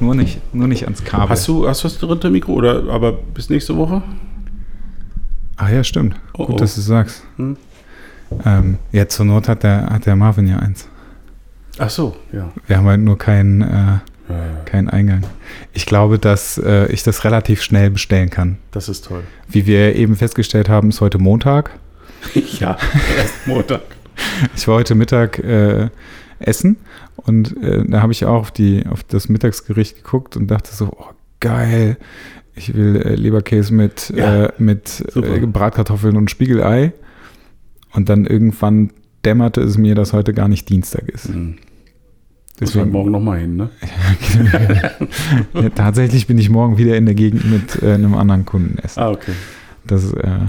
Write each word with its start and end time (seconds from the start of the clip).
Nur 0.00 0.14
nicht, 0.14 0.40
nur 0.54 0.68
nicht 0.68 0.84
ans 0.84 1.04
Kabel. 1.04 1.28
Hast 1.28 1.48
du, 1.48 1.68
hast 1.68 1.82
du 1.84 1.88
das 1.88 1.98
dritte 1.98 2.30
Mikro 2.30 2.52
oder 2.52 2.84
aber 2.90 3.12
bis 3.12 3.48
nächste 3.50 3.76
Woche? 3.76 4.02
Ach 5.56 5.70
ja, 5.70 5.82
stimmt. 5.82 6.16
Oh, 6.34 6.46
Gut, 6.46 6.56
oh. 6.56 6.58
dass 6.58 6.74
du 6.74 6.80
sagst. 6.80 7.22
Hm. 7.36 7.56
Ähm, 8.44 8.78
ja, 8.92 9.08
zur 9.08 9.24
Not 9.24 9.48
hat 9.48 9.62
der, 9.62 9.86
hat 9.86 10.06
der 10.06 10.16
Marvin 10.16 10.48
ja 10.48 10.58
eins. 10.58 10.88
Ach 11.78 11.90
so, 11.90 12.16
ja. 12.32 12.50
Wir 12.66 12.78
haben 12.78 12.86
halt 12.86 13.00
nur 13.00 13.18
keinen, 13.18 13.62
äh, 13.62 13.98
Ja, 14.28 14.64
keinen 14.64 14.88
Eingang. 14.88 15.22
Ich 15.72 15.86
glaube, 15.86 16.18
dass 16.18 16.58
äh, 16.58 16.86
ich 16.92 17.02
das 17.02 17.24
relativ 17.24 17.62
schnell 17.62 17.90
bestellen 17.90 18.28
kann. 18.30 18.58
Das 18.72 18.88
ist 18.88 19.06
toll. 19.06 19.22
Wie 19.48 19.66
wir 19.66 19.94
eben 19.94 20.16
festgestellt 20.16 20.68
haben, 20.68 20.88
ist 20.88 21.00
heute 21.00 21.18
Montag. 21.18 21.70
ja, 22.58 22.76
erst 23.16 23.46
Montag. 23.46 23.82
Ich 24.56 24.66
war 24.66 24.76
heute 24.76 24.94
Mittag 24.94 25.38
äh, 25.38 25.90
essen 26.38 26.76
und 27.16 27.56
äh, 27.62 27.84
da 27.86 28.02
habe 28.02 28.12
ich 28.12 28.24
auch 28.24 28.40
auf, 28.40 28.50
die, 28.50 28.86
auf 28.86 29.02
das 29.04 29.28
Mittagsgericht 29.28 29.96
geguckt 29.96 30.36
und 30.36 30.50
dachte 30.50 30.74
so, 30.74 30.90
oh, 30.96 31.10
geil, 31.40 31.96
ich 32.54 32.74
will 32.74 32.96
äh, 32.96 33.14
Leberkäse 33.14 33.72
mit, 33.72 34.12
Ja, 34.16 34.46
äh, 34.46 34.52
mit 34.58 35.04
äh, 35.14 35.46
Bratkartoffeln 35.46 36.16
und 36.16 36.30
Spiegelei. 36.30 36.92
Und 37.92 38.08
dann 38.08 38.26
irgendwann 38.26 38.90
dämmerte 39.24 39.60
es 39.60 39.78
mir, 39.78 39.94
dass 39.94 40.12
heute 40.12 40.34
gar 40.34 40.48
nicht 40.48 40.68
Dienstag 40.68 41.08
ist. 41.08 41.28
Hm. 41.28 41.56
Muss 42.58 42.74
halt 42.74 42.76
Deswegen, 42.76 42.90
morgen 42.90 43.10
nochmal 43.10 43.40
hin, 43.40 43.56
ne? 43.56 43.70
ja, 45.52 45.68
tatsächlich 45.68 46.26
bin 46.26 46.38
ich 46.38 46.48
morgen 46.48 46.78
wieder 46.78 46.96
in 46.96 47.04
der 47.04 47.14
Gegend 47.14 47.44
mit 47.50 47.82
äh, 47.82 47.92
einem 47.92 48.14
anderen 48.14 48.46
Kunden 48.46 48.78
essen. 48.78 49.00
Ah, 49.00 49.10
okay. 49.10 49.32
Das 49.86 50.04
ist, 50.04 50.14
äh, 50.14 50.46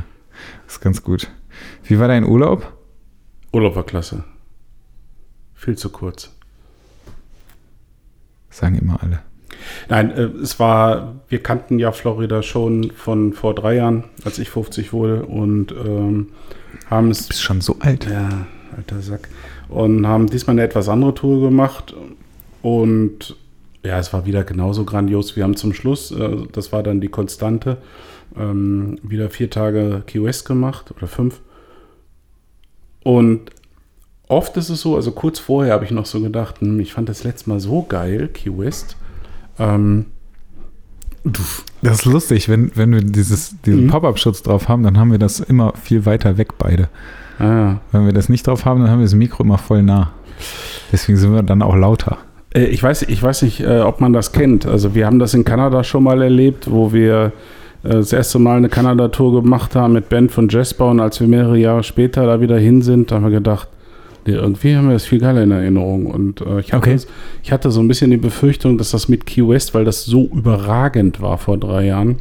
ist 0.66 0.80
ganz 0.80 1.04
gut. 1.04 1.30
Wie 1.84 2.00
war 2.00 2.08
dein 2.08 2.24
Urlaub? 2.24 2.74
Urlaub 3.52 3.76
war 3.76 3.86
klasse. 3.86 4.24
Viel 5.58 5.76
zu 5.76 5.90
kurz. 5.90 6.32
Sagen 8.50 8.76
immer 8.76 9.02
alle. 9.02 9.20
Nein, 9.90 10.12
äh, 10.12 10.26
es 10.42 10.60
war, 10.60 11.16
wir 11.28 11.42
kannten 11.42 11.80
ja 11.80 11.92
Florida 11.92 12.44
schon 12.44 12.92
von 12.92 13.34
vor 13.34 13.56
drei 13.56 13.76
Jahren, 13.76 14.04
als 14.24 14.40
ich 14.40 14.50
50 14.50 14.94
wurde 14.94 15.26
und 15.26 15.72
ähm, 15.72 16.30
haben 16.90 17.10
es 17.10 17.24
Du 17.24 17.28
bist 17.30 17.42
schon 17.42 17.60
so 17.60 17.78
alt. 17.80 18.06
Ja, 18.10 18.48
alter 18.76 19.02
Sack. 19.02 19.28
Und 19.68 20.08
haben 20.08 20.28
diesmal 20.28 20.54
eine 20.54 20.64
etwas 20.64 20.90
andere 20.90 21.16
Tour 21.16 21.42
gemacht. 21.42 21.96
Und 22.62 23.36
ja, 23.84 23.98
es 23.98 24.14
war 24.14 24.26
wieder 24.26 24.44
genauso 24.44 24.86
grandios. 24.86 25.36
Wir 25.36 25.44
haben 25.44 25.56
zum 25.56 25.74
Schluss, 25.74 26.12
äh, 26.12 26.38
das 26.52 26.72
war 26.72 26.84
dann 26.84 27.02
die 27.02 27.10
Konstante, 27.10 27.78
ähm, 28.38 29.00
wieder 29.02 29.32
vier 29.32 29.50
Tage 29.50 30.04
Key 30.06 30.24
West 30.24 30.46
gemacht 30.46 30.92
oder 30.96 31.08
fünf. 31.08 31.42
Und 33.04 33.50
oft 34.28 34.58
ist 34.58 34.70
es 34.70 34.82
so, 34.82 34.96
also 34.96 35.12
kurz 35.12 35.40
vorher 35.40 35.74
habe 35.74 35.86
ich 35.86 35.92
noch 35.92 36.06
so 36.06 36.20
gedacht, 36.22 36.60
hm, 36.62 36.80
ich 36.80 36.94
fand 36.94 37.10
das 37.10 37.24
letzte 37.24 37.50
Mal 37.50 37.60
so 37.60 37.86
geil, 37.88 38.30
Key 38.34 38.52
West. 38.58 38.98
Ähm, 39.60 40.06
Das 41.82 42.00
ist 42.00 42.06
lustig, 42.06 42.48
wenn, 42.50 42.72
wenn 42.76 42.92
wir 42.94 43.02
dieses, 43.02 43.60
diesen 43.62 43.86
Mhm. 43.86 43.90
Pop-Up-Schutz 43.90 44.44
drauf 44.44 44.70
haben, 44.70 44.84
dann 44.84 44.98
haben 44.98 45.12
wir 45.12 45.20
das 45.20 45.40
immer 45.40 45.74
viel 45.82 46.06
weiter 46.06 46.38
weg 46.38 46.58
beide. 46.58 46.88
ah, 47.40 47.76
Wenn 47.92 48.06
wir 48.06 48.14
das 48.14 48.30
nicht 48.30 48.48
drauf 48.48 48.66
haben, 48.66 48.82
dann 48.82 48.90
haben 48.90 49.00
wir 49.00 49.06
das 49.06 49.14
Mikro 49.16 49.44
immer 49.44 49.58
voll 49.58 49.84
nah. 49.84 50.12
Deswegen 50.92 51.18
sind 51.18 51.34
wir 51.34 51.44
dann 51.44 51.62
auch 51.62 51.76
lauter. 51.76 52.18
Äh, 52.54 52.66
Ich 52.66 52.82
weiß, 52.82 53.04
ich 53.04 53.22
weiß 53.22 53.42
nicht, 53.42 53.60
äh, 53.62 53.82
ob 53.82 54.00
man 54.00 54.14
das 54.14 54.32
kennt. 54.32 54.66
Also 54.66 54.96
wir 54.96 55.06
haben 55.06 55.20
das 55.20 55.34
in 55.34 55.44
Kanada 55.44 55.84
schon 55.84 56.04
mal 56.04 56.22
erlebt, 56.22 56.72
wo 56.72 56.94
wir 56.94 57.34
äh, 57.84 57.90
das 57.90 58.14
erste 58.14 58.40
Mal 58.40 58.58
eine 58.58 58.70
Kanada-Tour 58.70 59.42
gemacht 59.42 59.76
haben 59.76 59.94
mit 59.94 60.10
Band 60.10 60.32
von 60.32 60.48
Jasper 60.48 60.88
und 60.90 61.00
als 61.00 61.20
wir 61.20 61.28
mehrere 61.28 61.58
Jahre 61.58 61.84
später 61.84 62.26
da 62.26 62.40
wieder 62.40 62.58
hin 62.58 62.82
sind, 62.82 63.12
haben 63.12 63.24
wir 63.26 63.32
gedacht, 63.32 63.68
irgendwie 64.34 64.76
haben 64.76 64.88
wir 64.88 64.94
das 64.94 65.06
viel 65.06 65.20
geiler 65.20 65.44
in 65.44 65.52
Erinnerung. 65.52 66.06
Und 66.08 66.42
äh, 66.42 66.60
ich, 66.60 66.74
hatte, 66.74 66.78
Okay. 66.92 66.98
ich 67.44 67.52
hatte 67.52 67.72
so 67.72 67.80
ein 67.82 67.88
bisschen 67.88 68.12
die 68.12 68.18
Befürchtung, 68.18 68.78
dass 68.78 68.92
das 68.92 69.08
mit 69.08 69.26
Key 69.26 69.48
West, 69.48 69.74
weil 69.74 69.86
das 69.86 70.06
so 70.06 70.26
überragend 70.34 71.22
war 71.22 71.38
vor 71.38 71.58
drei 71.58 71.86
Jahren, 71.86 72.18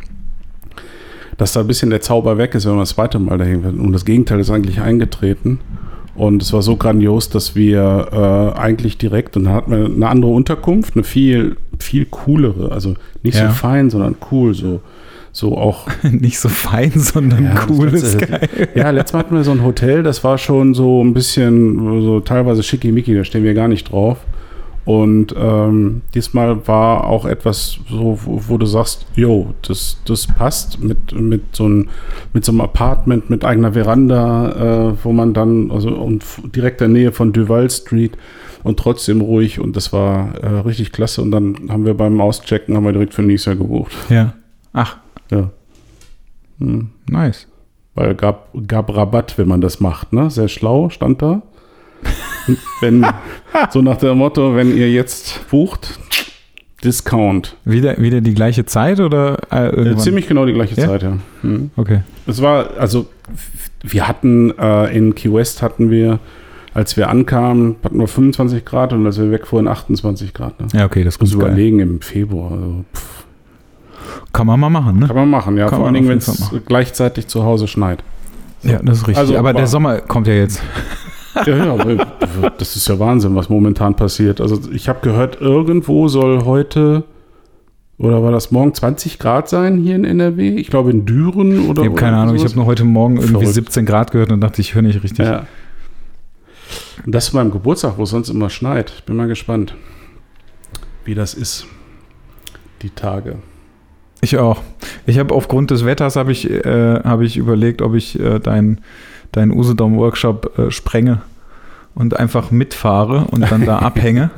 dass 1.38 1.52
da 1.52 1.60
ein 1.60 1.66
bisschen 1.66 1.90
der 1.90 2.00
Zauber 2.00 2.38
weg 2.38 2.54
ist, 2.54 2.64
wenn 2.64 2.72
man 2.72 2.80
das 2.80 2.90
zweite 2.90 3.18
Mal 3.18 3.38
dahin 3.38 3.62
wird. 3.62 3.76
Und 3.78 3.92
das 3.92 4.04
Gegenteil 4.04 4.40
ist 4.40 4.50
eigentlich 4.50 4.80
eingetreten. 4.80 5.58
Und 6.14 6.40
es 6.42 6.52
war 6.54 6.62
so 6.62 6.76
grandios, 6.76 7.28
dass 7.28 7.54
wir 7.54 8.08
äh, 8.56 8.58
eigentlich 8.58 8.96
direkt, 8.96 9.36
und 9.36 9.44
dann 9.44 9.52
hatten 9.52 9.70
wir 9.70 9.84
eine 9.84 10.08
andere 10.08 10.30
Unterkunft, 10.32 10.94
eine 10.94 11.04
viel, 11.04 11.56
viel 11.78 12.06
coolere, 12.06 12.72
also 12.72 12.94
nicht 13.22 13.36
Ja. 13.38 13.48
so 13.48 13.52
fein, 13.54 13.90
sondern 13.90 14.14
cool, 14.30 14.54
so, 14.54 14.80
so 15.36 15.56
auch. 15.56 15.86
nicht 16.02 16.38
so 16.38 16.48
fein, 16.48 16.92
sondern 16.94 17.44
Ja, 17.44 17.66
cool 17.68 17.88
ist 17.88 18.18
geil. 18.18 18.48
Ja, 18.74 18.90
letztes 18.90 19.12
Mal 19.12 19.20
hatten 19.20 19.34
wir 19.34 19.44
so 19.44 19.52
ein 19.52 19.64
Hotel, 19.64 20.02
das 20.02 20.24
war 20.24 20.38
schon 20.38 20.74
so 20.74 21.02
ein 21.02 21.14
bisschen, 21.14 22.02
so 22.02 22.20
teilweise 22.20 22.62
schickimicki, 22.62 23.14
da 23.14 23.24
stehen 23.24 23.44
wir 23.44 23.54
gar 23.54 23.68
nicht 23.68 23.92
drauf. 23.92 24.18
Und 24.86 25.34
ähm, 25.36 26.02
diesmal 26.14 26.68
war 26.68 27.08
auch 27.08 27.24
etwas 27.24 27.80
so, 27.90 28.20
wo, 28.24 28.40
wo 28.46 28.56
du 28.56 28.66
sagst, 28.66 29.04
jo, 29.16 29.52
das, 29.66 30.00
das 30.06 30.28
passt 30.28 30.80
mit, 30.80 31.12
mit, 31.12 31.56
so 31.56 31.68
ein, 31.68 31.88
mit 32.32 32.44
so 32.44 32.52
einem 32.52 32.60
Apartment, 32.60 33.28
mit 33.28 33.44
eigener 33.44 33.72
Veranda, 33.72 34.92
äh, 34.92 34.94
wo 35.02 35.12
man 35.12 35.34
dann, 35.34 35.72
also 35.72 35.88
und 35.88 36.24
direkt 36.54 36.80
in 36.82 36.94
der 36.94 37.02
Nähe 37.02 37.12
von 37.12 37.32
Duval 37.32 37.68
Street 37.68 38.16
und 38.62 38.78
trotzdem 38.78 39.22
ruhig 39.22 39.58
und 39.58 39.74
das 39.74 39.92
war 39.92 40.36
äh, 40.36 40.60
richtig 40.60 40.92
klasse. 40.92 41.20
Und 41.20 41.32
dann 41.32 41.56
haben 41.68 41.84
wir 41.84 41.94
beim 41.94 42.20
Auschecken, 42.20 42.76
haben 42.76 42.84
wir 42.84 42.92
direkt 42.92 43.12
für 43.12 43.22
Jahr 43.26 43.56
gebucht. 43.56 43.90
Ja. 44.08 44.34
Ach, 44.72 44.98
Ja. 45.30 45.50
Hm. 46.58 46.90
nice. 47.08 47.46
Weil 47.94 48.14
gab, 48.14 48.50
gab 48.66 48.94
Rabatt, 48.94 49.38
wenn 49.38 49.48
man 49.48 49.60
das 49.60 49.80
macht, 49.80 50.12
ne? 50.12 50.30
Sehr 50.30 50.48
schlau, 50.48 50.90
stand 50.90 51.22
da. 51.22 51.42
wenn, 52.80 53.06
so 53.70 53.80
nach 53.80 53.96
dem 53.96 54.18
Motto, 54.18 54.54
wenn 54.54 54.76
ihr 54.76 54.90
jetzt 54.90 55.48
bucht, 55.48 55.98
Discount. 56.84 57.56
Wieder, 57.64 57.96
wieder 57.98 58.20
die 58.20 58.34
gleiche 58.34 58.66
Zeit 58.66 59.00
oder 59.00 59.38
äh, 59.50 59.92
Äh, 59.92 59.96
ziemlich 59.96 60.28
genau 60.28 60.44
die 60.44 60.52
gleiche 60.52 60.78
Ja? 60.78 60.86
Zeit, 60.86 61.02
ja. 61.02 61.16
Hm. 61.40 61.70
Okay. 61.76 62.02
Es 62.26 62.42
war, 62.42 62.76
also, 62.78 63.06
wir 63.82 64.06
hatten 64.06 64.52
äh, 64.58 64.96
in 64.96 65.14
Key 65.14 65.32
West 65.32 65.62
hatten 65.62 65.90
wir, 65.90 66.18
als 66.74 66.96
wir 66.98 67.08
ankamen, 67.08 67.76
hatten 67.82 67.98
wir 67.98 68.06
25 68.06 68.64
Grad 68.66 68.92
und 68.92 69.06
als 69.06 69.18
wir 69.18 69.30
wegfuhren 69.30 69.68
28 69.68 70.34
Grad. 70.34 70.60
Ne? 70.60 70.66
Ja, 70.74 70.84
okay, 70.84 71.02
das 71.02 71.14
Ich 71.14 71.20
muss 71.20 71.32
überlegen 71.32 71.80
im 71.80 72.02
Februar. 72.02 72.52
Also, 72.52 72.84
pff, 72.94 73.15
Kann 74.32 74.46
man 74.46 74.60
mal 74.60 74.70
machen, 74.70 74.98
ne? 74.98 75.06
kann 75.06 75.16
man 75.16 75.30
machen, 75.30 75.56
ja. 75.56 75.68
Kann 75.68 75.78
vor 75.78 75.86
allen 75.86 75.94
Dingen, 75.94 76.08
wenn 76.08 76.18
es 76.18 76.52
gleichzeitig 76.66 77.26
zu 77.26 77.44
Hause 77.44 77.68
schneit. 77.68 78.02
Ja, 78.62 78.80
das 78.82 78.98
ist 78.98 79.08
richtig. 79.08 79.18
Also, 79.18 79.36
aber 79.36 79.52
der 79.52 79.66
Sommer 79.66 80.00
kommt 80.00 80.26
ja 80.26 80.34
jetzt. 80.34 80.60
Ja, 81.44 81.56
ja, 81.56 81.72
aber 81.72 82.06
das 82.58 82.76
ist 82.76 82.88
ja 82.88 82.98
Wahnsinn, 82.98 83.34
was 83.36 83.48
momentan 83.48 83.94
passiert. 83.94 84.40
Also 84.40 84.58
ich 84.72 84.88
habe 84.88 85.00
gehört, 85.02 85.40
irgendwo 85.40 86.08
soll 86.08 86.44
heute 86.44 87.04
oder 87.98 88.22
war 88.22 88.30
das 88.30 88.50
morgen 88.50 88.74
20 88.74 89.18
Grad 89.18 89.48
sein 89.48 89.78
hier 89.78 89.96
in 89.96 90.04
NRW? 90.04 90.56
Ich 90.56 90.68
glaube 90.68 90.90
in 90.90 91.06
Düren 91.06 91.66
oder 91.68 91.82
Ich 91.82 91.88
habe 91.88 91.98
keine 91.98 92.16
Ahnung. 92.16 92.34
Ich 92.36 92.44
habe 92.44 92.54
nur 92.54 92.66
heute 92.66 92.84
Morgen 92.84 93.16
irgendwie 93.16 93.32
Verrückt. 93.32 93.54
17 93.54 93.86
Grad 93.86 94.10
gehört 94.10 94.32
und 94.32 94.40
dachte, 94.40 94.60
ich 94.60 94.74
höre 94.74 94.82
nicht 94.82 95.02
richtig. 95.02 95.26
Ja. 95.26 95.46
Und 97.04 97.14
das 97.14 97.26
zu 97.26 97.36
meinem 97.36 97.50
Geburtstag, 97.50 97.94
wo 97.96 98.02
es 98.02 98.10
sonst 98.10 98.28
immer 98.28 98.50
schneit. 98.50 98.92
Ich 98.96 99.04
bin 99.04 99.16
mal 99.16 99.28
gespannt, 99.28 99.74
wie 101.04 101.14
das 101.14 101.34
ist. 101.34 101.66
Die 102.82 102.90
Tage. 102.90 103.36
Ich 104.26 104.38
auch. 104.38 104.60
Ich 105.06 105.20
habe 105.20 105.32
aufgrund 105.32 105.70
des 105.70 105.84
Wetters 105.84 106.16
habe 106.16 106.32
ich, 106.32 106.50
äh, 106.50 107.00
habe 107.04 107.24
ich 107.24 107.36
überlegt, 107.36 107.80
ob 107.80 107.94
ich 107.94 108.18
äh, 108.18 108.40
deinen 108.40 108.80
dein 109.30 109.52
Usedom-Workshop 109.52 110.58
äh, 110.58 110.70
sprenge 110.72 111.20
und 111.94 112.16
einfach 112.18 112.50
mitfahre 112.50 113.26
und 113.30 113.48
dann 113.52 113.64
da 113.64 113.78
abhänge. 113.90 114.30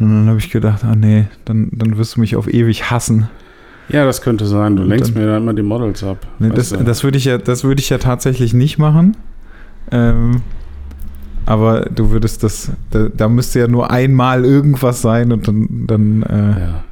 Und 0.00 0.08
dann 0.10 0.26
habe 0.28 0.38
ich 0.40 0.50
gedacht, 0.50 0.82
ah 0.84 0.96
nee, 0.96 1.26
dann, 1.44 1.68
dann 1.72 1.98
wirst 1.98 2.16
du 2.16 2.20
mich 2.20 2.34
auf 2.34 2.52
ewig 2.52 2.90
hassen. 2.90 3.28
Ja, 3.90 4.04
das 4.04 4.22
könnte 4.22 4.44
sein. 4.46 4.74
Du 4.74 4.82
lenkst 4.82 5.14
dann- 5.14 5.22
mir 5.22 5.28
dann 5.28 5.42
immer 5.44 5.54
die 5.54 5.62
Models 5.62 6.02
ab. 6.02 6.18
Nee, 6.40 6.50
das 6.52 6.70
das 6.70 7.04
würde 7.04 7.16
ich, 7.18 7.26
ja, 7.26 7.38
das 7.38 7.62
würde 7.62 7.80
ich 7.80 7.90
ja 7.90 7.98
tatsächlich 7.98 8.54
nicht 8.54 8.76
machen. 8.78 9.16
Ähm, 9.92 10.42
aber 11.46 11.82
du 11.82 12.10
würdest 12.10 12.42
das, 12.42 12.72
da, 12.90 13.06
da 13.08 13.28
müsste 13.28 13.60
ja 13.60 13.68
nur 13.68 13.90
einmal 13.92 14.44
irgendwas 14.44 15.00
sein 15.00 15.30
und 15.32 15.46
dann, 15.46 15.68
dann, 15.86 16.22
äh, 16.24 16.60
ja. 16.60 16.84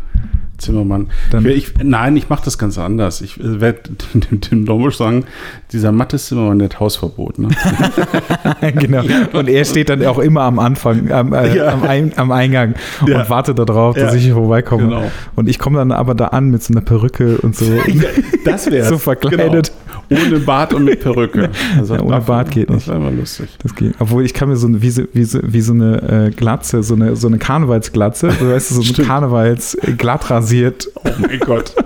Zimmermann. 0.58 1.08
dann 1.30 1.44
Ich, 1.46 1.74
nein, 1.82 2.16
ich 2.16 2.28
mache 2.28 2.44
das 2.44 2.58
ganz 2.58 2.78
anders. 2.78 3.20
Ich 3.20 3.38
werde 3.42 3.80
dem, 4.14 4.40
dem 4.40 4.66
Domisch 4.66 4.96
sagen, 4.96 5.24
dieser 5.72 5.92
Mattes 5.92 6.26
Zimmermann 6.26 6.62
hat 6.62 6.80
Hausverbot. 6.80 7.38
Ne? 7.38 7.48
genau. 8.74 9.02
Und 9.32 9.48
er 9.48 9.64
steht 9.64 9.88
dann 9.88 10.04
auch 10.06 10.18
immer 10.18 10.42
am 10.42 10.58
Anfang, 10.58 11.10
am, 11.10 11.32
äh, 11.32 11.56
Ja. 11.56 11.68
am, 11.72 11.82
Ein, 11.84 12.12
am 12.16 12.32
Eingang 12.32 12.74
Ja. 13.06 13.20
und 13.22 13.30
wartet 13.30 13.58
darauf, 13.58 13.96
dass 13.96 14.14
ich 14.14 14.30
vorbeikomme. 14.32 14.84
Genau. 14.84 15.10
Und 15.34 15.48
ich 15.48 15.58
komme 15.58 15.78
dann 15.78 15.92
aber 15.92 16.14
da 16.14 16.26
an 16.28 16.50
mit 16.50 16.62
so 16.62 16.72
einer 16.72 16.80
Perücke 16.82 17.38
und 17.38 17.56
so. 17.56 17.66
Das 18.44 18.70
wäre 18.70 18.86
So 18.88 18.98
verkleidet. 18.98 19.72
Genau. 19.72 19.85
Ohne 20.10 20.38
Bart 20.40 20.72
und 20.74 20.84
mit 20.84 21.00
Perücke. 21.00 21.50
Also 21.78 21.94
Ja, 21.96 22.02
ohne 22.02 22.20
Bart 22.20 22.50
geht 22.50 22.70
nicht. 22.70 22.82
Das 22.82 22.88
wäre 22.88 23.00
mal 23.00 23.14
lustig. 23.14 23.48
Das 23.62 23.74
geht. 23.74 23.94
Obwohl 23.98 24.24
ich 24.24 24.32
kann 24.34 24.48
mir 24.48 24.56
so 24.56 24.66
eine, 24.66 24.80
wie 24.82 24.90
so, 24.90 25.02
wie 25.12 25.24
so, 25.24 25.40
wie 25.42 25.60
so 25.60 25.72
eine 25.72 26.26
äh, 26.26 26.30
Glatze, 26.30 26.82
so 26.82 26.94
eine, 26.94 27.16
so 27.16 27.26
eine 27.26 27.38
Karnevalsglatze, 27.38 28.28
du 28.38 28.50
weißt, 28.50 28.68
so 28.70 28.82
Stimmt. 28.82 29.08
Karnevals 29.08 29.74
äh, 29.74 29.92
glatt 29.92 30.30
rasiert 30.30 30.88
Oh 31.04 31.10
mein 31.18 31.38
Gott. 31.40 31.74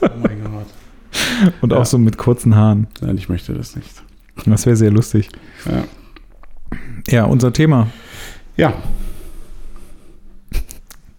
Oh 0.00 0.08
mein 0.20 0.42
Gott. 0.42 1.52
und 1.60 1.70
Ja. 1.72 1.78
auch 1.78 1.86
so 1.86 1.96
mit 1.98 2.18
kurzen 2.18 2.56
Haaren. 2.56 2.88
Nein, 3.00 3.16
ich 3.16 3.28
möchte 3.28 3.52
das 3.54 3.76
nicht. 3.76 3.88
Das 4.46 4.66
wäre 4.66 4.74
sehr 4.74 4.90
lustig. 4.90 5.28
Ja. 5.66 5.84
Ja, 7.08 7.24
unser 7.26 7.52
Thema. 7.52 7.86
ja. 8.56 8.72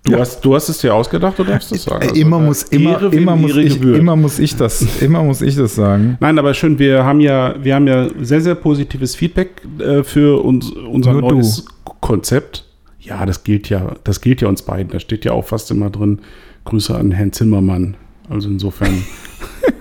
Du 0.04 0.12
Du 0.12 0.20
hast, 0.20 0.42
du 0.44 0.54
hast 0.54 0.68
es 0.68 0.80
dir 0.80 0.94
ausgedacht, 0.94 1.40
du 1.40 1.46
darfst 1.46 1.72
es 1.72 1.84
sagen. 1.84 2.02
Also, 2.02 2.16
immer 2.16 2.38
muss, 2.38 2.64
immer, 2.64 3.02
immer, 3.14 3.38
muss 3.38 3.56
ich, 3.56 3.82
immer 3.82 4.16
muss 4.18 4.38
ich 4.38 4.54
das, 4.56 4.82
immer 5.02 5.24
muss 5.24 5.42
ich 5.42 5.56
das 5.56 5.76
sagen. 5.76 6.18
Nein, 6.20 6.38
aber 6.38 6.54
schön, 6.54 6.78
wir 6.78 7.06
haben 7.06 7.22
ja, 7.22 7.56
wir 7.64 7.76
haben 7.76 7.88
ja 7.88 8.10
sehr, 8.20 8.42
sehr 8.42 8.56
positives 8.56 9.16
Feedback 9.16 9.62
äh, 9.80 10.04
für 10.04 10.44
uns, 10.44 10.72
unser 10.72 11.14
Nur 11.14 11.32
neues 11.32 11.64
du. 11.86 11.94
Konzept. 12.02 12.66
Ja, 13.00 13.26
das 13.26 13.46
gilt 13.46 13.70
ja, 13.70 13.96
das 14.04 14.20
gilt 14.20 14.42
ja 14.42 14.50
uns 14.50 14.64
beiden. 14.64 14.92
Da 14.92 15.00
steht 15.00 15.24
ja 15.24 15.32
auch 15.32 15.46
fast 15.46 15.72
immer 15.72 15.90
drin, 15.90 16.20
Grüße 16.66 16.94
an 16.94 17.12
Herrn 17.12 17.32
Zimmermann. 17.32 17.96
Also 18.30 18.50
insofern 18.50 19.04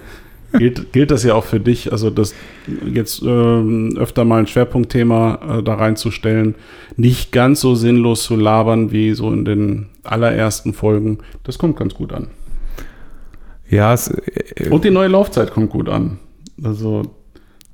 gilt, 0.59 0.93
gilt 0.93 1.11
das 1.11 1.25
ja 1.25 1.35
auch 1.35 1.45
für 1.45 1.61
dich, 1.61 1.93
also 1.93 2.11
das 2.11 2.35
jetzt 2.87 3.23
äh, 3.23 3.27
öfter 3.27 4.25
mal 4.25 4.41
ein 4.41 4.47
Schwerpunktthema 4.47 5.59
äh, 5.59 5.63
da 5.63 5.75
reinzustellen, 5.75 6.55
nicht 6.97 7.33
ganz 7.33 7.61
so 7.61 7.75
sinnlos 7.75 8.25
zu 8.25 8.37
labern 8.37 8.93
wie 8.93 9.13
so 9.13 9.33
in 9.33 9.45
den 9.45 9.87
allerersten 10.05 10.75
Folgen. 10.75 11.19
Das 11.45 11.59
kommt 11.59 11.77
ganz 11.77 11.95
gut 11.95 12.13
an. 12.13 12.29
Ja, 13.69 13.95
es, 13.95 14.09
äh, 14.09 14.69
und 14.71 14.85
die 14.85 14.91
neue 14.91 15.09
Laufzeit 15.09 15.53
kommt 15.53 15.71
gut 15.71 15.89
an. 15.89 16.19
Also 16.63 17.03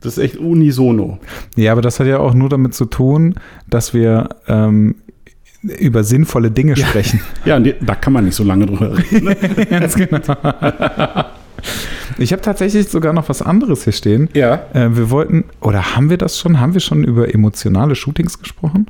das 0.00 0.16
ist 0.16 0.24
echt 0.24 0.36
unisono. 0.36 1.18
Ja, 1.56 1.72
aber 1.72 1.82
das 1.82 1.98
hat 1.98 2.06
ja 2.06 2.18
auch 2.20 2.34
nur 2.34 2.48
damit 2.48 2.74
zu 2.74 2.84
tun, 2.84 3.34
dass 3.68 3.94
wir 3.94 4.28
ähm, 4.46 4.96
über 5.62 6.04
sinnvolle 6.04 6.50
Dinge 6.50 6.76
sprechen. 6.76 7.20
Ja, 7.44 7.58
ja 7.58 7.74
da 7.80 7.94
kann 7.96 8.12
man 8.12 8.24
nicht 8.24 8.36
so 8.36 8.44
lange 8.44 8.66
drüber 8.66 8.96
reden. 8.96 9.24
Ne? 9.24 9.34
Ganz 9.70 9.94
genau. 9.94 10.20
Ich 12.18 12.32
habe 12.32 12.42
tatsächlich 12.42 12.88
sogar 12.88 13.12
noch 13.12 13.28
was 13.28 13.42
anderes 13.42 13.84
hier 13.84 13.92
stehen. 13.92 14.28
Ja. 14.34 14.60
Äh, 14.72 14.96
wir 14.96 15.10
wollten, 15.10 15.44
oder 15.60 15.96
haben 15.96 16.10
wir 16.10 16.18
das 16.18 16.38
schon? 16.38 16.60
Haben 16.60 16.74
wir 16.74 16.80
schon 16.80 17.04
über 17.04 17.32
emotionale 17.32 17.94
Shootings 17.94 18.38
gesprochen? 18.38 18.86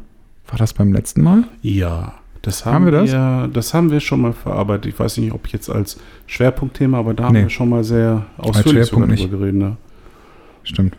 War 0.48 0.58
das 0.58 0.72
beim 0.72 0.92
letzten 0.92 1.22
Mal? 1.22 1.44
Ja. 1.62 2.14
Das 2.42 2.64
haben, 2.64 2.74
haben 2.74 2.84
wir 2.84 2.92
das? 2.92 3.10
Wir, 3.10 3.50
das 3.52 3.74
haben 3.74 3.90
wir 3.90 4.00
schon 4.00 4.20
mal 4.20 4.32
verarbeitet. 4.32 4.92
Ich 4.92 4.98
weiß 4.98 5.18
nicht, 5.18 5.32
ob 5.32 5.48
jetzt 5.48 5.68
als 5.68 5.98
Schwerpunktthema, 6.26 6.98
aber 6.98 7.12
da 7.12 7.24
nee. 7.24 7.40
haben 7.40 7.44
wir 7.44 7.50
schon 7.50 7.68
mal 7.68 7.84
sehr 7.84 8.26
ausführlich 8.38 8.88
darüber 8.90 9.06
geredet. 9.06 9.54
Ne? 9.54 9.76
Stimmt. 10.62 10.96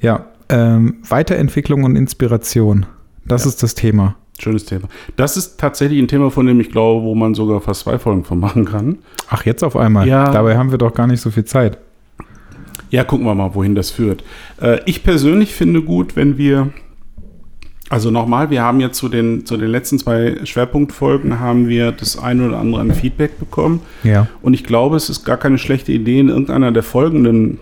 Ja, 0.00 0.26
ähm, 0.48 0.96
Weiterentwicklung 1.08 1.84
und 1.84 1.96
Inspiration. 1.96 2.86
Das 3.24 3.44
ja. 3.44 3.50
ist 3.50 3.62
das 3.62 3.74
Thema. 3.74 4.16
Schönes 4.42 4.64
Thema. 4.64 4.88
Das 5.14 5.36
ist 5.36 5.60
tatsächlich 5.60 6.00
ein 6.02 6.08
Thema, 6.08 6.32
von 6.32 6.46
dem 6.46 6.58
ich 6.60 6.70
glaube, 6.70 7.04
wo 7.04 7.14
man 7.14 7.32
sogar 7.32 7.60
fast 7.60 7.82
zwei 7.82 7.96
Folgen 7.96 8.24
von 8.24 8.40
machen 8.40 8.64
kann. 8.64 8.98
Ach, 9.30 9.44
jetzt 9.44 9.62
auf 9.62 9.76
einmal? 9.76 10.08
Ja. 10.08 10.32
Dabei 10.32 10.56
haben 10.56 10.72
wir 10.72 10.78
doch 10.78 10.92
gar 10.94 11.06
nicht 11.06 11.20
so 11.20 11.30
viel 11.30 11.44
Zeit. 11.44 11.78
Ja, 12.90 13.04
gucken 13.04 13.24
wir 13.24 13.36
mal, 13.36 13.54
wohin 13.54 13.76
das 13.76 13.92
führt. 13.92 14.24
Äh, 14.60 14.80
ich 14.84 15.04
persönlich 15.04 15.54
finde 15.54 15.80
gut, 15.82 16.16
wenn 16.16 16.38
wir, 16.38 16.72
also 17.88 18.10
nochmal, 18.10 18.50
wir 18.50 18.62
haben 18.62 18.80
jetzt 18.80 18.98
zu 18.98 19.08
den, 19.08 19.46
zu 19.46 19.56
den 19.56 19.70
letzten 19.70 20.00
zwei 20.00 20.44
Schwerpunktfolgen 20.44 21.38
haben 21.38 21.68
wir 21.68 21.92
das 21.92 22.18
eine 22.18 22.48
oder 22.48 22.58
andere 22.58 22.80
an 22.80 22.92
Feedback 22.92 23.38
bekommen. 23.38 23.80
Ja. 24.02 24.26
Und 24.42 24.54
ich 24.54 24.64
glaube, 24.64 24.96
es 24.96 25.08
ist 25.08 25.24
gar 25.24 25.36
keine 25.36 25.58
schlechte 25.58 25.92
Idee, 25.92 26.18
in 26.18 26.28
irgendeiner 26.28 26.72
der 26.72 26.82
folgenden 26.82 27.60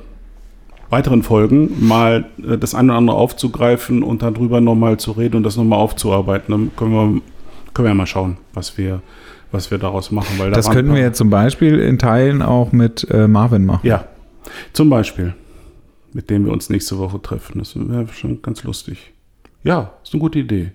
weiteren 0.90 1.22
Folgen 1.22 1.86
mal 1.86 2.26
äh, 2.46 2.58
das 2.58 2.74
eine 2.74 2.92
oder 2.92 2.98
andere 2.98 3.16
aufzugreifen 3.16 4.02
und 4.02 4.22
darüber 4.22 4.60
nochmal 4.60 4.98
zu 4.98 5.12
reden 5.12 5.36
und 5.36 5.42
das 5.44 5.56
nochmal 5.56 5.78
aufzuarbeiten. 5.78 6.52
Dann 6.52 6.70
können 6.76 6.92
wir, 6.92 7.22
können 7.72 7.86
wir 7.86 7.90
ja 7.90 7.94
mal 7.94 8.06
schauen, 8.06 8.36
was 8.52 8.76
wir, 8.76 9.00
was 9.52 9.70
wir 9.70 9.78
daraus 9.78 10.10
machen. 10.10 10.38
Weil 10.38 10.50
das 10.50 10.66
da 10.66 10.72
könnten 10.72 10.94
wir 10.94 11.00
ja 11.00 11.12
zum 11.12 11.30
Beispiel 11.30 11.78
in 11.78 11.98
Teilen 11.98 12.42
auch 12.42 12.72
mit 12.72 13.08
äh, 13.10 13.28
Marvin 13.28 13.64
machen. 13.64 13.86
Ja, 13.86 14.04
zum 14.72 14.90
Beispiel. 14.90 15.34
Mit 16.12 16.28
dem 16.28 16.44
wir 16.44 16.52
uns 16.52 16.70
nächste 16.70 16.98
Woche 16.98 17.22
treffen. 17.22 17.60
Das 17.60 17.76
wäre 17.76 18.08
schon 18.12 18.42
ganz 18.42 18.64
lustig. 18.64 19.12
Ja, 19.62 19.92
ist 20.02 20.12
eine 20.12 20.20
gute 20.20 20.40
Idee. 20.40 20.72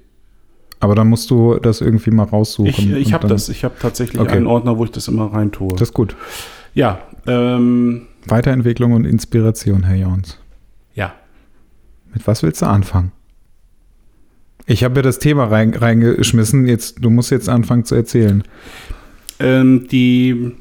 Aber 0.79 0.95
dann 0.95 1.09
musst 1.09 1.29
du 1.29 1.57
das 1.59 1.81
irgendwie 1.81 2.11
mal 2.11 2.23
raussuchen. 2.23 2.69
Ich, 2.69 2.91
ich 2.91 3.13
habe 3.13 3.27
das. 3.27 3.49
Ich 3.49 3.63
habe 3.65 3.75
tatsächlich 3.81 4.21
okay. 4.21 4.37
einen 4.37 4.47
Ordner, 4.47 4.77
wo 4.77 4.85
ich 4.85 4.91
das 4.91 5.07
immer 5.07 5.33
rein 5.33 5.51
tue. 5.51 5.69
Das 5.71 5.89
ist 5.89 5.93
gut. 5.93 6.15
Ja, 6.73 6.99
ähm, 7.27 8.07
Weiterentwicklung 8.29 8.93
und 8.93 9.05
Inspiration, 9.05 9.83
Herr 9.83 9.95
Jons. 9.95 10.39
Ja. 10.93 11.13
Mit 12.13 12.25
was 12.27 12.43
willst 12.43 12.61
du 12.61 12.67
anfangen? 12.67 13.11
Ich 14.65 14.83
habe 14.83 14.95
ja 14.95 15.01
das 15.01 15.19
Thema 15.19 15.45
rein, 15.45 15.75
reingeschmissen. 15.75 16.65
Jetzt, 16.67 17.03
du 17.03 17.09
musst 17.09 17.29
jetzt 17.29 17.49
anfangen 17.49 17.85
zu 17.85 17.95
erzählen. 17.95 18.43
Ähm, 19.39 19.87
die, 19.89 20.53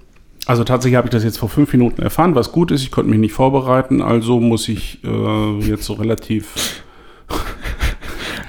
also 0.47 0.65
tatsächlich 0.65 0.97
habe 0.97 1.07
ich 1.07 1.13
das 1.13 1.25
jetzt 1.25 1.39
vor 1.39 1.49
fünf 1.49 1.73
Minuten 1.73 2.03
erfahren, 2.03 2.35
was 2.35 2.53
gut 2.53 2.71
ist. 2.71 2.83
Ich 2.83 2.91
konnte 2.91 3.11
mich 3.11 3.21
nicht 3.21 3.33
vorbereiten, 3.33 4.03
also 4.03 4.41
muss 4.41 4.69
ich 4.69 5.03
äh, 5.05 5.59
jetzt 5.61 5.85
so 5.85 5.95
relativ 5.95 6.84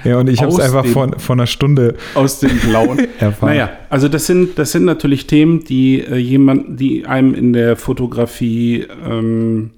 ja, 0.06 0.18
und 0.18 0.28
ich 0.28 0.40
habe 0.40 0.52
es 0.52 0.60
einfach 0.60 0.86
von, 0.86 1.18
von 1.18 1.38
einer 1.38 1.46
Stunde 1.46 1.96
aus 2.14 2.40
dem 2.40 2.58
Blauen 2.58 2.98
erfahren. 3.18 3.50
Naja, 3.50 3.70
also 3.90 4.08
das 4.08 4.26
sind, 4.26 4.58
das 4.58 4.72
sind 4.72 4.84
natürlich 4.84 5.26
Themen, 5.26 5.64
die 5.64 6.00
äh, 6.00 6.16
jemand, 6.16 6.80
die 6.80 7.06
einem 7.06 7.34
in 7.34 7.52
der 7.52 7.76
Fotografie 7.76 8.86
ähm, 9.04 9.70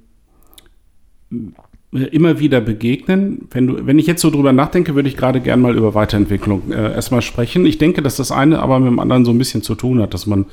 immer 1.92 2.38
wieder 2.38 2.60
begegnen. 2.60 3.48
Wenn, 3.50 3.66
du, 3.66 3.86
wenn 3.86 3.98
ich 3.98 4.06
jetzt 4.06 4.20
so 4.20 4.30
drüber 4.30 4.52
nachdenke, 4.52 4.94
würde 4.94 5.08
ich 5.08 5.16
gerade 5.16 5.40
gern 5.40 5.60
mal 5.60 5.76
über 5.76 5.94
Weiterentwicklung 5.94 6.70
äh, 6.70 6.92
erstmal 6.92 7.22
sprechen. 7.22 7.64
Ich 7.66 7.78
denke, 7.78 8.02
dass 8.02 8.16
das 8.16 8.30
eine 8.30 8.58
aber 8.60 8.78
mit 8.78 8.88
dem 8.88 8.98
anderen 8.98 9.24
so 9.24 9.30
ein 9.30 9.38
bisschen 9.38 9.62
zu 9.62 9.74
tun 9.74 10.00
hat, 10.02 10.12
dass 10.12 10.26
man 10.26 10.46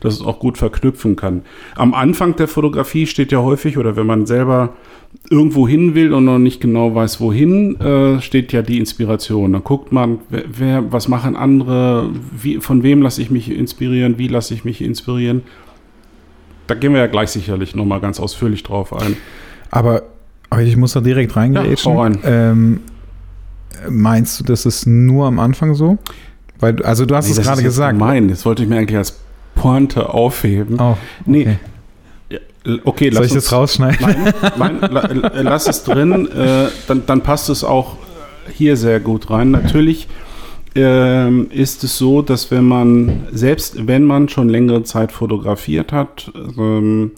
das 0.00 0.20
auch 0.20 0.38
gut 0.38 0.58
verknüpfen 0.58 1.16
kann. 1.16 1.42
Am 1.74 1.94
Anfang 1.94 2.36
der 2.36 2.48
Fotografie 2.48 3.06
steht 3.06 3.32
ja 3.32 3.38
häufig, 3.38 3.78
oder 3.78 3.96
wenn 3.96 4.06
man 4.06 4.26
selber 4.26 4.74
irgendwo 5.30 5.66
hin 5.66 5.94
will 5.94 6.12
und 6.12 6.24
noch 6.24 6.38
nicht 6.38 6.60
genau 6.60 6.94
weiß, 6.94 7.20
wohin, 7.20 7.80
äh, 7.80 8.20
steht 8.20 8.52
ja 8.52 8.62
die 8.62 8.78
Inspiration. 8.78 9.52
Dann 9.52 9.64
guckt 9.64 9.92
man, 9.92 10.18
wer, 10.28 10.44
wer 10.48 10.92
was 10.92 11.08
machen 11.08 11.36
andere, 11.36 12.10
wie, 12.36 12.58
von 12.58 12.82
wem 12.82 13.02
lasse 13.02 13.22
ich 13.22 13.30
mich 13.30 13.50
inspirieren, 13.50 14.18
wie 14.18 14.28
lasse 14.28 14.54
ich 14.54 14.64
mich 14.64 14.82
inspirieren. 14.82 15.42
Da 16.66 16.74
gehen 16.74 16.92
wir 16.92 17.00
ja 17.00 17.06
gleich 17.06 17.30
sicherlich 17.30 17.74
nochmal 17.74 18.00
ganz 18.00 18.20
ausführlich 18.20 18.62
drauf 18.62 18.92
ein. 18.92 19.16
Aber, 19.70 20.02
aber 20.50 20.62
ich 20.62 20.76
muss 20.76 20.92
da 20.92 21.00
direkt 21.00 21.34
reingehen. 21.34 21.74
Ja, 21.74 21.92
rein. 21.92 22.18
ähm, 22.24 22.80
meinst 23.88 24.38
du, 24.38 24.44
das 24.44 24.66
ist 24.66 24.86
nur 24.86 25.26
am 25.26 25.38
Anfang 25.38 25.74
so? 25.74 25.98
Weil, 26.60 26.82
also 26.82 27.06
du 27.06 27.14
hast 27.14 27.26
nee, 27.26 27.32
es 27.32 27.40
gerade 27.40 27.62
gesagt. 27.62 27.98
Nein, 27.98 28.28
das 28.28 28.44
wollte 28.44 28.62
ich 28.62 28.68
mir 28.68 28.76
eigentlich 28.76 28.98
als 28.98 29.18
Pointe 29.58 30.12
aufheben. 30.12 30.76
Oh, 30.80 30.92
okay. 30.92 30.98
Nee, 31.26 31.58
Okay, 32.84 33.10
Soll 33.10 33.24
ich 33.24 33.32
uns, 33.32 33.44
das 33.44 33.52
rausschneiden? 33.52 34.06
Nein, 34.58 34.78
nein 34.80 34.90
la, 34.90 35.30
lass 35.42 35.68
es 35.68 35.84
drin. 35.84 36.28
Äh, 36.38 36.68
dann, 36.86 37.02
dann, 37.06 37.22
passt 37.22 37.48
es 37.48 37.64
auch 37.64 37.96
hier 38.52 38.76
sehr 38.76 39.00
gut 39.00 39.30
rein. 39.30 39.50
Natürlich 39.50 40.06
ähm, 40.74 41.48
ist 41.50 41.82
es 41.84 41.96
so, 41.96 42.20
dass 42.20 42.50
wenn 42.50 42.64
man, 42.64 43.26
selbst 43.32 43.86
wenn 43.86 44.04
man 44.04 44.28
schon 44.28 44.48
längere 44.48 44.82
Zeit 44.82 45.12
fotografiert 45.12 45.92
hat, 45.92 46.30
ähm, 46.58 47.12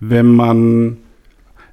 wenn 0.00 0.34
man 0.34 0.98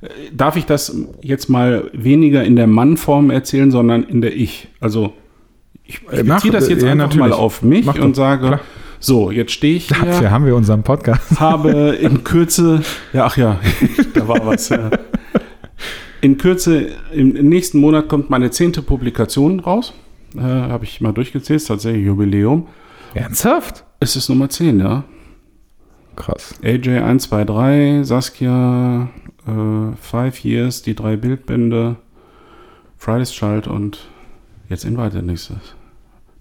äh, 0.02 0.08
Darf 0.32 0.56
ich 0.56 0.66
das 0.66 0.96
jetzt 1.22 1.50
mal 1.50 1.90
weniger 1.94 2.44
in 2.44 2.56
der 2.56 2.68
Mann-Form 2.68 3.32
erzählen, 3.32 3.72
sondern 3.72 4.04
in 4.04 4.22
der 4.22 4.36
Ich? 4.36 4.68
Also 4.80 5.14
ich, 5.86 6.02
ich 6.12 6.24
beziehe 6.24 6.52
das 6.52 6.70
jetzt 6.70 6.84
ja, 6.84 6.92
einfach 6.92 7.08
natürlich. 7.08 7.30
mal 7.30 7.34
auf 7.34 7.62
mich 7.62 7.86
Mach 7.86 8.00
und 8.00 8.16
sage, 8.16 8.48
klar. 8.48 8.60
So, 9.04 9.32
jetzt 9.32 9.52
stehe 9.52 9.76
ich 9.76 9.90
hier. 9.90 9.98
Dafür 10.06 10.32
haben 10.32 10.46
wir 10.46 10.56
unseren 10.56 10.82
Podcast. 10.82 11.38
Habe 11.38 11.98
in 12.00 12.24
Kürze, 12.24 12.84
ja, 13.12 13.26
ach 13.26 13.36
ja, 13.36 13.60
da 14.14 14.26
war 14.30 14.46
was. 14.46 14.70
Ja. 14.70 14.92
In 16.22 16.38
Kürze, 16.38 16.88
im, 17.12 17.34
nächsten 17.34 17.80
Monat 17.80 18.08
kommt 18.08 18.30
meine 18.30 18.50
zehnte 18.50 18.82
Publikation 18.82 19.60
raus. 19.60 19.94
Äh, 20.38 20.40
Habe 20.40 20.86
ich 20.86 21.02
mal 21.02 21.12
durchgezählt, 21.12 21.68
tatsächlich 21.68 22.06
Jubiläum. 22.06 22.68
Ernsthaft? 23.14 23.84
Es 24.00 24.16
ist 24.16 24.30
Nummer 24.30 24.48
10, 24.48 24.80
ja. 24.80 25.04
Krass. 26.16 26.56
AJ 26.64 27.00
123, 27.00 28.08
Saskia, 28.08 29.10
äh, 29.46 29.96
Five 30.00 30.46
Years, 30.46 30.82
die 30.82 30.96
drei 30.96 31.18
Bildbände, 31.18 31.98
Fridays 32.98 33.34
Child 33.34 33.68
und 33.68 34.08
jetzt 34.70 34.86
in 34.86 34.96
weiter 34.96 35.22
nächstes 35.22 35.76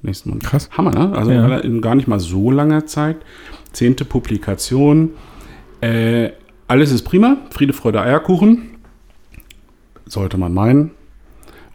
nächsten 0.02 0.30
Monat. 0.30 0.44
Krass. 0.44 0.70
Hammer, 0.72 0.90
ne? 0.92 1.16
Also 1.16 1.30
ja. 1.30 1.58
in 1.58 1.80
gar 1.80 1.94
nicht 1.94 2.08
mal 2.08 2.20
so 2.20 2.50
langer 2.50 2.86
Zeit. 2.86 3.16
Zehnte 3.72 4.04
Publikation. 4.04 5.10
Äh, 5.80 6.30
alles 6.68 6.90
ist 6.92 7.02
prima. 7.02 7.38
Friede, 7.50 7.72
Freude, 7.72 8.00
Eierkuchen. 8.00 8.78
Sollte 10.06 10.38
man 10.38 10.52
meinen. 10.52 10.92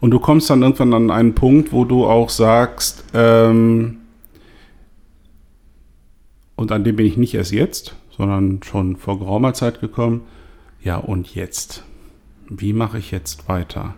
Und 0.00 0.10
du 0.12 0.20
kommst 0.20 0.48
dann 0.50 0.62
irgendwann 0.62 0.94
an 0.94 1.10
einen 1.10 1.34
Punkt, 1.34 1.72
wo 1.72 1.84
du 1.84 2.06
auch 2.06 2.30
sagst, 2.30 3.04
ähm, 3.14 3.98
und 6.54 6.72
an 6.72 6.84
dem 6.84 6.96
bin 6.96 7.06
ich 7.06 7.16
nicht 7.16 7.34
erst 7.34 7.52
jetzt, 7.52 7.94
sondern 8.16 8.60
schon 8.62 8.96
vor 8.96 9.18
geraumer 9.18 9.54
Zeit 9.54 9.80
gekommen. 9.80 10.22
Ja, 10.82 10.96
und 10.96 11.34
jetzt? 11.34 11.84
Wie 12.48 12.72
mache 12.72 12.98
ich 12.98 13.10
jetzt 13.10 13.48
weiter? 13.48 13.94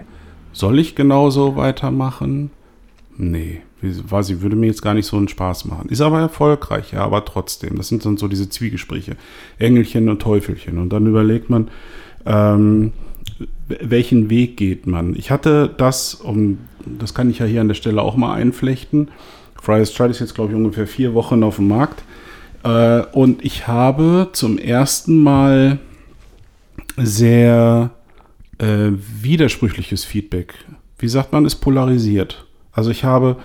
Soll 0.52 0.78
ich 0.78 0.94
genauso 0.94 1.56
weitermachen? 1.56 2.50
Nee, 3.16 3.62
war, 3.82 4.22
sie 4.22 4.42
würde 4.42 4.56
mir 4.56 4.66
jetzt 4.66 4.82
gar 4.82 4.94
nicht 4.94 5.06
so 5.06 5.16
einen 5.16 5.28
Spaß 5.28 5.64
machen. 5.64 5.88
Ist 5.88 6.00
aber 6.00 6.20
erfolgreich, 6.20 6.92
ja, 6.92 7.04
aber 7.04 7.24
trotzdem. 7.24 7.76
Das 7.76 7.88
sind 7.88 8.04
dann 8.04 8.16
so 8.16 8.28
diese 8.28 8.48
Zwiegespräche. 8.48 9.16
Engelchen 9.58 10.08
und 10.08 10.20
Teufelchen. 10.20 10.78
Und 10.78 10.90
dann 10.90 11.06
überlegt 11.06 11.50
man, 11.50 11.68
ähm, 12.26 12.92
welchen 13.68 14.30
Weg 14.30 14.56
geht 14.56 14.86
man. 14.86 15.14
Ich 15.14 15.30
hatte 15.30 15.72
das, 15.76 16.14
um, 16.14 16.58
das 16.84 17.14
kann 17.14 17.30
ich 17.30 17.38
ja 17.38 17.46
hier 17.46 17.60
an 17.60 17.68
der 17.68 17.74
Stelle 17.74 18.02
auch 18.02 18.16
mal 18.16 18.34
einflechten, 18.34 19.08
Fry's 19.60 19.92
Child 19.92 20.10
ist 20.10 20.20
jetzt, 20.20 20.34
glaube 20.34 20.52
ich, 20.52 20.56
ungefähr 20.56 20.86
vier 20.86 21.14
Wochen 21.14 21.42
auf 21.42 21.56
dem 21.56 21.68
Markt. 21.68 22.02
Äh, 22.64 23.02
und 23.12 23.44
ich 23.44 23.66
habe 23.66 24.30
zum 24.32 24.58
ersten 24.58 25.22
Mal 25.22 25.78
sehr 26.96 27.90
äh, 28.58 28.90
widersprüchliches 29.22 30.04
Feedback. 30.04 30.54
Wie 30.98 31.08
sagt 31.08 31.32
man, 31.32 31.44
ist 31.44 31.56
polarisiert. 31.56 32.46
Also 32.72 32.90
ich 32.90 33.04
habe 33.04 33.36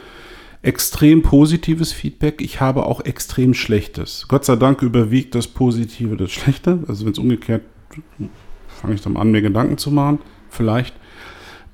extrem 0.65 1.21
positives 1.21 1.93
Feedback, 1.93 2.41
ich 2.41 2.59
habe 2.59 2.85
auch 2.85 3.01
extrem 3.05 3.53
schlechtes. 3.53 4.25
Gott 4.27 4.45
sei 4.45 4.55
Dank 4.55 4.81
überwiegt 4.81 5.35
das 5.35 5.47
Positive 5.47 6.17
das 6.17 6.31
Schlechte. 6.31 6.79
Also 6.87 7.05
wenn 7.05 7.11
es 7.11 7.19
umgekehrt, 7.19 7.61
fange 8.67 8.95
ich 8.95 9.01
dann 9.01 9.15
an, 9.17 9.31
mir 9.31 9.41
Gedanken 9.41 9.77
zu 9.77 9.91
machen, 9.91 10.19
vielleicht. 10.49 10.95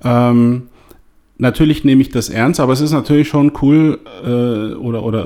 Ähm, 0.03 0.63
natürlich 1.37 1.85
nehme 1.85 2.01
ich 2.01 2.09
das 2.09 2.29
ernst, 2.29 2.59
aber 2.59 2.73
es 2.73 2.81
ist 2.81 2.91
natürlich 2.91 3.29
schon 3.29 3.53
cool 3.61 3.99
äh, 4.23 4.75
oder, 4.75 5.03
oder 5.03 5.25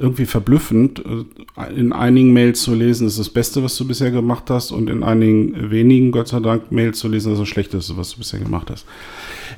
irgendwie 0.00 0.26
verblüffend, 0.26 1.02
äh, 1.04 1.74
in 1.74 1.92
einigen 1.92 2.32
Mails 2.32 2.62
zu 2.62 2.74
lesen, 2.74 3.04
das 3.04 3.14
ist 3.14 3.18
das 3.18 3.30
Beste, 3.30 3.62
was 3.64 3.76
du 3.76 3.88
bisher 3.88 4.12
gemacht 4.12 4.50
hast, 4.50 4.70
und 4.70 4.88
in 4.88 5.02
einigen 5.02 5.70
wenigen, 5.70 6.12
Gott 6.12 6.28
sei 6.28 6.40
Dank, 6.40 6.70
Mails 6.70 6.98
zu 7.00 7.08
lesen, 7.08 7.30
das 7.30 7.40
ist 7.40 7.42
das 7.42 7.48
Schlechteste, 7.48 7.96
was 7.96 8.12
du 8.12 8.18
bisher 8.18 8.38
gemacht 8.38 8.70
hast. 8.70 8.86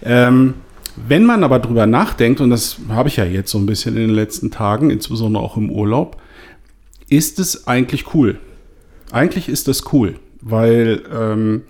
Ähm, 0.02 0.54
wenn 0.96 1.24
man 1.24 1.44
aber 1.44 1.58
drüber 1.58 1.86
nachdenkt, 1.86 2.40
und 2.40 2.50
das 2.50 2.76
habe 2.88 3.08
ich 3.08 3.16
ja 3.16 3.24
jetzt 3.24 3.50
so 3.50 3.58
ein 3.58 3.66
bisschen 3.66 3.96
in 3.96 4.08
den 4.08 4.14
letzten 4.14 4.50
Tagen, 4.50 4.90
insbesondere 4.90 5.42
auch 5.42 5.56
im 5.56 5.70
Urlaub, 5.70 6.20
ist 7.08 7.38
es 7.38 7.66
eigentlich 7.66 8.14
cool. 8.14 8.38
Eigentlich 9.10 9.48
ist 9.48 9.68
das 9.68 9.92
cool, 9.92 10.14
weil 10.40 11.02
ähm, 11.12 11.62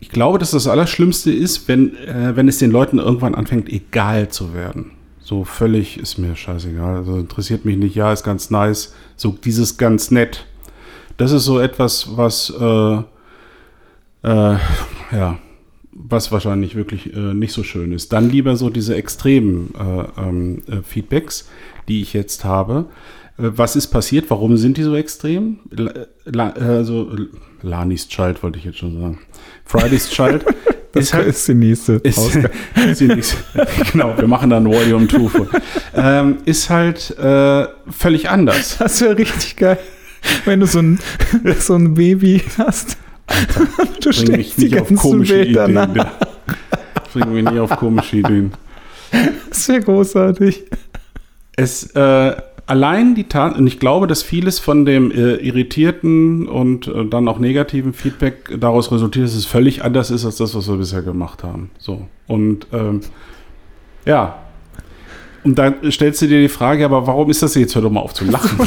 ich 0.00 0.10
glaube, 0.10 0.38
dass 0.38 0.50
das 0.50 0.66
Allerschlimmste 0.66 1.32
ist, 1.32 1.68
wenn, 1.68 1.96
äh, 1.96 2.34
wenn 2.34 2.48
es 2.48 2.58
den 2.58 2.70
Leuten 2.70 2.98
irgendwann 2.98 3.34
anfängt, 3.34 3.68
egal 3.68 4.28
zu 4.28 4.54
werden. 4.54 4.92
So 5.20 5.44
völlig 5.44 5.98
ist 5.98 6.18
mir 6.18 6.34
scheißegal. 6.34 6.96
Also 6.96 7.16
interessiert 7.16 7.64
mich 7.64 7.76
nicht, 7.76 7.94
ja, 7.94 8.12
ist 8.12 8.24
ganz 8.24 8.50
nice. 8.50 8.94
So 9.16 9.30
dieses 9.32 9.76
ganz 9.76 10.10
nett. 10.10 10.46
Das 11.18 11.32
ist 11.32 11.44
so 11.44 11.60
etwas, 11.60 12.16
was, 12.16 12.50
äh, 12.58 12.96
äh, 14.22 14.58
ja, 15.12 15.38
was 16.08 16.32
wahrscheinlich 16.32 16.74
wirklich 16.74 17.14
äh, 17.14 17.34
nicht 17.34 17.52
so 17.52 17.62
schön 17.62 17.92
ist. 17.92 18.12
Dann 18.12 18.30
lieber 18.30 18.56
so 18.56 18.70
diese 18.70 18.94
extremen 18.94 19.74
äh, 19.78 20.20
ähm, 20.20 20.62
äh, 20.66 20.82
Feedbacks, 20.82 21.48
die 21.88 22.02
ich 22.02 22.12
jetzt 22.12 22.44
habe. 22.44 22.86
Äh, 23.38 23.50
was 23.56 23.76
ist 23.76 23.88
passiert? 23.88 24.30
Warum 24.30 24.56
sind 24.56 24.76
die 24.76 24.82
so 24.82 24.94
extrem? 24.94 25.58
La, 26.24 26.50
also 26.50 27.10
Lanis 27.62 28.08
Child 28.08 28.42
wollte 28.42 28.58
ich 28.58 28.64
jetzt 28.64 28.78
schon 28.78 29.00
sagen. 29.00 29.18
Friday's 29.64 30.10
Child 30.10 30.44
das 30.92 31.04
ist, 31.04 31.14
halt, 31.14 31.26
ist 31.26 31.48
die 31.48 31.54
nächste. 31.54 31.92
Ist, 31.94 32.18
ist 32.90 33.00
die 33.00 33.08
nächste. 33.08 33.36
genau, 33.92 34.16
wir 34.16 34.26
machen 34.26 34.50
dann 34.50 34.66
Volume 34.66 35.08
2. 35.08 35.46
Ähm, 35.94 36.38
ist 36.44 36.70
halt 36.70 37.16
äh, 37.18 37.66
völlig 37.90 38.28
anders. 38.28 38.78
Das 38.78 39.00
wäre 39.00 39.16
richtig 39.16 39.56
geil, 39.56 39.78
wenn 40.44 40.60
du 40.60 40.66
so 40.66 40.80
ein, 40.80 40.98
so 41.58 41.74
ein 41.74 41.94
Baby 41.94 42.42
hast. 42.58 42.96
Alter, 43.30 43.66
du 44.00 44.10
bring 44.24 44.36
mich 44.36 44.58
nicht 44.58 44.80
auf 44.80 44.94
komische 44.94 45.44
Ideen. 45.44 45.74
Ja. 45.74 46.12
Bring 47.12 47.32
mich 47.32 47.44
nicht 47.44 47.58
auf 47.58 47.76
komische 47.76 48.18
Ideen. 48.18 48.52
Das 49.48 49.68
wäre 49.68 49.80
großartig. 49.80 50.64
Es, 51.56 51.94
äh, 51.94 52.36
allein 52.66 53.14
die 53.14 53.24
Tat, 53.24 53.56
und 53.58 53.66
ich 53.66 53.78
glaube, 53.78 54.06
dass 54.06 54.22
vieles 54.22 54.58
von 54.58 54.84
dem 54.84 55.10
äh, 55.10 55.34
irritierten 55.36 56.46
und 56.46 56.88
äh, 56.88 57.04
dann 57.06 57.28
auch 57.28 57.38
negativen 57.38 57.92
Feedback 57.92 58.56
daraus 58.58 58.90
resultiert, 58.92 59.26
dass 59.26 59.34
es 59.34 59.46
völlig 59.46 59.84
anders 59.84 60.10
ist 60.10 60.24
als 60.24 60.36
das, 60.36 60.54
was 60.54 60.68
wir 60.68 60.76
bisher 60.76 61.02
gemacht 61.02 61.42
haben. 61.42 61.70
So. 61.78 62.06
Und 62.26 62.66
ähm, 62.72 63.00
ja. 64.06 64.42
Und 65.42 65.58
dann 65.58 65.90
stellst 65.90 66.20
du 66.22 66.26
dir 66.26 66.40
die 66.40 66.48
Frage, 66.48 66.84
aber 66.84 67.06
warum 67.06 67.30
ist 67.30 67.42
das 67.42 67.54
jetzt? 67.54 67.74
Hör 67.74 67.82
doch 67.82 67.90
mal 67.90 68.00
auf 68.00 68.12
zu 68.12 68.24
lachen. 68.24 68.58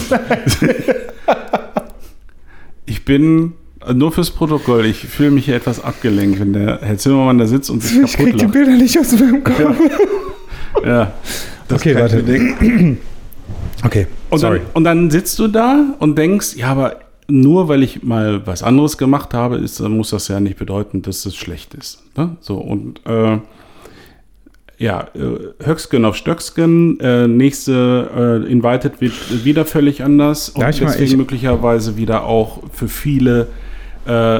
ich 2.86 3.06
bin 3.06 3.54
nur 3.94 4.12
fürs 4.12 4.32
Protokoll, 4.32 4.86
ich 4.86 5.00
fühle 5.00 5.32
mich 5.32 5.46
hier 5.46 5.56
etwas 5.56 5.84
abgelenkt, 5.84 6.40
wenn 6.40 6.54
der 6.54 6.80
Herr 6.82 6.98
Zimmermann 6.98 7.38
da 7.38 7.46
sitzt 7.48 7.70
und 7.70 7.82
sich 7.82 8.00
ich 8.00 8.12
kaputt 8.14 8.28
Ich 8.28 8.34
krieg 8.34 8.38
die 8.38 8.46
Bilder 8.46 8.72
nicht 8.72 8.98
aus 8.98 9.12
meinem 9.20 9.44
Kopf. 9.44 9.60
Ja, 9.60 9.76
ja 10.86 11.14
das 11.68 11.82
okay, 11.82 11.96
warte. 11.96 12.24
Okay, 13.86 14.08
und 14.30 14.40
sorry. 14.40 14.60
Dann, 14.60 14.68
und 14.76 14.84
dann 14.86 15.12
sitzt 15.12 15.38
du 15.40 15.50
da 15.50 15.96
und 16.00 16.18
denkst, 16.18 16.56
ja, 16.56 16.68
aber 16.68 17.00
nur 17.28 17.68
weil 17.68 17.84
ich 17.84 18.04
mal 18.04 18.46
was 18.48 18.64
anderes 18.64 18.98
gemacht 18.98 19.34
habe, 19.34 19.58
ist, 19.58 19.82
muss 19.82 20.12
das 20.12 20.28
ja 20.30 20.40
nicht 20.40 20.58
bedeuten, 20.58 21.02
dass 21.02 21.26
es 21.26 21.36
schlecht 21.36 21.74
ist. 21.74 22.02
Ne? 22.16 22.38
So, 22.40 22.58
und 22.58 23.02
äh, 23.06 23.40
ja, 24.78 25.08
äh, 25.16 25.66
Höcksken 25.66 26.06
auf 26.06 26.16
Stöcksken, 26.16 27.00
äh, 27.00 27.28
nächste 27.28 28.44
äh, 28.46 28.52
Invited 28.52 29.02
wird 29.02 29.46
wieder 29.46 29.66
völlig 29.66 30.04
anders 30.04 30.50
und 30.50 30.64
deswegen 30.64 31.18
möglicherweise 31.18 31.98
wieder 31.98 32.26
auch 32.26 32.64
für 32.72 32.88
viele 32.88 33.48
äh, 34.06 34.40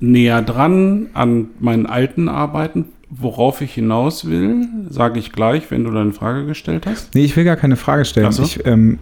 näher 0.00 0.42
dran 0.42 1.06
an 1.14 1.48
meinen 1.58 1.86
alten 1.86 2.28
Arbeiten. 2.28 2.86
Worauf 3.10 3.60
ich 3.60 3.74
hinaus 3.74 4.28
will, 4.28 4.66
sage 4.88 5.20
ich 5.20 5.30
gleich, 5.30 5.70
wenn 5.70 5.84
du 5.84 5.92
deine 5.92 6.12
Frage 6.12 6.46
gestellt 6.46 6.86
hast. 6.86 7.14
Nee, 7.14 7.24
ich 7.24 7.36
will 7.36 7.44
gar 7.44 7.56
keine 7.56 7.76
Frage 7.76 8.04
stellen. 8.04 8.32
So. 8.32 8.42
Ich 8.42 8.66
ähm, 8.66 8.98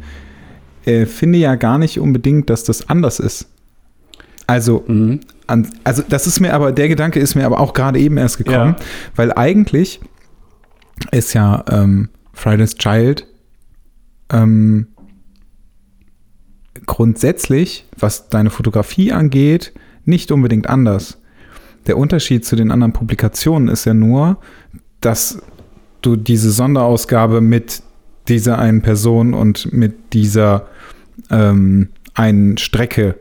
äh, 0.85 1.07
finde 1.07 1.39
ja 1.39 1.55
gar 1.55 1.79
nicht 1.79 1.99
unbedingt, 1.99 2.51
dass 2.51 2.65
das 2.65 2.91
anders 2.91 3.21
ist. 3.21 3.49
Also, 4.47 4.85
mhm. 4.87 5.21
an, 5.47 5.69
also 5.85 6.03
das 6.07 6.27
ist 6.27 6.41
mir 6.41 6.53
aber, 6.53 6.73
der 6.73 6.89
Gedanke 6.89 7.21
ist 7.21 7.35
mir 7.35 7.47
aber 7.47 7.61
auch 7.61 7.73
gerade 7.73 7.99
eben 7.99 8.19
erst 8.19 8.37
gekommen, 8.37 8.77
ja. 8.79 8.87
weil 9.17 9.33
eigentlich 9.33 10.01
ist 11.11 11.33
ja 11.33 11.65
ähm, 11.71 12.11
Friday's 12.35 12.75
Child 12.75 13.27
ähm, 14.31 14.89
grundsätzlich, 16.93 17.87
was 17.99 18.29
deine 18.29 18.51
Fotografie 18.51 19.13
angeht, 19.13 19.73
nicht 20.05 20.31
unbedingt 20.31 20.69
anders. 20.69 21.17
Der 21.87 21.97
Unterschied 21.97 22.45
zu 22.45 22.55
den 22.55 22.71
anderen 22.71 22.93
Publikationen 22.93 23.69
ist 23.69 23.87
ja 23.87 23.95
nur, 23.95 24.37
dass 25.01 25.41
du 26.03 26.17
diese 26.17 26.51
Sonderausgabe 26.51 27.41
mit 27.41 27.83
dieser 28.29 28.59
einen 28.59 28.83
Person 28.83 29.33
und 29.33 29.73
mit 29.73 30.13
dieser 30.13 30.69
ähm, 31.31 31.89
einen 32.13 32.59
Strecke, 32.59 33.15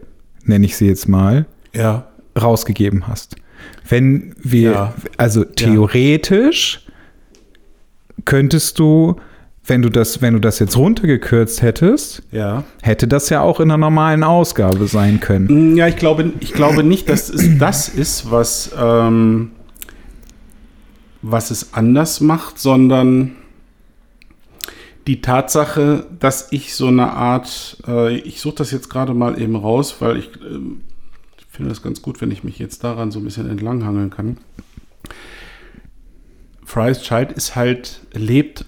nenne 0.43 0.65
ich 0.65 0.75
sie 0.75 0.87
jetzt 0.87 1.07
mal, 1.07 1.45
ja. 1.73 2.07
rausgegeben 2.37 3.07
hast. 3.07 3.37
Wenn 3.87 4.35
wir, 4.37 4.71
ja. 4.71 4.93
also 5.15 5.45
theoretisch 5.45 6.83
ja. 6.85 8.23
könntest 8.25 8.79
du 8.79 9.15
wenn 9.63 9.81
du 9.81 9.89
das, 9.89 10.21
wenn 10.21 10.33
du 10.33 10.39
das 10.39 10.59
jetzt 10.59 10.75
runtergekürzt 10.75 11.61
hättest, 11.61 12.23
ja. 12.31 12.63
hätte 12.81 13.07
das 13.07 13.29
ja 13.29 13.41
auch 13.41 13.59
in 13.59 13.69
einer 13.69 13.77
normalen 13.77 14.23
Ausgabe 14.23 14.87
sein 14.87 15.19
können. 15.19 15.73
Mm, 15.73 15.77
ja, 15.77 15.87
ich 15.87 15.97
glaube, 15.97 16.33
ich 16.39 16.53
glaube 16.53 16.83
nicht, 16.83 17.09
dass 17.09 17.29
es 17.29 17.57
das 17.59 17.87
ist, 17.87 18.31
was, 18.31 18.71
ähm, 18.77 19.51
was 21.21 21.51
es 21.51 21.73
anders 21.73 22.21
macht, 22.21 22.57
sondern 22.57 23.35
die 25.07 25.21
Tatsache, 25.21 26.07
dass 26.19 26.51
ich 26.51 26.73
so 26.75 26.87
eine 26.87 27.11
Art, 27.11 27.77
äh, 27.87 28.15
ich 28.17 28.41
suche 28.41 28.55
das 28.55 28.71
jetzt 28.71 28.89
gerade 28.89 29.13
mal 29.13 29.39
eben 29.39 29.55
raus, 29.55 29.97
weil 29.99 30.17
ich 30.17 30.27
äh, 30.27 30.59
finde 31.49 31.69
das 31.69 31.83
ganz 31.83 32.01
gut, 32.01 32.21
wenn 32.21 32.31
ich 32.31 32.43
mich 32.43 32.57
jetzt 32.57 32.83
daran 32.83 33.11
so 33.11 33.19
ein 33.19 33.25
bisschen 33.25 33.49
entlanghangeln 33.49 34.09
kann. 34.09 34.37
Fry's 36.65 37.01
Child 37.01 37.33
ist 37.33 37.55
halt, 37.55 38.01
lebt 38.13 38.65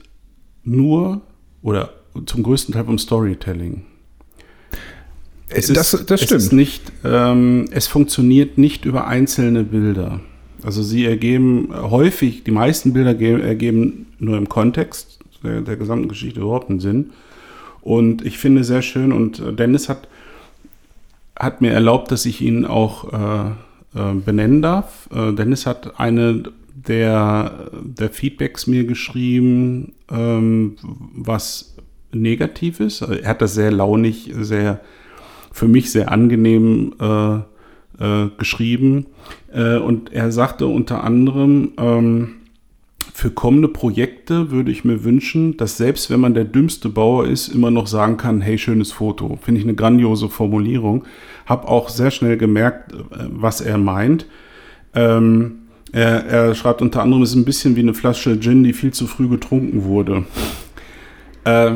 nur 0.63 1.21
oder 1.61 1.93
zum 2.25 2.43
größten 2.43 2.73
Teil 2.73 2.85
vom 2.85 2.97
Storytelling. 2.97 3.83
Es 5.49 5.67
das, 5.67 5.93
ist, 5.93 6.09
das 6.09 6.21
stimmt. 6.21 6.41
Es, 6.41 6.51
nicht, 6.51 6.91
ähm, 7.03 7.65
es 7.71 7.87
funktioniert 7.87 8.57
nicht 8.57 8.85
über 8.85 9.07
einzelne 9.07 9.63
Bilder. 9.63 10.19
Also 10.63 10.81
sie 10.81 11.05
ergeben 11.05 11.69
häufig, 11.73 12.43
die 12.43 12.51
meisten 12.51 12.93
Bilder 12.93 13.19
ergeben 13.19 14.07
nur 14.19 14.37
im 14.37 14.49
Kontext 14.49 15.19
der, 15.43 15.61
der 15.61 15.75
gesamten 15.75 16.07
Geschichte 16.07 16.39
überhaupt 16.39 16.69
einen 16.69 16.79
Sinn. 16.79 17.11
Und 17.81 18.25
ich 18.25 18.37
finde 18.37 18.63
sehr 18.63 18.81
schön, 18.81 19.11
und 19.11 19.43
Dennis 19.59 19.89
hat, 19.89 20.07
hat 21.37 21.61
mir 21.61 21.71
erlaubt, 21.71 22.11
dass 22.11 22.25
ich 22.25 22.41
ihn 22.41 22.65
auch 22.65 23.11
äh, 23.11 23.49
äh, 23.99 24.13
benennen 24.13 24.61
darf. 24.61 25.09
Äh, 25.13 25.33
Dennis 25.33 25.65
hat 25.65 25.99
eine 25.99 26.43
der, 26.75 27.71
der 27.83 28.09
Feedbacks 28.09 28.67
mir 28.67 28.85
geschrieben, 28.85 29.93
ähm, 30.11 30.75
was 30.81 31.75
negativ 32.11 32.79
ist. 32.79 33.01
Er 33.01 33.29
hat 33.29 33.41
das 33.41 33.53
sehr 33.53 33.71
launig, 33.71 34.31
sehr 34.33 34.81
für 35.51 35.67
mich 35.67 35.91
sehr 35.91 36.11
angenehm 36.11 36.95
äh, 36.99 37.35
äh, 37.99 38.29
geschrieben. 38.37 39.05
Äh, 39.53 39.77
und 39.77 40.11
er 40.11 40.31
sagte 40.31 40.67
unter 40.67 41.03
anderem, 41.03 41.73
ähm, 41.77 42.29
für 43.13 43.29
kommende 43.29 43.67
Projekte 43.67 44.49
würde 44.49 44.71
ich 44.71 44.83
mir 44.83 45.03
wünschen, 45.03 45.55
dass 45.57 45.77
selbst 45.77 46.09
wenn 46.09 46.19
man 46.19 46.33
der 46.33 46.45
dümmste 46.45 46.89
Bauer 46.89 47.27
ist, 47.27 47.49
immer 47.49 47.69
noch 47.69 47.85
sagen 47.85 48.17
kann, 48.17 48.41
hey, 48.41 48.57
schönes 48.57 48.91
Foto. 48.91 49.37
Finde 49.39 49.59
ich 49.59 49.65
eine 49.65 49.75
grandiose 49.75 50.29
Formulierung. 50.29 51.05
Hab 51.45 51.67
auch 51.67 51.89
sehr 51.89 52.09
schnell 52.09 52.37
gemerkt, 52.37 52.93
äh, 52.93 52.97
was 53.29 53.61
er 53.61 53.77
meint. 53.77 54.25
Ähm, 54.95 55.59
er, 55.93 56.25
er, 56.25 56.55
schreibt 56.55 56.81
unter 56.81 57.01
anderem, 57.01 57.23
es 57.23 57.29
ist 57.29 57.35
ein 57.35 57.45
bisschen 57.45 57.75
wie 57.75 57.81
eine 57.81 57.93
Flasche 57.93 58.39
Gin, 58.39 58.63
die 58.63 58.73
viel 58.73 58.91
zu 58.91 59.07
früh 59.07 59.29
getrunken 59.29 59.85
wurde. 59.85 60.25
Äh, 61.45 61.75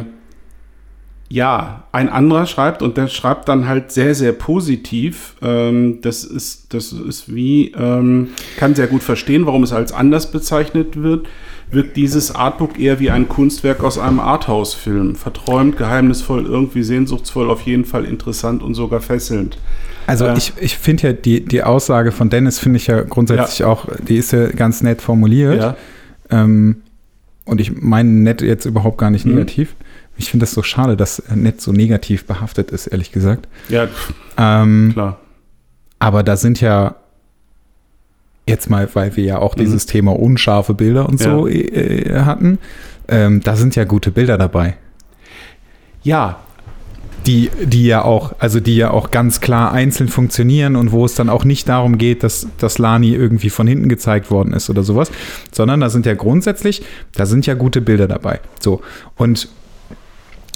ja, 1.29 1.83
ein 1.91 2.07
anderer 2.09 2.45
schreibt 2.45 2.81
und 2.81 2.95
der 2.95 3.07
schreibt 3.07 3.49
dann 3.49 3.67
halt 3.67 3.91
sehr, 3.91 4.15
sehr 4.15 4.31
positiv. 4.31 5.35
Ähm, 5.41 5.99
das, 6.01 6.23
ist, 6.23 6.73
das 6.73 6.93
ist 6.93 7.33
wie, 7.33 7.73
ähm, 7.77 8.29
kann 8.57 8.75
sehr 8.75 8.87
gut 8.87 9.03
verstehen, 9.03 9.45
warum 9.45 9.63
es 9.63 9.73
als 9.73 9.91
anders 9.91 10.31
bezeichnet 10.31 11.01
wird. 11.01 11.27
Wirkt 11.69 11.97
dieses 11.97 12.33
Artbook 12.33 12.79
eher 12.79 13.01
wie 13.01 13.11
ein 13.11 13.27
Kunstwerk 13.27 13.83
aus 13.83 13.99
einem 13.99 14.21
Arthouse-Film. 14.21 15.15
Verträumt, 15.15 15.77
geheimnisvoll, 15.77 16.45
irgendwie 16.45 16.83
sehnsuchtsvoll, 16.83 17.49
auf 17.49 17.63
jeden 17.63 17.83
Fall 17.83 18.05
interessant 18.05 18.63
und 18.63 18.73
sogar 18.73 19.01
fesselnd. 19.01 19.57
Also 20.07 20.25
Äh. 20.25 20.37
ich, 20.37 20.53
ich 20.59 20.77
finde 20.77 21.03
ja 21.07 21.13
die, 21.13 21.45
die 21.45 21.61
Aussage 21.63 22.11
von 22.11 22.29
Dennis 22.29 22.57
finde 22.59 22.77
ich 22.77 22.87
ja 22.87 23.01
grundsätzlich 23.01 23.63
auch, 23.65 23.87
die 24.07 24.17
ist 24.17 24.31
ja 24.31 24.47
ganz 24.47 24.81
nett 24.81 25.01
formuliert. 25.01 25.61
Ja, 25.61 25.75
Ähm, 26.31 26.77
und 27.45 27.61
ich 27.61 27.79
meine 27.81 28.09
nett 28.09 28.41
jetzt 28.41 28.65
überhaupt 28.65 28.97
gar 28.97 29.09
nicht 29.11 29.25
Mhm. 29.25 29.35
negativ. 29.35 29.75
Ich 30.17 30.31
finde 30.31 30.43
das 30.45 30.51
so 30.53 30.63
schade, 30.63 30.97
dass 30.97 31.21
nett 31.35 31.61
so 31.61 31.71
negativ 31.71 32.25
behaftet 32.25 32.71
ist, 32.71 32.87
ehrlich 32.87 33.11
gesagt. 33.11 33.47
ja 33.69 33.87
Ähm, 34.37 34.89
klar. 34.93 35.19
aber 35.99 36.23
da 36.23 36.35
sind 36.35 36.59
ja 36.59 36.95
jetzt 38.47 38.69
mal, 38.69 38.89
weil 38.93 39.15
wir 39.15 39.23
ja 39.25 39.37
auch 39.39 39.55
Mhm. 39.55 39.59
dieses 39.61 39.85
Thema 39.85 40.17
unscharfe 40.17 40.73
Bilder 40.73 41.07
und 41.07 41.19
so 41.19 41.47
äh, 41.47 42.21
hatten, 42.21 42.57
ähm, 43.09 43.41
da 43.41 43.55
sind 43.55 43.75
ja 43.75 43.83
gute 43.83 44.09
Bilder 44.11 44.37
dabei. 44.37 44.75
Ja, 46.03 46.39
die, 47.27 47.51
die 47.61 47.85
ja 47.85 48.03
auch, 48.03 48.33
also 48.39 48.59
die 48.61 48.77
ja 48.77 48.91
auch 48.91 49.11
ganz 49.11 49.41
klar 49.41 49.73
einzeln 49.73 50.07
funktionieren 50.07 50.75
und 50.77 50.91
wo 50.93 51.03
es 51.05 51.13
dann 51.13 51.29
auch 51.29 51.43
nicht 51.43 51.67
darum 51.67 51.97
geht, 51.97 52.23
dass, 52.23 52.47
dass 52.57 52.77
Lani 52.77 53.13
irgendwie 53.13 53.49
von 53.49 53.67
hinten 53.67 53.89
gezeigt 53.89 54.31
worden 54.31 54.53
ist 54.53 54.69
oder 54.69 54.81
sowas, 54.83 55.11
sondern 55.51 55.81
da 55.81 55.89
sind 55.89 56.05
ja 56.05 56.13
grundsätzlich, 56.13 56.83
da 57.13 57.25
sind 57.25 57.45
ja 57.45 57.53
gute 57.53 57.81
Bilder 57.81 58.07
dabei. 58.07 58.39
So. 58.59 58.81
Und 59.17 59.49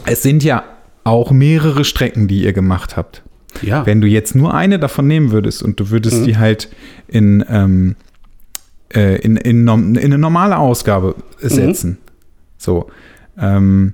es 0.05 0.23
sind 0.23 0.43
ja 0.43 0.63
auch 1.03 1.31
mehrere 1.31 1.83
Strecken, 1.83 2.27
die 2.27 2.43
ihr 2.43 2.53
gemacht 2.53 2.95
habt. 2.95 3.21
ja. 3.61 3.85
Wenn 3.85 3.99
du 3.99 4.07
jetzt 4.07 4.33
nur 4.33 4.53
eine 4.53 4.79
davon 4.79 5.07
nehmen 5.07 5.31
würdest 5.31 5.61
und 5.61 5.77
du 5.79 5.89
würdest 5.89 6.21
Mhm. 6.21 6.25
die 6.25 6.37
halt 6.37 6.69
in, 7.09 7.43
ähm, 7.49 7.95
äh, 8.93 9.17
in, 9.21 9.35
in, 9.35 9.67
in 9.67 9.97
eine 9.97 10.17
normale 10.17 10.57
Ausgabe 10.57 11.15
setzen, 11.39 11.97
so, 12.57 12.89
ähm, 13.37 13.93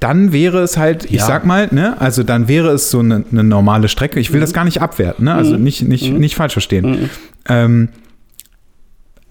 dann 0.00 0.32
wäre 0.32 0.58
es 0.60 0.76
halt, 0.76 1.04
ich 1.06 1.12
Ja. 1.20 1.26
sag 1.26 1.44
mal, 1.46 1.68
ne, 1.70 2.00
also 2.00 2.22
dann 2.22 2.48
wäre 2.48 2.70
es 2.70 2.90
so 2.90 3.00
eine, 3.00 3.24
eine 3.30 3.44
normale 3.44 3.88
Strecke. 3.88 4.20
Ich 4.20 4.32
will 4.32 4.40
das 4.40 4.52
gar 4.52 4.64
nicht 4.64 4.80
abwerten, 4.82 5.24
ne? 5.26 5.34
Also 5.34 5.56
Mhm. 5.56 5.62
nicht, 5.64 5.82
nicht, 5.82 6.10
Mhm. 6.12 6.18
nicht 6.18 6.36
falsch 6.36 6.52
verstehen. 6.54 6.90
Mhm. 6.90 7.10
Ähm, 7.48 7.88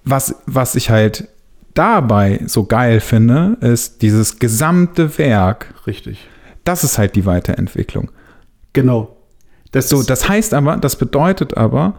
was, 0.04 0.36
was 0.46 0.76
ich 0.76 0.90
halt 0.90 1.28
dabei 1.74 2.40
so 2.46 2.66
geil 2.66 3.00
finde, 3.00 3.58
ist 3.62 4.02
dieses 4.02 4.40
gesamte 4.40 5.18
Werk, 5.18 5.74
Richtig. 5.88 6.28
das 6.64 6.84
ist 6.84 6.98
halt 6.98 7.16
die 7.16 7.26
Weiterentwicklung. 7.26 8.12
Genau. 8.74 9.16
Das 9.72 9.90
So, 9.90 10.04
das 10.04 10.30
heißt 10.30 10.54
aber, 10.54 10.78
das 10.78 10.96
bedeutet 10.96 11.58
aber, 11.58 11.96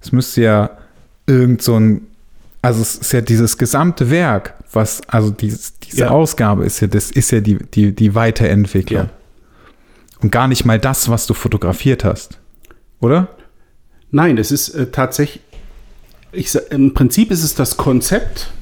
es 0.00 0.12
müsste 0.12 0.42
ja 0.42 0.70
irgend 1.26 1.60
so 1.62 1.76
ein, 1.78 2.02
also 2.62 2.80
es 2.80 2.94
ist 2.96 3.12
ja 3.12 3.20
dieses 3.20 3.58
gesamte 3.58 4.10
Werk, 4.10 4.54
was, 4.72 5.00
also 5.08 5.30
dieses, 5.30 5.78
diese 5.78 6.02
Ja. 6.02 6.10
Ausgabe 6.10 6.64
ist 6.64 6.80
ja, 6.80 6.86
das 6.86 7.10
ist 7.10 7.30
ja 7.32 7.40
die, 7.40 7.58
die, 7.58 7.92
die 7.94 8.14
Weiterentwicklung. 8.14 9.04
Ja. 9.04 9.10
Und 10.20 10.30
gar 10.30 10.46
nicht 10.48 10.64
mal 10.64 10.78
das, 10.78 11.08
was 11.08 11.26
du 11.26 11.34
fotografiert 11.34 12.04
hast. 12.04 12.38
Oder? 13.00 13.28
Nein, 14.12 14.38
es 14.38 14.52
ist 14.52 14.68
äh, 14.70 14.86
tatsächlich, 14.90 15.42
ich, 16.30 16.54
im 16.70 16.94
Prinzip 16.94 17.30
ist 17.32 17.42
es 17.42 17.54
das 17.56 17.76
Konzept 17.76 18.52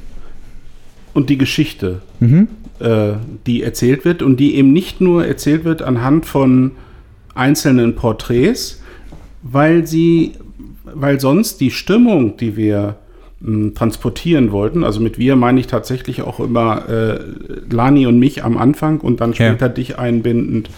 und 1.12 1.28
die 1.28 1.36
Geschichte, 1.38 2.00
Mhm. 2.20 2.48
äh, 2.80 3.12
die 3.46 3.62
erzählt 3.62 4.04
wird 4.06 4.22
und 4.22 4.38
die 4.38 4.54
eben 4.54 4.72
nicht 4.72 5.00
nur 5.00 5.26
erzählt 5.26 5.64
wird 5.64 5.82
anhand 5.82 6.24
von 6.24 6.72
einzelnen 7.34 7.94
Porträts, 7.96 8.80
weil 9.42 9.86
sie, 9.86 10.32
weil 10.84 11.20
sonst 11.20 11.60
die 11.60 11.70
Stimmung, 11.70 12.36
die 12.38 12.56
wir 12.56 12.96
transportieren 13.74 14.52
wollten, 14.52 14.84
also 14.84 15.00
mit 15.00 15.18
wir 15.18 15.34
meine 15.34 15.60
ich 15.60 15.66
tatsächlich 15.66 16.20
auch 16.22 16.40
immer 16.40 16.88
äh, 16.88 17.20
Lani 17.70 18.06
und 18.06 18.18
mich 18.18 18.44
am 18.44 18.58
Anfang 18.58 19.00
und 19.00 19.20
dann 19.22 19.30
Ja. 19.32 19.48
später 19.48 19.68
dich 19.70 19.98
einbindend, 19.98 20.68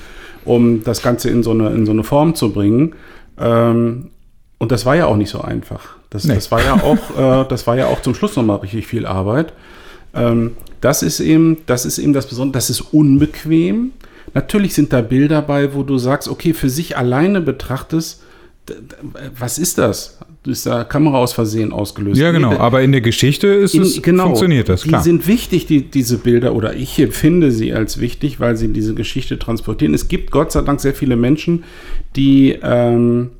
um 0.44 0.84
das 0.84 1.02
Ganze 1.02 1.28
in 1.28 1.42
so 1.42 1.50
eine, 1.50 1.70
in 1.70 1.86
so 1.86 1.92
eine 1.92 2.04
Form 2.04 2.34
zu 2.36 2.52
bringen. 2.52 2.92
Ähm, 3.38 4.10
und 4.58 4.70
das 4.70 4.86
war 4.86 4.94
ja 4.94 5.06
auch 5.06 5.16
nicht 5.16 5.30
so 5.30 5.40
einfach. 5.40 5.96
Das, 6.10 6.24
Nee. 6.24 6.34
das 6.34 6.52
war 6.52 6.62
ja 6.62 6.74
auch, 6.74 7.42
äh, 7.42 7.48
das 7.48 7.66
war 7.66 7.76
ja 7.76 7.86
auch 7.86 8.00
zum 8.02 8.14
Schluss 8.14 8.36
nochmal 8.36 8.58
richtig 8.58 8.86
viel 8.86 9.06
Arbeit. 9.06 9.52
Ähm, 10.14 10.52
das 10.80 11.02
ist 11.02 11.18
eben, 11.18 11.58
das 11.66 11.84
ist 11.84 11.98
eben 11.98 12.12
das 12.12 12.26
Besondere, 12.28 12.54
das 12.58 12.70
ist 12.70 12.80
unbequem. 12.92 13.90
Natürlich 14.34 14.74
sind 14.74 14.92
da 14.92 15.00
Bilder 15.00 15.42
bei, 15.42 15.74
wo 15.74 15.82
du 15.82 15.98
sagst, 15.98 16.28
okay, 16.28 16.54
für 16.54 16.70
sich 16.70 16.96
alleine 16.96 17.40
betrachtest, 17.40 18.22
was 19.36 19.58
ist 19.58 19.78
das? 19.78 20.18
Ist 20.44 20.66
da 20.66 20.82
Kamera 20.82 21.18
aus 21.18 21.32
Versehen 21.32 21.72
ausgelöst? 21.72 22.20
Ja, 22.20 22.32
genau. 22.32 22.58
Aber 22.58 22.82
in 22.82 22.90
der 22.90 23.00
Geschichte 23.00 23.46
ist 23.46 23.74
in, 23.74 23.82
es, 23.82 24.02
genau, 24.02 24.24
funktioniert 24.24 24.68
das, 24.68 24.82
klar. 24.82 25.00
Die 25.00 25.04
sind 25.04 25.28
wichtig, 25.28 25.66
die, 25.66 25.82
diese 25.82 26.18
Bilder, 26.18 26.54
oder 26.54 26.74
ich 26.74 26.98
empfinde 26.98 27.52
sie 27.52 27.72
als 27.72 28.00
wichtig, 28.00 28.40
weil 28.40 28.56
sie 28.56 28.72
diese 28.72 28.94
Geschichte 28.94 29.38
transportieren. 29.38 29.94
Es 29.94 30.08
gibt 30.08 30.32
Gott 30.32 30.50
sei 30.50 30.62
Dank 30.62 30.80
sehr 30.80 30.94
viele 30.94 31.14
Menschen, 31.14 31.62
die, 32.16 32.58
ähm, 32.60 33.30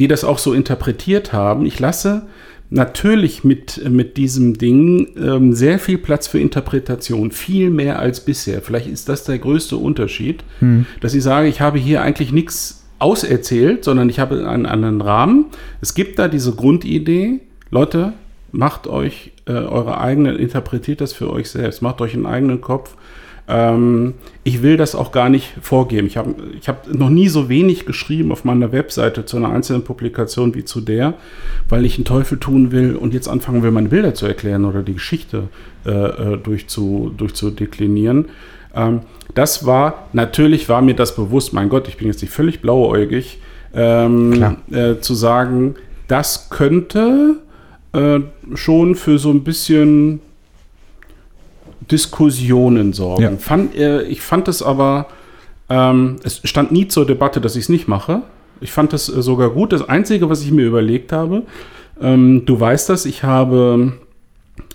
die 0.00 0.08
das 0.08 0.24
auch 0.24 0.38
so 0.38 0.52
interpretiert 0.52 1.32
haben. 1.32 1.66
Ich 1.66 1.78
lasse 1.78 2.22
natürlich 2.70 3.44
mit, 3.44 3.88
mit 3.88 4.16
diesem 4.16 4.58
Ding 4.58 5.08
ähm, 5.16 5.52
sehr 5.52 5.78
viel 5.78 5.98
Platz 5.98 6.26
für 6.26 6.40
Interpretation, 6.40 7.30
viel 7.30 7.70
mehr 7.70 8.00
als 8.00 8.24
bisher. 8.24 8.60
Vielleicht 8.60 8.88
ist 8.88 9.08
das 9.08 9.22
der 9.24 9.38
größte 9.38 9.76
Unterschied, 9.76 10.42
Hm. 10.58 10.86
dass 11.00 11.14
ich 11.14 11.22
sage, 11.22 11.46
ich 11.48 11.60
habe 11.60 11.78
hier 11.78 12.02
eigentlich 12.02 12.32
nichts 12.32 12.79
auserzählt, 13.00 13.84
sondern 13.84 14.08
ich 14.08 14.20
habe 14.20 14.46
einen 14.46 14.66
anderen 14.66 15.00
Rahmen. 15.00 15.46
Es 15.80 15.94
gibt 15.94 16.18
da 16.18 16.28
diese 16.28 16.52
Grundidee, 16.52 17.40
Leute, 17.70 18.12
macht 18.52 18.86
euch 18.86 19.32
äh, 19.46 19.52
eure 19.52 20.00
eigene, 20.00 20.34
interpretiert 20.34 21.00
das 21.00 21.12
für 21.12 21.30
euch 21.30 21.50
selbst, 21.50 21.82
macht 21.82 22.00
euch 22.00 22.14
einen 22.14 22.26
eigenen 22.26 22.60
Kopf. 22.60 22.94
Ähm, 23.48 24.14
ich 24.44 24.62
will 24.62 24.76
das 24.76 24.94
auch 24.94 25.12
gar 25.12 25.28
nicht 25.28 25.52
vorgeben. 25.60 26.06
Ich 26.06 26.16
habe 26.16 26.34
ich 26.58 26.68
hab 26.68 26.92
noch 26.92 27.10
nie 27.10 27.28
so 27.28 27.48
wenig 27.48 27.86
geschrieben 27.86 28.32
auf 28.32 28.44
meiner 28.44 28.70
Webseite 28.70 29.24
zu 29.24 29.36
einer 29.36 29.50
einzelnen 29.50 29.82
Publikation 29.82 30.54
wie 30.54 30.64
zu 30.64 30.80
der, 30.80 31.14
weil 31.68 31.84
ich 31.84 31.96
einen 31.96 32.04
Teufel 32.04 32.38
tun 32.38 32.70
will 32.70 32.94
und 32.96 33.14
jetzt 33.14 33.28
anfangen 33.28 33.62
will, 33.62 33.70
meine 33.70 33.88
Bilder 33.88 34.14
zu 34.14 34.26
erklären 34.26 34.64
oder 34.64 34.82
die 34.82 34.94
Geschichte 34.94 35.44
äh, 35.84 35.90
äh, 35.90 36.36
durchzu, 36.36 37.12
durchzudeklinieren. 37.16 38.26
Ähm, 38.74 39.00
das 39.34 39.66
war, 39.66 40.08
natürlich 40.12 40.68
war 40.68 40.82
mir 40.82 40.94
das 40.94 41.14
bewusst, 41.14 41.52
mein 41.52 41.68
Gott, 41.68 41.88
ich 41.88 41.96
bin 41.96 42.06
jetzt 42.08 42.22
nicht 42.22 42.32
völlig 42.32 42.60
blauäugig, 42.60 43.38
ähm, 43.74 44.56
äh, 44.70 44.96
zu 45.00 45.14
sagen, 45.14 45.76
das 46.08 46.50
könnte 46.50 47.36
äh, 47.92 48.20
schon 48.54 48.94
für 48.94 49.18
so 49.18 49.30
ein 49.30 49.44
bisschen 49.44 50.20
Diskussionen 51.90 52.92
sorgen. 52.92 53.22
Ja. 53.22 53.36
Fand, 53.36 53.74
äh, 53.76 54.02
ich 54.02 54.20
fand 54.20 54.48
es 54.48 54.62
aber, 54.62 55.06
ähm, 55.68 56.16
es 56.24 56.40
stand 56.44 56.72
nie 56.72 56.88
zur 56.88 57.06
Debatte, 57.06 57.40
dass 57.40 57.56
ich 57.56 57.64
es 57.64 57.68
nicht 57.68 57.88
mache. 57.88 58.22
Ich 58.60 58.72
fand 58.72 58.92
es 58.92 59.08
äh, 59.08 59.22
sogar 59.22 59.50
gut. 59.50 59.72
Das 59.72 59.88
Einzige, 59.88 60.28
was 60.28 60.42
ich 60.42 60.50
mir 60.50 60.66
überlegt 60.66 61.12
habe, 61.12 61.42
ähm, 62.00 62.44
du 62.46 62.58
weißt 62.58 62.88
das, 62.88 63.06
ich 63.06 63.22
habe 63.22 63.92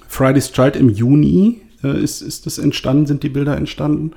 Friday's 0.08 0.52
Child 0.52 0.76
im 0.76 0.90
Juni 0.90 1.62
äh, 1.84 2.02
ist, 2.02 2.22
ist 2.22 2.46
das 2.46 2.58
entstanden, 2.58 3.06
sind 3.06 3.24
die 3.24 3.30
Bilder 3.30 3.58
entstanden. 3.58 4.12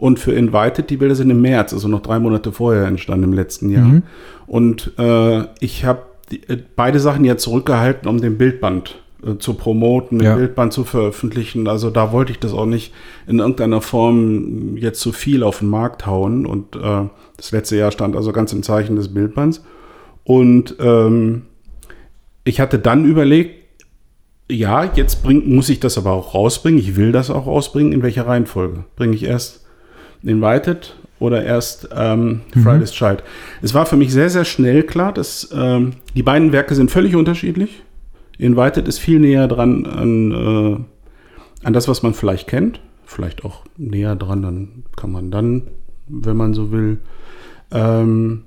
Und 0.00 0.18
für 0.18 0.32
Invited, 0.32 0.88
die 0.88 0.96
Bilder 0.96 1.14
sind 1.14 1.28
im 1.28 1.42
März, 1.42 1.74
also 1.74 1.86
noch 1.86 2.00
drei 2.00 2.18
Monate 2.18 2.52
vorher 2.52 2.86
entstanden 2.86 3.24
im 3.24 3.32
letzten 3.34 3.68
Jahr. 3.68 3.84
Mhm. 3.84 4.02
Und 4.46 4.92
äh, 4.98 5.44
ich 5.60 5.84
habe 5.84 6.00
äh, 6.48 6.56
beide 6.74 6.98
Sachen 7.00 7.26
ja 7.26 7.36
zurückgehalten, 7.36 8.08
um 8.08 8.18
den 8.18 8.38
Bildband 8.38 8.96
äh, 9.22 9.36
zu 9.36 9.52
promoten, 9.52 10.18
den 10.18 10.24
Ja. 10.24 10.36
Bildband 10.36 10.72
zu 10.72 10.84
veröffentlichen. 10.84 11.68
Also 11.68 11.90
da 11.90 12.12
wollte 12.12 12.32
ich 12.32 12.38
das 12.38 12.54
auch 12.54 12.64
nicht 12.64 12.94
in 13.26 13.40
irgendeiner 13.40 13.82
Form 13.82 14.78
jetzt 14.78 15.00
zu 15.00 15.12
viel 15.12 15.42
auf 15.42 15.58
den 15.58 15.68
Markt 15.68 16.06
hauen. 16.06 16.46
Und 16.46 16.76
äh, 16.76 17.02
das 17.36 17.52
letzte 17.52 17.76
Jahr 17.76 17.92
stand 17.92 18.16
also 18.16 18.32
ganz 18.32 18.54
im 18.54 18.62
Zeichen 18.62 18.96
des 18.96 19.12
Bildbands. 19.12 19.62
Und 20.24 20.76
ähm, 20.80 21.42
ich 22.44 22.58
hatte 22.58 22.78
dann 22.78 23.04
überlegt, 23.04 23.54
ja, 24.50 24.84
jetzt 24.94 25.22
bring, 25.22 25.54
muss 25.54 25.68
ich 25.68 25.78
das 25.78 25.98
aber 25.98 26.12
auch 26.12 26.34
rausbringen. 26.34 26.80
Ich 26.80 26.96
will 26.96 27.12
das 27.12 27.28
auch 27.28 27.46
rausbringen. 27.46 27.92
In 27.92 28.02
welcher 28.02 28.26
Reihenfolge? 28.26 28.84
Bringe 28.96 29.14
ich 29.14 29.24
erst 29.24 29.59
Invited 30.22 30.96
oder 31.18 31.44
erst 31.44 31.88
ähm, 31.94 32.42
Friday's 32.52 32.92
Child? 32.92 33.22
Es 33.62 33.74
war 33.74 33.86
für 33.86 33.96
mich 33.96 34.12
sehr, 34.12 34.30
sehr 34.30 34.44
schnell 34.44 34.82
klar, 34.82 35.12
dass 35.12 35.50
ähm, 35.54 35.94
die 36.14 36.22
beiden 36.22 36.52
Werke 36.52 36.74
sind 36.74 36.90
völlig 36.90 37.14
unterschiedlich. 37.16 37.82
Invited 38.38 38.88
ist 38.88 38.98
viel 38.98 39.20
näher 39.20 39.48
dran 39.48 39.86
an, 39.86 40.32
äh, 40.32 41.66
an 41.66 41.72
das, 41.72 41.88
was 41.88 42.02
man 42.02 42.14
vielleicht 42.14 42.48
kennt. 42.48 42.80
Vielleicht 43.04 43.44
auch 43.44 43.64
näher 43.76 44.16
dran, 44.16 44.42
dann 44.42 44.84
kann 44.96 45.12
man 45.12 45.30
dann, 45.30 45.62
wenn 46.08 46.36
man 46.36 46.54
so 46.54 46.70
will. 46.72 46.98
Ähm, 47.70 48.44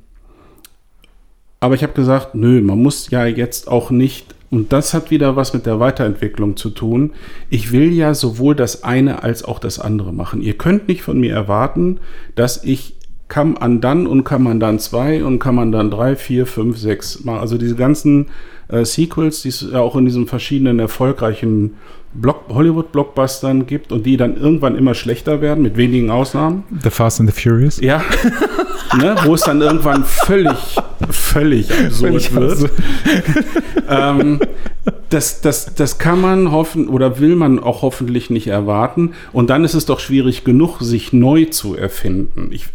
Aber 1.59 1.75
ich 1.75 1.83
habe 1.83 1.93
gesagt, 1.93 2.35
nö, 2.35 2.61
man 2.61 2.81
muss 2.81 3.09
ja 3.09 3.25
jetzt 3.25 3.69
auch 3.69 3.89
nicht, 3.89 4.32
und 4.53 4.71
das 4.71 4.93
hat 4.93 5.09
wieder 5.09 5.35
was 5.35 5.53
mit 5.55 5.65
der 5.65 5.79
Weiterentwicklung 5.79 6.55
zu 6.57 6.69
tun. 6.69 7.13
Ich 7.49 7.71
will 7.71 7.91
ja 7.91 8.13
sowohl 8.13 8.53
das 8.53 8.83
eine 8.83 9.23
als 9.23 9.43
auch 9.43 9.57
das 9.57 9.79
andere 9.79 10.13
machen. 10.13 10.43
Ihr 10.43 10.53
könnt 10.53 10.87
nicht 10.87 11.01
von 11.01 11.19
mir 11.19 11.33
erwarten, 11.33 11.99
dass 12.35 12.63
ich 12.63 12.95
kann 13.29 13.53
man 13.53 13.81
dann 13.81 14.05
und 14.05 14.25
kann 14.25 14.43
man 14.43 14.59
dann 14.59 14.77
zwei 14.77 15.23
und 15.23 15.39
kann 15.39 15.55
man 15.55 15.71
dann 15.71 15.89
drei, 15.89 16.15
vier, 16.15 16.45
fünf, 16.45 16.77
sechs 16.77 17.23
mal. 17.23 17.39
Also 17.39 17.57
diese 17.57 17.73
ganzen 17.73 18.27
äh, 18.67 18.85
Sequels, 18.85 19.41
die 19.41 19.49
es 19.49 19.65
ja 19.71 19.79
auch 19.79 19.95
in 19.95 20.05
diesen 20.05 20.27
verschiedenen 20.27 20.77
erfolgreichen 20.77 21.73
Block, 22.13 22.45
Hollywood-Blockbustern 22.49 23.65
gibt 23.65 23.91
und 23.91 24.05
die 24.05 24.17
dann 24.17 24.37
irgendwann 24.37 24.77
immer 24.77 24.93
schlechter 24.93 25.41
werden, 25.41 25.63
mit 25.63 25.77
wenigen 25.77 26.11
Ausnahmen. 26.11 26.63
The 26.81 26.89
Fast 26.89 27.19
and 27.19 27.33
the 27.33 27.41
Furious. 27.41 27.79
Ja. 27.81 28.03
ne, 28.97 29.15
wo 29.23 29.33
es 29.33 29.41
dann 29.41 29.61
irgendwann 29.61 30.03
völlig, 30.03 30.75
völlig 31.09 31.71
absurd 31.71 32.21
völlig 32.23 32.35
wird. 32.35 32.71
ähm, 33.89 34.39
das, 35.09 35.41
das, 35.41 35.73
das 35.75 35.97
kann 35.97 36.21
man 36.21 36.51
hoffen 36.51 36.87
oder 36.87 37.19
will 37.19 37.35
man 37.35 37.59
auch 37.59 37.81
hoffentlich 37.81 38.29
nicht 38.29 38.47
erwarten. 38.47 39.13
Und 39.31 39.49
dann 39.49 39.63
ist 39.63 39.73
es 39.73 39.85
doch 39.85 39.99
schwierig 39.99 40.43
genug, 40.43 40.79
sich 40.81 41.13
neu 41.13 41.45
zu 41.45 41.75
erfinden. 41.75 42.49
Ich, 42.51 42.67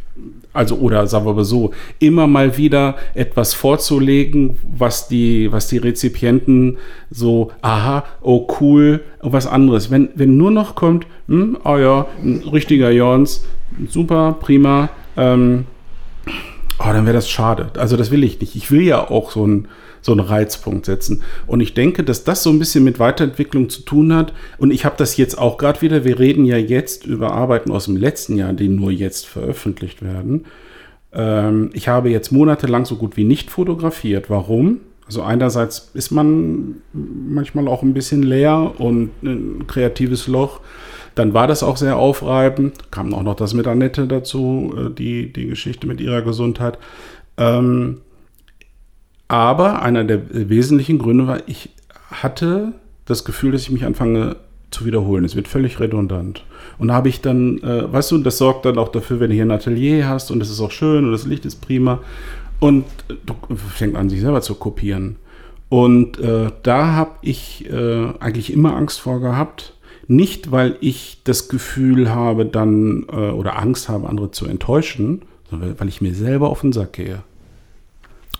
also 0.58 0.76
oder 0.76 1.06
sagen 1.06 1.24
wir 1.24 1.34
mal 1.34 1.44
so, 1.44 1.70
immer 2.00 2.26
mal 2.26 2.56
wieder 2.56 2.96
etwas 3.14 3.54
vorzulegen, 3.54 4.58
was 4.76 5.06
die, 5.06 5.52
was 5.52 5.68
die 5.68 5.78
Rezipienten 5.78 6.78
so, 7.10 7.52
aha, 7.62 8.04
oh 8.22 8.48
cool, 8.60 9.04
was 9.20 9.46
anderes. 9.46 9.92
Wenn, 9.92 10.08
wenn 10.16 10.36
nur 10.36 10.50
noch 10.50 10.74
kommt, 10.74 11.06
hm, 11.28 11.58
oh 11.64 11.76
ja, 11.76 12.06
ein 12.22 12.42
richtiger 12.52 12.90
Jons, 12.90 13.44
super, 13.88 14.36
prima, 14.40 14.90
ähm, 15.16 15.66
oh, 16.80 16.92
dann 16.92 17.06
wäre 17.06 17.14
das 17.14 17.30
schade. 17.30 17.70
Also 17.78 17.96
das 17.96 18.10
will 18.10 18.24
ich 18.24 18.40
nicht. 18.40 18.56
Ich 18.56 18.72
will 18.72 18.82
ja 18.82 19.08
auch 19.08 19.30
so 19.30 19.46
ein 19.46 19.68
so 20.08 20.12
einen 20.12 20.26
Reizpunkt 20.26 20.86
setzen. 20.86 21.22
Und 21.46 21.60
ich 21.60 21.74
denke, 21.74 22.02
dass 22.02 22.24
das 22.24 22.42
so 22.42 22.50
ein 22.50 22.58
bisschen 22.58 22.82
mit 22.82 22.98
Weiterentwicklung 22.98 23.68
zu 23.68 23.82
tun 23.82 24.14
hat. 24.14 24.32
Und 24.58 24.70
ich 24.72 24.84
habe 24.84 24.96
das 24.98 25.16
jetzt 25.16 25.38
auch 25.38 25.58
gerade 25.58 25.82
wieder. 25.82 26.04
Wir 26.04 26.18
reden 26.18 26.44
ja 26.44 26.56
jetzt 26.56 27.06
über 27.06 27.32
Arbeiten 27.32 27.70
aus 27.70 27.84
dem 27.84 27.96
letzten 27.96 28.36
Jahr, 28.36 28.52
die 28.52 28.68
nur 28.68 28.90
jetzt 28.90 29.26
veröffentlicht 29.26 30.02
werden. 30.02 30.46
Ähm, 31.12 31.70
ich 31.74 31.88
habe 31.88 32.10
jetzt 32.10 32.32
monatelang 32.32 32.84
so 32.84 32.96
gut 32.96 33.16
wie 33.16 33.24
nicht 33.24 33.50
fotografiert. 33.50 34.30
Warum? 34.30 34.80
Also 35.06 35.22
einerseits 35.22 35.90
ist 35.94 36.10
man 36.10 36.82
manchmal 36.92 37.68
auch 37.68 37.82
ein 37.82 37.94
bisschen 37.94 38.22
leer 38.22 38.74
und 38.78 39.10
ein 39.22 39.66
kreatives 39.66 40.26
Loch. 40.26 40.60
Dann 41.14 41.34
war 41.34 41.46
das 41.46 41.62
auch 41.62 41.76
sehr 41.76 41.96
aufreibend. 41.96 42.90
Kam 42.90 43.12
auch 43.12 43.22
noch 43.22 43.34
das 43.34 43.52
mit 43.52 43.66
Annette 43.66 44.06
dazu, 44.06 44.74
äh, 44.76 44.90
die, 44.90 45.32
die 45.32 45.46
Geschichte 45.46 45.86
mit 45.86 46.00
ihrer 46.00 46.22
Gesundheit. 46.22 46.78
Ähm, 47.36 48.00
aber 49.28 49.82
einer 49.82 50.04
der 50.04 50.48
wesentlichen 50.48 50.98
Gründe 50.98 51.26
war, 51.26 51.40
ich 51.46 51.70
hatte 52.10 52.72
das 53.04 53.24
Gefühl, 53.24 53.52
dass 53.52 53.62
ich 53.62 53.70
mich 53.70 53.84
anfange 53.84 54.36
zu 54.70 54.84
wiederholen. 54.84 55.24
Es 55.24 55.36
wird 55.36 55.48
völlig 55.48 55.80
redundant. 55.80 56.44
Und 56.78 56.88
da 56.88 56.94
habe 56.94 57.08
ich 57.08 57.20
dann, 57.20 57.58
äh, 57.62 57.90
weißt 57.90 58.10
du, 58.10 58.18
das 58.18 58.38
sorgt 58.38 58.64
dann 58.64 58.78
auch 58.78 58.88
dafür, 58.88 59.20
wenn 59.20 59.30
du 59.30 59.34
hier 59.34 59.44
ein 59.44 59.50
Atelier 59.50 60.08
hast 60.08 60.30
und 60.30 60.42
es 60.42 60.50
ist 60.50 60.60
auch 60.60 60.70
schön 60.70 61.04
und 61.04 61.12
das 61.12 61.26
Licht 61.26 61.46
ist 61.46 61.60
prima. 61.60 62.00
Und 62.60 62.84
du 63.24 63.34
fängst 63.56 63.96
an, 63.96 64.10
sich 64.10 64.20
selber 64.20 64.40
zu 64.40 64.56
kopieren. 64.56 65.16
Und 65.68 66.18
äh, 66.18 66.50
da 66.62 66.92
habe 66.94 67.12
ich 67.22 67.70
äh, 67.70 68.08
eigentlich 68.20 68.52
immer 68.52 68.74
Angst 68.74 69.00
vor 69.00 69.20
gehabt. 69.20 69.74
Nicht, 70.06 70.50
weil 70.50 70.76
ich 70.80 71.20
das 71.24 71.48
Gefühl 71.48 72.10
habe, 72.10 72.46
dann 72.46 73.04
äh, 73.12 73.30
oder 73.30 73.58
Angst 73.58 73.88
habe, 73.88 74.08
andere 74.08 74.30
zu 74.30 74.46
enttäuschen, 74.46 75.22
sondern 75.50 75.78
weil 75.78 75.88
ich 75.88 76.00
mir 76.00 76.14
selber 76.14 76.48
auf 76.48 76.62
den 76.62 76.72
Sack 76.72 76.94
gehe. 76.94 77.22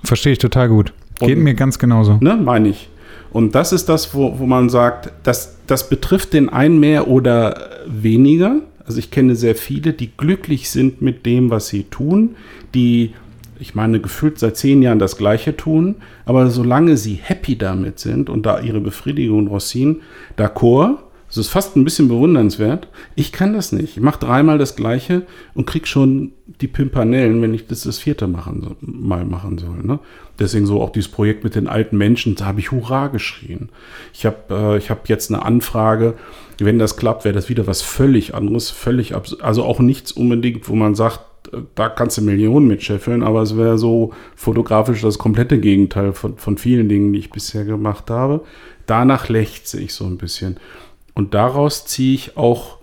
Verstehe 0.05 0.33
ich 0.33 0.39
total 0.39 0.69
gut. 0.69 0.93
Geht 1.19 1.37
Und, 1.37 1.43
mir 1.43 1.55
ganz 1.55 1.79
genauso. 1.79 2.19
Ne, 2.21 2.37
meine 2.37 2.69
ich. 2.69 2.89
Und 3.31 3.55
das 3.55 3.73
ist 3.73 3.89
das, 3.89 4.15
wo, 4.15 4.39
wo 4.39 4.47
man 4.47 4.69
sagt, 4.69 5.13
das, 5.23 5.59
das 5.67 5.89
betrifft 5.89 6.33
den 6.33 6.49
einen 6.49 6.81
mehr 6.81 7.09
oder 7.09 7.69
weniger. 7.87 8.61
Also 8.87 8.99
ich 8.99 9.11
kenne 9.11 9.37
sehr 9.37 9.55
viele, 9.55 9.93
die 9.93 10.11
glücklich 10.17 10.71
sind 10.71 11.03
mit 11.03 11.27
dem, 11.27 11.51
was 11.51 11.69
sie 11.69 11.85
tun, 11.85 12.37
die, 12.75 13.13
ich 13.59 13.75
meine, 13.75 14.01
gefühlt 14.01 14.39
seit 14.39 14.57
zehn 14.57 14.81
Jahren 14.81 14.99
das 14.99 15.19
Gleiche 15.19 15.57
tun, 15.57 15.97
aber 16.25 16.49
solange 16.49 16.97
sie 16.97 17.19
happy 17.23 17.59
damit 17.59 17.99
sind 17.99 18.31
und 18.31 18.47
da 18.47 18.61
ihre 18.61 18.81
Befriedigung 18.81 19.61
ziehen, 19.61 20.01
d'accord, 20.39 20.97
das 21.29 21.37
ist 21.37 21.49
fast 21.49 21.77
ein 21.77 21.85
bisschen 21.85 22.09
bewundernswert. 22.09 22.89
Ich 23.15 23.33
kann 23.33 23.53
das 23.53 23.71
nicht. 23.71 23.99
Ich 23.99 24.03
mache 24.03 24.19
dreimal 24.19 24.57
das 24.57 24.77
Gleiche 24.77 25.27
und 25.55 25.67
krieg 25.67 25.87
schon 25.87 26.33
die 26.47 26.69
Pimpanellen, 26.69 27.43
wenn 27.43 27.53
ich 27.53 27.67
das 27.67 27.83
das 27.83 27.99
vierte 27.99 28.27
machen, 28.27 28.77
mal 28.81 29.27
machen 29.27 29.59
soll. 29.59 29.83
Ne? 29.83 29.99
Deswegen 30.39 30.65
so 30.65 30.81
auch 30.81 30.91
dieses 30.91 31.11
Projekt 31.11 31.45
mit 31.45 31.55
den 31.55 31.69
alten 31.69 31.99
Menschen, 31.99 32.35
da 32.35 32.47
habe 32.47 32.61
ich 32.61 32.73
Hurra 32.73 33.09
geschrien. 33.09 33.69
Ich 34.15 34.25
habe 34.25 34.37
äh, 34.51 34.79
ich 34.79 34.89
hab 34.89 35.09
jetzt 35.11 35.31
eine 35.31 35.45
Anfrage, 35.45 36.15
wenn 36.59 36.79
das 36.79 36.97
klappt, 36.97 37.27
wäre 37.27 37.35
das 37.35 37.51
wieder 37.51 37.67
was 37.67 37.83
völlig 37.83 38.35
anderes, 38.35 38.71
völlig 38.71 39.15
also 39.15 39.65
auch 39.65 39.81
nichts 39.81 40.13
unbedingt, 40.13 40.67
wo 40.67 40.75
man 40.75 40.95
sagt, 40.95 41.21
äh, 41.53 41.59
da 41.75 41.91
kannst 41.91 42.17
du 42.17 42.23
Millionen 42.23 42.69
mit 42.69 42.83
scheffeln, 42.83 43.23
aber 43.23 43.43
es 43.43 43.55
wäre 43.55 43.77
so 43.77 44.15
fotografisch 44.35 45.03
das 45.03 45.19
komplette 45.19 45.59
Gegenteil 45.59 46.15
von, 46.15 46.39
von 46.39 46.57
vielen 46.57 46.89
Dingen, 46.89 47.13
die 47.13 47.19
ich 47.19 47.31
bisher 47.31 47.67
gemacht 47.67 48.09
habe. 48.09 48.41
Danach 48.87 49.29
lechze 49.29 49.79
ich 49.79 49.93
so 49.93 50.07
ein 50.07 50.17
bisschen. 50.17 50.57
Und 51.19 51.35
daraus 51.35 51.85
ziehe 51.85 52.15
ich 52.15 52.37
auch 52.37 52.77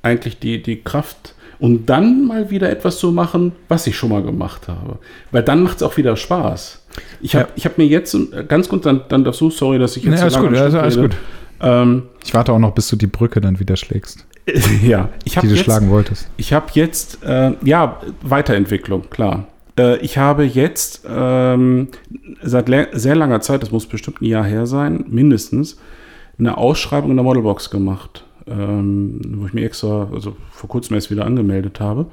eigentlich 0.00 0.38
die, 0.38 0.62
die 0.62 0.80
Kraft, 0.80 1.34
um 1.58 1.84
dann 1.84 2.24
mal 2.24 2.50
wieder 2.50 2.70
etwas 2.70 3.00
zu 3.00 3.10
machen, 3.10 3.50
was 3.66 3.88
ich 3.88 3.96
schon 3.96 4.10
mal 4.10 4.22
gemacht 4.22 4.68
habe. 4.68 5.00
Weil 5.32 5.42
dann 5.42 5.64
macht 5.64 5.78
es 5.78 5.82
auch 5.82 5.96
wieder 5.96 6.16
Spaß. 6.16 6.86
Ich 7.20 7.34
habe 7.34 7.48
ja. 7.56 7.64
hab 7.64 7.78
mir 7.78 7.86
jetzt 7.86 8.16
ganz 8.46 8.68
gut, 8.68 8.86
dann, 8.86 9.00
dann 9.08 9.24
darfst 9.24 9.40
du, 9.40 9.50
sorry, 9.50 9.80
dass 9.80 9.96
ich 9.96 10.04
jetzt 10.04 10.14
nee, 10.14 10.20
alles 10.20 10.38
gut, 10.38 10.56
also, 10.56 10.78
alles 10.78 10.96
gut. 10.96 11.16
Ähm, 11.60 12.04
ich 12.24 12.32
warte 12.32 12.52
auch 12.52 12.60
noch, 12.60 12.70
bis 12.70 12.86
du 12.86 12.94
die 12.94 13.08
Brücke 13.08 13.40
dann 13.40 13.58
wieder 13.58 13.74
schlägst. 13.74 14.24
ja, 14.84 15.08
ich 15.24 15.34
die 15.34 15.48
du 15.48 15.54
jetzt, 15.54 15.64
schlagen 15.64 15.90
wolltest. 15.90 16.28
Ich 16.36 16.52
habe 16.52 16.66
jetzt, 16.74 17.24
äh, 17.24 17.54
ja, 17.64 18.00
Weiterentwicklung, 18.22 19.10
klar. 19.10 19.48
Äh, 19.76 19.96
ich 19.96 20.16
habe 20.16 20.44
jetzt 20.44 21.04
ähm, 21.10 21.88
seit 22.40 22.70
sehr 22.92 23.16
langer 23.16 23.40
Zeit, 23.40 23.64
das 23.64 23.72
muss 23.72 23.86
bestimmt 23.86 24.22
ein 24.22 24.26
Jahr 24.26 24.44
her 24.44 24.66
sein, 24.66 25.06
mindestens, 25.08 25.76
eine 26.38 26.58
Ausschreibung 26.58 27.10
in 27.10 27.16
der 27.16 27.24
Modelbox 27.24 27.70
gemacht, 27.70 28.24
ähm, 28.46 29.20
wo 29.36 29.46
ich 29.46 29.54
mich 29.54 29.64
extra, 29.64 30.08
also 30.12 30.36
vor 30.50 30.68
kurzem 30.68 30.94
erst 30.94 31.10
wieder 31.10 31.24
angemeldet 31.24 31.80
habe. 31.80 32.06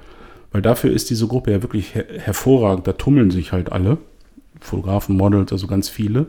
Weil 0.52 0.62
dafür 0.62 0.92
ist 0.92 1.10
diese 1.10 1.28
Gruppe 1.28 1.52
ja 1.52 1.64
wirklich 1.64 1.96
her 1.96 2.06
hervorragend. 2.18 2.88
Da 2.88 2.94
tummeln 2.94 3.32
sich 3.32 3.52
halt 3.52 3.72
alle. 3.72 3.98
Fotografen, 4.60 5.18
Models, 5.18 5.52
also 5.52 5.68
ganz 5.68 5.90
viele. 5.90 6.28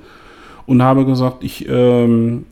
Und 0.66 0.82
habe 0.82 1.04
gesagt, 1.04 1.44
ich, 1.44 1.68
ähm, 1.68 2.46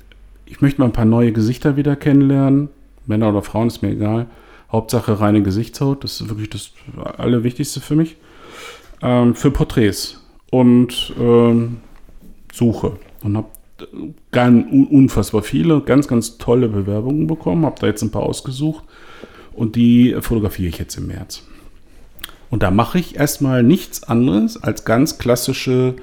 ich 0.44 0.60
möchte 0.60 0.80
mal 0.80 0.88
ein 0.88 0.92
paar 0.92 1.06
neue 1.06 1.32
Gesichter 1.32 1.76
wieder 1.76 1.96
kennenlernen. 1.96 2.68
Männer 3.06 3.30
oder 3.30 3.42
Frauen, 3.42 3.68
ist 3.68 3.82
mir 3.82 3.90
egal. 3.90 4.26
Hauptsache 4.70 5.18
reine 5.18 5.42
Gesichtshaut. 5.42 6.04
Das 6.04 6.20
ist 6.20 6.28
wirklich 6.28 6.50
das 6.50 6.72
Allerwichtigste 7.16 7.80
für 7.80 7.96
mich. 7.96 8.16
Ähm, 9.00 9.34
für 9.34 9.50
Porträts. 9.50 10.22
Und 10.50 11.14
ähm, 11.18 11.78
Suche. 12.52 12.98
Und 13.22 13.36
habe 13.38 13.48
ganz 14.30 14.66
unfassbar 14.90 15.42
viele, 15.42 15.80
ganz, 15.80 16.08
ganz 16.08 16.38
tolle 16.38 16.68
Bewerbungen 16.68 17.26
bekommen, 17.26 17.64
habe 17.64 17.80
da 17.80 17.86
jetzt 17.86 18.02
ein 18.02 18.10
paar 18.10 18.22
ausgesucht 18.22 18.84
und 19.52 19.76
die 19.76 20.16
fotografiere 20.20 20.68
ich 20.68 20.78
jetzt 20.78 20.96
im 20.96 21.06
März. 21.08 21.42
Und 22.50 22.62
da 22.62 22.70
mache 22.70 22.98
ich 22.98 23.16
erstmal 23.16 23.62
nichts 23.62 24.04
anderes 24.04 24.62
als 24.62 24.84
ganz 24.84 25.18
klassische 25.18 25.94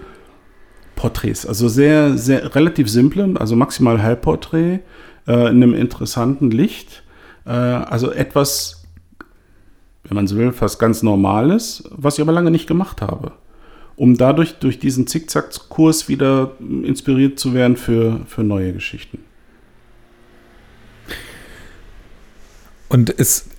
Porträts. 0.96 1.46
Also 1.46 1.68
sehr, 1.68 2.18
sehr 2.18 2.56
relativ 2.56 2.90
simple, 2.90 3.36
also 3.40 3.56
maximal 3.56 4.02
Halbporträt 4.02 4.80
äh, 5.28 5.34
in 5.50 5.64
einem 5.64 5.74
interessanten 5.74 6.50
Licht. 6.50 7.04
Äh, 7.46 7.52
also 7.52 8.12
etwas, 8.12 8.84
wenn 10.04 10.16
man 10.16 10.28
so 10.28 10.38
will, 10.38 10.52
fast 10.52 10.80
ganz 10.80 11.04
Normales, 11.04 11.84
was 11.92 12.18
ich 12.18 12.22
aber 12.22 12.32
lange 12.32 12.52
nicht 12.52 12.68
gemacht 12.68 13.02
habe 13.02 13.34
um 14.00 14.16
dadurch 14.16 14.60
durch 14.60 14.80
diesen 14.80 15.08
Zickzack-Kurs 15.08 16.08
wieder 16.08 16.54
inspiriert 16.60 17.38
zu 17.38 17.54
werden 17.54 17.76
für, 17.76 18.22
für 18.28 18.46
neue 18.46 18.72
Geschichten. 18.72 19.20
Und 22.88 23.14
es, 23.20 23.50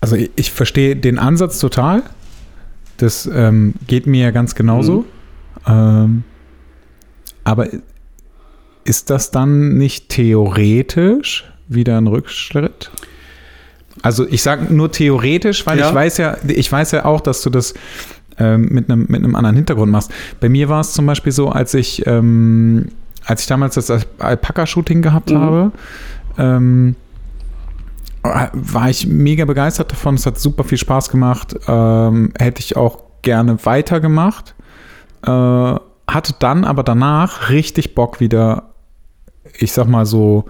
also 0.00 0.16
ich, 0.16 0.30
ich 0.36 0.50
verstehe 0.50 0.96
den 0.96 1.18
Ansatz 1.18 1.58
total. 1.58 2.02
Das 2.96 3.26
ähm, 3.30 3.74
geht 3.86 4.06
mir 4.06 4.22
ja 4.22 4.30
ganz 4.30 4.54
genauso. 4.54 5.00
Mhm. 5.00 5.04
Ähm, 5.68 6.24
aber 7.44 7.68
ist 8.84 9.10
das 9.10 9.32
dann 9.32 9.76
nicht 9.76 10.08
theoretisch 10.08 11.44
wieder 11.68 11.98
ein 11.98 12.06
Rückschritt? 12.06 12.90
Also 14.00 14.26
ich 14.26 14.42
sage 14.42 14.72
nur 14.72 14.92
theoretisch, 14.92 15.66
weil 15.66 15.78
ja. 15.78 15.88
ich 15.88 15.94
weiß 15.94 16.16
ja, 16.16 16.38
ich 16.46 16.72
weiß 16.72 16.92
ja 16.92 17.04
auch, 17.04 17.20
dass 17.20 17.42
du 17.42 17.50
das 17.50 17.74
ähm, 18.38 18.68
mit, 18.70 18.90
einem, 18.90 19.06
mit 19.08 19.22
einem 19.22 19.34
anderen 19.34 19.56
Hintergrund 19.56 19.90
machst. 19.90 20.12
Bei 20.40 20.48
mir 20.48 20.68
war 20.68 20.80
es 20.80 20.92
zum 20.92 21.06
Beispiel 21.06 21.32
so, 21.32 21.48
als 21.48 21.74
ich, 21.74 22.06
ähm, 22.06 22.88
als 23.24 23.42
ich 23.42 23.46
damals 23.46 23.74
das 23.74 23.90
Alpaka-Shooting 24.18 25.02
gehabt 25.02 25.30
mhm. 25.30 25.38
habe, 25.38 25.72
ähm, 26.38 26.96
war 28.22 28.90
ich 28.90 29.06
mega 29.06 29.44
begeistert 29.44 29.92
davon. 29.92 30.16
Es 30.16 30.26
hat 30.26 30.38
super 30.38 30.64
viel 30.64 30.78
Spaß 30.78 31.10
gemacht. 31.10 31.54
Ähm, 31.68 32.32
hätte 32.38 32.60
ich 32.60 32.76
auch 32.76 33.04
gerne 33.22 33.64
weitergemacht. 33.64 34.54
äh, 35.26 35.74
hatte 36.08 36.34
dann 36.38 36.64
aber 36.64 36.84
danach 36.84 37.50
richtig 37.50 37.96
Bock 37.96 38.20
wieder, 38.20 38.70
ich 39.58 39.72
sag 39.72 39.88
mal 39.88 40.06
so, 40.06 40.44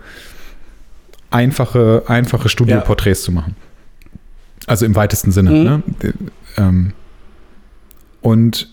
einfache, 1.31 2.05
einfache 2.09 2.49
Studioporträts 2.49 3.23
zu 3.23 3.33
machen. 3.33 3.57
Also 4.67 4.85
im 4.85 4.95
weitesten 4.95 5.33
Sinne. 5.33 5.51
Mhm. 5.51 5.65
Ne? 5.65 5.83
Ähm, 6.59 6.93
und 8.27 8.69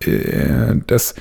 äh, 0.00 0.74
das 0.88 1.14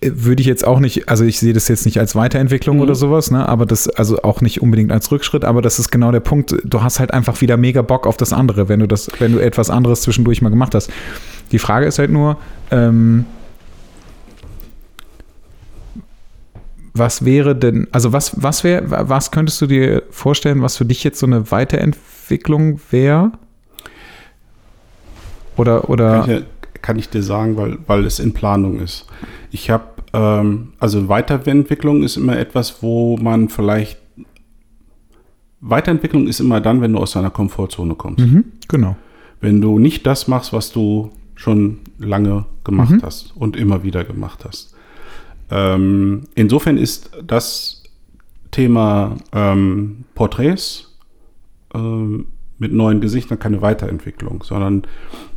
würde 0.00 0.40
ich 0.40 0.46
jetzt 0.46 0.64
auch 0.64 0.78
nicht, 0.78 1.08
also 1.08 1.24
ich 1.24 1.40
sehe 1.40 1.52
das 1.52 1.66
jetzt 1.66 1.84
nicht 1.84 1.98
als 1.98 2.14
Weiterentwicklung 2.14 2.76
Mhm. 2.76 2.82
oder 2.82 2.94
sowas, 2.94 3.32
ne? 3.32 3.48
aber 3.48 3.66
das, 3.66 3.88
also 3.88 4.22
auch 4.22 4.40
nicht 4.40 4.62
unbedingt 4.62 4.92
als 4.92 5.10
Rückschritt, 5.10 5.44
aber 5.44 5.62
das 5.62 5.80
ist 5.80 5.90
genau 5.90 6.12
der 6.12 6.20
Punkt. 6.20 6.54
Du 6.62 6.82
hast 6.82 7.00
halt 7.00 7.12
einfach 7.12 7.40
wieder 7.40 7.56
mega 7.56 7.82
Bock 7.82 8.06
auf 8.06 8.16
das 8.16 8.32
andere, 8.32 8.68
wenn 8.68 8.78
du 8.80 8.86
das, 8.86 9.10
wenn 9.18 9.32
du 9.32 9.38
etwas 9.40 9.68
anderes 9.68 10.02
zwischendurch 10.02 10.42
mal 10.42 10.48
gemacht 10.50 10.76
hast. 10.76 10.90
Die 11.50 11.58
Frage 11.58 11.86
ist 11.86 11.98
halt 11.98 12.10
nur, 12.12 12.38
ähm, 12.70 13.24
was 16.94 17.24
wäre 17.24 17.56
denn, 17.56 17.88
also 17.90 18.12
was, 18.12 18.40
was 18.40 18.62
wäre, 18.62 19.08
was 19.08 19.32
könntest 19.32 19.60
du 19.60 19.66
dir 19.66 20.04
vorstellen, 20.10 20.62
was 20.62 20.76
für 20.76 20.84
dich 20.84 21.02
jetzt 21.02 21.18
so 21.18 21.26
eine 21.26 21.50
Weiterentwicklung 21.50 22.80
wäre? 22.90 23.32
Oder, 25.56 25.88
oder. 25.90 26.22
Kann 26.22 26.30
ich, 26.30 26.82
kann 26.82 26.98
ich 26.98 27.08
dir 27.08 27.22
sagen, 27.22 27.56
weil, 27.56 27.78
weil 27.86 28.04
es 28.04 28.18
in 28.18 28.32
Planung 28.34 28.78
ist. 28.80 29.06
Ich 29.50 29.70
habe, 29.70 29.84
ähm, 30.12 30.72
also 30.78 31.08
Weiterentwicklung 31.08 32.02
ist 32.02 32.16
immer 32.16 32.38
etwas, 32.38 32.82
wo 32.82 33.16
man 33.16 33.48
vielleicht. 33.48 33.98
Weiterentwicklung 35.60 36.28
ist 36.28 36.40
immer 36.40 36.60
dann, 36.60 36.80
wenn 36.80 36.92
du 36.92 36.98
aus 36.98 37.12
deiner 37.12 37.30
Komfortzone 37.30 37.94
kommst. 37.94 38.24
Mhm, 38.24 38.44
genau. 38.68 38.96
Wenn 39.40 39.60
du 39.60 39.78
nicht 39.78 40.06
das 40.06 40.28
machst, 40.28 40.52
was 40.52 40.70
du 40.70 41.10
schon 41.34 41.78
lange 41.98 42.44
gemacht 42.64 42.90
Mhm. 42.92 43.02
hast 43.02 43.34
und 43.36 43.56
immer 43.56 43.82
wieder 43.82 44.04
gemacht 44.04 44.44
hast. 44.46 44.74
Ähm, 45.50 46.24
insofern 46.34 46.76
ist 46.76 47.10
das 47.26 47.82
Thema 48.50 49.16
ähm, 49.32 50.04
Porträts 50.14 50.96
ähm, 51.74 52.26
mit 52.58 52.72
neuen 52.72 53.00
Gesichtern 53.00 53.38
keine 53.38 53.60
Weiterentwicklung, 53.62 54.42
sondern 54.42 54.82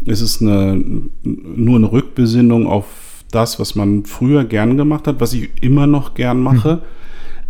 es 0.09 0.21
ist 0.21 0.41
eine, 0.41 0.83
nur 1.23 1.75
eine 1.75 1.91
Rückbesinnung 1.91 2.67
auf 2.67 2.85
das, 3.31 3.59
was 3.59 3.75
man 3.75 4.05
früher 4.05 4.43
gern 4.43 4.75
gemacht 4.75 5.07
hat, 5.07 5.19
was 5.19 5.33
ich 5.33 5.51
immer 5.61 5.85
noch 5.85 6.15
gern 6.15 6.41
mache 6.41 6.81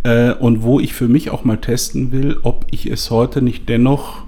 äh, 0.02 0.32
und 0.34 0.62
wo 0.62 0.78
ich 0.78 0.92
für 0.92 1.08
mich 1.08 1.30
auch 1.30 1.44
mal 1.44 1.56
testen 1.56 2.12
will, 2.12 2.38
ob 2.42 2.66
ich 2.70 2.86
es 2.86 3.10
heute 3.10 3.40
nicht 3.40 3.68
dennoch 3.68 4.24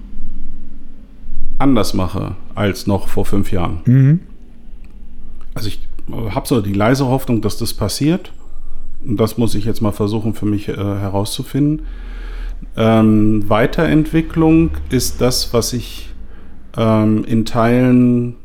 anders 1.59 1.95
mache 1.95 2.35
als 2.55 2.87
noch 2.87 3.09
vor 3.09 3.27
fünf 3.27 3.53
Jahren. 3.53 3.81
Mhm. 3.85 4.21
Also 5.55 5.69
ich 5.69 5.81
habe 6.35 6.49
so 6.49 6.61
die 6.61 6.73
leise 6.73 7.07
Hoffnung, 7.07 7.43
dass 7.43 7.59
das 7.59 7.75
passiert. 7.75 8.33
Und 9.05 9.19
das 9.19 9.37
muss 9.37 9.55
ich 9.55 9.65
jetzt 9.65 9.83
mal 9.83 9.93
versuchen 9.93 10.35
für 10.35 10.47
mich 10.47 10.69
äh, 10.69 10.77
herauszufinden. 10.77 11.83
Ähm, 12.77 13.49
Weiterentwicklung 13.49 14.71
ist 14.91 15.21
das, 15.21 15.53
was 15.53 15.73
ich 15.73 16.12
ähm, 16.77 17.25
in 17.25 17.45
Teilen 17.45 18.37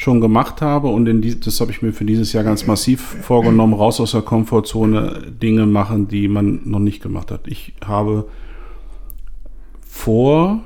schon 0.00 0.22
gemacht 0.22 0.62
habe 0.62 0.88
und 0.88 1.06
in 1.06 1.20
die, 1.20 1.38
das 1.38 1.60
habe 1.60 1.70
ich 1.70 1.82
mir 1.82 1.92
für 1.92 2.06
dieses 2.06 2.32
Jahr 2.32 2.42
ganz 2.42 2.66
massiv 2.66 3.02
vorgenommen, 3.02 3.74
raus 3.74 4.00
aus 4.00 4.12
der 4.12 4.22
Komfortzone, 4.22 5.30
Dinge 5.42 5.66
machen, 5.66 6.08
die 6.08 6.26
man 6.26 6.60
noch 6.64 6.78
nicht 6.78 7.02
gemacht 7.02 7.30
hat. 7.30 7.46
Ich 7.46 7.74
habe 7.84 8.26
vor, 9.82 10.60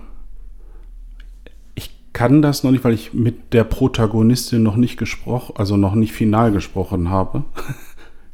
ich 1.74 1.90
kann 2.12 2.42
das 2.42 2.62
noch 2.62 2.70
nicht, 2.70 2.84
weil 2.84 2.94
ich 2.94 3.12
mit 3.12 3.52
der 3.52 3.64
Protagonistin 3.64 4.62
noch 4.62 4.76
nicht 4.76 4.98
gesprochen, 4.98 5.54
also 5.56 5.76
noch 5.76 5.96
nicht 5.96 6.12
final 6.12 6.52
gesprochen 6.52 7.10
habe. 7.10 7.44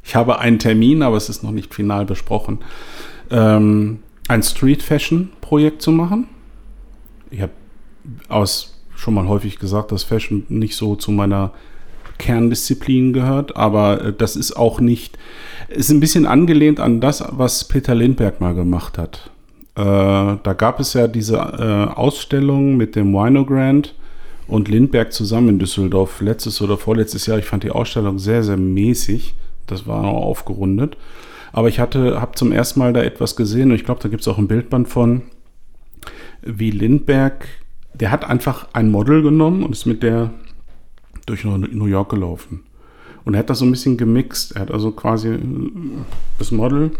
Ich 0.03 0.15
habe 0.15 0.39
einen 0.39 0.57
Termin, 0.57 1.03
aber 1.03 1.15
es 1.15 1.29
ist 1.29 1.43
noch 1.43 1.51
nicht 1.51 1.75
final 1.75 2.07
besprochen, 2.07 2.57
ähm, 3.29 3.99
ein 4.27 4.41
Street 4.41 4.81
Fashion 4.81 5.29
Projekt 5.41 5.83
zu 5.83 5.91
machen. 5.91 6.27
Ich 7.29 7.39
habe 7.39 7.51
aus 8.29 8.77
schon 8.95 9.13
mal 9.13 9.27
häufig 9.27 9.59
gesagt, 9.59 9.91
dass 9.91 10.03
Fashion 10.03 10.45
nicht 10.49 10.75
so 10.75 10.95
zu 10.95 11.11
meiner 11.11 11.51
Kerndisziplin 12.17 13.13
gehört, 13.13 13.55
aber 13.57 14.05
äh, 14.05 14.13
das 14.13 14.35
ist 14.35 14.55
auch 14.55 14.79
nicht, 14.79 15.17
ist 15.69 15.89
ein 15.89 15.99
bisschen 15.99 16.25
angelehnt 16.25 16.79
an 16.79 17.01
das, 17.01 17.23
was 17.31 17.67
Peter 17.67 17.95
Lindbergh 17.95 18.39
mal 18.39 18.53
gemacht 18.53 18.97
hat. 18.97 19.31
Äh, 19.75 19.81
da 19.81 20.53
gab 20.55 20.79
es 20.79 20.93
ja 20.93 21.07
diese 21.07 21.37
äh, 21.37 21.93
Ausstellung 21.95 22.77
mit 22.77 22.95
dem 22.95 23.11
Wino 23.13 23.45
Grant 23.45 23.95
und 24.47 24.67
Lindbergh 24.67 25.11
zusammen 25.11 25.49
in 25.49 25.59
Düsseldorf 25.59 26.21
letztes 26.21 26.61
oder 26.61 26.77
vorletztes 26.77 27.25
Jahr. 27.25 27.39
Ich 27.39 27.45
fand 27.45 27.63
die 27.63 27.71
Ausstellung 27.71 28.19
sehr, 28.19 28.43
sehr 28.43 28.57
mäßig. 28.57 29.33
Das 29.65 29.87
war 29.87 30.03
auch 30.03 30.23
aufgerundet. 30.23 30.97
Aber 31.53 31.69
ich 31.69 31.79
hatte, 31.79 32.21
habe 32.21 32.35
zum 32.35 32.51
ersten 32.51 32.79
Mal 32.79 32.93
da 32.93 33.01
etwas 33.01 33.35
gesehen 33.35 33.71
und 33.71 33.75
ich 33.75 33.85
glaube, 33.85 34.01
da 34.01 34.09
gibt 34.09 34.21
es 34.21 34.27
auch 34.27 34.37
ein 34.37 34.47
Bildband 34.47 34.87
von, 34.87 35.23
wie 36.41 36.71
Lindbergh, 36.71 37.45
der 38.01 38.11
hat 38.11 38.25
einfach 38.25 38.67
ein 38.73 38.91
Model 38.91 39.21
genommen 39.21 39.63
und 39.63 39.71
ist 39.71 39.85
mit 39.85 40.03
der 40.03 40.31
durch 41.27 41.45
New 41.45 41.85
York 41.85 42.09
gelaufen. 42.09 42.63
Und 43.23 43.35
er 43.35 43.39
hat 43.39 43.49
das 43.51 43.59
so 43.59 43.65
ein 43.65 43.71
bisschen 43.71 43.95
gemixt. 43.95 44.55
Er 44.55 44.63
hat 44.63 44.71
also 44.71 44.91
quasi 44.91 45.37
das 46.39 46.51
Model 46.51 46.91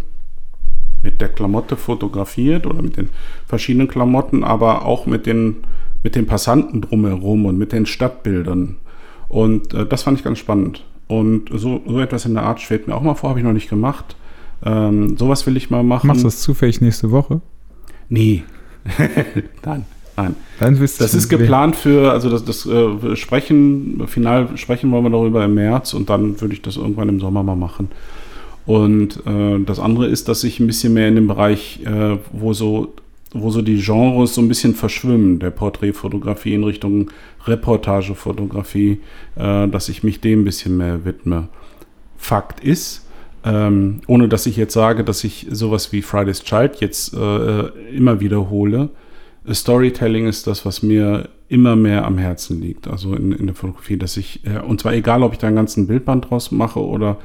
mit 1.02 1.20
der 1.20 1.30
Klamotte 1.30 1.76
fotografiert 1.76 2.68
oder 2.68 2.84
mit 2.84 2.98
den 2.98 3.10
verschiedenen 3.48 3.88
Klamotten, 3.88 4.44
aber 4.44 4.86
auch 4.86 5.08
mit 5.08 5.26
den, 5.26 5.58
mit 6.04 6.16
den 6.16 6.28
Passanten 6.28 6.82
drumherum 6.82 7.46
und 7.46 7.58
mit 7.58 7.72
den 7.72 7.88
Stadtbildern. 7.88 8.78
Und 9.28 9.74
äh, 9.74 9.88
das 9.88 10.04
fand 10.04 10.20
ich 10.20 10.24
ganz 10.24 10.38
spannend. 10.38 10.86
Und 11.08 11.50
so, 11.52 11.82
so 11.88 12.00
etwas 12.00 12.26
in 12.26 12.36
der 12.36 12.44
Art 12.44 12.62
schwebt 12.62 12.88
mir 12.88 12.96
auch 12.96 13.02
mal 13.02 13.16
vor, 13.16 13.32
habe 13.32 13.40
ich 13.40 13.46
noch 13.46 13.54
nicht 13.54 13.70
gemacht. 13.70 14.16
Ähm, 14.64 15.18
sowas 15.18 15.48
will 15.48 15.58
ich 15.58 15.72
mal 15.72 15.84
machen. 15.84 16.06
Machst 16.06 16.22
du 16.22 16.28
das 16.28 16.42
zufällig 16.42 16.80
nächste 16.80 17.10
Woche? 17.10 17.42
Nee. 18.08 18.44
nein, 19.66 19.86
nein. 20.18 20.36
Dann 20.60 20.80
Das 20.80 21.14
ist 21.14 21.30
geplant 21.30 21.76
für, 21.76 22.12
also 22.12 22.30
das, 22.30 22.46
das 22.46 22.66
äh, 22.66 23.16
Sprechen, 23.16 24.04
final 24.08 24.58
sprechen 24.58 24.92
wollen 24.92 25.06
wir 25.06 25.10
darüber 25.10 25.44
im 25.46 25.56
März 25.56 25.94
und 25.94 26.10
dann 26.10 26.40
würde 26.40 26.54
ich 26.54 26.62
das 26.62 26.78
irgendwann 26.78 27.10
im 27.10 27.20
Sommer 27.20 27.44
mal 27.44 27.56
machen. 27.56 27.90
Und 28.66 29.26
äh, 29.26 29.60
das 29.66 29.80
andere 29.80 30.08
ist, 30.08 30.28
dass 30.28 30.44
ich 30.44 30.60
ein 30.60 30.68
bisschen 30.68 30.94
mehr 30.94 31.08
in 31.08 31.16
dem 31.16 31.28
Bereich, 31.28 31.82
äh, 31.86 32.18
wo 32.32 32.54
so 32.54 32.94
wo 33.34 33.50
so 33.50 33.62
die 33.62 33.78
Genres 33.78 34.36
so 34.36 34.42
ein 34.42 34.48
bisschen 34.48 34.76
verschwimmen, 34.76 35.40
der 35.40 35.52
Porträtfotografie 35.52 36.54
in 36.54 36.64
Richtung 36.64 37.12
Reportagefotografie, 37.46 39.00
äh, 39.36 39.68
dass 39.68 39.90
ich 39.90 40.04
mich 40.04 40.20
dem 40.20 40.42
ein 40.42 40.46
bisschen 40.46 40.78
mehr 40.78 41.06
widme. 41.06 41.48
Fakt 42.18 42.64
ist, 42.64 43.08
ähm, 43.44 44.02
ohne 44.08 44.28
dass 44.28 44.46
ich 44.46 44.58
jetzt 44.58 44.74
sage, 44.74 45.04
dass 45.04 45.24
ich 45.24 45.48
sowas 45.50 45.92
wie 45.92 46.02
Friday's 46.02 46.44
Child 46.44 46.82
jetzt 46.82 47.14
äh, 47.14 47.68
immer 47.96 48.20
wiederhole, 48.20 48.90
Storytelling 49.50 50.28
ist 50.28 50.48
das, 50.48 50.66
was 50.66 50.84
mir 50.84 51.30
immer 51.48 51.76
mehr 51.76 52.06
am 52.06 52.18
Herzen 52.18 52.62
liegt, 52.62 52.88
also 52.88 53.14
in, 53.14 53.32
in 53.32 53.48
der 53.48 53.56
Fotografie, 53.56 53.98
dass 53.98 54.16
ich, 54.18 54.46
äh, 54.46 54.60
und 54.60 54.80
zwar 54.80 54.94
egal, 54.94 55.24
ob 55.24 55.34
ich 55.34 55.40
da 55.40 55.48
einen 55.48 55.56
ganzen 55.56 55.88
Bildband 55.88 56.30
draus 56.30 56.52
mache 56.52 56.80
oder 56.80 57.18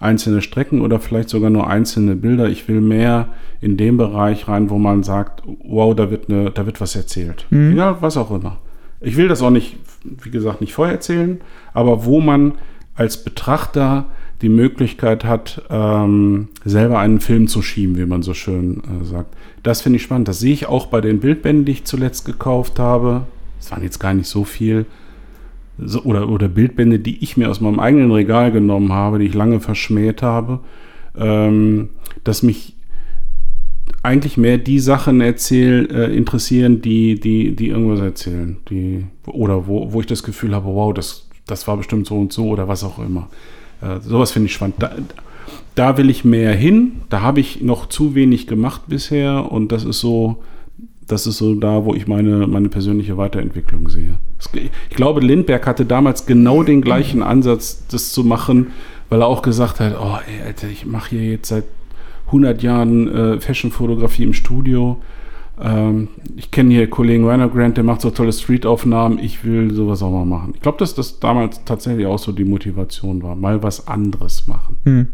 einzelne 0.00 0.42
Strecken 0.42 0.80
oder 0.80 1.00
vielleicht 1.00 1.28
sogar 1.28 1.50
nur 1.50 1.68
einzelne 1.68 2.16
Bilder, 2.16 2.48
ich 2.48 2.68
will 2.68 2.80
mehr 2.80 3.28
in 3.60 3.76
den 3.76 3.96
Bereich 3.96 4.48
rein, 4.48 4.70
wo 4.70 4.78
man 4.78 5.02
sagt, 5.02 5.42
wow, 5.62 5.94
da 5.94 6.10
wird, 6.10 6.28
eine, 6.28 6.50
da 6.50 6.66
wird 6.66 6.80
was 6.80 6.94
erzählt. 6.96 7.46
Mhm. 7.50 7.72
Egal, 7.72 7.96
was 8.00 8.16
auch 8.16 8.30
immer. 8.30 8.58
Ich 9.00 9.16
will 9.16 9.28
das 9.28 9.42
auch 9.42 9.50
nicht, 9.50 9.76
wie 10.02 10.30
gesagt, 10.30 10.60
nicht 10.60 10.72
vorher 10.72 10.94
erzählen, 10.94 11.40
aber 11.72 12.04
wo 12.04 12.20
man 12.20 12.54
als 12.94 13.22
Betrachter 13.22 14.06
die 14.42 14.48
Möglichkeit 14.48 15.24
hat, 15.24 15.62
ähm, 15.68 16.48
selber 16.64 16.98
einen 17.00 17.20
Film 17.20 17.48
zu 17.48 17.60
schieben, 17.62 17.96
wie 17.96 18.06
man 18.06 18.22
so 18.22 18.34
schön 18.34 18.82
äh, 18.84 19.04
sagt. 19.04 19.34
Das 19.62 19.80
finde 19.80 19.96
ich 19.96 20.02
spannend. 20.02 20.28
Das 20.28 20.38
sehe 20.38 20.52
ich 20.52 20.66
auch 20.66 20.86
bei 20.86 21.00
den 21.00 21.18
Bildbänden, 21.18 21.64
die 21.64 21.72
ich 21.72 21.84
zuletzt 21.84 22.24
gekauft 22.24 22.78
habe. 22.78 23.22
Es 23.58 23.70
waren 23.72 23.82
jetzt 23.82 23.98
gar 23.98 24.14
nicht 24.14 24.28
so 24.28 24.44
viel. 24.44 24.86
So, 25.78 26.02
oder, 26.02 26.28
oder 26.28 26.48
Bildbände, 26.48 26.98
die 26.98 27.22
ich 27.22 27.36
mir 27.36 27.50
aus 27.50 27.60
meinem 27.60 27.80
eigenen 27.80 28.10
Regal 28.10 28.52
genommen 28.52 28.92
habe, 28.92 29.18
die 29.18 29.26
ich 29.26 29.34
lange 29.34 29.60
verschmäht 29.60 30.22
habe, 30.22 30.60
ähm, 31.16 31.90
dass 32.24 32.42
mich 32.42 32.74
eigentlich 34.02 34.36
mehr 34.36 34.58
die 34.58 34.78
Sachen 34.78 35.20
erzählen, 35.20 35.90
äh, 35.90 36.06
interessieren, 36.12 36.80
die, 36.80 37.18
die, 37.18 37.54
die 37.54 37.68
irgendwas 37.68 38.00
erzählen. 38.00 38.58
Die, 38.70 39.06
oder 39.26 39.66
wo, 39.66 39.92
wo 39.92 40.00
ich 40.00 40.06
das 40.06 40.22
Gefühl 40.22 40.54
habe, 40.54 40.66
wow, 40.66 40.94
das, 40.94 41.28
das 41.46 41.66
war 41.66 41.76
bestimmt 41.76 42.06
so 42.06 42.18
und 42.18 42.32
so 42.32 42.48
oder 42.48 42.68
was 42.68 42.84
auch 42.84 42.98
immer. 42.98 43.28
Äh, 43.80 44.00
sowas 44.00 44.30
finde 44.30 44.46
ich 44.46 44.54
spannend. 44.54 44.76
Da, 44.78 44.92
da 45.74 45.96
will 45.96 46.10
ich 46.10 46.24
mehr 46.24 46.52
hin. 46.52 47.02
Da 47.08 47.20
habe 47.20 47.40
ich 47.40 47.60
noch 47.60 47.86
zu 47.86 48.14
wenig 48.14 48.46
gemacht 48.46 48.82
bisher 48.88 49.50
und 49.50 49.72
das 49.72 49.84
ist 49.84 50.00
so, 50.00 50.42
das 51.06 51.26
ist 51.26 51.38
so 51.38 51.54
da, 51.54 51.84
wo 51.84 51.94
ich 51.94 52.06
meine, 52.06 52.46
meine 52.46 52.68
persönliche 52.68 53.16
Weiterentwicklung 53.16 53.88
sehe. 53.88 54.18
Ich 54.90 54.96
glaube, 54.96 55.20
Lindbergh 55.20 55.66
hatte 55.66 55.84
damals 55.84 56.26
genau 56.26 56.62
den 56.62 56.82
gleichen 56.82 57.22
Ansatz, 57.22 57.84
das 57.90 58.12
zu 58.12 58.24
machen, 58.24 58.68
weil 59.08 59.22
er 59.22 59.26
auch 59.26 59.42
gesagt 59.42 59.80
hat, 59.80 59.96
oh, 60.00 60.18
ey, 60.26 60.46
Alter, 60.46 60.68
ich 60.68 60.86
mache 60.86 61.10
hier 61.10 61.24
jetzt 61.24 61.48
seit 61.48 61.64
100 62.26 62.62
Jahren 62.62 63.08
äh, 63.08 63.40
Fashion-Fotografie 63.40 64.24
im 64.24 64.34
Studio. 64.34 65.00
Ähm, 65.60 66.08
ich 66.36 66.50
kenne 66.50 66.72
hier 66.72 66.88
Kollegen 66.88 67.26
Rainer 67.26 67.48
Grant, 67.48 67.76
der 67.76 67.84
macht 67.84 68.00
so 68.00 68.10
tolle 68.10 68.32
Street-Aufnahmen, 68.32 69.18
ich 69.18 69.44
will 69.44 69.72
sowas 69.74 70.02
auch 70.02 70.12
mal 70.12 70.24
machen. 70.24 70.52
Ich 70.54 70.60
glaube, 70.60 70.78
dass 70.78 70.94
das 70.94 71.18
damals 71.20 71.64
tatsächlich 71.64 72.06
auch 72.06 72.18
so 72.18 72.32
die 72.32 72.44
Motivation 72.44 73.22
war, 73.22 73.34
mal 73.34 73.62
was 73.62 73.88
anderes 73.88 74.46
machen. 74.46 74.76
Hm. 74.84 75.08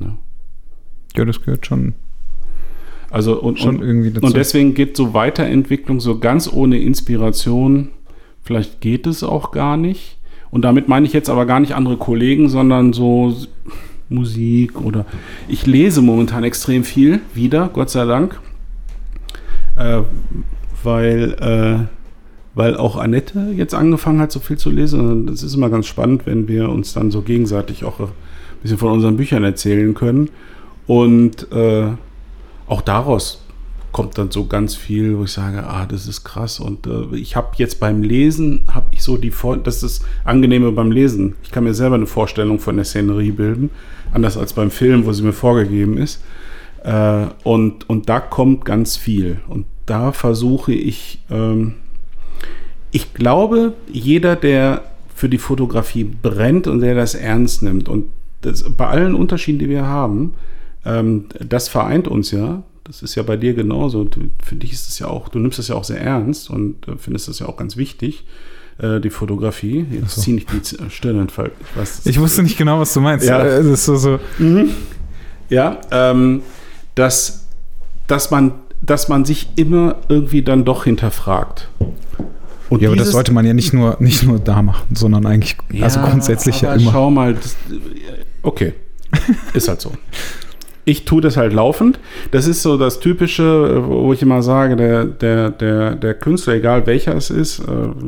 Ja. 0.00 0.16
Ja, 1.16 1.24
das 1.24 1.42
gehört 1.42 1.66
schon, 1.66 1.94
Also 3.10 3.40
und, 3.40 3.58
schon 3.58 3.76
und, 3.76 3.82
irgendwie 3.82 4.10
dazu. 4.12 4.26
und 4.26 4.36
deswegen 4.36 4.74
geht 4.74 4.96
so 4.96 5.12
Weiterentwicklung 5.12 6.00
so 6.00 6.18
ganz 6.18 6.50
ohne 6.50 6.78
Inspiration, 6.78 7.88
vielleicht 8.42 8.80
geht 8.80 9.06
es 9.06 9.22
auch 9.22 9.52
gar 9.52 9.76
nicht. 9.76 10.16
Und 10.50 10.62
damit 10.62 10.88
meine 10.88 11.04
ich 11.06 11.12
jetzt 11.12 11.28
aber 11.28 11.44
gar 11.44 11.60
nicht 11.60 11.74
andere 11.74 11.98
Kollegen, 11.98 12.48
sondern 12.48 12.94
so 12.94 13.36
Musik 14.08 14.80
oder 14.80 15.04
ich 15.48 15.66
lese 15.66 16.00
momentan 16.00 16.42
extrem 16.44 16.84
viel 16.84 17.20
wieder, 17.34 17.68
Gott 17.70 17.90
sei 17.90 18.06
Dank. 18.06 18.40
Äh, 19.78 20.02
weil, 20.82 21.32
äh, 21.40 21.86
weil 22.54 22.76
auch 22.76 22.96
Annette 22.96 23.52
jetzt 23.56 23.74
angefangen 23.74 24.20
hat, 24.20 24.32
so 24.32 24.40
viel 24.40 24.58
zu 24.58 24.70
lesen. 24.70 25.00
Und 25.00 25.26
das 25.26 25.42
ist 25.42 25.54
immer 25.54 25.70
ganz 25.70 25.86
spannend, 25.86 26.26
wenn 26.26 26.48
wir 26.48 26.68
uns 26.68 26.92
dann 26.92 27.10
so 27.10 27.22
gegenseitig 27.22 27.84
auch 27.84 28.00
ein 28.00 28.08
bisschen 28.62 28.78
von 28.78 28.92
unseren 28.92 29.16
Büchern 29.16 29.44
erzählen 29.44 29.94
können. 29.94 30.30
Und 30.86 31.50
äh, 31.52 31.86
auch 32.66 32.82
daraus 32.82 33.44
kommt 33.92 34.18
dann 34.18 34.30
so 34.30 34.46
ganz 34.46 34.74
viel, 34.74 35.16
wo 35.16 35.24
ich 35.24 35.32
sage, 35.32 35.64
ah, 35.64 35.86
das 35.86 36.06
ist 36.06 36.24
krass. 36.24 36.60
Und 36.60 36.86
äh, 36.86 37.16
ich 37.16 37.36
habe 37.36 37.48
jetzt 37.56 37.80
beim 37.80 38.02
Lesen, 38.02 38.64
habe 38.68 38.88
ich 38.92 39.02
so 39.02 39.16
die 39.16 39.30
Vor 39.30 39.56
das 39.56 39.82
ist 39.82 40.00
das 40.00 40.08
Angenehme 40.24 40.72
beim 40.72 40.90
Lesen. 40.90 41.34
Ich 41.42 41.50
kann 41.50 41.64
mir 41.64 41.74
selber 41.74 41.94
eine 41.94 42.06
Vorstellung 42.06 42.58
von 42.58 42.76
der 42.76 42.84
Szenerie 42.84 43.32
bilden, 43.32 43.70
anders 44.12 44.36
als 44.36 44.52
beim 44.52 44.70
Film, 44.70 45.06
wo 45.06 45.12
sie 45.12 45.22
mir 45.22 45.32
vorgegeben 45.32 45.96
ist. 45.96 46.22
Äh, 46.84 47.26
und, 47.44 47.88
und 47.88 48.08
da 48.08 48.20
kommt 48.20 48.64
ganz 48.64 48.96
viel. 48.96 49.40
Und 49.48 49.66
da 49.86 50.12
versuche 50.12 50.72
ich, 50.72 51.20
ähm, 51.30 51.74
ich 52.90 53.14
glaube, 53.14 53.74
jeder, 53.90 54.36
der 54.36 54.82
für 55.14 55.28
die 55.28 55.38
Fotografie 55.38 56.04
brennt 56.04 56.66
und 56.66 56.80
der 56.80 56.94
das 56.94 57.14
ernst 57.14 57.62
nimmt 57.62 57.88
und 57.88 58.06
das, 58.42 58.64
bei 58.76 58.86
allen 58.86 59.14
Unterschieden, 59.14 59.58
die 59.58 59.68
wir 59.68 59.84
haben, 59.86 60.34
ähm, 60.84 61.24
das 61.40 61.68
vereint 61.68 62.06
uns 62.06 62.30
ja. 62.30 62.62
Das 62.84 63.02
ist 63.02 63.16
ja 63.16 63.22
bei 63.22 63.36
dir 63.36 63.52
genauso. 63.52 64.04
Du, 64.04 64.20
für 64.42 64.54
dich 64.54 64.72
ist 64.72 64.88
es 64.88 64.98
ja 64.98 65.08
auch, 65.08 65.28
du 65.28 65.38
nimmst 65.40 65.58
es 65.58 65.68
ja 65.68 65.74
auch 65.74 65.84
sehr 65.84 66.00
ernst 66.00 66.48
und 66.48 66.86
äh, 66.88 66.92
findest 66.96 67.28
das 67.28 67.40
ja 67.40 67.46
auch 67.46 67.56
ganz 67.58 67.76
wichtig, 67.76 68.24
äh, 68.78 69.00
die 69.00 69.10
Fotografie. 69.10 69.84
Jetzt 69.90 70.12
so. 70.14 70.22
zieh 70.22 70.32
nicht 70.32 70.50
die 70.52 70.62
Z- 70.62 70.80
Stirn 70.90 71.28
Fall. 71.28 71.50
Ich, 71.60 71.76
weiß, 71.76 71.96
das 71.96 72.06
ich 72.06 72.18
wusste 72.20 72.42
nicht 72.44 72.56
genau, 72.56 72.78
was 72.80 72.94
du 72.94 73.00
meinst. 73.00 73.26
Ja. 73.26 73.42
Äh, 73.44 73.56
Das 73.58 73.66
ist 73.66 73.84
so, 73.86 73.96
so. 73.96 74.18
Ja, 75.50 75.80
ähm, 75.90 76.42
dass, 76.98 77.46
dass, 78.06 78.30
man, 78.30 78.52
dass 78.82 79.08
man 79.08 79.24
sich 79.24 79.48
immer 79.56 79.96
irgendwie 80.08 80.42
dann 80.42 80.64
doch 80.64 80.84
hinterfragt. 80.84 81.68
Und 82.68 82.82
Ja, 82.82 82.88
aber 82.88 82.96
das 82.96 83.12
sollte 83.12 83.32
man 83.32 83.46
ja 83.46 83.54
nicht 83.54 83.72
nur, 83.72 83.96
nicht 84.00 84.24
nur 84.24 84.38
da 84.38 84.60
machen, 84.62 84.94
sondern 84.94 85.24
eigentlich, 85.24 85.56
also 85.80 86.00
grundsätzlich 86.00 86.60
ja 86.60 86.74
immer. 86.74 86.90
Schau 86.90 87.10
mal, 87.10 87.34
das, 87.34 87.56
okay, 88.42 88.74
ist 89.54 89.68
halt 89.68 89.80
so. 89.80 89.92
Ich 90.84 91.04
tue 91.04 91.20
das 91.20 91.36
halt 91.36 91.52
laufend. 91.52 91.98
Das 92.30 92.46
ist 92.46 92.62
so 92.62 92.78
das 92.78 92.98
Typische, 92.98 93.86
wo 93.86 94.12
ich 94.12 94.22
immer 94.22 94.42
sage, 94.42 94.74
der, 94.74 95.04
der, 95.04 95.50
der, 95.50 95.94
der 95.94 96.14
Künstler, 96.14 96.54
egal 96.54 96.86
welcher 96.86 97.14
es 97.14 97.30
ist, 97.30 97.60
äh, 97.60 97.64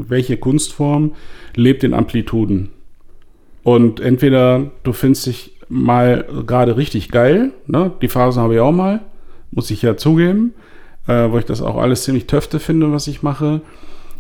welche 0.08 0.38
Kunstform, 0.38 1.12
lebt 1.54 1.84
in 1.84 1.92
Amplituden. 1.92 2.70
Und 3.62 4.00
entweder 4.00 4.70
du 4.82 4.92
findest 4.94 5.26
dich 5.26 5.59
mal 5.70 6.24
gerade 6.46 6.76
richtig 6.76 7.10
geil, 7.10 7.52
ne? 7.66 7.92
die 8.02 8.08
Phasen 8.08 8.42
habe 8.42 8.54
ich 8.54 8.60
auch 8.60 8.72
mal, 8.72 9.00
muss 9.52 9.70
ich 9.70 9.80
ja 9.82 9.96
zugeben, 9.96 10.52
äh, 11.06 11.30
wo 11.30 11.38
ich 11.38 11.44
das 11.46 11.62
auch 11.62 11.76
alles 11.76 12.02
ziemlich 12.04 12.26
töfte 12.26 12.58
finde, 12.60 12.92
was 12.92 13.06
ich 13.06 13.22
mache. 13.22 13.62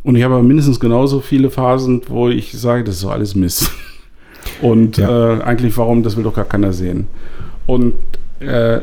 Und 0.02 0.16
ich 0.16 0.22
habe 0.22 0.34
aber 0.34 0.42
mindestens 0.42 0.80
genauso 0.80 1.20
viele 1.20 1.50
Phasen, 1.50 2.00
wo 2.08 2.28
ich 2.30 2.52
sage, 2.52 2.84
das 2.84 2.94
ist 2.96 3.04
doch 3.04 3.10
alles 3.10 3.34
Mist. 3.34 3.70
Und 4.62 4.96
Ja. 4.96 5.38
äh, 5.38 5.42
eigentlich, 5.42 5.76
warum, 5.76 6.02
das 6.02 6.16
will 6.16 6.24
doch 6.24 6.34
gar 6.34 6.46
keiner 6.46 6.72
sehen. 6.72 7.06
Und 7.66 7.94
äh, 8.40 8.80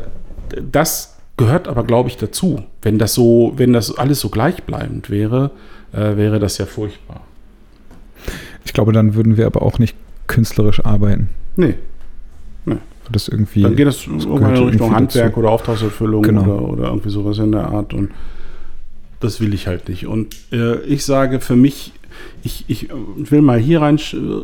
das 0.70 1.18
gehört 1.36 1.66
aber, 1.68 1.82
glaube 1.84 2.08
ich, 2.08 2.16
dazu. 2.16 2.62
Wenn 2.82 2.98
das 2.98 3.14
so, 3.14 3.52
wenn 3.56 3.72
das 3.72 3.96
alles 3.96 4.20
so 4.20 4.28
gleichbleibend 4.28 5.10
wäre, 5.10 5.50
äh, 5.92 6.16
wäre 6.16 6.38
das 6.38 6.58
ja 6.58 6.66
furchtbar. 6.66 7.22
Ich 8.64 8.72
glaube, 8.72 8.92
dann 8.92 9.14
würden 9.14 9.36
wir 9.36 9.46
aber 9.46 9.62
auch 9.62 9.78
nicht 9.78 9.96
künstlerisch 10.26 10.84
arbeiten. 10.84 11.30
Nee, 11.56 11.74
Das 13.10 13.28
irgendwie. 13.28 13.62
dann 13.62 13.76
geht 13.76 13.86
das 13.86 14.06
irgendwann 14.06 14.56
in 14.56 14.62
Richtung 14.68 14.94
Handwerk 14.94 15.28
dazu. 15.30 15.40
oder 15.40 15.50
Auftragserfüllung 15.50 16.22
Genau. 16.22 16.42
oder, 16.42 16.62
oder 16.62 16.84
irgendwie 16.88 17.10
sowas 17.10 17.38
in 17.38 17.52
der 17.52 17.68
Art. 17.68 17.94
Und 17.94 18.10
das 19.20 19.40
will 19.40 19.52
ich 19.54 19.66
halt 19.66 19.88
nicht. 19.88 20.06
Und 20.06 20.36
äh, 20.52 20.80
ich 20.82 21.04
sage 21.04 21.40
für 21.40 21.56
mich, 21.56 21.92
ich, 22.42 22.64
ich 22.68 22.88
will 23.16 23.42
mal 23.42 23.58
hier 23.58 23.80
rein, 23.82 23.98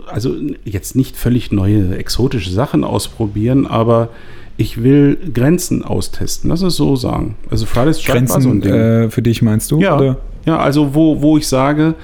also 0.06 0.34
jetzt 0.64 0.96
nicht 0.96 1.16
völlig 1.16 1.50
neue, 1.52 1.96
exotische 1.96 2.50
Sachen 2.50 2.84
ausprobieren, 2.84 3.66
aber 3.66 4.08
ich 4.56 4.82
will 4.82 5.16
Grenzen 5.32 5.82
austesten. 5.84 6.50
Lass 6.50 6.62
es 6.62 6.76
so 6.76 6.94
sagen. 6.96 7.36
Also 7.50 7.66
Fridays 7.66 8.00
for 8.00 8.14
war 8.14 8.40
so 8.40 8.48
ein 8.50 8.60
Grenzen 8.60 8.60
Ding. 8.60 8.72
äh, 8.72 9.10
für 9.10 9.22
dich 9.22 9.42
meinst 9.42 9.70
du? 9.70 9.80
Ja. 9.80 9.96
Oder? 9.96 10.16
Ja, 10.46 10.58
also 10.58 10.94
wo, 10.94 11.20
wo 11.22 11.36
ich 11.38 11.48
sage, 11.48 11.94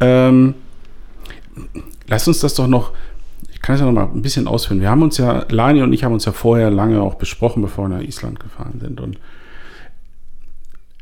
ähm, 0.00 0.54
lass 2.08 2.26
uns 2.28 2.40
das 2.40 2.54
doch 2.54 2.66
noch, 2.66 2.92
ich 3.58 3.62
kann 3.62 3.74
es 3.74 3.80
ja 3.80 3.86
noch 3.86 3.92
mal 3.92 4.08
ein 4.14 4.22
bisschen 4.22 4.46
ausführen. 4.46 4.80
Wir 4.80 4.88
haben 4.88 5.02
uns 5.02 5.18
ja, 5.18 5.44
Lani 5.50 5.82
und 5.82 5.92
ich 5.92 6.04
haben 6.04 6.12
uns 6.12 6.24
ja 6.24 6.32
vorher 6.32 6.70
lange 6.70 7.02
auch 7.02 7.16
besprochen, 7.16 7.60
bevor 7.60 7.88
wir 7.88 7.96
nach 7.96 8.04
Island 8.04 8.38
gefahren 8.38 8.78
sind. 8.80 9.00
Und 9.00 9.18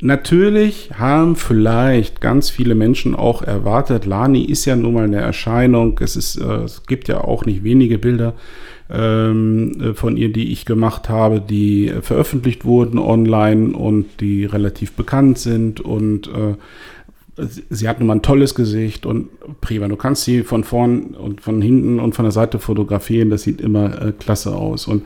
natürlich 0.01 0.91
haben 0.99 1.37
vielleicht 1.37 2.23
ganz 2.23 2.49
viele 2.49 2.75
Menschen 2.75 3.15
auch 3.15 3.43
erwartet, 3.43 4.07
Lani 4.07 4.43
ist 4.43 4.65
ja 4.65 4.75
nun 4.75 4.95
mal 4.95 5.05
eine 5.05 5.21
Erscheinung. 5.21 6.01
Es, 6.01 6.17
ist, 6.17 6.37
äh, 6.37 6.63
es 6.65 6.87
gibt 6.87 7.09
ja 7.09 7.21
auch 7.21 7.45
nicht 7.45 7.63
wenige 7.63 7.99
Bilder 7.99 8.33
ähm, 8.89 9.79
äh, 9.79 9.93
von 9.93 10.17
ihr, 10.17 10.33
die 10.33 10.51
ich 10.51 10.65
gemacht 10.65 11.11
habe, 11.11 11.43
die 11.43 11.93
veröffentlicht 12.01 12.65
wurden 12.65 12.99
online 12.99 13.77
und 13.77 14.07
die 14.21 14.47
relativ 14.47 14.93
bekannt 14.95 15.37
sind 15.39 15.83
und 15.83 16.29
äh, 16.29 16.55
sie- 17.37 17.89
hat 17.89 17.99
nun 18.01 18.09
mal 18.09 18.15
ein 18.17 18.23
tolles 18.23 18.55
Gesicht 18.55 19.07
und 19.07 19.29
prima. 19.61 19.89
Du 19.89 19.97
kannst 19.97 20.25
sie 20.25 20.43
von 20.43 20.65
vorn 20.65 21.15
und 21.15 21.41
von 21.41 21.61
hinten 21.63 22.01
und 22.01 22.15
von 22.15 22.25
der 22.25 22.33
Seite 22.33 22.59
fotografieren. 22.59 23.31
Das 23.31 23.43
sieht 23.43 23.61
immer 23.61 24.01
äh, 24.03 24.13
klasse 24.13 24.55
aus 24.55 24.87
und 24.87 25.05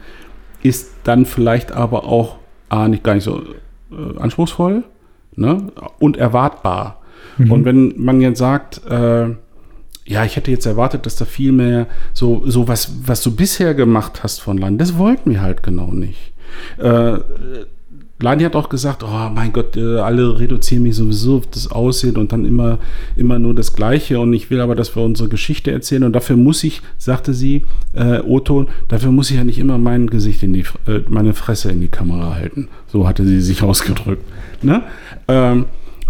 ist 0.62 0.92
dann 1.04 1.26
vielleicht 1.26 1.72
aber 1.72 2.04
auch 2.04 2.36
ah, 2.68 2.88
nicht 2.88 3.02
gar 3.02 3.14
nicht 3.14 3.24
so 3.24 3.42
äh, 3.90 4.18
anspruchsvoll 4.18 4.84
ne? 5.36 5.72
und 5.98 6.16
erwartbar. 6.16 6.96
Und 7.38 7.64
wenn 7.64 7.94
man 7.96 8.20
jetzt 8.20 8.38
sagt, 8.38 8.82
äh, 8.86 9.28
ja, 10.04 10.24
ich 10.24 10.36
hätte 10.36 10.50
jetzt 10.50 10.66
erwartet, 10.66 11.06
dass 11.06 11.16
da 11.16 11.24
viel 11.24 11.52
mehr 11.52 11.86
so, 12.12 12.42
so 12.46 12.68
was, 12.68 12.92
was 13.06 13.22
du 13.22 13.34
bisher 13.34 13.74
gemacht 13.74 14.22
hast 14.22 14.40
von 14.40 14.58
Land, 14.58 14.80
das 14.80 14.98
wollten 14.98 15.30
wir 15.30 15.40
halt 15.40 15.62
genau 15.62 15.86
nicht. 15.92 16.32
Äh, 16.78 17.18
Lani 18.22 18.44
hat 18.44 18.56
auch 18.56 18.68
gesagt, 18.68 19.02
oh 19.02 19.30
mein 19.34 19.52
Gott, 19.52 19.76
äh, 19.76 19.98
alle 19.98 20.38
reduzieren 20.38 20.82
mich 20.82 20.96
sowieso 20.96 21.38
auf 21.38 21.46
das 21.46 21.70
Aussehen 21.70 22.16
und 22.16 22.32
dann 22.32 22.44
immer, 22.44 22.78
immer 23.16 23.38
nur 23.38 23.54
das 23.54 23.72
Gleiche 23.74 24.20
und 24.20 24.32
ich 24.32 24.50
will 24.50 24.60
aber, 24.60 24.74
dass 24.74 24.94
wir 24.94 25.02
unsere 25.02 25.28
Geschichte 25.28 25.70
erzählen 25.70 26.04
und 26.04 26.12
dafür 26.12 26.36
muss 26.36 26.62
ich, 26.64 26.82
sagte 26.98 27.32
sie, 27.32 27.64
äh, 27.94 28.20
Otto, 28.20 28.66
dafür 28.88 29.10
muss 29.10 29.30
ich 29.30 29.36
ja 29.36 29.44
nicht 29.44 29.58
immer 29.58 29.78
mein 29.78 30.08
Gesicht 30.08 30.42
in 30.42 30.52
die, 30.52 30.64
äh, 30.86 31.00
meine 31.08 31.34
Fresse 31.34 31.70
in 31.70 31.80
die 31.80 31.88
Kamera 31.88 32.34
halten. 32.34 32.68
So 32.86 33.08
hatte 33.08 33.24
sie 33.24 33.40
sich 33.40 33.62
ausgedrückt. 33.62 34.24
Ne? 34.62 34.82
Ähm, 35.28 35.66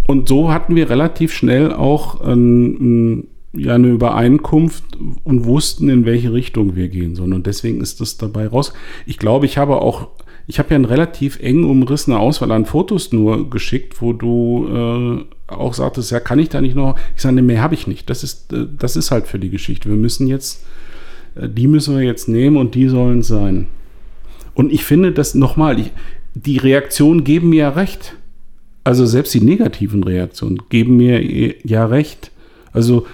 und 0.07 0.29
so 0.29 0.53
hatten 0.53 0.75
wir 0.75 0.91
relativ 0.91 1.33
schnell 1.33 1.73
auch 1.73 2.21
ein, 2.21 3.29
ja, 3.53 3.75
eine 3.75 3.89
Übereinkunft 3.89 4.85
und 5.25 5.45
wussten, 5.45 5.89
in 5.89 6.05
welche 6.05 6.33
Richtung 6.33 6.77
wir 6.77 6.89
gehen 6.89 7.15
sollen. 7.15 7.33
Und 7.33 7.47
deswegen 7.47 7.81
ist 7.81 8.01
das 8.01 8.17
dabei 8.17 8.47
raus. 8.47 8.73
Ich 9.07 9.19
glaube, 9.19 9.47
ich 9.47 9.59
habe 9.59 9.81
auch, 9.81 10.09
ich 10.51 10.59
habe 10.59 10.71
ja 10.71 10.75
eine 10.75 10.91
relativ 10.91 11.39
eng 11.39 11.63
umrissene 11.63 12.19
Auswahl 12.19 12.51
an 12.51 12.67
Fotos 12.67 13.13
nur 13.13 13.49
geschickt, 13.49 14.03
wo 14.03 14.13
du 14.13 14.67
äh, 15.49 15.53
auch 15.53 15.75
sagtest, 15.75 16.11
ja, 16.11 16.19
kann 16.19 16.41
ich 16.41 16.49
da 16.49 16.61
nicht 16.61 16.75
noch? 16.75 16.99
Ich 17.15 17.23
sage, 17.23 17.37
nee, 17.37 17.43
mehr 17.43 17.63
habe 17.63 17.75
ich 17.75 17.87
nicht. 17.87 18.11
Das 18.11 18.25
ist, 18.25 18.53
äh, 18.53 18.67
das 18.77 18.97
ist 18.97 19.13
halt 19.13 19.29
für 19.29 19.39
die 19.39 19.51
Geschichte. 19.51 19.89
Wir 19.89 19.97
müssen 19.97 20.27
jetzt, 20.27 20.65
äh, 21.37 21.49
die 21.49 21.69
müssen 21.69 21.97
wir 21.97 22.03
jetzt 22.05 22.29
nehmen 22.29 22.57
und 22.57 22.75
die 22.75 22.89
sollen 22.89 23.23
sein. 23.23 23.69
Und 24.55 24.73
ich 24.73 24.85
finde 24.85 25.13
das 25.13 25.37
nochmal, 25.37 25.77
die 26.35 26.59
Reaktionen 26.59 27.23
geben 27.23 27.51
mir 27.51 27.59
ja 27.59 27.69
recht. 27.71 28.17
Also 28.83 29.07
selbst 29.07 29.33
die 29.35 29.43
negativen 29.43 30.03
Reaktionen 30.03 30.63
geben 30.69 30.97
mir 30.97 31.23
eh- 31.23 31.59
ja 31.63 31.87
recht. 31.87 32.33
Also 32.73 33.07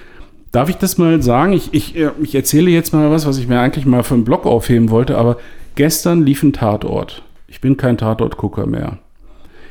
darf 0.53 0.71
ich 0.71 0.77
das 0.77 0.97
mal 0.97 1.21
sagen? 1.21 1.53
Ich, 1.53 1.75
ich, 1.75 1.97
äh, 1.97 2.13
ich 2.23 2.35
erzähle 2.35 2.71
jetzt 2.71 2.95
mal 2.95 3.11
was, 3.11 3.27
was 3.27 3.37
ich 3.37 3.47
mir 3.47 3.61
eigentlich 3.61 3.85
mal 3.85 4.05
für 4.05 4.15
einen 4.15 4.25
Blog 4.25 4.47
aufheben 4.47 4.89
wollte, 4.89 5.19
aber 5.19 5.37
gestern 5.75 6.25
lief 6.25 6.43
ein 6.43 6.55
Tatort. 6.55 7.23
Ich 7.49 7.61
bin 7.61 7.77
kein 7.77 7.99
Tatortgucker 7.99 8.67
mehr. 8.67 8.99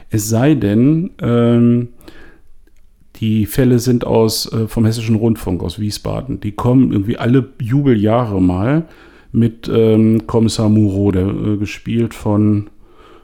Es 0.10 0.30
sei 0.30 0.56
denn, 0.56 1.12
ähm, 1.22 1.90
die 3.18 3.46
Fälle 3.46 3.80
sind 3.80 4.06
aus 4.06 4.52
äh, 4.52 4.68
vom 4.68 4.86
Hessischen 4.86 5.16
Rundfunk 5.16 5.64
aus 5.64 5.80
Wiesbaden. 5.80 6.40
Die 6.42 6.52
kommen 6.52 6.92
irgendwie 6.92 7.18
alle 7.18 7.50
Jubeljahre 7.60 8.42
mal 8.42 8.86
mit 9.32 9.70
ähm, 9.70 10.28
Kommissar 10.28 10.70
Muro, 10.70 11.12
der 11.12 11.28
äh, 11.28 11.58
gespielt 11.58 12.14
von 12.14 12.70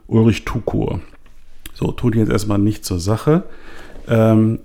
Ulrich 0.07 0.45
Tukur. 0.45 0.99
So, 1.73 1.91
tut 1.91 2.15
jetzt 2.15 2.31
erstmal 2.31 2.59
nicht 2.59 2.85
zur 2.85 2.99
Sache. 2.99 3.43
Ähm, 4.07 4.59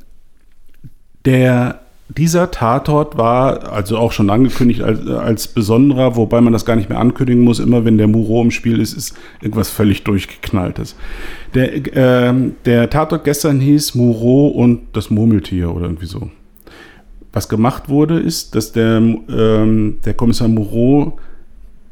der, 1.24 1.85
dieser 2.08 2.50
Tatort 2.52 3.18
war 3.18 3.72
also 3.72 3.98
auch 3.98 4.12
schon 4.12 4.30
angekündigt 4.30 4.80
als, 4.80 5.06
als 5.06 5.48
besonderer, 5.48 6.14
wobei 6.14 6.40
man 6.40 6.52
das 6.52 6.64
gar 6.64 6.76
nicht 6.76 6.88
mehr 6.88 7.00
ankündigen 7.00 7.42
muss. 7.42 7.58
Immer 7.58 7.84
wenn 7.84 7.98
der 7.98 8.06
Muro 8.06 8.42
im 8.42 8.52
Spiel 8.52 8.80
ist, 8.80 8.92
ist 8.92 9.16
irgendwas 9.40 9.70
völlig 9.70 10.04
durchgeknalltes. 10.04 10.94
Der, 11.54 11.74
äh, 11.74 12.34
der 12.64 12.90
Tatort 12.90 13.24
gestern 13.24 13.58
hieß 13.60 13.96
Muro 13.96 14.48
und 14.48 14.82
das 14.92 15.10
Murmeltier 15.10 15.74
oder 15.74 15.86
irgendwie 15.86 16.06
so. 16.06 16.30
Was 17.32 17.48
gemacht 17.48 17.88
wurde, 17.88 18.20
ist, 18.20 18.54
dass 18.54 18.72
der, 18.72 18.98
ähm, 18.98 19.98
der 20.04 20.14
Kommissar 20.14 20.48
Moreau 20.48 21.18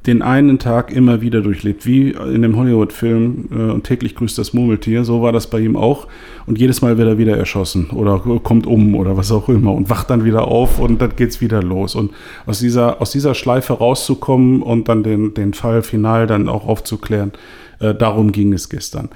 den 0.07 0.21
einen 0.21 0.59
Tag 0.59 0.93
immer 0.93 1.23
wieder 1.23 1.41
durchlebt, 1.41 1.87
wie 1.87 2.11
in 2.11 2.43
dem 2.43 2.57
Hollywood-Film 2.57 3.49
äh, 3.51 3.73
und 3.73 3.85
täglich 3.85 4.15
grüßt 4.15 4.37
das 4.37 4.53
Murmeltier. 4.53 5.05
So 5.05 5.23
war 5.23 5.33
das 5.33 5.49
bei 5.49 5.61
ihm 5.61 5.77
auch. 5.77 6.09
Und 6.47 6.59
jedes 6.59 6.83
Mal 6.83 6.99
wird 6.99 7.09
er 7.09 7.19
wieder 7.19 7.37
erschossen 7.37 7.91
oder 7.91 8.19
kommt 8.19 8.67
um 8.67 8.95
oder 8.95 9.17
was 9.17 9.33
auch 9.33 9.49
immer 9.49 9.73
und 9.73 9.89
wacht 9.89 10.11
dann 10.11 10.25
wieder 10.25 10.47
auf 10.47 10.79
und 10.79 11.01
dann 11.01 11.17
geht's 11.17 11.41
wieder 11.41 11.63
los. 11.63 11.95
Und 11.95 12.13
aus 12.45 12.59
dieser, 12.59 13.01
aus 13.01 13.13
dieser 13.13 13.35
Schleife 13.35 13.73
rauszukommen 13.73 14.63
und 14.63 14.89
dann 14.89 15.03
den, 15.03 15.33
den 15.33 15.55
Fall 15.55 15.83
final 15.83 16.27
dann 16.27 16.49
auch 16.49 16.67
aufzuklären, 16.67 17.33
äh, 17.81 17.95
darum 17.95 18.31
ging 18.33 18.53
es 18.53 18.69
gestern. 18.69 19.09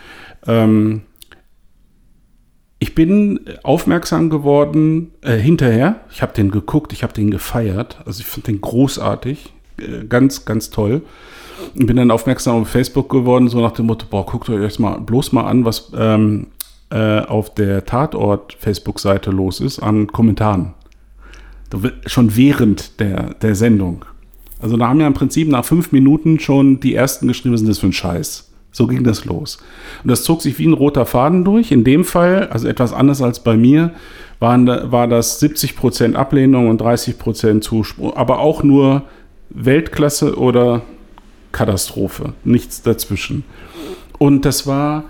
Ähm, 0.47 1.03
ich 2.78 2.95
bin 2.95 3.41
aufmerksam 3.64 4.30
geworden 4.30 5.12
äh, 5.20 5.36
hinterher. 5.36 6.01
Ich 6.11 6.22
habe 6.22 6.32
den 6.32 6.51
geguckt, 6.51 6.93
ich 6.93 7.03
habe 7.03 7.12
den 7.12 7.30
gefeiert. 7.30 8.01
Also 8.07 8.20
ich 8.20 8.26
fand 8.26 8.47
den 8.47 8.61
großartig, 8.61 9.53
ganz, 10.09 10.45
ganz 10.45 10.70
toll. 10.70 11.03
Und 11.79 11.87
bin 11.87 11.97
dann 11.97 12.11
aufmerksam 12.11 12.62
auf 12.62 12.68
Facebook 12.68 13.09
geworden, 13.09 13.49
so 13.49 13.61
nach 13.61 13.72
dem 13.72 13.87
Motto, 13.87 14.07
boah, 14.09 14.24
guckt 14.24 14.49
euch 14.49 14.62
erst 14.62 14.81
mal 14.81 14.99
bloß 15.01 15.33
mal 15.33 15.45
an, 15.45 15.64
was 15.64 15.91
ähm, 15.97 16.49
äh, 16.91 17.20
auf 17.20 17.53
der 17.55 17.85
Tatort-Facebook-Seite 17.85 19.31
los 19.31 19.61
ist 19.61 19.81
an 19.81 20.07
Kommentaren. 20.07 20.74
Schon 22.07 22.37
während 22.37 23.01
der, 23.01 23.35
der 23.35 23.55
Sendung. 23.55 24.05
Also 24.61 24.76
da 24.76 24.89
haben 24.89 25.01
ja 25.01 25.07
im 25.07 25.14
Prinzip 25.14 25.49
nach 25.49 25.64
fünf 25.64 25.93
Minuten 25.93 26.41
schon 26.41 26.81
die 26.81 26.95
ersten 26.95 27.29
geschrieben, 27.29 27.55
was 27.55 27.61
ist 27.61 27.68
das 27.68 27.79
für 27.79 27.89
ein 27.89 27.93
Scheiß? 27.93 28.51
So 28.70 28.87
ging 28.87 29.03
das 29.03 29.24
los. 29.24 29.59
Und 30.03 30.11
das 30.11 30.24
zog 30.24 30.43
sich 30.43 30.59
wie 30.59 30.66
ein 30.66 30.72
roter 30.72 31.07
Faden 31.07 31.45
durch. 31.45 31.72
In 31.72 31.85
dem 31.85 32.05
Fall, 32.05 32.49
also 32.49 32.68
etwas 32.68 32.93
anders 32.93 33.22
als 33.22 33.41
bei 33.41 33.57
mir, 33.57 33.93
waren, 34.41 34.66
war 34.66 35.09
das 35.09 35.43
70% 35.43 36.14
Ablehnung 36.14 36.68
und 36.68 36.81
30% 36.81 37.61
Zuspruch. 37.61 38.16
Aber 38.16 38.39
auch 38.39 38.62
nur 38.62 39.03
Weltklasse 39.51 40.36
oder 40.38 40.82
Katastrophe. 41.53 42.34
Nichts 42.44 42.82
dazwischen. 42.82 43.44
Und 44.18 44.44
das 44.44 44.66
war, 44.66 45.05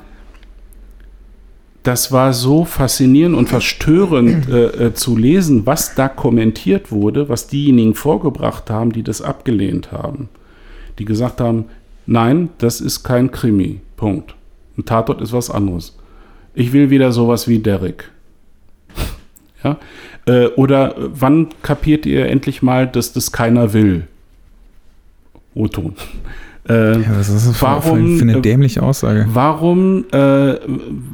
das 1.82 2.12
war 2.12 2.32
so 2.32 2.64
faszinierend 2.64 3.36
und 3.36 3.48
verstörend 3.48 4.48
äh, 4.48 4.86
äh, 4.86 4.94
zu 4.94 5.16
lesen, 5.16 5.66
was 5.66 5.94
da 5.94 6.08
kommentiert 6.08 6.92
wurde, 6.92 7.28
was 7.28 7.46
diejenigen 7.46 7.94
vorgebracht 7.94 8.70
haben, 8.70 8.92
die 8.92 9.02
das 9.02 9.22
abgelehnt 9.22 9.92
haben. 9.92 10.28
Die 10.98 11.04
gesagt 11.04 11.40
haben, 11.40 11.66
Nein, 12.10 12.48
das 12.56 12.80
ist 12.80 13.02
kein 13.02 13.30
Krimi. 13.30 13.80
Punkt. 13.98 14.34
Ein 14.78 14.86
Tatort 14.86 15.20
ist 15.20 15.34
was 15.34 15.50
anderes. 15.50 15.94
Ich 16.54 16.72
will 16.72 16.88
wieder 16.88 17.12
sowas 17.12 17.48
wie 17.48 17.58
Derek. 17.58 18.10
ja? 19.62 19.76
Äh, 20.24 20.46
oder 20.56 20.94
wann 20.96 21.48
kapiert 21.62 22.06
ihr 22.06 22.24
endlich 22.24 22.62
mal, 22.62 22.86
dass 22.86 23.12
das 23.12 23.30
keiner 23.30 23.74
will? 23.74 24.06
O-Ton. 25.58 25.94
Äh, 26.68 27.00
ja, 27.00 27.08
was 27.16 27.28
ist 27.28 27.48
das 27.48 27.62
warum, 27.62 28.18
für 28.18 28.22
eine 28.22 28.38
äh, 28.38 28.40
dämliche 28.40 28.82
Aussage? 28.82 29.26
Warum, 29.32 30.04
äh, 30.12 30.54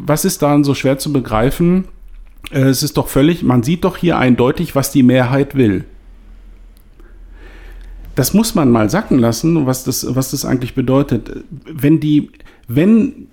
was 0.05 0.25
ist 0.25 0.43
daran 0.43 0.65
so 0.65 0.75
schwer 0.75 0.99
zu 0.99 1.13
begreifen? 1.13 1.85
Äh, 2.51 2.63
es 2.63 2.83
ist 2.83 2.97
doch 2.97 3.09
völlig, 3.09 3.43
man 3.43 3.63
sieht 3.63 3.85
doch 3.85 3.97
hier 3.97 4.19
eindeutig, 4.19 4.75
was 4.75 4.91
die 4.91 5.03
Mehrheit 5.03 5.55
will 5.55 5.85
das 8.15 8.33
muss 8.35 8.55
man 8.55 8.71
mal 8.71 8.91
sacken 8.91 9.19
lassen, 9.19 9.67
was 9.67 9.85
das, 9.85 10.15
was 10.15 10.31
das 10.31 10.45
eigentlich 10.45 10.75
bedeutet. 10.75 11.45
Wenn 11.71 12.01
die, 12.01 12.31
wenn, 12.69 13.29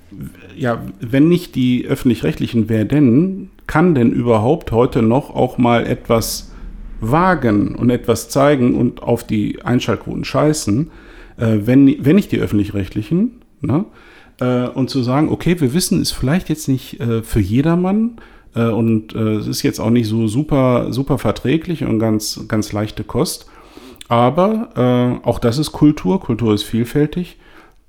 ja, 0.55 0.81
wenn 0.99 1.29
nicht 1.29 1.55
die 1.55 1.85
öffentlich-rechtlichen, 1.85 2.67
wer 2.67 2.85
denn, 2.85 3.49
kann 3.67 3.95
denn 3.95 4.11
überhaupt 4.11 4.71
heute 4.71 5.01
noch 5.01 5.29
auch 5.29 5.57
mal 5.57 5.85
etwas 5.85 6.50
wagen 7.01 7.75
und 7.75 7.89
etwas 7.89 8.29
zeigen 8.29 8.75
und 8.75 9.03
auf 9.03 9.23
die 9.23 9.61
Einschaltquoten 9.63 10.23
scheißen, 10.23 10.91
äh, 11.37 11.57
wenn, 11.63 12.05
wenn 12.05 12.15
nicht 12.15 12.31
die 12.31 12.39
öffentlich-rechtlichen, 12.39 13.41
ne? 13.61 13.85
Äh, 14.39 14.67
und 14.67 14.89
zu 14.89 15.03
sagen, 15.03 15.29
okay, 15.29 15.59
wir 15.59 15.73
wissen, 15.73 16.01
ist 16.01 16.11
vielleicht 16.11 16.49
jetzt 16.49 16.67
nicht 16.67 16.99
äh, 16.99 17.21
für 17.21 17.41
jedermann, 17.41 18.17
äh, 18.55 18.65
und 18.65 19.15
äh, 19.15 19.35
es 19.35 19.47
ist 19.47 19.63
jetzt 19.63 19.79
auch 19.79 19.89
nicht 19.89 20.07
so 20.07 20.27
super, 20.27 20.91
super 20.91 21.17
verträglich 21.17 21.83
und 21.83 21.99
ganz, 21.99 22.45
ganz 22.47 22.71
leichte 22.71 23.03
Kost. 23.03 23.47
Aber 24.07 24.69
äh, 25.23 25.27
auch 25.27 25.39
das 25.39 25.57
ist 25.57 25.71
Kultur. 25.71 26.19
Kultur 26.19 26.53
ist 26.53 26.63
vielfältig. 26.63 27.37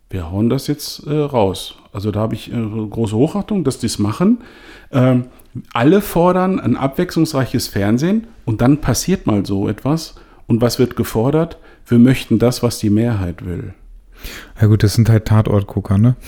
Wir 0.09 0.31
hauen 0.31 0.51
das 0.51 0.67
jetzt 0.67 1.07
raus. 1.07 1.77
Also 1.91 2.11
da 2.11 2.21
habe 2.21 2.35
ich 2.35 2.53
große 2.53 3.17
Hochachtung, 3.17 3.65
dass 3.65 3.79
die 3.79 3.87
es 3.87 3.99
machen. 3.99 4.43
Ähm, 4.93 5.25
alle 5.73 6.01
fordern 6.01 6.61
ein 6.61 6.77
abwechslungsreiches 6.77 7.69
Fernsehen 7.69 8.27
und 8.45 8.61
dann 8.61 8.81
passiert 8.81 9.27
mal 9.27 9.45
so 9.45 9.69
etwas. 9.69 10.15
Und 10.47 10.61
was 10.61 10.79
wird 10.79 10.97
gefordert? 10.97 11.59
Wir 11.87 11.99
möchten 11.99 12.39
das, 12.39 12.63
was 12.63 12.79
die 12.79 12.91
Mehrheit 12.91 13.45
will. 13.45 13.75
Ja 14.61 14.67
gut, 14.67 14.83
das 14.83 14.95
sind 14.95 15.09
halt 15.09 15.27
Tatortgucker, 15.27 15.99
ne? 15.99 16.17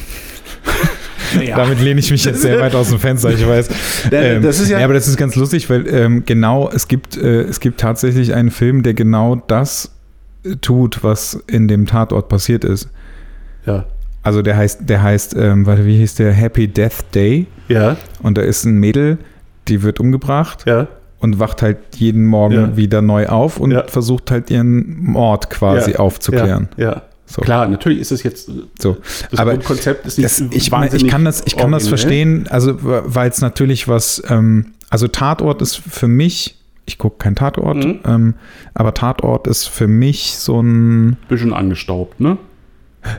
Ja. 1.43 1.57
Damit 1.57 1.81
lehne 1.81 1.99
ich 1.99 2.13
mich 2.13 2.25
jetzt 2.25 2.43
sehr 2.43 2.61
weit 2.61 2.77
aus 2.77 2.91
dem 2.91 3.01
Fenster, 3.01 3.31
ich 3.33 3.45
weiß. 3.45 3.69
Ähm, 4.13 4.43
das 4.43 4.61
ist 4.61 4.69
ja, 4.69 4.79
ja, 4.79 4.85
aber 4.85 4.95
das 4.95 5.09
ist 5.09 5.17
ganz 5.17 5.35
lustig, 5.35 5.69
weil 5.69 5.89
ähm, 5.89 6.25
genau, 6.25 6.71
es 6.71 6.87
gibt, 6.87 7.17
äh, 7.17 7.41
es 7.43 7.59
gibt 7.59 7.81
tatsächlich 7.81 8.35
einen 8.35 8.53
Film, 8.53 8.85
der 8.85 8.95
genau 8.95 9.35
das 9.35 9.91
tut, 10.61 11.03
was 11.03 11.43
in 11.47 11.67
dem 11.67 11.87
Tatort 11.87 12.29
passiert 12.29 12.65
ist. 12.65 12.89
Ja. 13.67 13.87
Also 14.25 14.43
der 14.43 14.57
heißt, 14.57 14.89
der 14.89 15.03
heißt, 15.03 15.37
ähm, 15.37 15.67
warte, 15.67 15.85
wie 15.85 15.99
hieß 15.99 16.17
der? 16.17 16.33
Happy 16.33 16.67
Death 16.67 17.05
Day. 17.15 17.47
Ja. 17.69 17.97
Und 18.23 18.39
da 18.39 18.43
ist 18.43 18.65
ein 18.65 18.79
Mädel, 18.79 19.19
die 19.69 19.83
wird 19.83 20.01
umgebracht. 20.01 20.65
Ja. 20.67 20.89
Und 21.21 21.39
wacht 21.39 21.63
halt 21.63 21.79
jeden 21.97 22.25
Morgen 22.27 22.55
ja. 22.55 22.77
wieder 22.77 23.01
neu 23.01 23.29
auf 23.29 23.59
und 23.59 23.71
ja. 23.71 23.85
versucht 23.87 24.31
halt 24.31 24.51
ihren 24.51 25.03
Mord 25.05 25.49
quasi 25.49 25.93
ja. 25.93 25.99
aufzuklären. 25.99 26.69
Ja. 26.77 27.03
So. 27.27 27.41
Klar, 27.41 27.67
natürlich 27.69 28.01
ist 28.01 28.13
es 28.13 28.23
jetzt 28.23 28.51
so. 28.79 28.97
Das 29.31 29.41
aber 29.41 29.57
Konzept 29.59 30.07
ist 30.07 30.19
nicht 30.19 30.27
das, 30.27 30.41
ich, 30.41 30.67
ich 30.67 31.09
kann 31.09 31.25
das, 31.25 31.43
ich 31.47 31.57
kann 31.57 31.73
das 31.73 31.89
verstehen, 31.89 32.47
also 32.51 32.77
weil 32.81 33.31
es 33.31 33.41
natürlich 33.41 33.89
was, 33.89 34.23
ähm, 34.29 34.75
also 34.91 35.09
Tatort 35.09 35.63
ist 35.63 35.77
für 35.77 36.07
mich, 36.07 36.59
ich 36.85 36.99
gucke 36.99 37.17
kein 37.19 37.35
Tatort, 37.35 37.79
mhm. 37.79 38.01
ähm, 38.05 38.35
aber 38.75 38.93
Tatort 38.93 39.47
ist 39.47 39.67
für 39.69 39.89
mich 39.89 40.37
so 40.37 40.61
ein 40.61 41.17
bisschen 41.29 41.55
angestaubt, 41.55 42.21
ne? 42.21 42.37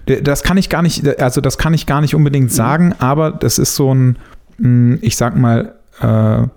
Das 0.05 0.43
kann 0.43 0.57
ich 0.57 0.69
gar 0.69 0.81
nicht, 0.81 1.21
also 1.21 1.41
das 1.41 1.57
kann 1.57 1.73
ich 1.73 1.85
gar 1.85 2.01
nicht 2.01 2.15
unbedingt 2.15 2.51
sagen, 2.51 2.93
aber 2.99 3.31
das 3.31 3.59
ist 3.59 3.75
so 3.75 3.93
ein, 3.93 4.17
hm, 4.57 4.99
ich 5.01 5.15
sag 5.15 5.35
mal, 5.35 5.75
äh, 6.01 6.47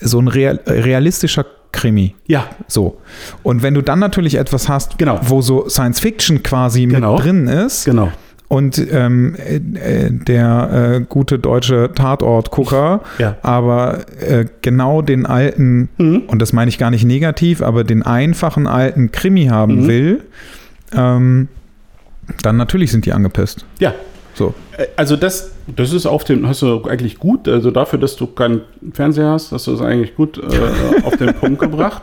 so 0.00 0.20
ein 0.20 0.28
real, 0.28 0.60
realistischer 0.66 1.44
Krimi. 1.72 2.14
Ja. 2.26 2.46
So. 2.66 2.98
Und 3.42 3.62
wenn 3.62 3.74
du 3.74 3.82
dann 3.82 3.98
natürlich 3.98 4.36
etwas 4.36 4.68
hast, 4.68 4.98
genau. 4.98 5.20
wo 5.22 5.40
so 5.40 5.68
Science 5.68 6.00
Fiction 6.00 6.42
quasi 6.42 6.86
genau. 6.86 7.16
mit 7.16 7.24
drin 7.24 7.46
ist. 7.46 7.84
Genau. 7.84 8.10
Und 8.48 8.84
ähm, 8.90 9.36
äh, 9.36 10.10
der 10.10 10.96
äh, 10.96 11.04
gute 11.08 11.38
deutsche 11.38 11.92
Tatort-Gucker, 11.94 13.00
ja. 13.18 13.36
aber 13.42 14.00
äh, 14.20 14.44
genau 14.60 15.02
den 15.02 15.24
alten, 15.24 15.88
mhm. 15.98 16.22
und 16.26 16.42
das 16.42 16.52
meine 16.52 16.68
ich 16.68 16.76
gar 16.76 16.90
nicht 16.90 17.04
negativ, 17.04 17.62
aber 17.62 17.84
den 17.84 18.02
einfachen 18.02 18.66
alten 18.66 19.12
Krimi 19.12 19.46
haben 19.46 19.82
mhm. 19.82 19.86
will, 19.86 20.20
ähm, 20.96 21.46
dann 22.42 22.56
natürlich 22.56 22.90
sind 22.90 23.06
die 23.06 23.12
angepisst. 23.12 23.64
Ja, 23.78 23.94
so. 24.34 24.54
Äh, 24.76 24.86
also 24.96 25.16
das, 25.16 25.52
das 25.74 25.92
ist 25.92 26.06
auf 26.06 26.24
dem, 26.24 26.46
hast 26.46 26.62
du 26.62 26.84
eigentlich 26.84 27.18
gut, 27.18 27.48
also 27.48 27.70
dafür, 27.70 27.98
dass 27.98 28.16
du 28.16 28.26
keinen 28.26 28.62
Fernseher 28.92 29.30
hast, 29.30 29.52
hast 29.52 29.66
du 29.66 29.74
es 29.74 29.80
eigentlich 29.80 30.14
gut 30.14 30.38
äh, 30.38 31.02
auf 31.04 31.16
den 31.16 31.34
Punkt 31.34 31.60
gebracht. 31.60 32.02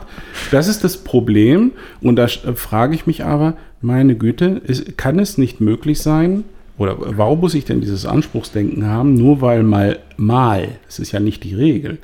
Das 0.50 0.68
ist 0.68 0.84
das 0.84 0.98
Problem 0.98 1.72
und 2.00 2.16
da 2.16 2.24
äh, 2.24 2.54
frage 2.54 2.94
ich 2.94 3.06
mich 3.06 3.24
aber, 3.24 3.54
meine 3.80 4.16
Güte, 4.16 4.60
ist, 4.64 4.96
kann 4.96 5.18
es 5.18 5.38
nicht 5.38 5.60
möglich 5.60 6.00
sein, 6.00 6.44
oder 6.76 6.96
warum 6.98 7.40
muss 7.40 7.54
ich 7.54 7.64
denn 7.64 7.80
dieses 7.80 8.06
Anspruchsdenken 8.06 8.86
haben, 8.86 9.14
nur 9.14 9.40
weil 9.40 9.64
mal, 9.64 9.98
mal, 10.16 10.68
das 10.86 11.00
ist 11.00 11.10
ja 11.10 11.18
nicht 11.18 11.42
die 11.42 11.56
Regel, 11.56 11.98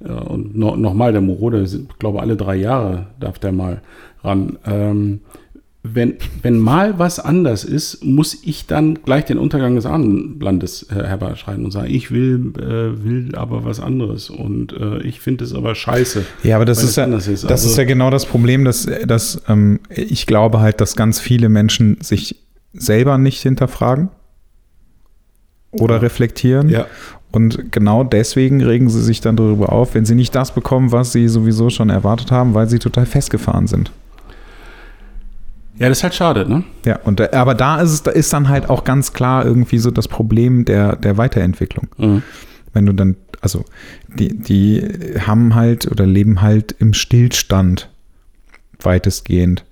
und 0.00 0.56
no, 0.56 0.76
nochmal, 0.76 1.12
der 1.12 1.20
Morode, 1.20 1.62
ich 1.62 1.98
glaube, 1.98 2.20
alle 2.20 2.36
drei 2.36 2.56
Jahre 2.56 3.06
darf 3.18 3.38
der 3.38 3.52
mal 3.52 3.80
ran. 4.22 4.58
Ähm, 4.64 5.20
wenn, 5.82 6.16
wenn 6.42 6.58
mal 6.58 6.98
was 6.98 7.20
anders 7.20 7.64
ist, 7.64 8.04
muss 8.04 8.38
ich 8.42 8.66
dann 8.66 9.02
gleich 9.02 9.26
den 9.26 9.38
Untergang 9.38 9.76
des 9.76 9.86
Abendlandes 9.86 10.86
äh, 10.90 10.94
herbeischreien 10.94 11.64
und 11.64 11.70
sagen, 11.70 11.88
ich 11.88 12.10
will, 12.10 12.52
äh, 12.58 13.04
will 13.04 13.34
aber 13.36 13.64
was 13.64 13.78
anderes 13.78 14.28
und 14.28 14.72
äh, 14.72 14.98
ich 15.02 15.20
finde 15.20 15.44
es 15.44 15.54
aber 15.54 15.74
scheiße. 15.74 16.24
Ja, 16.42 16.56
aber 16.56 16.64
das, 16.64 16.82
ist 16.82 16.96
ja, 16.96 17.04
ist. 17.04 17.28
das 17.28 17.44
also, 17.44 17.68
ist 17.68 17.76
ja 17.76 17.84
genau 17.84 18.10
das 18.10 18.26
Problem, 18.26 18.64
dass, 18.64 18.88
dass 19.06 19.40
ähm, 19.48 19.78
ich 19.88 20.26
glaube 20.26 20.60
halt, 20.60 20.80
dass 20.80 20.96
ganz 20.96 21.20
viele 21.20 21.48
Menschen 21.48 21.98
sich 22.00 22.36
selber 22.72 23.16
nicht 23.16 23.40
hinterfragen. 23.40 24.10
oder 25.70 26.02
reflektieren. 26.02 26.68
Ja. 26.70 26.86
Und 27.30 27.72
genau 27.72 28.04
deswegen 28.04 28.62
regen 28.62 28.88
sie 28.88 29.02
sich 29.02 29.20
dann 29.20 29.36
darüber 29.36 29.70
auf, 29.70 29.94
wenn 29.94 30.06
sie 30.06 30.14
nicht 30.14 30.34
das 30.34 30.52
bekommen, 30.52 30.92
was 30.92 31.12
sie 31.12 31.28
sowieso 31.28 31.70
schon 31.70 31.90
erwartet 31.90 32.32
haben, 32.32 32.54
weil 32.54 32.68
sie 32.68 32.78
total 32.78 33.06
festgefahren 33.06 33.66
sind. 33.66 33.92
Ja, 35.78 35.88
das 35.88 35.98
ist 35.98 36.04
halt 36.04 36.14
schade, 36.14 36.48
ne? 36.48 36.64
Ja, 36.84 36.98
und 37.04 37.32
aber 37.32 37.54
da 37.54 37.80
ist 37.80 37.92
es, 37.92 38.02
da 38.02 38.10
ist 38.10 38.32
dann 38.32 38.48
halt 38.48 38.68
auch 38.68 38.84
ganz 38.84 39.12
klar 39.12 39.44
irgendwie 39.44 39.78
so 39.78 39.90
das 39.90 40.08
Problem 40.08 40.64
der, 40.64 40.96
der 40.96 41.16
Weiterentwicklung. 41.16 41.88
Mhm. 41.96 42.22
Wenn 42.72 42.86
du 42.86 42.92
dann, 42.92 43.16
also 43.40 43.64
die, 44.08 44.36
die 44.36 44.82
haben 45.20 45.54
halt 45.54 45.90
oder 45.90 46.04
leben 46.04 46.42
halt 46.42 46.74
im 46.78 46.94
Stillstand 46.94 47.90
weitestgehend. 48.80 49.64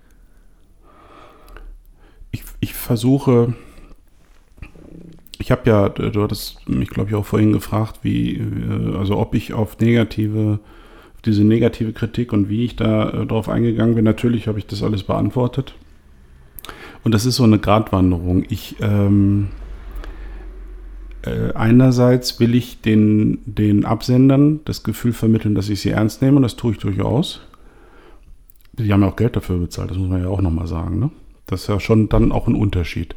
Ich, 2.31 2.45
ich 2.61 2.75
versuche, 2.75 3.55
ich 5.39 5.51
habe 5.51 5.69
ja, 5.69 5.89
du 5.89 6.23
hattest 6.23 6.69
mich, 6.69 6.91
glaube 6.91 7.11
ich, 7.11 7.17
auch 7.17 7.25
vorhin 7.25 7.53
gefragt, 7.53 8.01
wie, 8.03 8.37
äh, 8.37 8.97
also 8.97 9.19
ob 9.19 9.35
ich 9.35 9.53
auf 9.55 9.79
negative, 9.81 10.61
diese 11.25 11.43
negative 11.43 11.93
Kritik 11.93 12.33
und 12.33 12.49
wie 12.49 12.65
ich 12.65 12.77
da 12.77 13.11
äh, 13.11 13.27
drauf 13.27 13.49
eingegangen 13.49 13.97
bin. 13.97 14.05
Natürlich 14.05 14.47
habe 14.47 14.61
ich 14.61 14.67
das 14.67 14.85
alles 14.85 15.03
beantwortet. 15.03 15.75
Und 17.07 17.13
das 17.13 17.25
ist 17.25 17.37
so 17.37 17.45
eine 17.45 17.61
Gratwanderung. 17.61 18.45
Ich, 18.49 18.75
ähm, 18.81 19.51
äh, 21.23 21.53
einerseits 21.53 22.41
will 22.41 22.57
ich 22.57 22.81
den, 22.81 23.39
den 23.47 23.85
Absendern 23.85 24.59
das 24.65 24.83
Gefühl 24.83 25.13
vermitteln, 25.13 25.55
dass 25.55 25.69
ich 25.69 25.81
sie 25.81 25.91
ernst 25.91 26.21
nehme 26.21 26.39
und 26.39 26.43
das 26.43 26.57
tue 26.57 26.73
ich 26.73 26.79
durchaus. 26.79 27.43
Die 28.73 28.93
haben 28.93 29.03
ja 29.03 29.09
auch 29.09 29.15
Geld 29.15 29.37
dafür 29.37 29.59
bezahlt, 29.59 29.93
das 29.93 29.99
muss 29.99 30.09
man 30.09 30.21
ja 30.21 30.27
auch 30.27 30.41
nochmal 30.41 30.67
sagen. 30.67 30.99
Ne? 30.99 31.11
Das 31.47 31.63
ist 31.63 31.69
ja 31.69 31.79
schon 31.79 32.09
dann 32.09 32.33
auch 32.33 32.49
ein 32.49 32.57
Unterschied. 32.57 33.15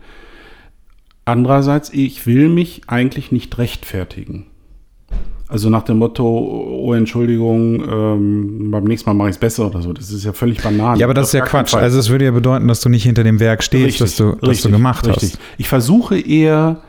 Andererseits, 1.26 1.92
ich 1.92 2.28
will 2.28 2.48
mich 2.48 2.84
eigentlich 2.86 3.32
nicht 3.32 3.58
rechtfertigen. 3.58 4.46
Also 5.52 5.72
nach 5.72 5.82
dem 5.82 5.98
Motto, 5.98 6.24
oh 6.28 6.94
Entschuldigung, 6.94 7.82
ähm, 7.90 8.70
beim 8.70 8.84
nächsten 8.84 9.10
Mal 9.10 9.16
mache 9.16 9.30
ich 9.30 9.36
es 9.36 9.40
besser 9.40 9.66
oder 9.66 9.82
so. 9.82 9.92
Das 9.94 10.12
ist 10.12 10.24
ja 10.24 10.32
völlig 10.32 10.62
banal. 10.62 11.00
Ja, 11.00 11.08
aber 11.08 11.16
das 11.16 11.28
ist 11.30 11.34
ja 11.34 11.42
Quatsch. 11.42 11.74
Also 11.74 11.98
es 11.98 12.10
würde 12.12 12.26
ja 12.26 12.32
bedeuten, 12.32 12.68
dass 12.68 12.82
du 12.82 12.90
nicht 12.90 13.02
hinter 13.04 13.24
dem 13.24 13.40
Werk 13.40 13.64
stehst, 13.64 13.84
Richtig, 13.86 14.00
das, 14.00 14.16
du, 14.18 14.36
das 14.40 14.50
richtig, 14.50 14.66
du 14.72 14.78
gemacht 14.78 15.08
richtig. 15.08 15.32
hast. 15.34 15.40
Ich 15.58 15.68
versuche 15.68 16.20
eher, 16.20 16.82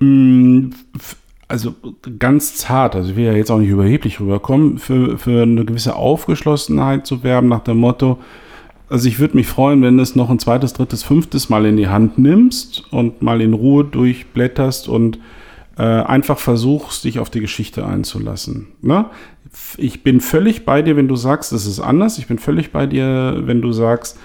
mh, 0.00 0.70
f- 0.96 1.16
also 1.48 1.74
ganz 2.18 2.56
zart, 2.56 2.96
also 2.96 3.10
ich 3.10 3.16
will 3.16 3.24
ja 3.26 3.32
jetzt 3.34 3.50
auch 3.50 3.58
nicht 3.58 3.68
überheblich 3.68 4.20
rüberkommen, 4.20 4.78
für, 4.78 5.18
für 5.18 5.42
eine 5.42 5.66
gewisse 5.66 5.94
Aufgeschlossenheit 5.94 7.06
zu 7.06 7.22
werben 7.22 7.48
nach 7.48 7.60
dem 7.64 7.76
Motto, 7.76 8.18
also 8.90 9.06
ich 9.06 9.18
würde 9.18 9.36
mich 9.36 9.46
freuen, 9.46 9.82
wenn 9.82 9.98
du 9.98 10.02
es 10.02 10.16
noch 10.16 10.30
ein 10.30 10.38
zweites, 10.38 10.72
drittes, 10.72 11.02
fünftes 11.02 11.50
Mal 11.50 11.66
in 11.66 11.76
die 11.76 11.88
Hand 11.88 12.18
nimmst 12.18 12.84
und 12.90 13.20
mal 13.20 13.42
in 13.42 13.52
Ruhe 13.52 13.84
durchblätterst 13.84 14.88
und 14.88 15.18
äh, 15.78 15.82
einfach 15.82 16.38
versuchst, 16.38 17.04
dich 17.04 17.18
auf 17.20 17.30
die 17.30 17.40
Geschichte 17.40 17.86
einzulassen. 17.86 18.68
Ne? 18.82 19.06
Ich 19.76 20.02
bin 20.02 20.20
völlig 20.20 20.64
bei 20.64 20.82
dir, 20.82 20.96
wenn 20.96 21.08
du 21.08 21.16
sagst, 21.16 21.52
das 21.52 21.66
ist 21.66 21.80
anders. 21.80 22.18
Ich 22.18 22.26
bin 22.26 22.38
völlig 22.38 22.72
bei 22.72 22.86
dir, 22.86 23.42
wenn 23.44 23.62
du 23.62 23.72
sagst, 23.72 24.18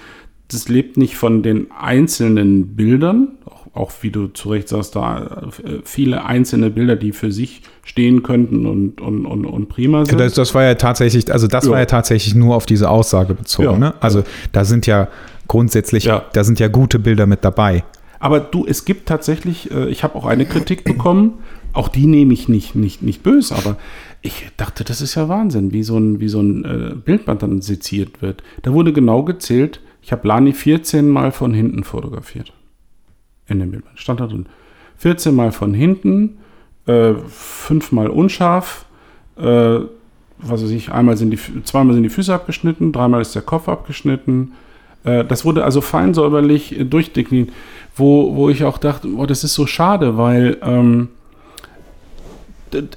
das 0.50 0.68
lebt 0.68 0.98
nicht 0.98 1.16
von 1.16 1.42
den 1.44 1.68
einzelnen 1.72 2.76
Bildern, 2.76 3.30
auch, 3.46 3.68
auch 3.76 3.92
wie 4.02 4.10
du 4.12 4.28
zu 4.28 4.50
Recht 4.50 4.68
sagst, 4.68 4.96
da 4.96 5.48
äh, 5.64 5.80
viele 5.84 6.26
einzelne 6.26 6.70
Bilder, 6.70 6.96
die 6.96 7.12
für 7.12 7.32
sich 7.32 7.62
stehen 7.84 8.22
könnten 8.24 8.66
und, 8.66 9.00
und, 9.00 9.26
und, 9.26 9.46
und 9.46 9.70
prima 9.70 10.06
sind. 10.06 10.20
Das, 10.20 10.34
das 10.34 10.54
war 10.54 10.64
ja 10.64 10.76
tatsächlich, 10.76 11.32
also 11.32 11.48
das 11.48 11.66
Ja. 11.66 11.72
war 11.72 11.80
ja 11.80 11.86
tatsächlich 11.86 12.36
nur 12.36 12.56
auf 12.56 12.66
diese 12.66 12.90
Aussage 12.90 13.34
bezogen. 13.34 13.72
Ja. 13.72 13.78
Ne? 13.78 13.94
Also 14.02 14.24
da 14.52 14.66
sind 14.66 14.86
ja 14.88 15.08
grundsätzlich, 15.48 16.04
Ja. 16.06 16.26
da 16.34 16.44
sind 16.44 16.60
ja 16.60 16.68
gute 16.68 17.00
Bilder 17.00 17.26
mit 17.26 17.44
dabei. 17.46 17.84
Aber 18.24 18.40
du, 18.40 18.66
es 18.66 18.86
gibt 18.86 19.10
tatsächlich, 19.10 19.70
äh, 19.72 19.90
ich 19.90 20.06
habe 20.06 20.16
auch 20.16 20.26
eine 20.26 20.46
Kritik 20.46 20.86
bekommen, 20.86 21.40
auch 21.74 21.90
die 21.90 22.08
nehme 22.08 22.32
ich 22.32 22.48
nicht, 22.48 22.74
nicht, 22.74 23.02
nicht 23.02 23.22
böse, 23.22 23.54
aber 23.54 23.76
ich 24.22 24.48
dachte, 24.56 24.86
das 24.86 25.02
ist 25.02 25.16
ja 25.16 25.28
Wahnsinn, 25.28 25.74
wie 25.74 25.84
so 25.84 25.98
ein, 25.98 26.22
wie 26.22 26.30
so 26.30 26.40
ein 26.40 26.64
äh, 26.64 26.96
Bildband 26.96 27.44
dann 27.44 27.62
seziert 27.62 28.22
wird. 28.22 28.42
Da 28.62 28.72
wurde 28.72 28.94
genau 28.94 29.24
gezählt, 29.24 29.82
ich 30.02 30.14
habe 30.14 30.26
Lani 30.26 30.54
14 30.54 31.10
Mal 31.10 31.34
von 31.34 31.54
hinten 31.54 31.84
fotografiert. 31.84 32.54
In 33.50 33.60
dem 33.60 33.72
Bildband. 33.72 34.00
Stand 34.00 34.22
da 34.22 34.28
drin. 34.28 34.46
14 35.00 35.36
Mal 35.36 35.52
von 35.52 35.74
hinten, 35.74 36.38
äh, 36.86 37.16
fünfmal 37.28 38.08
unscharf, 38.08 38.86
äh, 39.36 39.80
was 40.38 40.64
weiß 40.64 40.70
ich, 40.70 40.94
einmal 40.94 41.18
sind 41.18 41.32
die, 41.32 41.64
zweimal 41.66 41.94
sind 41.94 42.04
die 42.04 42.10
Füße 42.10 42.34
abgeschnitten, 42.34 42.94
dreimal 42.94 43.20
ist 43.20 43.36
der 43.36 43.42
Kopf 43.42 43.68
abgeschnitten. 43.68 44.54
Äh, 45.04 45.26
das 45.26 45.46
wurde 45.46 45.64
also 45.64 45.82
fein 45.82 46.14
säuberlich 46.14 46.80
äh, 46.80 46.84
durchdekliniert, 46.86 47.52
wo, 47.96 48.36
wo 48.36 48.50
ich 48.50 48.64
auch 48.64 48.78
dachte, 48.78 49.08
oh, 49.16 49.26
das 49.26 49.44
ist 49.44 49.54
so 49.54 49.68
schade, 49.68 50.18
weil 50.18 50.58
ähm, 50.62 51.10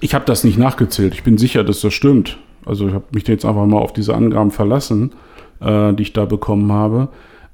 ich 0.00 0.14
habe 0.14 0.24
das 0.24 0.44
nicht 0.44 0.58
nachgezählt. 0.58 1.14
Ich 1.14 1.22
bin 1.22 1.38
sicher, 1.38 1.64
dass 1.64 1.80
das 1.80 1.92
stimmt. 1.92 2.38
Also 2.64 2.88
ich 2.88 2.94
habe 2.94 3.04
mich 3.12 3.26
jetzt 3.28 3.44
einfach 3.44 3.66
mal 3.66 3.78
auf 3.78 3.92
diese 3.92 4.14
Angaben 4.14 4.50
verlassen, 4.50 5.12
äh, 5.60 5.92
die 5.92 6.02
ich 6.02 6.12
da 6.12 6.24
bekommen 6.24 6.72
habe. 6.72 7.08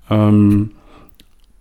Ähm, 0.09 0.71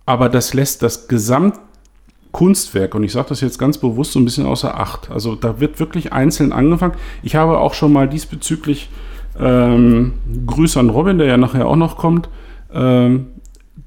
aber 0.06 0.28
das 0.28 0.54
lässt 0.54 0.82
das 0.82 1.08
Gesamtkunstwerk, 1.08 2.94
und 2.94 3.04
ich 3.04 3.12
sage 3.12 3.28
das 3.28 3.40
jetzt 3.40 3.58
ganz 3.58 3.78
bewusst 3.78 4.12
so 4.12 4.20
ein 4.20 4.24
bisschen 4.24 4.46
außer 4.46 4.78
Acht. 4.78 5.10
Also 5.10 5.34
da 5.34 5.60
wird 5.60 5.80
wirklich 5.80 6.12
einzeln 6.12 6.52
angefangen. 6.52 6.94
Ich 7.22 7.34
habe 7.36 7.58
auch 7.58 7.74
schon 7.74 7.92
mal 7.92 8.08
diesbezüglich 8.08 8.88
ähm, 9.38 10.14
Grüße 10.46 10.78
an 10.78 10.90
Robin, 10.90 11.18
der 11.18 11.26
ja 11.26 11.36
nachher 11.36 11.66
auch 11.66 11.76
noch 11.76 11.96
kommt. 11.96 12.28
Ähm, 12.74 13.26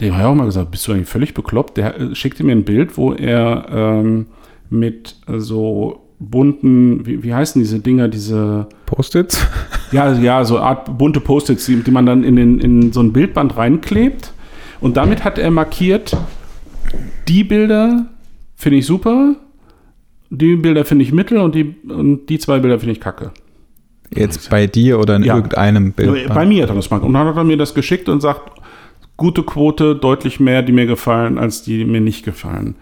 dem 0.01 0.13
habe 0.13 0.21
ich 0.23 0.27
auch 0.27 0.35
mal 0.35 0.45
gesagt, 0.45 0.71
bist 0.71 0.87
du 0.87 0.91
eigentlich 0.91 1.07
völlig 1.07 1.33
bekloppt? 1.33 1.77
Der 1.77 1.99
äh, 1.99 2.15
schickte 2.15 2.43
mir 2.43 2.51
ein 2.51 2.63
Bild, 2.65 2.97
wo 2.97 3.13
er 3.13 3.65
ähm, 3.71 4.27
mit 4.69 5.15
äh, 5.27 5.39
so 5.39 6.01
bunten, 6.19 7.05
wie, 7.05 7.23
wie 7.23 7.33
heißen 7.33 7.61
diese 7.61 7.79
Dinger, 7.79 8.07
diese 8.07 8.67
Post-its? 8.85 9.45
ja, 9.91 10.13
ja, 10.13 10.43
so 10.43 10.59
Art 10.59 10.97
bunte 10.97 11.19
Post-its, 11.19 11.65
die, 11.65 11.77
die 11.77 11.91
man 11.91 12.05
dann 12.05 12.23
in, 12.23 12.35
den, 12.35 12.59
in 12.59 12.93
so 12.93 13.01
ein 13.01 13.13
Bildband 13.13 13.57
reinklebt. 13.57 14.33
Und 14.81 14.97
damit 14.97 15.23
hat 15.23 15.37
er 15.37 15.51
markiert, 15.51 16.15
die 17.27 17.43
Bilder 17.43 18.05
finde 18.55 18.77
ich 18.79 18.85
super, 18.85 19.35
die 20.29 20.55
Bilder 20.55 20.85
finde 20.85 21.03
ich 21.03 21.11
mittel 21.11 21.37
und 21.37 21.55
die, 21.55 21.75
und 21.87 22.27
die 22.27 22.39
zwei 22.39 22.59
Bilder 22.59 22.79
finde 22.79 22.93
ich 22.93 22.99
kacke. 22.99 23.31
Jetzt 24.13 24.49
bei 24.49 24.67
dir 24.67 24.99
oder 24.99 25.15
in 25.15 25.23
Ja. 25.23 25.35
irgendeinem 25.35 25.91
Bild? 25.93 26.27
Bei 26.29 26.45
mir 26.45 26.63
hat 26.63 26.69
er 26.69 26.75
das 26.75 26.89
mal. 26.89 26.99
Und 26.99 27.13
dann 27.13 27.27
hat 27.27 27.35
er 27.35 27.43
mir 27.43 27.57
das 27.57 27.73
geschickt 27.73 28.07
und 28.07 28.21
sagt, 28.21 28.54
gute 29.17 29.43
Quote, 29.43 29.95
deutlich 29.95 30.39
mehr, 30.39 30.61
die 30.61 30.71
mir 30.71 30.85
gefallen, 30.85 31.37
als 31.37 31.63
die 31.63 31.85
mir 31.85 32.01
nicht 32.01 32.25
gefallen. 32.25 32.75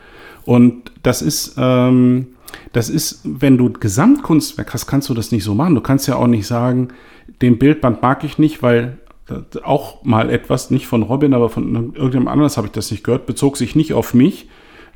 Und 0.46 0.92
das 1.04 1.22
ist, 1.22 1.56
ähm, 1.58 2.28
das 2.72 2.90
ist, 2.90 3.22
wenn 3.24 3.58
du 3.58 3.72
Gesamtkunstwerk 3.72 4.74
hast, 4.74 4.88
kannst 4.88 5.10
du 5.10 5.14
das 5.14 5.32
nicht 5.32 5.44
so 5.44 5.56
machen. 5.56 5.76
Du 5.76 5.82
kannst 5.82 6.08
ja 6.08 6.16
auch 6.16 6.28
nicht 6.28 6.48
sagen, 6.48 6.90
den 7.42 7.60
Bildband 7.60 8.02
mag 8.02 8.24
ich 8.24 8.38
nicht, 8.38 8.62
weil 8.62 8.98
das 9.26 9.64
auch 9.64 10.04
mal 10.04 10.30
etwas, 10.30 10.70
nicht 10.70 10.88
von 10.88 11.04
Robin, 11.04 11.34
aber 11.34 11.50
von 11.50 11.94
irgendjemand 11.96 12.30
anderes 12.30 12.58
habe 12.58 12.68
ich 12.68 12.74
das 12.74 12.92
nicht 12.92 13.04
gehört, 13.04 13.26
bezog 13.26 13.58
sich 13.58 13.76
nicht 13.76 13.94
auf 13.94 14.14
mich. 14.14 14.50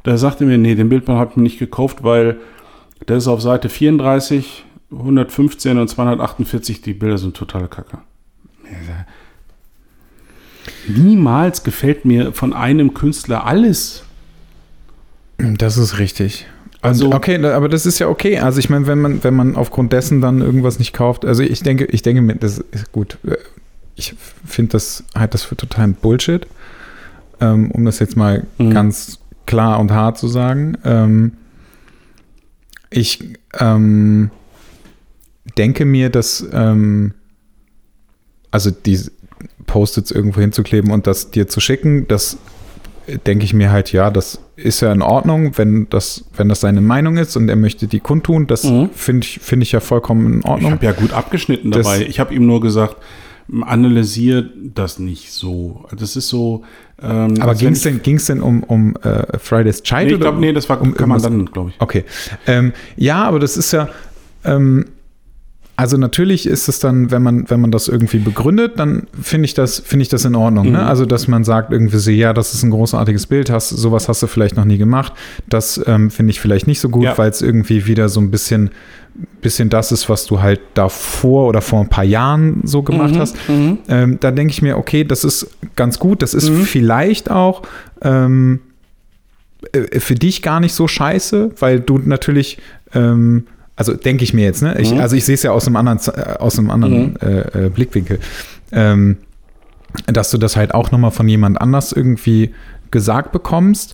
Da 0.03 0.17
sagte 0.17 0.45
mir, 0.45 0.57
nee, 0.57 0.75
den 0.75 0.89
Bildband 0.89 1.31
ich 1.31 1.37
mir 1.37 1.43
nicht 1.43 1.59
gekauft, 1.59 2.03
weil 2.03 2.39
der 3.07 3.17
ist 3.17 3.27
auf 3.27 3.41
Seite 3.41 3.69
34, 3.69 4.65
115 4.91 5.77
und 5.77 5.87
248, 5.87 6.81
die 6.81 6.93
Bilder 6.93 7.17
sind 7.17 7.35
totale 7.35 7.67
Kacke. 7.67 7.99
Niemals 10.87 11.63
gefällt 11.63 12.05
mir 12.05 12.33
von 12.33 12.53
einem 12.53 12.93
Künstler 12.93 13.45
alles. 13.45 14.03
Das 15.37 15.77
ist 15.77 15.99
richtig. 15.99 16.47
Also- 16.81 17.11
okay, 17.11 17.43
aber 17.45 17.69
das 17.69 17.85
ist 17.85 17.99
ja 17.99 18.07
okay. 18.07 18.39
Also 18.39 18.59
ich 18.59 18.69
meine, 18.69 18.87
wenn 18.87 18.99
man, 19.01 19.23
wenn 19.23 19.33
man 19.33 19.55
aufgrund 19.55 19.93
dessen 19.93 20.21
dann 20.21 20.41
irgendwas 20.41 20.79
nicht 20.79 20.93
kauft, 20.93 21.25
also 21.25 21.43
ich 21.43 21.61
denke, 21.61 21.85
ich 21.85 22.01
denke 22.01 22.21
mir, 22.21 22.35
das 22.35 22.59
ist 22.59 22.91
gut. 22.91 23.17
Ich 23.95 24.15
finde 24.45 24.73
das, 24.73 25.03
halt 25.15 25.33
das 25.33 25.43
für 25.43 25.55
totalen 25.57 25.93
Bullshit. 25.93 26.45
Ähm, 27.39 27.69
um 27.71 27.85
das 27.85 27.99
jetzt 27.99 28.15
mal 28.17 28.45
Mhm. 28.57 28.71
ganz 28.71 29.19
klar 29.45 29.79
und 29.79 29.91
hart 29.91 30.17
zu 30.17 30.27
sagen. 30.27 30.77
Ähm, 30.83 31.33
ich 32.89 33.33
ähm, 33.59 34.31
denke 35.57 35.85
mir, 35.85 36.09
dass 36.09 36.45
ähm, 36.51 37.13
also 38.49 38.71
die 38.71 38.99
Post-its 39.67 40.09
irgendwo 40.09 40.41
hinzukleben 40.41 40.89
und 40.91 41.05
das 41.05 41.29
dir 41.29 41.47
zu 41.47 41.59
schicken, 41.59 42.07
das 42.07 42.37
denke 43.25 43.45
ich 43.45 43.53
mir 43.53 43.71
halt, 43.71 43.93
ja, 43.93 44.09
das 44.11 44.39
ist 44.57 44.81
ja 44.81 44.91
in 44.91 45.01
Ordnung, 45.01 45.57
wenn 45.57 45.87
das, 45.89 46.25
wenn 46.35 46.49
das 46.49 46.59
seine 46.61 46.81
Meinung 46.81 47.15
ist 47.17 47.37
und 47.37 47.47
er 47.47 47.55
möchte 47.55 47.87
die 47.87 47.99
kundtun, 48.01 48.47
das 48.47 48.63
Mhm. 48.65 48.89
finde 48.93 49.25
ich, 49.25 49.39
finde 49.39 49.63
ich 49.63 49.71
ja 49.71 49.79
vollkommen 49.79 50.33
in 50.33 50.39
Ich 50.39 50.45
Ordnung. 50.45 50.71
habe 50.71 50.85
ja 50.85 50.91
gut 50.91 51.13
abgeschnitten 51.13 51.71
Das- 51.71 51.85
dabei. 51.85 52.01
ich 52.05 52.19
habe 52.19 52.33
ihm 52.33 52.45
nur 52.45 52.59
gesagt, 52.59 52.97
analysier 53.61 54.49
das 54.75 54.99
nicht 54.99 55.31
so. 55.31 55.85
Das 55.97 56.15
ist 56.17 56.27
so. 56.27 56.63
Ähm, 57.01 57.35
Aber 57.39 57.55
ging 57.55 57.69
es 57.73 57.81
denn, 57.83 58.01
ging's 58.01 58.25
denn 58.25 58.41
um, 58.41 58.63
um 58.63 58.95
äh, 59.03 59.37
Fridays 59.37 59.83
Child? 59.83 60.07
Nee, 60.07 60.13
ich 60.15 60.19
glaube, 60.19 60.39
nee, 60.39 60.51
das 60.51 60.67
war 60.67 60.77
um 60.81 60.87
irgendwas- 60.87 60.99
Kammersannen, 61.01 61.45
glaube 61.45 61.69
ich. 61.69 61.75
Okay. 61.79 62.03
Ähm, 62.45 62.73
ja, 62.97 63.23
aber 63.23 63.39
das 63.39 63.55
ist 63.55 63.71
ja, 63.71 63.87
ähm, 64.43 64.85
also 65.79 65.95
natürlich 65.97 66.47
ist 66.47 66.67
es 66.67 66.79
dann, 66.79 67.11
wenn 67.11 67.21
man, 67.21 67.49
wenn 67.51 67.61
man 67.61 67.69
das 67.71 67.87
irgendwie 67.87 68.17
begründet, 68.17 68.79
dann 68.79 69.05
finde 69.21 69.45
ich 69.45 69.53
das, 69.53 69.79
finde 69.79 70.01
ich 70.03 70.09
das 70.09 70.25
in 70.25 70.33
Ordnung. 70.35 70.71
Ne? 70.71 70.79
Mhm. 70.79 70.83
Also, 70.87 71.05
dass 71.05 71.27
man 71.27 71.43
sagt 71.43 71.71
irgendwie 71.71 71.97
so, 71.97 72.09
ja, 72.09 72.33
das 72.33 72.53
ist 72.55 72.63
ein 72.63 72.71
großartiges 72.71 73.27
Bild, 73.27 73.51
hast, 73.51 73.69
sowas 73.69 74.09
hast 74.09 74.23
du 74.23 74.27
vielleicht 74.27 74.55
noch 74.57 74.65
nie 74.65 74.79
gemacht. 74.79 75.13
Das 75.47 75.79
ähm, 75.85 76.09
finde 76.09 76.31
ich 76.31 76.39
vielleicht 76.39 76.65
nicht 76.65 76.79
so 76.79 76.89
gut, 76.89 77.03
Ja. 77.03 77.17
weil 77.17 77.29
es 77.29 77.43
irgendwie 77.43 77.85
wieder 77.85 78.09
so 78.09 78.19
ein 78.19 78.31
bisschen, 78.31 78.71
bisschen 79.41 79.69
das 79.69 79.91
ist, 79.91 80.09
was 80.09 80.25
du 80.25 80.41
halt 80.41 80.61
davor 80.73 81.47
oder 81.47 81.61
vor 81.61 81.79
ein 81.81 81.89
paar 81.89 82.03
Jahren 82.03 82.61
so 82.63 82.81
gemacht 82.81 83.13
Mhm, 83.13 83.19
hast. 83.19 83.35
mhm. 83.47 83.77
Ähm, 83.87 84.17
da 84.19 84.31
denke 84.31 84.51
ich 84.51 84.63
mir, 84.63 84.77
okay, 84.77 85.03
das 85.03 85.23
ist 85.23 85.47
ganz 85.75 85.99
gut. 85.99 86.23
Das 86.23 86.33
ist 86.33 86.49
Mhm. 86.49 86.63
vielleicht 86.63 87.29
auch 87.29 87.61
ähm, 88.01 88.61
äh, 89.73 89.99
für 89.99 90.15
dich 90.15 90.41
gar 90.41 90.59
nicht 90.59 90.73
so 90.73 90.87
scheiße, 90.87 91.51
weil 91.59 91.79
du 91.79 91.99
natürlich, 91.99 92.57
ähm, 92.93 93.45
also 93.77 93.93
denke 93.93 94.23
ich 94.25 94.33
mir 94.33 94.43
jetzt, 94.43 94.61
ne? 94.61 94.75
Ich, 94.79 94.91
Mhm. 94.91 94.99
Also 94.99 95.15
ich 95.15 95.23
sehe 95.23 95.35
es 95.35 95.43
ja 95.43 95.51
aus 95.51 95.65
einem 95.67 95.77
anderen, 95.77 95.99
äh, 96.15 96.33
aus 96.39 96.59
einem 96.59 96.69
anderen 96.71 97.11
Mhm. 97.11 97.15
äh, 97.21 97.65
äh, 97.65 97.69
Blickwinkel, 97.69 98.19
ähm, 98.73 99.17
dass 100.07 100.29
du 100.31 100.37
das 100.37 100.55
halt 100.57 100.73
auch 100.73 100.91
nochmal 100.91 101.11
von 101.11 101.27
jemand 101.29 101.61
anders 101.61 101.91
irgendwie 101.93 102.53
gesagt 102.91 103.31
bekommst. 103.31 103.93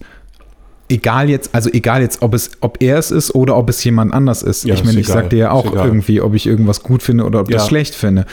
Egal 0.89 1.29
jetzt, 1.29 1.53
also 1.55 1.69
egal 1.71 2.01
jetzt, 2.01 2.21
ob 2.21 2.33
es, 2.33 2.51
ob 2.61 2.81
er 2.81 2.97
es 2.97 3.09
ist 3.11 3.33
oder 3.35 3.55
ob 3.57 3.69
es 3.69 3.83
jemand 3.83 4.13
anders 4.13 4.41
ist. 4.43 4.65
Ja, 4.65 4.73
ich 4.73 4.83
meine, 4.83 4.99
ich 4.99 5.07
sag 5.07 5.29
dir 5.29 5.37
ja 5.39 5.51
auch 5.51 5.73
irgendwie, 5.73 6.19
ob 6.21 6.33
ich 6.33 6.45
irgendwas 6.45 6.83
gut 6.83 7.01
finde 7.03 7.23
oder 7.25 7.39
ob 7.41 7.49
ich 7.49 7.53
das 7.55 7.63
Ja. 7.63 7.69
schlecht 7.69 7.95
finde. 7.95 8.25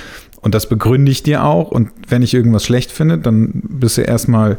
Und 0.43 0.55
das 0.55 0.69
begründe 0.69 1.11
ich 1.13 1.23
dir 1.23 1.45
auch. 1.45 1.71
Und 1.71 1.91
wenn 2.09 2.23
ich 2.23 2.35
irgendwas 2.35 2.65
schlecht 2.65 2.91
finde, 2.93 3.19
dann 3.19 3.51
bist 3.55 3.99
du 3.99 4.03
erstmal, 4.03 4.57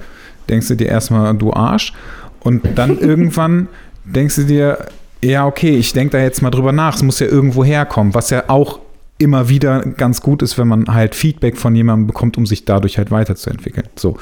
denkst 0.50 0.68
du 0.70 0.76
dir 0.76 0.88
erstmal, 0.88 1.34
du 1.36 1.54
Arsch. 1.54 1.94
Und 2.40 2.62
dann 2.76 2.98
irgendwann 3.00 3.68
denkst 4.06 4.36
du 4.36 4.44
dir, 4.44 4.78
ja, 5.24 5.46
okay, 5.46 5.76
ich 5.78 5.94
denke 5.94 6.18
da 6.18 6.24
jetzt 6.24 6.42
mal 6.42 6.52
drüber 6.52 6.72
nach. 6.72 6.96
Es 6.96 7.04
muss 7.04 7.20
ja 7.20 7.28
irgendwo 7.28 7.64
herkommen, 7.64 8.14
was 8.14 8.30
ja 8.30 8.46
auch 8.48 8.80
immer 9.18 9.50
wieder 9.50 9.82
ganz 9.82 10.22
gut 10.22 10.42
ist, 10.42 10.58
wenn 10.58 10.68
man 10.68 10.88
halt 10.88 11.14
Feedback 11.14 11.58
von 11.58 11.76
jemandem 11.76 12.08
bekommt, 12.08 12.38
um 12.38 12.46
sich 12.46 12.66
dadurch 12.66 12.98
halt 12.98 13.12
weiterzuentwickeln. 13.12 13.88
So. 13.96 14.18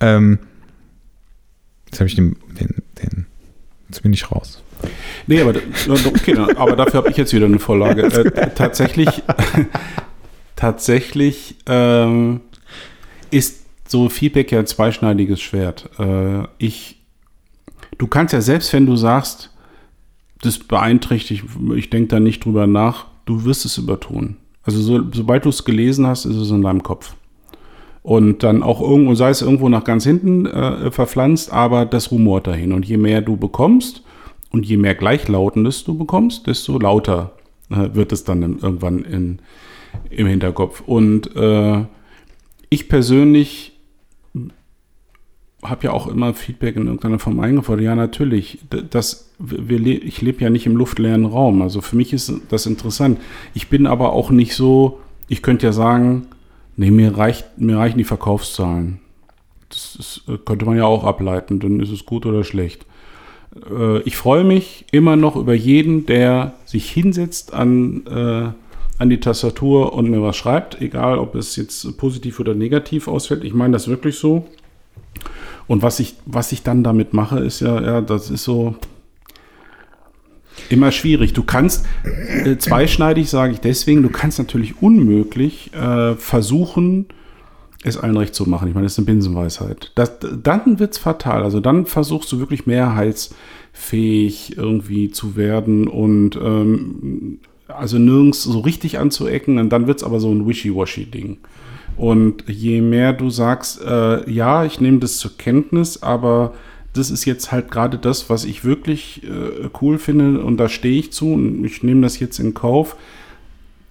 Ähm, 0.00 0.40
jetzt 1.86 2.00
habe 2.00 2.08
ich 2.08 2.16
den, 2.16 2.36
den, 2.60 2.82
den, 3.02 3.26
jetzt 3.88 4.02
bin 4.02 4.12
ich 4.12 4.30
raus. 4.32 4.62
Nee, 5.26 5.40
aber, 5.40 5.54
okay, 6.06 6.36
aber 6.56 6.76
dafür 6.76 6.98
habe 6.98 7.10
ich 7.10 7.16
jetzt 7.16 7.32
wieder 7.32 7.46
eine 7.46 7.58
Vorlage. 7.58 8.02
Äh, 8.36 8.50
tatsächlich 8.54 9.08
tatsächlich 10.56 11.56
ähm, 11.66 12.40
ist 13.30 13.60
so 13.86 14.08
Feedback 14.08 14.50
ja 14.50 14.58
ein 14.58 14.66
zweischneidiges 14.66 15.40
Schwert. 15.40 15.88
Äh, 15.98 16.44
ich, 16.58 16.98
du 17.98 18.06
kannst 18.06 18.32
ja 18.32 18.40
selbst, 18.40 18.72
wenn 18.72 18.86
du 18.86 18.96
sagst, 18.96 19.50
das 20.42 20.58
beeinträchtigt, 20.58 21.44
ich 21.74 21.90
denke 21.90 22.08
da 22.08 22.20
nicht 22.20 22.44
drüber 22.44 22.66
nach, 22.66 23.06
du 23.24 23.44
wirst 23.44 23.64
es 23.64 23.78
übertun. 23.78 24.36
Also 24.62 24.80
so, 24.80 25.00
sobald 25.12 25.44
du 25.44 25.48
es 25.48 25.64
gelesen 25.64 26.06
hast, 26.06 26.24
ist 26.24 26.36
es 26.36 26.50
in 26.50 26.62
deinem 26.62 26.82
Kopf. 26.82 27.14
Und 28.02 28.42
dann 28.42 28.62
auch 28.62 28.80
irgendwo, 28.80 29.14
sei 29.14 29.30
es 29.30 29.42
irgendwo 29.42 29.68
nach 29.68 29.84
ganz 29.84 30.04
hinten 30.04 30.46
äh, 30.46 30.90
verpflanzt, 30.92 31.52
aber 31.52 31.86
das 31.86 32.10
rumort 32.12 32.46
dahin. 32.46 32.72
Und 32.72 32.86
je 32.86 32.96
mehr 32.96 33.20
du 33.20 33.36
bekommst 33.36 34.02
und 34.50 34.64
je 34.64 34.76
mehr 34.76 34.94
Gleichlautendes 34.94 35.84
du 35.84 35.96
bekommst, 35.98 36.46
desto 36.46 36.78
lauter 36.78 37.32
äh, 37.70 37.94
wird 37.94 38.12
es 38.12 38.22
dann 38.24 38.42
im- 38.42 38.58
irgendwann 38.60 39.00
in, 39.00 39.38
im 40.10 40.26
Hinterkopf. 40.28 40.82
Und 40.86 41.34
äh, 41.34 41.84
ich 42.70 42.88
persönlich 42.88 43.75
habe 45.62 45.84
ja 45.84 45.92
auch 45.92 46.06
immer 46.06 46.34
Feedback 46.34 46.76
in 46.76 46.86
irgendeiner 46.86 47.18
Form 47.18 47.40
eingefordert. 47.40 47.84
Ja, 47.84 47.94
natürlich. 47.94 48.58
Das, 48.90 49.30
wir, 49.38 49.80
ich 49.80 50.22
lebe 50.22 50.42
ja 50.42 50.50
nicht 50.50 50.66
im 50.66 50.76
luftleeren 50.76 51.24
Raum. 51.24 51.62
Also 51.62 51.80
für 51.80 51.96
mich 51.96 52.12
ist 52.12 52.32
das 52.48 52.66
interessant. 52.66 53.18
Ich 53.54 53.68
bin 53.68 53.86
aber 53.86 54.12
auch 54.12 54.30
nicht 54.30 54.54
so, 54.54 55.00
ich 55.28 55.42
könnte 55.42 55.66
ja 55.66 55.72
sagen, 55.72 56.26
nee, 56.76 56.90
mir, 56.90 57.16
reicht, 57.16 57.58
mir 57.58 57.78
reichen 57.78 57.98
die 57.98 58.04
Verkaufszahlen. 58.04 59.00
Das 59.68 59.96
ist, 59.98 60.22
äh, 60.28 60.38
könnte 60.38 60.66
man 60.66 60.76
ja 60.76 60.84
auch 60.84 61.04
ableiten, 61.04 61.58
dann 61.58 61.80
ist 61.80 61.90
es 61.90 62.06
gut 62.06 62.26
oder 62.26 62.44
schlecht. 62.44 62.86
Äh, 63.68 64.00
Ich 64.02 64.16
freue 64.16 64.44
mich 64.44 64.84
immer 64.92 65.16
noch 65.16 65.36
über 65.36 65.54
jeden, 65.54 66.06
der 66.06 66.54
sich 66.66 66.90
hinsetzt 66.90 67.52
an, 67.52 68.06
äh, 68.06 68.48
an 68.98 69.10
die 69.10 69.20
Tastatur 69.20 69.94
und 69.94 70.10
mir 70.10 70.22
was 70.22 70.36
schreibt, 70.36 70.80
egal 70.80 71.18
ob 71.18 71.34
es 71.34 71.56
jetzt 71.56 71.96
positiv 71.96 72.38
oder 72.38 72.54
negativ 72.54 73.08
ausfällt. 73.08 73.42
Ich 73.42 73.54
meine 73.54 73.72
das 73.72 73.88
wirklich 73.88 74.16
so. 74.18 74.46
Und 75.68 75.82
was 75.82 76.00
ich, 76.00 76.14
was 76.26 76.52
ich 76.52 76.62
dann 76.62 76.84
damit 76.84 77.12
mache, 77.12 77.40
ist 77.40 77.60
ja, 77.60 77.80
ja, 77.80 78.00
das 78.00 78.30
ist 78.30 78.44
so 78.44 78.76
immer 80.68 80.92
schwierig. 80.92 81.32
Du 81.32 81.42
kannst, 81.42 81.86
äh, 82.44 82.56
zweischneidig 82.56 83.28
sage 83.28 83.52
ich 83.52 83.60
deswegen, 83.60 84.02
du 84.02 84.08
kannst 84.08 84.38
natürlich 84.38 84.80
unmöglich 84.82 85.72
äh, 85.74 86.14
versuchen, 86.14 87.06
es 87.82 87.96
allen 87.96 88.16
recht 88.16 88.34
zu 88.34 88.48
machen. 88.48 88.68
Ich 88.68 88.74
meine, 88.74 88.86
das 88.86 88.92
ist 88.92 88.98
eine 88.98 89.06
Binsenweisheit. 89.06 89.92
Das, 89.94 90.12
dann 90.20 90.78
wird 90.78 90.92
es 90.92 90.98
fatal. 90.98 91.42
Also 91.42 91.60
dann 91.60 91.86
versuchst 91.86 92.30
du 92.32 92.38
wirklich 92.38 92.66
mehrheitsfähig 92.66 94.56
irgendwie 94.56 95.10
zu 95.10 95.36
werden 95.36 95.86
und 95.86 96.36
ähm, 96.36 97.38
also 97.68 97.98
nirgends 97.98 98.42
so 98.42 98.60
richtig 98.60 98.98
anzuecken. 98.98 99.58
Und 99.58 99.70
dann 99.70 99.86
wird 99.86 99.98
es 99.98 100.04
aber 100.04 100.20
so 100.20 100.30
ein 100.30 100.46
Wishy-Washy-Ding. 100.46 101.38
Und 101.96 102.44
je 102.46 102.80
mehr 102.80 103.12
du 103.12 103.30
sagst, 103.30 103.80
äh, 103.82 104.30
ja, 104.30 104.64
ich 104.64 104.80
nehme 104.80 104.98
das 104.98 105.16
zur 105.16 105.36
Kenntnis, 105.36 106.02
aber 106.02 106.52
das 106.92 107.10
ist 107.10 107.24
jetzt 107.24 107.52
halt 107.52 107.70
gerade 107.70 107.98
das, 107.98 108.28
was 108.28 108.44
ich 108.44 108.64
wirklich 108.64 109.22
äh, 109.24 109.68
cool 109.80 109.98
finde 109.98 110.40
und 110.40 110.56
da 110.58 110.68
stehe 110.68 110.98
ich 110.98 111.12
zu 111.12 111.32
und 111.32 111.64
ich 111.64 111.82
nehme 111.82 112.02
das 112.02 112.18
jetzt 112.18 112.38
in 112.38 112.54
Kauf. 112.54 112.96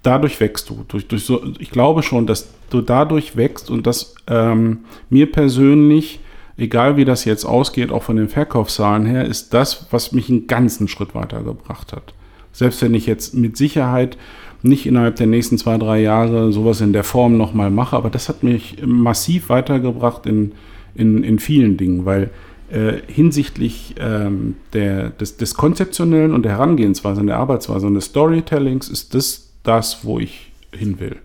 Dadurch 0.04 0.40
wächst 0.40 0.70
du. 0.70 0.86
Durch, 0.88 1.08
durch 1.08 1.26
so, 1.26 1.44
ich 1.60 1.72
glaube 1.72 2.04
schon, 2.04 2.28
dass 2.28 2.50
du 2.70 2.82
dadurch 2.82 3.36
wächst 3.36 3.70
und 3.70 3.88
dass 3.88 4.16
ähm, 4.28 4.80
mir 5.10 5.32
persönlich, 5.32 6.20
egal 6.58 6.98
wie 6.98 7.06
das 7.06 7.26
jetzt 7.26 7.46
ausgeht, 7.46 7.92
auch 7.92 8.04
von 8.04 8.16
den 8.16 8.30
Verkaufszahlen 8.30 9.06
her, 9.06 9.26
ist 9.26 9.54
das, 9.54 9.88
was 9.92 10.12
mich 10.12 10.30
einen 10.30 10.48
ganzen 10.48 10.88
Schritt 10.88 11.16
weitergebracht 11.16 11.92
hat. 11.92 12.14
Selbst 12.52 12.82
wenn 12.82 12.94
ich 12.94 13.08
jetzt 13.08 13.34
mit 13.34 13.58
Sicherheit 13.58 14.18
nicht 14.66 14.86
innerhalb 14.86 15.16
der 15.16 15.28
nächsten 15.28 15.58
zwei, 15.58 15.78
drei 15.78 16.02
Jahre 16.02 16.52
sowas 16.52 16.82
in 16.82 16.94
der 16.94 17.04
Form 17.04 17.38
nochmal 17.38 17.70
mache, 17.70 17.96
aber 17.96 18.10
das 18.10 18.30
hat 18.30 18.44
mich 18.44 18.78
massiv 18.86 19.50
weitergebracht 19.50 20.26
in, 20.26 20.52
in, 20.96 21.24
in 21.24 21.40
vielen 21.40 21.78
Dingen, 21.78 22.06
weil 22.06 22.30
äh, 22.72 22.94
hinsichtlich 23.08 23.96
ähm, 24.00 24.56
der, 24.74 25.12
des, 25.12 25.38
des 25.38 25.56
Konzeptionellen 25.56 26.34
und 26.34 26.44
der 26.44 26.54
Herangehensweise 26.54 27.22
und 27.22 27.28
der 27.28 27.38
Arbeitsweise 27.38 27.88
und 27.88 27.94
des 27.94 28.06
Storytellings 28.06 28.90
ist 28.90 29.14
das 29.14 29.52
das, 29.64 30.04
wo 30.04 30.20
ich 30.20 30.52
hin 30.72 31.00
will. 31.00 31.18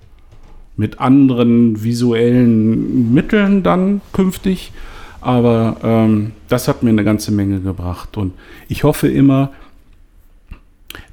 Mit 0.77 0.99
anderen 1.01 1.83
visuellen 1.83 3.13
Mitteln 3.13 3.63
dann 3.63 4.01
künftig, 4.13 4.73
aber 5.21 5.77
ähm, 5.83 6.33
das 6.49 6.69
hat 6.69 6.83
mir 6.83 6.91
eine 6.91 7.05
ganze 7.05 7.33
Menge 7.33 7.61
gebracht 7.61 8.17
und 8.17 8.33
ich 8.69 8.85
hoffe 8.85 9.09
immer, 9.09 9.53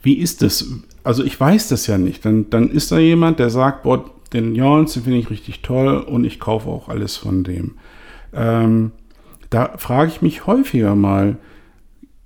wie 0.01 0.13
ist 0.13 0.41
es? 0.41 0.73
Also 1.07 1.23
ich 1.23 1.39
weiß 1.39 1.69
das 1.69 1.87
ja 1.87 1.97
nicht. 1.97 2.25
Dann, 2.25 2.49
dann 2.49 2.69
ist 2.69 2.91
da 2.91 2.97
jemand, 2.99 3.39
der 3.39 3.49
sagt, 3.49 3.83
boah, 3.83 4.03
den 4.33 4.55
Jorns, 4.55 4.93
den 4.93 5.03
finde 5.03 5.19
ich 5.19 5.29
richtig 5.29 5.61
toll 5.61 5.99
und 5.99 6.25
ich 6.25 6.37
kaufe 6.39 6.67
auch 6.69 6.89
alles 6.89 7.15
von 7.15 7.45
dem. 7.45 7.75
Ähm, 8.33 8.91
da 9.49 9.77
frage 9.77 10.11
ich 10.11 10.21
mich 10.21 10.45
häufiger 10.47 10.95
mal, 10.95 11.37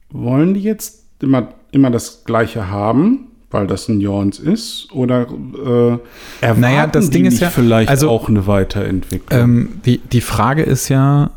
wollen 0.09 0.55
die 0.55 0.63
jetzt 0.63 1.03
immer, 1.21 1.49
immer 1.71 1.91
das 1.91 2.23
Gleiche 2.23 2.69
haben, 2.69 3.27
weil 3.51 3.67
das 3.67 3.87
ein 3.87 4.01
Jorns 4.01 4.39
ist? 4.39 4.87
Oder 4.93 5.27
äh, 5.29 5.97
erwarten 6.41 6.61
Naja, 6.61 6.87
das 6.87 7.11
die 7.11 7.17
Ding 7.17 7.25
ist 7.25 7.39
ja- 7.39 7.51
vielleicht 7.51 7.87
also- 7.89 8.09
auch 8.09 8.29
eine 8.29 8.47
Weiterentwicklung? 8.47 9.39
Ähm, 9.39 9.69
die, 9.85 9.99
die 9.99 10.21
Frage 10.21 10.63
ist 10.63 10.89
ja, 10.89 11.29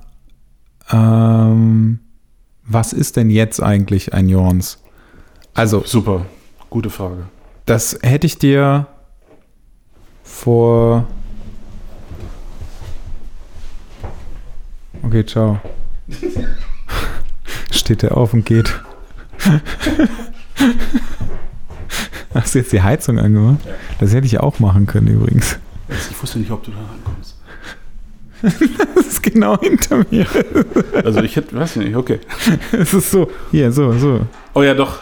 ähm, 0.91 1.99
was 2.67 2.95
ist 2.95 3.17
denn 3.17 3.29
jetzt 3.29 3.63
eigentlich 3.63 4.15
ein 4.15 4.31
Jorns? 4.31 4.83
Also, 5.53 5.83
Super, 5.85 6.25
gute 6.71 6.89
Frage. 6.89 7.27
Das 7.67 7.99
hätte 8.03 8.27
ich 8.27 8.39
dir 8.39 8.87
vor. 10.23 11.07
Okay, 15.03 15.25
ciao. 15.25 15.61
Steht 17.71 18.03
er 18.03 18.17
auf 18.17 18.33
und 18.33 18.45
geht. 18.47 18.81
Hast 22.35 22.55
du 22.55 22.59
jetzt 22.59 22.73
die 22.73 22.83
Heizung 22.83 23.19
angemacht? 23.19 23.61
Das 24.01 24.13
hätte 24.13 24.27
ich 24.27 24.41
auch 24.41 24.59
machen 24.59 24.87
können 24.87 25.09
übrigens. 25.09 25.59
Ich 25.89 26.23
wusste 26.23 26.39
nicht, 26.39 26.51
ob 26.51 26.65
du 26.65 26.71
da. 26.73 26.79
Das 28.95 29.07
ist 29.07 29.23
genau 29.23 29.59
hinter 29.61 30.05
mir. 30.11 30.27
Also 31.05 31.21
ich 31.23 31.35
hätte, 31.37 31.57
weiß 31.57 31.77
nicht, 31.77 31.97
okay. 31.97 32.21
Es 32.73 32.93
ist 32.95 33.11
so, 33.11 33.31
hier, 33.51 33.73
so, 33.73 33.93
so. 33.93 34.21
Oh 34.55 34.63
ja, 34.63 34.75
doch. 34.75 34.99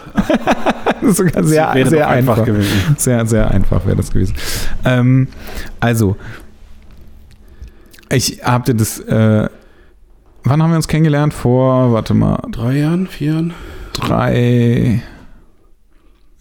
Das 1.01 1.11
ist 1.11 1.17
sogar 1.17 1.43
sehr, 1.43 1.73
wäre 1.73 1.89
sehr 1.89 2.07
einfach 2.07 2.33
einfach. 2.37 2.45
gewesen. 2.45 2.95
Sehr, 2.97 3.25
sehr 3.25 3.51
einfach 3.51 3.85
wäre 3.85 3.97
das 3.97 4.11
gewesen. 4.11 4.35
Ähm, 4.85 5.27
also, 5.79 6.15
ich 8.09 8.41
habe 8.43 8.65
dir 8.71 8.75
das, 8.77 8.99
äh, 8.99 9.49
wann 10.43 10.63
haben 10.63 10.69
wir 10.71 10.77
uns 10.77 10.87
kennengelernt? 10.87 11.33
Vor, 11.33 11.91
warte 11.93 12.13
mal, 12.13 12.39
Drei 12.51 12.77
Jahren, 12.79 13.07
vier 13.07 13.31
Jahren? 13.33 13.53
drei, 13.93 15.01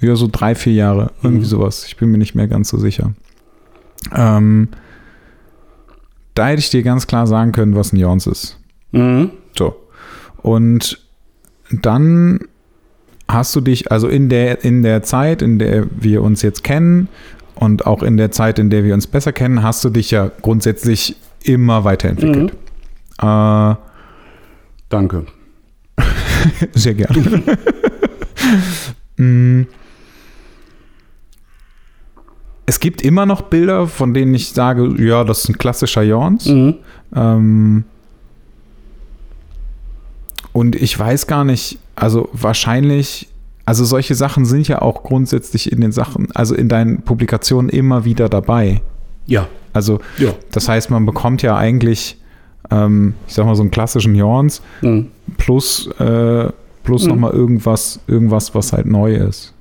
Ja, 0.01 0.17
so 0.17 0.29
drei, 0.31 0.55
vier 0.55 0.73
Jahre. 0.73 1.13
Irgendwie 1.23 1.45
Mhm. 1.45 1.51
sowas. 1.51 1.85
Ich 1.87 1.97
bin 1.97 2.11
mir 2.11 2.19
nicht 2.19 2.35
mehr 2.35 2.49
ganz 2.49 2.69
so 2.71 2.79
sicher. 2.79 3.13
Ähm, 4.15 4.69
da 6.35 6.49
hätte 6.49 6.61
ich 6.61 6.71
dir 6.71 6.83
ganz 6.83 7.07
klar 7.07 7.27
sagen 7.27 7.53
können, 7.53 7.75
was 7.75 7.93
ein 7.93 7.97
Jorns 7.97 8.27
ist. 8.27 8.59
Mhm. 8.93 9.31
So. 9.57 9.75
Und 10.43 11.01
dann 11.71 12.41
hast 13.29 13.55
du 13.57 13.61
dich, 13.61 13.91
also 13.91 14.09
in 14.09 14.29
der, 14.29 14.65
in 14.65 14.83
der 14.83 15.03
Zeit, 15.03 15.43
in 15.43 15.59
der 15.59 15.87
wir 15.91 16.23
uns 16.23 16.43
jetzt 16.43 16.65
kennen 16.65 17.09
und 17.55 17.87
auch 17.87 18.03
in 18.03 18.17
der 18.17 18.31
Zeit, 18.31 18.59
in 18.59 18.71
der 18.71 18.85
wir 18.85 18.95
uns 18.95 19.07
besser 19.07 19.33
kennen, 19.33 19.63
hast 19.63 19.85
du 19.85 19.91
dich 19.91 20.11
ja 20.11 20.31
grundsätzlich 20.43 21.17
immer 21.43 21.85
weiterentwickelt. 21.85 22.53
Äh, 23.21 23.75
Danke. 24.89 25.27
sehr 26.75 26.95
gerne. 26.95 27.43
Es 32.67 32.79
gibt 32.81 33.03
immer 33.03 33.27
noch 33.27 33.43
Bilder, 33.43 33.87
von 33.89 34.15
denen 34.15 34.35
ich 34.35 34.51
sage, 34.51 34.95
ja, 35.03 35.25
das 35.25 35.43
ist 35.45 35.49
ein 35.51 35.59
klassischer 35.59 36.03
Jorns. 36.03 36.47
Mhm. 36.47 36.75
Ähm, 37.15 37.85
und 40.53 40.77
ich 40.77 40.99
weiß 40.99 41.27
gar 41.27 41.45
nicht, 41.45 41.79
also 41.97 42.29
wahrscheinlich, 42.33 43.29
also 43.65 43.85
solche 43.85 44.15
Sachen 44.15 44.45
sind 44.45 44.69
ja 44.69 44.83
auch 44.83 45.03
grundsätzlich 45.03 45.73
in 45.73 45.81
den 45.81 45.93
Sachen, 45.93 46.29
also 46.35 46.55
in 46.55 46.69
deinen 46.69 47.03
Publikationen 47.03 47.69
immer 47.71 48.05
wieder 48.05 48.29
dabei. 48.29 48.83
Ja. 49.27 49.49
Also 49.73 50.01
Ja. 50.19 50.33
das 50.51 50.69
heißt, 50.69 50.91
man 50.91 51.07
bekommt 51.07 51.43
ja 51.43 51.57
eigentlich, 51.57 52.19
ähm, 52.71 53.15
ich 53.27 53.35
sag 53.35 53.47
mal, 53.47 53.55
so 53.57 53.63
einen 53.63 53.71
klassischen 53.71 54.15
Jorns 54.15 54.61
Mhm. 54.83 55.09
plus, 55.39 55.87
äh, 55.99 56.51
plus 56.85 57.05
Mhm. 57.05 57.09
nochmal 57.09 57.33
irgendwas, 57.33 58.01
irgendwas, 58.07 58.55
was 58.55 58.73
halt 58.73 58.87
neu 58.87 59.15
ist. 59.17 59.55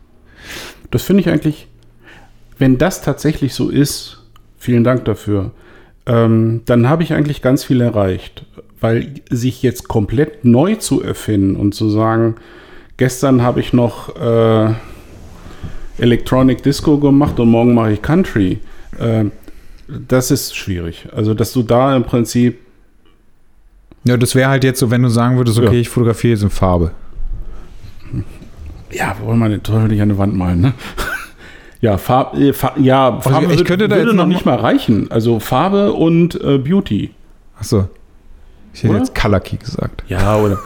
Das 0.89 1.03
finde 1.03 1.21
ich 1.21 1.29
eigentlich, 1.29 1.67
wenn 2.61 2.77
das 2.77 3.01
tatsächlich 3.01 3.53
so 3.53 3.69
ist, 3.69 4.23
vielen 4.57 4.83
Dank 4.83 5.03
dafür, 5.05 5.51
ähm, 6.05 6.61
dann 6.65 6.87
habe 6.87 7.03
ich 7.03 7.13
eigentlich 7.13 7.41
ganz 7.41 7.63
viel 7.63 7.81
erreicht. 7.81 8.45
Weil 8.79 9.15
sich 9.29 9.61
jetzt 9.61 9.87
komplett 9.87 10.43
neu 10.45 10.75
zu 10.75 11.03
erfinden 11.03 11.55
und 11.55 11.75
zu 11.75 11.89
sagen, 11.89 12.35
gestern 12.97 13.43
habe 13.43 13.59
ich 13.59 13.73
noch 13.73 14.15
äh, 14.15 14.73
Electronic 15.99 16.63
Disco 16.63 16.97
gemacht 16.97 17.39
und 17.39 17.49
morgen 17.49 17.75
mache 17.75 17.91
ich 17.93 18.01
Country, 18.01 18.59
äh, 18.99 19.25
das 19.87 20.31
ist 20.31 20.55
schwierig. 20.55 21.07
Also, 21.15 21.33
dass 21.35 21.53
du 21.53 21.61
da 21.63 21.95
im 21.95 22.03
Prinzip 22.03 22.59
Ja, 24.03 24.17
das 24.17 24.33
wäre 24.33 24.49
halt 24.49 24.63
jetzt 24.63 24.79
so, 24.79 24.89
wenn 24.89 25.03
du 25.03 25.09
sagen 25.09 25.37
würdest, 25.37 25.59
okay, 25.59 25.75
Ja. 25.75 25.81
ich 25.81 25.89
fotografiere 25.89 26.31
jetzt 26.33 26.41
in 26.43 26.49
Farbe. 26.49 26.91
Ja, 28.91 29.15
wir 29.19 29.25
wollen 29.27 29.39
mal 29.39 29.49
den 29.49 29.61
Teufel 29.63 29.89
nicht 29.89 30.01
an 30.01 30.09
die 30.09 30.17
Wand 30.17 30.35
malen, 30.35 30.61
ne? 30.61 30.73
Ja, 31.81 31.97
Farb, 31.97 32.37
äh, 32.37 32.53
Fa 32.53 32.73
ja, 32.79 33.19
Farbe 33.21 33.53
ich 33.53 33.65
könnte 33.65 33.87
da 33.87 33.95
würde 33.95 34.09
jetzt 34.11 34.15
noch 34.15 34.27
nicht 34.27 34.45
mal 34.45 34.55
reichen. 34.57 35.09
Also 35.11 35.39
Farbe 35.39 35.93
und 35.93 36.39
äh, 36.41 36.57
Beauty. 36.59 37.11
Achso. 37.59 37.87
Ich 38.73 38.83
hätte 38.83 38.91
Oder? 38.91 38.99
jetzt 38.99 39.15
Color 39.15 39.39
Key 39.39 39.57
gesagt. 39.57 40.03
Ja, 40.07 40.37
oder? 40.37 40.57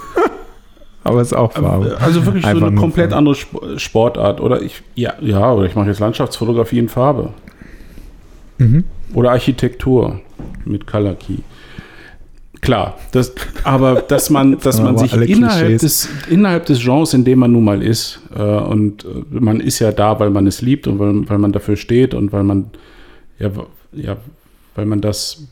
Aber 1.03 1.21
es 1.21 1.27
ist 1.27 1.33
auch 1.33 1.51
Farbe. 1.53 1.97
Also 1.99 2.25
wirklich 2.25 2.43
so 2.43 2.49
Einfach 2.49 2.63
eine 2.67 2.71
nur 2.75 2.81
komplett 2.81 3.11
Farbe. 3.11 3.17
andere 3.17 3.35
Sp- 3.37 3.77
Sportart. 3.79 4.41
Oder 4.41 4.61
ich, 4.61 4.81
ja, 4.95 5.13
ja, 5.21 5.51
oder 5.53 5.65
ich 5.67 5.75
mache 5.75 5.87
jetzt 5.87 5.99
Landschaftsfotografie 5.99 6.79
in 6.79 6.89
Farbe. 6.89 7.29
Mhm. 8.57 8.83
Oder 9.13 9.31
Architektur 9.31 10.19
mit 10.65 10.85
Color 10.87 11.15
Key. 11.15 11.37
Klar, 12.65 12.97
das, 13.11 13.31
aber 13.63 14.01
dass 14.01 14.31
man, 14.31 14.57
dass 14.63 14.81
man 14.81 14.97
sich 14.97 15.13
innerhalb 15.13 15.77
des, 15.77 16.09
innerhalb 16.29 16.65
des 16.65 16.79
Genres, 16.79 17.13
in 17.13 17.23
dem 17.23 17.39
man 17.39 17.51
nun 17.51 17.63
mal 17.63 17.83
ist, 17.83 18.19
äh, 18.35 18.41
und 18.41 19.05
äh, 19.05 19.07
man 19.29 19.59
ist 19.59 19.79
ja 19.79 19.91
da, 19.91 20.19
weil 20.19 20.31
man 20.31 20.47
es 20.47 20.61
liebt 20.61 20.87
und 20.87 20.97
weil, 20.97 21.29
weil 21.29 21.37
man 21.37 21.51
dafür 21.51 21.75
steht 21.75 22.15
und 22.15 22.33
weil 22.33 22.43
man, 22.43 22.71
ja, 23.37 23.51
ja 23.93 24.17
weil 24.73 24.87
man 24.87 24.99
das 24.99 25.47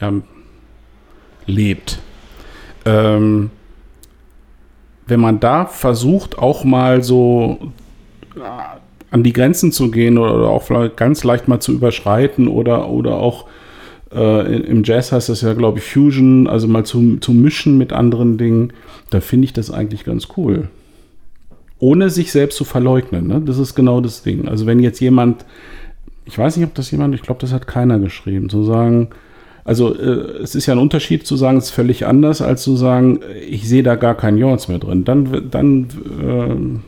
ja, 0.00 0.12
lebt. 1.46 1.98
Ähm, 2.84 3.50
wenn 5.06 5.20
man 5.20 5.40
da 5.40 5.64
versucht, 5.64 6.38
auch 6.38 6.62
mal 6.62 7.02
so 7.02 7.72
äh, 8.36 8.40
an 9.10 9.22
die 9.22 9.32
Grenzen 9.32 9.72
zu 9.72 9.90
gehen 9.90 10.18
oder, 10.18 10.48
auch 10.48 10.62
vielleicht 10.62 10.96
ganz 10.96 11.24
leicht 11.24 11.48
mal 11.48 11.60
zu 11.60 11.72
überschreiten 11.72 12.48
oder, 12.48 12.88
oder 12.88 13.14
auch 13.14 13.46
äh, 14.12 14.56
im 14.56 14.82
Jazz 14.84 15.12
heißt 15.12 15.28
das 15.28 15.42
ja, 15.42 15.54
glaube 15.54 15.78
ich, 15.78 15.84
Fusion, 15.84 16.46
also 16.46 16.66
mal 16.66 16.84
zu, 16.84 17.18
zu 17.18 17.32
mischen 17.32 17.78
mit 17.78 17.92
anderen 17.92 18.38
Dingen, 18.38 18.72
da 19.10 19.20
finde 19.20 19.44
ich 19.44 19.52
das 19.52 19.70
eigentlich 19.70 20.04
ganz 20.04 20.28
cool. 20.36 20.68
Ohne 21.78 22.10
sich 22.10 22.32
selbst 22.32 22.56
zu 22.56 22.64
verleugnen, 22.64 23.26
ne? 23.26 23.40
das 23.44 23.58
ist 23.58 23.74
genau 23.74 24.00
das 24.00 24.22
Ding. 24.22 24.48
Also 24.48 24.66
wenn 24.66 24.80
jetzt 24.80 25.00
jemand, 25.00 25.44
ich 26.26 26.36
weiß 26.36 26.56
nicht, 26.56 26.66
ob 26.66 26.74
das 26.74 26.90
jemand, 26.90 27.14
ich 27.14 27.22
glaube, 27.22 27.40
das 27.40 27.52
hat 27.52 27.66
keiner 27.66 27.98
geschrieben, 27.98 28.48
zu 28.48 28.64
sagen, 28.64 29.08
also 29.64 29.94
äh, 29.94 30.42
es 30.42 30.54
ist 30.54 30.66
ja 30.66 30.74
ein 30.74 30.80
Unterschied 30.80 31.26
zu 31.26 31.36
sagen, 31.36 31.58
es 31.58 31.66
ist 31.66 31.70
völlig 31.70 32.06
anders, 32.06 32.42
als 32.42 32.62
zu 32.62 32.76
sagen, 32.76 33.20
ich 33.48 33.68
sehe 33.68 33.82
da 33.82 33.94
gar 33.94 34.16
keinen 34.16 34.38
Jorns 34.38 34.68
mehr 34.68 34.78
drin. 34.78 35.04
Dann, 35.04 35.50
dann, 35.50 35.84
äh, 36.20 36.80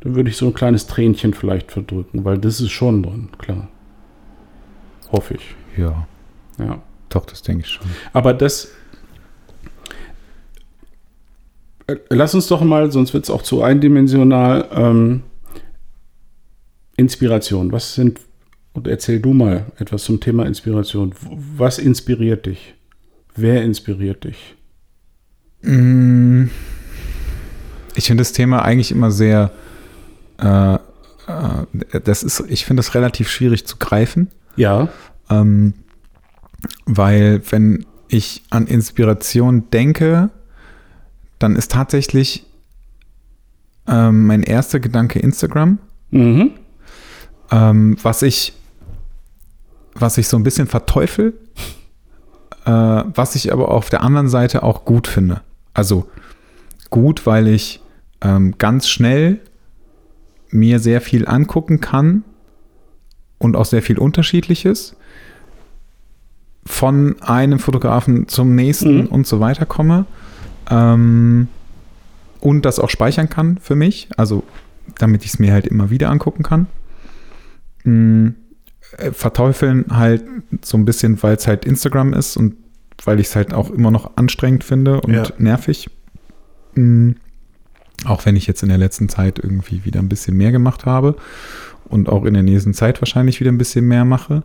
dann 0.00 0.14
würde 0.14 0.28
ich 0.28 0.36
so 0.36 0.46
ein 0.46 0.54
kleines 0.54 0.86
Tränchen 0.86 1.34
vielleicht 1.34 1.72
verdrücken, 1.72 2.24
weil 2.24 2.38
das 2.38 2.60
ist 2.60 2.72
schon 2.72 3.02
drin, 3.02 3.28
klar. 3.38 3.68
Hoffe 5.10 5.34
ich. 5.34 5.54
Ja, 5.76 6.06
Ja. 6.58 6.82
doch, 7.08 7.24
das 7.26 7.42
denke 7.42 7.64
ich 7.64 7.68
schon. 7.70 7.86
Aber 8.12 8.34
das. 8.34 8.68
Äh, 11.86 11.96
Lass 12.10 12.34
uns 12.34 12.46
doch 12.48 12.62
mal, 12.62 12.90
sonst 12.92 13.12
wird 13.14 13.24
es 13.24 13.30
auch 13.30 13.42
zu 13.42 13.62
eindimensional. 13.62 14.68
Ähm, 14.72 15.22
Inspiration. 16.96 17.72
Was 17.72 17.94
sind. 17.94 18.20
Und 18.74 18.86
erzähl 18.86 19.20
du 19.20 19.34
mal 19.34 19.66
etwas 19.78 20.04
zum 20.04 20.20
Thema 20.20 20.46
Inspiration. 20.46 21.14
Was 21.56 21.78
inspiriert 21.78 22.46
dich? 22.46 22.74
Wer 23.34 23.62
inspiriert 23.64 24.24
dich? 24.24 24.56
Mm, 25.62 26.44
Ich 27.94 28.06
finde 28.06 28.22
das 28.22 28.32
Thema 28.32 28.62
eigentlich 28.64 28.90
immer 28.90 29.10
sehr, 29.10 29.50
äh, 30.38 30.74
äh, 30.74 30.78
das 32.02 32.22
ist, 32.22 32.44
ich 32.48 32.64
finde 32.64 32.80
das 32.80 32.94
relativ 32.94 33.28
schwierig 33.28 33.66
zu 33.66 33.76
greifen, 33.76 34.28
Ja. 34.56 34.88
Ähm, 35.40 35.74
weil 36.86 37.42
wenn 37.50 37.86
ich 38.08 38.42
an 38.50 38.66
Inspiration 38.66 39.70
denke, 39.70 40.30
dann 41.38 41.56
ist 41.56 41.72
tatsächlich 41.72 42.46
ähm, 43.88 44.26
mein 44.26 44.42
erster 44.42 44.80
Gedanke 44.80 45.18
Instagram. 45.18 45.78
Mhm. 46.10 46.52
Ähm, 47.50 47.96
was 48.02 48.22
ich, 48.22 48.52
was 49.94 50.18
ich 50.18 50.28
so 50.28 50.36
ein 50.36 50.42
bisschen 50.42 50.66
verteufel, 50.68 51.34
äh, 52.64 52.70
was 52.70 53.34
ich 53.34 53.52
aber 53.52 53.70
auf 53.70 53.90
der 53.90 54.02
anderen 54.02 54.28
Seite 54.28 54.62
auch 54.62 54.84
gut 54.84 55.08
finde. 55.08 55.40
Also 55.74 56.08
gut, 56.90 57.26
weil 57.26 57.48
ich 57.48 57.80
ähm, 58.20 58.54
ganz 58.58 58.88
schnell 58.88 59.40
mir 60.50 60.78
sehr 60.78 61.00
viel 61.00 61.26
angucken 61.26 61.80
kann 61.80 62.24
und 63.42 63.56
auch 63.56 63.64
sehr 63.66 63.82
viel 63.82 63.98
Unterschiedliches 63.98 64.94
von 66.64 67.20
einem 67.22 67.58
Fotografen 67.58 68.28
zum 68.28 68.54
nächsten 68.54 69.00
Mhm. 69.02 69.06
und 69.06 69.26
so 69.26 69.40
weiter 69.40 69.66
komme. 69.66 70.06
Ähm, 70.70 71.48
und 72.40 72.64
das 72.64 72.78
auch 72.78 72.90
speichern 72.90 73.28
kann 73.28 73.58
für 73.58 73.74
mich, 73.74 74.08
also 74.16 74.44
damit 74.98 75.24
ich 75.24 75.32
es 75.34 75.38
mir 75.38 75.52
halt 75.52 75.66
immer 75.66 75.90
wieder 75.90 76.10
angucken 76.10 76.42
kann. 76.44 76.66
Äh, 77.84 79.10
verteufeln 79.12 79.86
halt 79.90 80.22
so 80.62 80.76
ein 80.76 80.84
bisschen, 80.84 81.20
weil 81.22 81.34
es 81.36 81.46
halt 81.46 81.64
Instagram 81.64 82.12
ist 82.12 82.36
und 82.36 82.54
weil 83.04 83.18
ich 83.20 83.26
es 83.28 83.36
halt 83.36 83.54
auch 83.54 83.70
immer 83.70 83.90
noch 83.90 84.16
anstrengend 84.16 84.62
finde 84.64 85.00
und 85.00 85.14
Ja. 85.14 85.24
nervig. 85.38 85.88
Mm, 86.74 87.12
auch 88.04 88.24
wenn 88.26 88.36
ich 88.36 88.46
jetzt 88.46 88.62
in 88.62 88.68
der 88.68 88.78
letzten 88.78 89.08
Zeit 89.08 89.38
irgendwie 89.38 89.84
wieder 89.84 90.00
ein 90.00 90.08
bisschen 90.08 90.36
mehr 90.36 90.52
gemacht 90.52 90.86
habe 90.86 91.16
und 91.92 92.08
auch 92.08 92.24
in 92.24 92.34
der 92.34 92.42
nächsten 92.42 92.74
Zeit 92.74 93.00
wahrscheinlich 93.00 93.38
wieder 93.38 93.52
ein 93.52 93.58
bisschen 93.58 93.86
mehr 93.86 94.04
mache. 94.04 94.42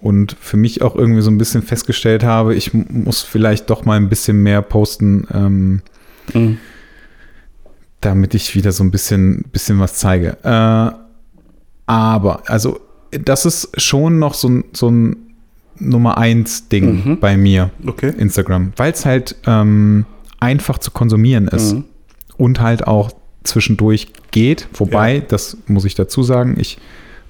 Und 0.00 0.36
für 0.40 0.56
mich 0.56 0.82
auch 0.82 0.94
irgendwie 0.96 1.22
so 1.22 1.30
ein 1.30 1.38
bisschen 1.38 1.62
festgestellt 1.62 2.22
habe, 2.24 2.54
ich 2.54 2.72
mu- 2.74 2.84
muss 2.88 3.22
vielleicht 3.22 3.68
doch 3.70 3.84
mal 3.84 3.96
ein 3.96 4.08
bisschen 4.08 4.42
mehr 4.42 4.62
posten, 4.62 5.26
ähm, 5.32 5.82
Mhm. 6.34 6.58
damit 8.00 8.34
ich 8.34 8.54
wieder 8.54 8.70
so 8.72 8.84
ein 8.84 8.90
bisschen, 8.90 9.44
bisschen 9.52 9.78
was 9.80 9.94
zeige. 9.94 10.36
Äh, 10.44 10.92
aber, 11.86 12.42
also, 12.46 12.80
das 13.10 13.44
ist 13.46 13.80
schon 13.80 14.18
noch 14.18 14.34
so 14.34 14.48
ein, 14.48 14.64
so 14.72 14.88
ein 14.90 15.16
Nummer 15.80 16.18
eins 16.18 16.68
Ding 16.68 17.04
Mhm. 17.04 17.20
bei 17.20 17.36
mir, 17.36 17.70
Okay. 17.86 18.12
Instagram, 18.16 18.72
weil 18.76 18.92
es 18.92 19.04
halt 19.06 19.36
ähm, 19.46 20.04
einfach 20.40 20.78
zu 20.78 20.90
konsumieren 20.90 21.48
ist 21.48 21.74
Mhm. 21.74 21.84
und 22.36 22.60
halt 22.60 22.86
auch 22.86 23.10
zwischendurch 23.48 24.08
geht. 24.30 24.68
Wobei, 24.74 25.20
das 25.20 25.56
muss 25.66 25.84
ich 25.84 25.94
dazu 25.94 26.22
sagen, 26.22 26.56
ich 26.58 26.78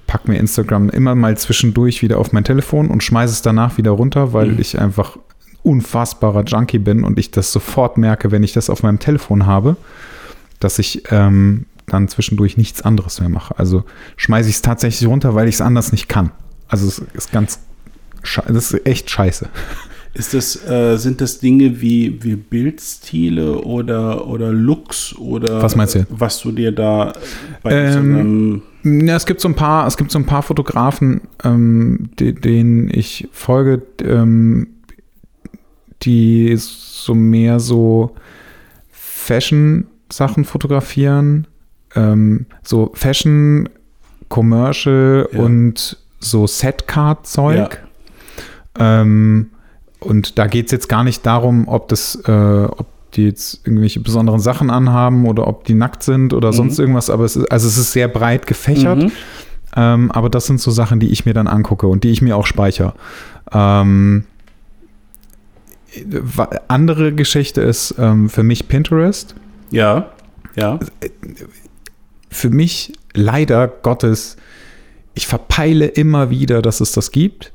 packe 0.07 0.29
mir 0.31 0.37
Instagram 0.37 0.89
immer 0.89 1.15
mal 1.15 1.37
zwischendurch 1.37 2.01
wieder 2.01 2.17
auf 2.17 2.31
mein 2.31 2.43
Telefon 2.43 2.87
und 2.89 3.03
schmeiße 3.03 3.33
es 3.33 3.41
danach 3.41 3.77
wieder 3.77 3.91
runter, 3.91 4.33
weil 4.33 4.47
Mhm. 4.53 4.59
ich 4.59 4.79
einfach 4.79 5.17
unfassbarer 5.63 6.43
Junkie 6.43 6.79
bin 6.79 7.03
und 7.03 7.19
ich 7.19 7.31
das 7.31 7.51
sofort 7.51 7.97
merke, 7.97 8.31
wenn 8.31 8.43
ich 8.43 8.53
das 8.53 8.69
auf 8.69 8.81
meinem 8.81 8.99
Telefon 8.99 9.45
habe, 9.45 9.75
dass 10.59 10.79
ich 10.79 11.03
ähm, 11.11 11.65
dann 11.85 12.07
zwischendurch 12.07 12.57
nichts 12.57 12.81
anderes 12.81 13.19
mehr 13.19 13.29
mache. 13.29 13.57
Also 13.59 13.83
schmeiße 14.17 14.49
ich 14.49 14.55
es 14.55 14.61
tatsächlich 14.61 15.07
runter, 15.07 15.35
weil 15.35 15.47
ich 15.47 15.55
es 15.55 15.61
anders 15.61 15.91
nicht 15.91 16.07
kann. 16.07 16.31
Also 16.67 16.87
es 16.87 16.99
ist 17.13 17.31
ganz, 17.31 17.59
das 18.47 18.71
ist 18.71 18.85
echt 18.85 19.09
scheiße. 19.09 19.49
Ist 20.13 20.33
das, 20.33 20.67
äh, 20.67 20.97
sind 20.97 21.21
das 21.21 21.39
Dinge 21.39 21.81
wie, 21.81 22.21
wie 22.23 22.35
Bildstile 22.35 23.59
oder, 23.59 24.27
oder 24.27 24.51
Looks 24.51 25.15
oder 25.15 25.61
Was 25.61 25.75
meinst 25.75 25.95
du? 25.95 26.05
was 26.09 26.39
du 26.41 26.51
dir 26.51 26.71
da 26.71 27.13
bei 27.61 27.71
Ähm, 27.73 28.63
Ja, 28.83 29.15
es 29.15 29.25
gibt 29.25 29.39
so 29.39 29.47
ein 29.47 29.55
paar, 29.55 29.85
es 29.87 29.97
gibt 29.97 30.11
so 30.11 30.17
ein 30.19 30.25
paar 30.25 30.41
Fotografen, 30.41 31.21
ähm, 31.43 32.09
die, 32.19 32.33
denen 32.33 32.89
ich 32.91 33.27
folge, 33.31 33.83
ähm, 34.03 34.67
die 36.01 36.55
so 36.57 37.13
mehr 37.13 37.59
so 37.59 38.15
Fashion-Sachen 39.29 40.45
fotografieren, 40.45 41.47
ähm, 41.95 42.45
so 42.63 42.91
Fashion, 42.93 43.69
Commercial 44.27 45.27
Ja. 45.31 45.39
und 45.39 45.97
so 46.19 46.47
Setcard-Zeug. 46.47 47.79
Ähm, 48.79 49.49
und 49.99 50.37
da 50.37 50.47
geht 50.47 50.67
es 50.67 50.71
jetzt 50.71 50.89
gar 50.89 51.03
nicht 51.03 51.25
darum, 51.25 51.67
ob 51.67 51.87
das, 51.89 52.15
äh, 52.25 52.31
ob 52.65 52.87
die 53.13 53.25
jetzt 53.25 53.65
irgendwelche 53.65 53.99
besonderen 53.99 54.39
Sachen 54.39 54.69
anhaben 54.69 55.25
oder 55.25 55.47
ob 55.47 55.63
die 55.65 55.73
nackt 55.73 56.03
sind 56.03 56.33
oder 56.33 56.53
sonst 56.53 56.79
irgendwas, 56.79 57.09
aber 57.09 57.25
es 57.25 57.35
ist, 57.35 57.51
also 57.51 57.67
es 57.67 57.77
ist 57.77 57.91
sehr 57.91 58.07
breit 58.07 58.47
gefächert. 58.47 58.99
Mhm. 58.99 59.11
Ähm, 59.75 60.11
aber 60.11 60.29
das 60.29 60.47
sind 60.47 60.59
so 60.59 60.71
Sachen, 60.71 60.99
die 60.99 61.09
ich 61.09 61.25
mir 61.25 61.33
dann 61.33 61.47
angucke 61.47 61.87
und 61.87 62.03
die 62.03 62.09
ich 62.09 62.21
mir 62.21 62.35
auch 62.35 62.45
speichere. 62.45 62.93
Ähm, 63.51 64.25
andere 66.67 67.13
Geschichte 67.13 67.61
ist 67.61 67.95
ähm, 67.97 68.29
für 68.29 68.43
mich 68.43 68.67
Pinterest. 68.67 69.35
Ja, 69.71 70.11
ja. 70.55 70.79
Für 72.29 72.49
mich 72.49 72.93
leider 73.13 73.67
Gottes, 73.67 74.37
ich 75.13 75.27
verpeile 75.27 75.85
immer 75.85 76.29
wieder, 76.29 76.61
dass 76.61 76.79
es 76.79 76.91
das 76.91 77.11
gibt. 77.11 77.51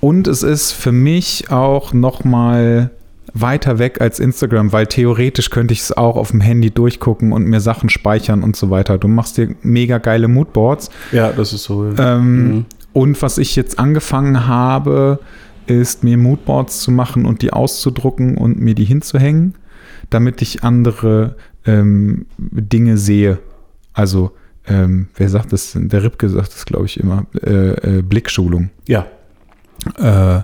Und 0.00 0.28
es 0.28 0.42
ist 0.42 0.72
für 0.72 0.92
mich 0.92 1.50
auch 1.50 1.92
noch 1.92 2.24
mal 2.24 2.90
weiter 3.32 3.78
weg 3.78 4.00
als 4.00 4.18
Instagram, 4.18 4.72
weil 4.72 4.86
theoretisch 4.86 5.50
könnte 5.50 5.72
ich 5.74 5.80
es 5.80 5.92
auch 5.92 6.16
auf 6.16 6.30
dem 6.30 6.40
Handy 6.40 6.70
durchgucken 6.70 7.32
und 7.32 7.44
mir 7.44 7.60
Sachen 7.60 7.90
speichern 7.90 8.42
und 8.42 8.56
so 8.56 8.70
weiter. 8.70 8.98
Du 8.98 9.08
machst 9.08 9.36
dir 9.36 9.54
mega 9.62 9.98
geile 9.98 10.28
Moodboards. 10.28 10.90
Ja, 11.12 11.32
das 11.32 11.52
ist 11.52 11.64
so. 11.64 11.84
Ähm, 11.98 12.46
Mhm. 12.48 12.64
Und 12.92 13.20
was 13.20 13.36
ich 13.36 13.56
jetzt 13.56 13.78
angefangen 13.78 14.46
habe, 14.46 15.18
ist 15.66 16.02
mir 16.02 16.16
Moodboards 16.16 16.80
zu 16.80 16.90
machen 16.90 17.26
und 17.26 17.42
die 17.42 17.52
auszudrucken 17.52 18.38
und 18.38 18.58
mir 18.58 18.74
die 18.74 18.86
hinzuhängen, 18.86 19.54
damit 20.08 20.40
ich 20.40 20.64
andere 20.64 21.36
ähm, 21.66 22.24
Dinge 22.38 22.96
sehe. 22.96 23.38
Also, 23.92 24.30
ähm, 24.66 25.08
wer 25.14 25.28
sagt 25.28 25.52
das? 25.52 25.72
denn? 25.72 25.90
Der 25.90 26.02
Ripke 26.04 26.28
sagt 26.30 26.54
das, 26.54 26.64
glaube 26.64 26.86
ich, 26.86 26.98
immer. 26.98 27.26
Äh, 27.42 27.98
äh, 27.98 28.02
Blickschulung. 28.02 28.70
Ja. 28.88 29.06
Äh, 29.98 30.40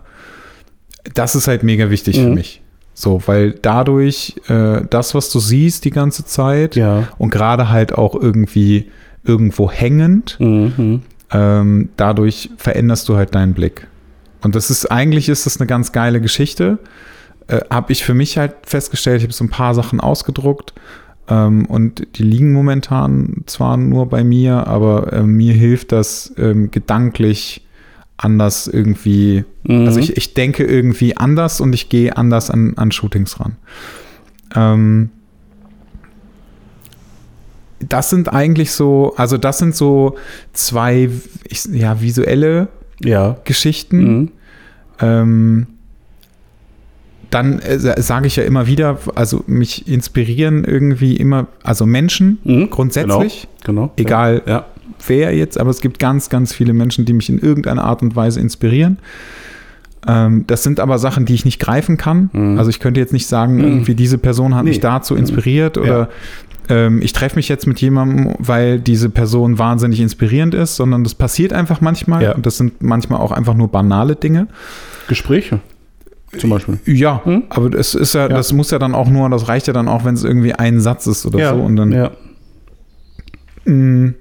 das 1.15 1.35
ist 1.35 1.49
halt 1.49 1.63
mega 1.63 1.91
wichtig 1.91 2.17
für 2.21 2.29
Mhm. 2.29 2.35
mich. 2.35 2.63
So, 2.95 3.21
weil 3.27 3.53
dadurch 3.53 4.37
äh, 4.49 4.83
das, 4.89 5.15
was 5.15 5.31
du 5.31 5.41
siehst 5.41 5.85
die 5.85 5.91
ganze 5.91 6.25
Zeit 6.25 6.77
Ja. 6.77 7.09
und 7.19 7.31
gerade 7.31 7.71
halt 7.71 7.95
auch 7.95 8.15
irgendwie 8.15 8.91
irgendwo 9.25 9.71
hängend, 9.71 10.37
Mhm. 10.39 11.03
ähm, 11.33 11.89
dadurch 11.97 12.51
veränderst 12.57 13.09
du 13.09 13.17
halt 13.17 13.35
deinen 13.35 13.55
Blick. 13.55 13.87
Und 14.43 14.55
das 14.55 14.71
ist, 14.71 14.87
eigentlich 14.87 15.29
ist 15.29 15.47
das 15.47 15.59
eine 15.61 15.67
ganz 15.67 15.93
geile 15.93 16.21
Geschichte. 16.21 16.79
Äh, 17.49 17.61
habe 17.71 17.93
ich 17.93 18.05
für 18.05 18.15
mich 18.15 18.37
halt 18.39 18.55
festgestellt, 18.65 19.19
ich 19.19 19.25
habe 19.25 19.33
so 19.33 19.45
ein 19.45 19.51
paar 19.51 19.75
Sachen 19.75 20.01
ausgedruckt 20.01 20.75
ähm, 21.29 21.65
und 21.67 22.07
die 22.19 22.23
liegen 22.25 22.53
momentan 22.53 23.43
zwar 23.47 23.77
nur 23.77 24.07
bei 24.07 24.23
mir, 24.23 24.67
aber 24.67 25.13
äh, 25.13 25.23
mir 25.23 25.53
hilft 25.55 25.93
das 25.93 26.33
ähm, 26.37 26.71
gedanklich 26.71 27.62
anders 28.23 28.67
irgendwie. 28.69 29.45
Mhm. 29.65 29.87
Also 29.87 30.01
ich, 30.01 30.17
ich 30.17 30.35
denke 30.35 30.65
irgendwie 30.65 31.17
anders 31.17 31.61
und 31.61 31.73
ich 31.75 31.89
gehe 31.89 32.17
anders 32.17 32.51
an, 32.51 32.75
an 32.77 32.93
Shootings 32.93 33.39
ran. 33.41 33.57
Ähm, 34.55 35.11
das 37.81 38.11
sind 38.11 38.33
eigentlich 38.33 38.71
so, 38.73 39.15
also 39.17 39.37
das 39.39 39.59
sind 39.59 39.75
so 39.75 40.17
zwei 40.53 41.09
ich, 41.49 41.65
ja, 41.67 42.01
visuelle 42.01 42.69
Ja. 43.01 43.37
Geschichten. 43.45 43.99
Mhm. 44.21 44.31
Ähm, 45.01 45.67
dann 47.31 47.59
äh, 47.61 47.79
sage 48.01 48.27
ich 48.27 48.37
ja 48.37 48.45
immer 48.45 48.67
wieder, 48.67 48.99
also 49.15 49.43
mich 49.47 49.89
inspirieren 49.89 50.65
irgendwie 50.65 51.17
immer, 51.17 51.47
also 51.63 51.87
Menschen 51.87 52.39
Mhm. 52.45 52.71
grundsätzlich, 52.71 53.49
Genau. 53.65 53.87
genau. 53.87 53.93
egal 53.97 54.43
Ja. 54.47 54.67
Wer 55.07 55.35
jetzt, 55.35 55.59
aber 55.59 55.71
es 55.71 55.81
gibt 55.81 55.99
ganz, 55.99 56.29
ganz 56.29 56.53
viele 56.53 56.73
Menschen, 56.73 57.05
die 57.05 57.13
mich 57.13 57.29
in 57.29 57.39
irgendeiner 57.39 57.85
Art 57.85 58.03
und 58.03 58.15
Weise 58.17 58.41
inspirieren. 58.41 58.99
Ähm, 60.07 60.45
das 60.49 60.63
sind 60.65 60.81
aber 60.81 60.99
Sachen, 60.99 61.27
die 61.27 61.35
ich 61.35 61.45
nicht 61.45 61.61
greifen 61.61 61.97
kann. 61.97 62.31
Mhm. 62.33 62.59
Also 62.59 62.71
ich 62.71 62.81
könnte 62.81 62.99
jetzt 63.01 63.13
nicht 63.13 63.27
sagen, 63.27 63.57
Mhm. 63.57 63.65
irgendwie 63.65 63.95
diese 63.95 64.19
Person 64.19 64.55
hat 64.55 64.65
mich 64.65 64.77
Nee. 64.79 64.83
dazu 64.83 65.15
inspiriert 65.15 65.79
oder 65.79 66.09
ähm, 66.69 67.01
ich 67.03 67.13
treffe 67.13 67.37
mich 67.37 67.49
jetzt 67.49 67.67
mit 67.67 67.81
jemandem, 67.81 68.35
weil 68.39 68.81
diese 68.81 69.11
Person 69.11 69.59
wahnsinnig 69.59 70.01
inspirierend 70.01 70.55
ist, 70.55 70.77
sondern 70.77 71.05
das 71.05 71.15
passiert 71.15 71.53
einfach 71.53 71.81
manchmal 71.81 72.23
Ja. 72.23 72.35
und 72.35 72.47
das 72.47 72.57
sind 72.57 72.83
manchmal 72.83 73.21
auch 73.21 73.31
einfach 73.33 73.55
nur 73.55 73.69
banale 73.69 74.17
Dinge. 74.17 74.47
Gespräche. 75.09 75.61
Zum 76.39 76.51
Beispiel. 76.51 76.79
Ja, 76.87 77.21
Mhm. 77.25 77.43
aber 77.51 77.69
das 77.69 77.95
ist 77.95 78.15
ja, 78.15 78.23
Ja. 78.23 78.29
das 78.29 78.53
muss 78.53 78.71
ja 78.71 78.79
dann 78.79 78.95
auch 78.95 79.09
nur, 79.11 79.29
das 79.29 79.49
reicht 79.49 79.67
ja 79.67 79.73
dann 79.73 79.87
auch, 79.87 80.05
wenn 80.05 80.15
es 80.15 80.25
irgendwie 80.25 80.55
ein 80.55 80.81
Satz 80.81 81.07
ist 81.07 81.27
oder 81.27 81.51
so 81.51 81.57
und 81.61 81.77
dann 81.77 81.93
ja. 81.93 82.11
Mm, 83.65 84.15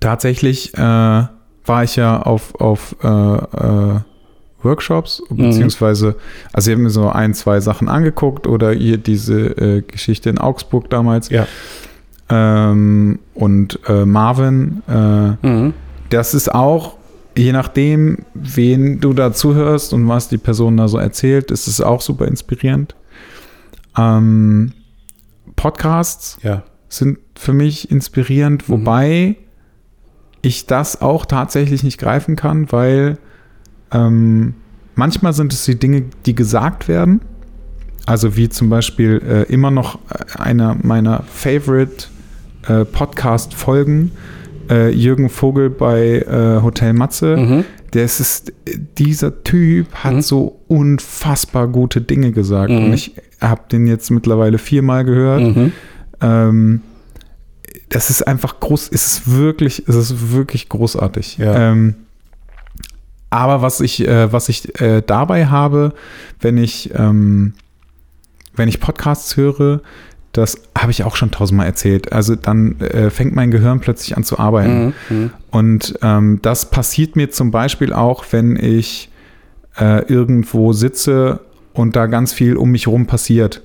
Tatsächlich 0.00 0.74
äh, 0.74 0.78
war 0.80 1.84
ich 1.84 1.96
ja 1.96 2.22
auf, 2.22 2.54
auf 2.60 2.96
äh, 3.02 3.06
äh, 3.08 4.00
Workshops, 4.62 5.22
beziehungsweise, 5.30 6.16
also 6.52 6.70
ich 6.70 6.74
habe 6.74 6.82
mir 6.82 6.90
so 6.90 7.08
ein, 7.08 7.34
zwei 7.34 7.60
Sachen 7.60 7.88
angeguckt 7.88 8.46
oder 8.46 8.72
hier 8.72 8.96
diese 8.98 9.40
äh, 9.56 9.82
Geschichte 9.82 10.28
in 10.30 10.38
Augsburg 10.38 10.90
damals. 10.90 11.28
Ja. 11.30 11.46
Ähm, 12.28 13.20
und 13.34 13.78
äh, 13.88 14.04
Marvin, 14.04 14.82
äh, 14.88 15.46
Mhm. 15.46 15.72
das 16.10 16.34
ist 16.34 16.52
auch, 16.52 16.96
je 17.36 17.52
nachdem, 17.52 18.18
wen 18.34 18.98
du 19.00 19.12
da 19.12 19.32
zuhörst 19.32 19.92
und 19.92 20.08
was 20.08 20.28
die 20.28 20.38
Person 20.38 20.76
da 20.76 20.88
so 20.88 20.98
erzählt, 20.98 21.50
ist 21.52 21.68
es 21.68 21.80
auch 21.80 22.00
super 22.00 22.26
inspirierend. 22.26 22.96
Ähm, 23.96 24.72
Podcasts 25.54 26.38
Ja. 26.42 26.64
sind 26.88 27.18
für 27.36 27.52
mich 27.52 27.90
inspirierend, 27.90 28.68
wobei 28.68 29.36
ich 30.46 30.66
das 30.66 31.00
auch 31.02 31.26
tatsächlich 31.26 31.82
nicht 31.82 31.98
greifen 31.98 32.36
kann, 32.36 32.70
weil 32.70 33.18
ähm, 33.92 34.54
manchmal 34.94 35.32
sind 35.32 35.52
es 35.52 35.64
die 35.64 35.78
Dinge, 35.78 36.04
die 36.24 36.34
gesagt 36.34 36.86
werden. 36.88 37.20
Also 38.06 38.36
wie 38.36 38.48
zum 38.48 38.70
Beispiel 38.70 39.20
äh, 39.26 39.52
immer 39.52 39.72
noch 39.72 39.98
einer 40.38 40.76
meiner 40.80 41.24
Favorite 41.24 42.06
äh, 42.68 42.84
Podcast-Folgen, 42.84 44.12
äh, 44.70 44.90
Jürgen 44.90 45.28
Vogel 45.28 45.70
bei 45.70 46.18
äh, 46.20 46.62
Hotel 46.62 46.92
Matze. 46.92 47.36
Mhm. 47.36 47.64
Der 47.92 48.04
ist, 48.04 48.20
ist, 48.20 48.52
dieser 48.98 49.42
Typ 49.42 49.92
hat 49.94 50.14
Mhm. 50.14 50.20
so 50.20 50.60
unfassbar 50.68 51.66
gute 51.66 52.00
Dinge 52.00 52.30
gesagt. 52.30 52.70
Mhm. 52.70 52.84
Und 52.84 52.92
ich 52.92 53.14
habe 53.40 53.62
den 53.72 53.86
jetzt 53.88 54.10
mittlerweile 54.10 54.58
viermal 54.58 55.04
gehört. 55.04 55.42
Mhm. 55.42 55.72
Ähm, 56.20 56.80
das 57.88 58.10
ist 58.10 58.26
einfach 58.26 58.60
groß, 58.60 58.90
es 58.92 59.06
ist 59.06 59.30
wirklich, 59.30 59.84
es 59.86 59.94
ist 59.94 60.32
wirklich 60.32 60.68
großartig. 60.68 61.38
Ja. 61.38 61.70
Ähm, 61.70 61.94
aber 63.30 63.62
was 63.62 63.80
ich, 63.80 64.06
äh, 64.06 64.32
was 64.32 64.48
ich 64.48 64.80
äh, 64.80 65.02
dabei 65.06 65.46
habe, 65.46 65.92
wenn 66.40 66.56
ich, 66.58 66.92
ähm, 66.94 67.54
wenn 68.54 68.68
ich 68.68 68.80
Podcasts 68.80 69.36
höre, 69.36 69.80
das 70.32 70.60
habe 70.76 70.90
ich 70.90 71.04
auch 71.04 71.16
schon 71.16 71.30
tausendmal 71.30 71.66
erzählt. 71.66 72.12
Also 72.12 72.34
dann 72.34 72.80
äh, 72.80 73.10
fängt 73.10 73.34
mein 73.34 73.50
Gehirn 73.50 73.80
plötzlich 73.80 74.16
an 74.16 74.24
zu 74.24 74.38
arbeiten. 74.38 74.94
Mhm. 75.08 75.16
Mhm. 75.16 75.30
Und 75.50 75.98
ähm, 76.02 76.40
das 76.42 76.70
passiert 76.70 77.16
mir 77.16 77.30
zum 77.30 77.50
Beispiel 77.50 77.92
auch, 77.92 78.24
wenn 78.30 78.56
ich 78.56 79.10
äh, 79.78 80.04
irgendwo 80.06 80.72
sitze 80.72 81.40
und 81.72 81.96
da 81.96 82.06
ganz 82.06 82.32
viel 82.32 82.56
um 82.56 82.70
mich 82.70 82.86
rum 82.86 83.06
passiert. 83.06 83.62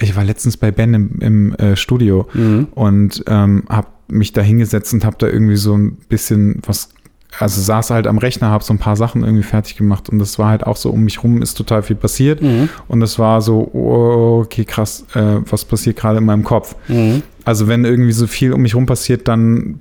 Ich 0.00 0.16
war 0.16 0.24
letztens 0.24 0.56
bei 0.56 0.70
Ben 0.70 0.92
im, 0.94 1.18
im 1.20 1.54
äh, 1.54 1.76
Studio 1.76 2.26
Mhm. 2.34 2.68
und 2.74 3.24
ähm, 3.26 3.64
habe 3.68 3.88
mich 4.08 4.32
da 4.32 4.42
hingesetzt 4.42 4.92
und 4.92 5.04
habe 5.04 5.16
da 5.18 5.26
irgendwie 5.28 5.56
so 5.56 5.76
ein 5.76 5.92
bisschen 6.08 6.60
was, 6.66 6.90
also 7.38 7.60
saß 7.60 7.90
halt 7.90 8.06
am 8.06 8.18
Rechner, 8.18 8.48
habe 8.50 8.62
so 8.62 8.72
ein 8.74 8.78
paar 8.78 8.96
Sachen 8.96 9.22
irgendwie 9.24 9.42
fertig 9.44 9.76
gemacht 9.76 10.08
und 10.08 10.18
das 10.18 10.38
war 10.38 10.50
halt 10.50 10.64
auch 10.66 10.76
so 10.76 10.90
um 10.90 11.02
mich 11.04 11.22
rum 11.24 11.40
ist 11.42 11.54
total 11.54 11.82
viel 11.82 11.96
passiert 11.96 12.42
Mhm. 12.42 12.68
und 12.88 13.02
es 13.02 13.18
war 13.18 13.40
so, 13.40 13.70
oh, 13.72 14.42
okay, 14.44 14.64
krass, 14.64 15.04
äh, 15.14 15.36
was 15.48 15.64
passiert 15.64 15.96
gerade 15.96 16.18
in 16.18 16.24
meinem 16.24 16.44
Kopf? 16.44 16.76
Mhm. 16.88 17.22
Also 17.44 17.66
wenn 17.68 17.84
irgendwie 17.84 18.12
so 18.12 18.26
viel 18.26 18.52
um 18.52 18.62
mich 18.62 18.74
rum 18.74 18.86
passiert, 18.86 19.26
dann 19.28 19.80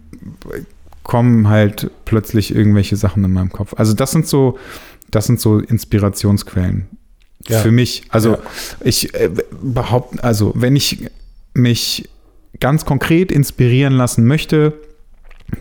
kommen 1.04 1.50
halt 1.50 1.92
plötzlich 2.06 2.56
irgendwelche 2.56 2.96
Sachen 2.96 3.24
in 3.26 3.34
meinem 3.34 3.52
Kopf. 3.52 3.74
Also 3.78 3.94
das 3.94 4.12
sind 4.12 4.26
so, 4.28 4.58
das 5.12 5.26
sind 5.26 5.40
so 5.40 5.60
Inspirationsquellen 5.60 6.88
Ja. 7.48 7.60
für 7.60 7.72
mich. 7.72 8.04
Also 8.10 8.32
Ja. 8.32 8.40
ich 8.84 9.14
äh, 9.16 9.30
behaupte, 9.62 10.24
also 10.24 10.54
wenn 10.56 10.76
ich 10.76 11.10
mich 11.54 12.10
ganz 12.60 12.86
konkret 12.86 13.32
inspirieren 13.32 13.94
lassen 13.94 14.26
möchte, 14.26 14.74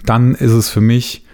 dann 0.06 0.34
ist 0.34 0.52
es 0.52 0.68
für 0.68 0.80
mich 0.80 1.24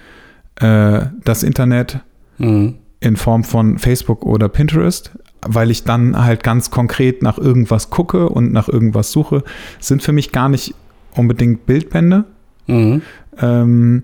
äh, 0.56 1.06
das 1.24 1.42
Internet 1.42 2.00
Mhm. 2.38 2.74
in 3.00 3.16
Form 3.16 3.44
von 3.44 3.78
Facebook 3.78 4.24
oder 4.24 4.48
Pinterest, 4.48 5.10
weil 5.42 5.70
ich 5.70 5.84
dann 5.84 6.16
halt 6.24 6.42
ganz 6.42 6.70
konkret 6.70 7.22
nach 7.22 7.36
irgendwas 7.38 7.90
gucke 7.90 8.28
und 8.28 8.52
nach 8.52 8.68
irgendwas 8.68 9.12
suche, 9.12 9.44
sind 9.80 10.02
für 10.02 10.12
mich 10.12 10.32
gar 10.32 10.48
nicht 10.48 10.74
unbedingt 11.14 11.66
Bildbände, 11.66 12.24
Mhm. 12.66 13.02
ähm, 13.38 14.02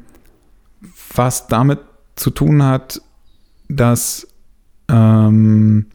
was 1.14 1.46
damit 1.48 1.78
zu 2.16 2.30
tun 2.30 2.62
hat, 2.62 3.00
dass, 3.68 4.26
ähm, 4.88 5.86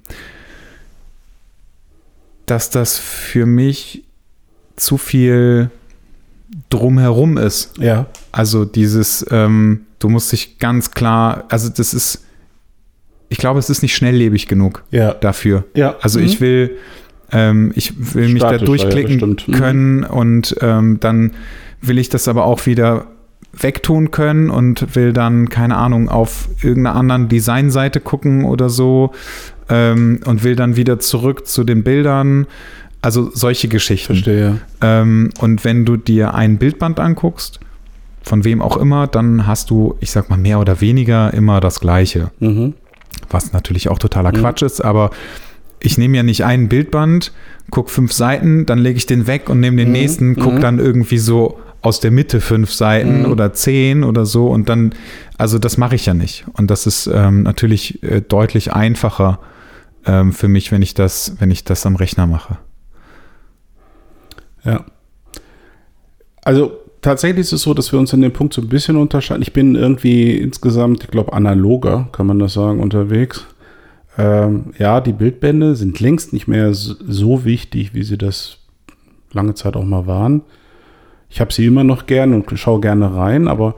dass 2.49 2.69
das 2.69 2.97
für 2.97 3.45
mich 3.45 4.03
zu 4.75 4.97
viel 4.97 5.69
drumherum 6.69 7.37
ist. 7.37 7.77
Ja. 7.77 8.07
Also 8.31 8.65
dieses, 8.65 9.25
ähm, 9.31 9.81
du 9.99 10.09
musst 10.09 10.31
dich 10.31 10.57
ganz 10.59 10.91
klar, 10.91 11.45
also 11.49 11.69
das 11.69 11.93
ist, 11.93 12.25
ich 13.29 13.37
glaube, 13.37 13.59
es 13.59 13.69
ist 13.69 13.81
nicht 13.81 13.95
schnelllebig 13.95 14.47
genug 14.47 14.83
Ja. 14.91 15.13
dafür. 15.13 15.65
Ja. 15.75 15.95
Also 16.01 16.19
Mhm. 16.19 16.25
ich 16.25 16.41
will, 16.41 16.77
ähm, 17.31 17.71
ich 17.75 18.15
will 18.15 18.29
mich 18.29 18.41
da 18.41 18.53
ja, 18.53 18.57
durchklicken 18.57 19.19
bestimmt. 19.19 19.47
Mhm. 19.47 19.53
können 19.53 20.03
und 20.03 20.55
ähm, 20.61 20.99
dann 20.99 21.33
will 21.81 21.99
ich 21.99 22.09
das 22.09 22.27
aber 22.27 22.45
auch 22.45 22.65
wieder 22.65 23.07
wegtun 23.53 24.11
können 24.11 24.49
und 24.49 24.95
will 24.95 25.11
dann, 25.13 25.49
keine 25.49 25.75
Ahnung, 25.75 26.09
auf 26.09 26.49
irgendeiner 26.61 26.95
anderen 26.95 27.29
Designseite 27.29 27.99
gucken 27.99 28.45
oder 28.45 28.69
so 28.69 29.11
ähm, 29.69 30.19
und 30.25 30.43
will 30.43 30.55
dann 30.55 30.75
wieder 30.75 30.99
zurück 30.99 31.47
zu 31.47 31.63
den 31.63 31.83
Bildern. 31.83 32.47
Also 33.01 33.31
solche 33.33 33.69
Geschichten. 33.69 34.07
Verstehe. 34.13 34.57
Ähm, 34.81 35.29
und 35.39 35.63
wenn 35.63 35.85
du 35.85 35.95
dir 35.95 36.33
ein 36.33 36.57
Bildband 36.57 36.99
anguckst, 36.99 37.59
von 38.21 38.43
wem 38.43 38.61
auch 38.61 38.75
immer, 38.75 39.07
dann 39.07 39.47
hast 39.47 39.69
du, 39.69 39.95
ich 40.01 40.11
sag 40.11 40.29
mal, 40.29 40.37
mehr 40.37 40.59
oder 40.59 40.81
weniger 40.81 41.33
immer 41.33 41.61
das 41.61 41.79
Gleiche. 41.79 42.31
Mhm. 42.39 42.73
Was 43.29 43.53
natürlich 43.53 43.89
auch 43.89 43.99
totaler 43.99 44.31
Mhm. 44.31 44.41
Quatsch 44.41 44.61
ist, 44.63 44.81
aber 44.81 45.11
ich 45.79 45.97
nehme 45.97 46.17
ja 46.17 46.23
nicht 46.23 46.43
einen 46.43 46.67
Bildband, 46.67 47.31
guck 47.71 47.89
fünf 47.89 48.11
Seiten, 48.11 48.65
dann 48.65 48.79
lege 48.79 48.97
ich 48.97 49.05
den 49.05 49.27
weg 49.27 49.49
und 49.49 49.61
nehme 49.61 49.77
den 49.77 49.87
Mhm. 49.87 49.93
nächsten, 49.93 50.35
guck 50.35 50.55
Mhm. 50.55 50.61
dann 50.61 50.79
irgendwie 50.79 51.17
so 51.19 51.57
aus 51.81 52.01
der 52.01 52.11
Mitte 52.11 52.41
fünf 52.41 52.73
Seiten 52.73 53.19
Mhm. 53.21 53.31
oder 53.31 53.53
zehn 53.53 54.03
oder 54.03 54.25
so 54.25 54.47
und 54.49 54.67
dann, 54.67 54.91
also 55.37 55.57
das 55.57 55.77
mache 55.77 55.95
ich 55.95 56.05
ja 56.05 56.13
nicht. 56.13 56.43
Und 56.51 56.69
das 56.69 56.85
ist 56.85 57.09
ähm, 57.11 57.43
natürlich 57.43 58.03
äh, 58.03 58.19
deutlich 58.19 58.73
einfacher 58.73 59.39
ähm, 60.09 60.33
für 60.33 60.47
mich, 60.47 60.71
wenn 60.71 60.81
ich 60.81 60.95
das, 60.95 61.35
wenn 61.39 61.51
ich 61.51 61.63
das 61.63 61.85
am 61.85 61.95
Rechner 61.95 62.25
mache. 62.25 62.57
Ja. 64.65 64.85
Also 66.43 66.71
tatsächlich 67.01 67.41
ist 67.41 67.53
es 67.53 67.61
so, 67.61 67.75
dass 67.75 67.91
wir 67.91 67.99
uns 67.99 68.11
in 68.11 68.21
dem 68.21 68.33
Punkt 68.33 68.55
so 68.55 68.61
ein 68.61 68.69
bisschen 68.69 68.95
unterscheiden. 68.95 69.43
Ich 69.43 69.53
bin 69.53 69.75
irgendwie 69.75 70.35
insgesamt, 70.37 71.03
ich 71.03 71.11
glaube, 71.11 71.33
analoger, 71.33 72.09
kann 72.11 72.25
man 72.25 72.39
das 72.39 72.53
sagen, 72.53 72.79
unterwegs. 72.79 73.45
Ähm, 74.17 74.73
ja, 74.79 74.99
die 74.99 75.13
Bildbände 75.13 75.75
sind 75.75 75.99
längst 75.99 76.33
nicht 76.33 76.47
mehr 76.47 76.73
so, 76.73 76.95
so 77.07 77.45
wichtig, 77.45 77.93
wie 77.93 78.03
sie 78.03 78.17
das 78.17 78.57
lange 79.31 79.53
Zeit 79.53 79.75
auch 79.75 79.85
mal 79.85 80.07
waren. 80.07 80.41
Ich 81.29 81.39
habe 81.39 81.53
sie 81.53 81.67
immer 81.67 81.83
noch 81.83 82.07
gern 82.07 82.33
und 82.33 82.49
schaue 82.57 82.81
gerne 82.81 83.13
rein, 83.13 83.47
aber 83.47 83.75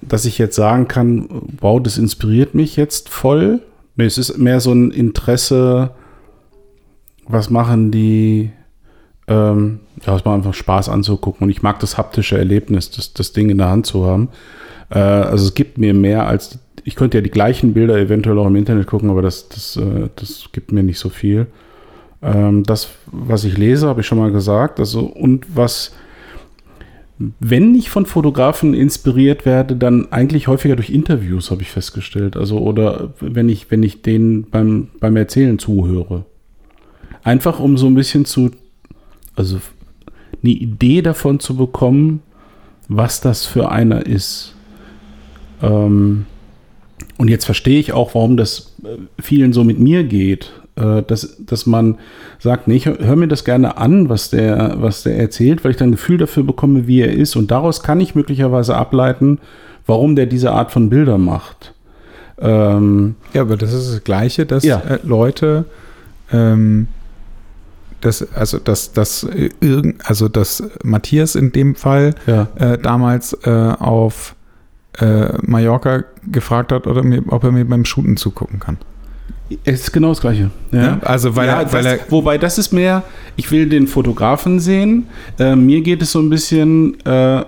dass 0.00 0.24
ich 0.24 0.38
jetzt 0.38 0.56
sagen 0.56 0.88
kann, 0.88 1.28
wow, 1.60 1.82
das 1.82 1.98
inspiriert 1.98 2.54
mich 2.54 2.76
jetzt 2.76 3.10
voll. 3.10 3.60
Nee, 3.96 4.04
es 4.04 4.18
ist 4.18 4.36
mehr 4.38 4.60
so 4.60 4.72
ein 4.72 4.90
Interesse, 4.90 5.90
was 7.26 7.50
machen 7.50 7.90
die, 7.90 8.50
ähm, 9.26 9.80
ja, 10.06 10.16
es 10.16 10.24
macht 10.24 10.36
einfach 10.36 10.54
Spaß 10.54 10.88
anzugucken 10.88 11.44
und 11.44 11.50
ich 11.50 11.62
mag 11.62 11.80
das 11.80 11.98
haptische 11.98 12.38
Erlebnis, 12.38 12.90
das, 12.90 13.14
das 13.14 13.32
Ding 13.32 13.50
in 13.50 13.58
der 13.58 13.68
Hand 13.68 13.86
zu 13.86 14.06
haben. 14.06 14.28
Äh, 14.90 14.98
also 14.98 15.46
es 15.46 15.54
gibt 15.54 15.78
mir 15.78 15.94
mehr 15.94 16.26
als, 16.26 16.58
ich 16.84 16.94
könnte 16.94 17.18
ja 17.18 17.22
die 17.22 17.30
gleichen 17.30 17.72
Bilder 17.72 17.96
eventuell 17.96 18.38
auch 18.38 18.46
im 18.46 18.56
Internet 18.56 18.86
gucken, 18.86 19.10
aber 19.10 19.22
das, 19.22 19.48
das, 19.48 19.76
äh, 19.76 20.08
das 20.14 20.50
gibt 20.52 20.72
mir 20.72 20.82
nicht 20.82 20.98
so 20.98 21.08
viel. 21.08 21.46
Ähm, 22.22 22.64
das, 22.64 22.88
was 23.06 23.44
ich 23.44 23.56
lese, 23.56 23.88
habe 23.88 24.02
ich 24.02 24.06
schon 24.06 24.18
mal 24.18 24.30
gesagt. 24.30 24.78
Also, 24.78 25.00
und 25.00 25.46
was, 25.54 25.92
wenn 27.18 27.74
ich 27.74 27.88
von 27.88 28.04
Fotografen 28.04 28.74
inspiriert 28.74 29.46
werde, 29.46 29.74
dann 29.74 30.12
eigentlich 30.12 30.48
häufiger 30.48 30.76
durch 30.76 30.90
Interviews, 30.90 31.50
habe 31.50 31.62
ich 31.62 31.70
festgestellt. 31.70 32.36
Also, 32.36 32.58
oder 32.58 33.14
wenn 33.20 33.48
ich, 33.48 33.70
wenn 33.70 33.82
ich 33.82 34.02
denen 34.02 34.50
beim, 34.50 34.88
beim 35.00 35.16
Erzählen 35.16 35.58
zuhöre. 35.58 36.26
Einfach 37.22 37.58
um 37.58 37.78
so 37.78 37.86
ein 37.86 37.94
bisschen 37.94 38.24
zu, 38.26 38.50
also 39.34 39.60
eine 40.42 40.52
Idee 40.52 41.00
davon 41.00 41.40
zu 41.40 41.56
bekommen, 41.56 42.22
was 42.88 43.20
das 43.20 43.46
für 43.46 43.70
einer 43.70 44.04
ist. 44.04 44.54
Ähm, 45.62 46.26
und 47.16 47.28
jetzt 47.28 47.46
verstehe 47.46 47.80
ich 47.80 47.92
auch, 47.92 48.14
warum 48.14 48.36
das 48.36 48.74
äh, 48.84 48.98
vielen 49.20 49.54
so 49.54 49.64
mit 49.64 49.78
mir 49.78 50.04
geht. 50.04 50.52
Äh, 50.76 51.02
dass, 51.02 51.36
dass 51.38 51.64
man 51.64 51.96
sagt, 52.38 52.68
nee, 52.68 52.76
ich 52.76 52.86
hör, 52.86 52.98
hör 52.98 53.16
mir 53.16 53.28
das 53.28 53.44
gerne 53.44 53.78
an, 53.78 54.10
was 54.10 54.28
der, 54.28 54.74
was 54.76 55.04
der 55.04 55.18
erzählt, 55.18 55.64
weil 55.64 55.70
ich 55.70 55.76
dann 55.78 55.88
ein 55.88 55.92
Gefühl 55.92 56.18
dafür 56.18 56.42
bekomme, 56.42 56.86
wie 56.86 57.00
er 57.00 57.12
ist. 57.12 57.34
Und 57.34 57.50
daraus 57.50 57.82
kann 57.82 57.98
ich 58.00 58.14
möglicherweise 58.14 58.76
ableiten, 58.76 59.38
warum 59.86 60.16
der 60.16 60.26
diese 60.26 60.52
Art 60.52 60.70
von 60.70 60.90
Bilder 60.90 61.16
macht. 61.16 61.72
Ähm, 62.38 63.14
Ja, 63.32 63.40
aber 63.42 63.56
das 63.56 63.72
ist 63.72 63.90
das 63.90 64.04
Gleiche, 64.04 64.44
dass 64.44 64.64
Ja. 64.64 64.80
äh, 64.80 64.98
Leute, 65.02 65.64
ähm, 66.30 66.88
das, 68.02 68.34
also 68.34 68.58
dass 68.58 68.92
das 68.92 69.24
äh, 69.24 69.48
irgend, 69.60 70.06
also 70.06 70.28
dass 70.28 70.62
Matthias 70.82 71.34
in 71.36 71.52
dem 71.52 71.74
Fall 71.74 72.14
ja. 72.26 72.48
äh, 72.56 72.76
damals 72.76 73.32
äh, 73.44 73.50
auf 73.50 74.34
äh, 74.98 75.28
Mallorca 75.40 76.04
gefragt 76.30 76.72
hat, 76.72 76.86
oder 76.86 77.02
mir, 77.02 77.22
ob 77.28 77.44
er 77.44 77.52
mir 77.52 77.64
beim 77.64 77.86
Shooten 77.86 78.18
zugucken 78.18 78.60
kann. 78.60 78.76
Es 79.64 79.82
ist 79.82 79.92
genau 79.92 80.08
das 80.08 80.20
Gleiche. 80.20 80.50
Ja, 80.72 80.98
also 81.02 81.36
weil 81.36 81.46
ja, 81.46 81.62
er, 81.62 81.72
weil 81.72 81.84
das, 81.84 81.92
er 81.92 82.10
wobei 82.10 82.36
das 82.36 82.58
ist 82.58 82.72
mehr, 82.72 83.04
ich 83.36 83.50
will 83.50 83.68
den 83.68 83.86
Fotografen 83.86 84.58
sehen. 84.58 85.06
Äh, 85.38 85.54
mir 85.54 85.82
geht 85.82 86.02
es 86.02 86.12
so 86.12 86.18
ein 86.18 86.30
bisschen, 86.30 86.98
äh, 87.04 87.44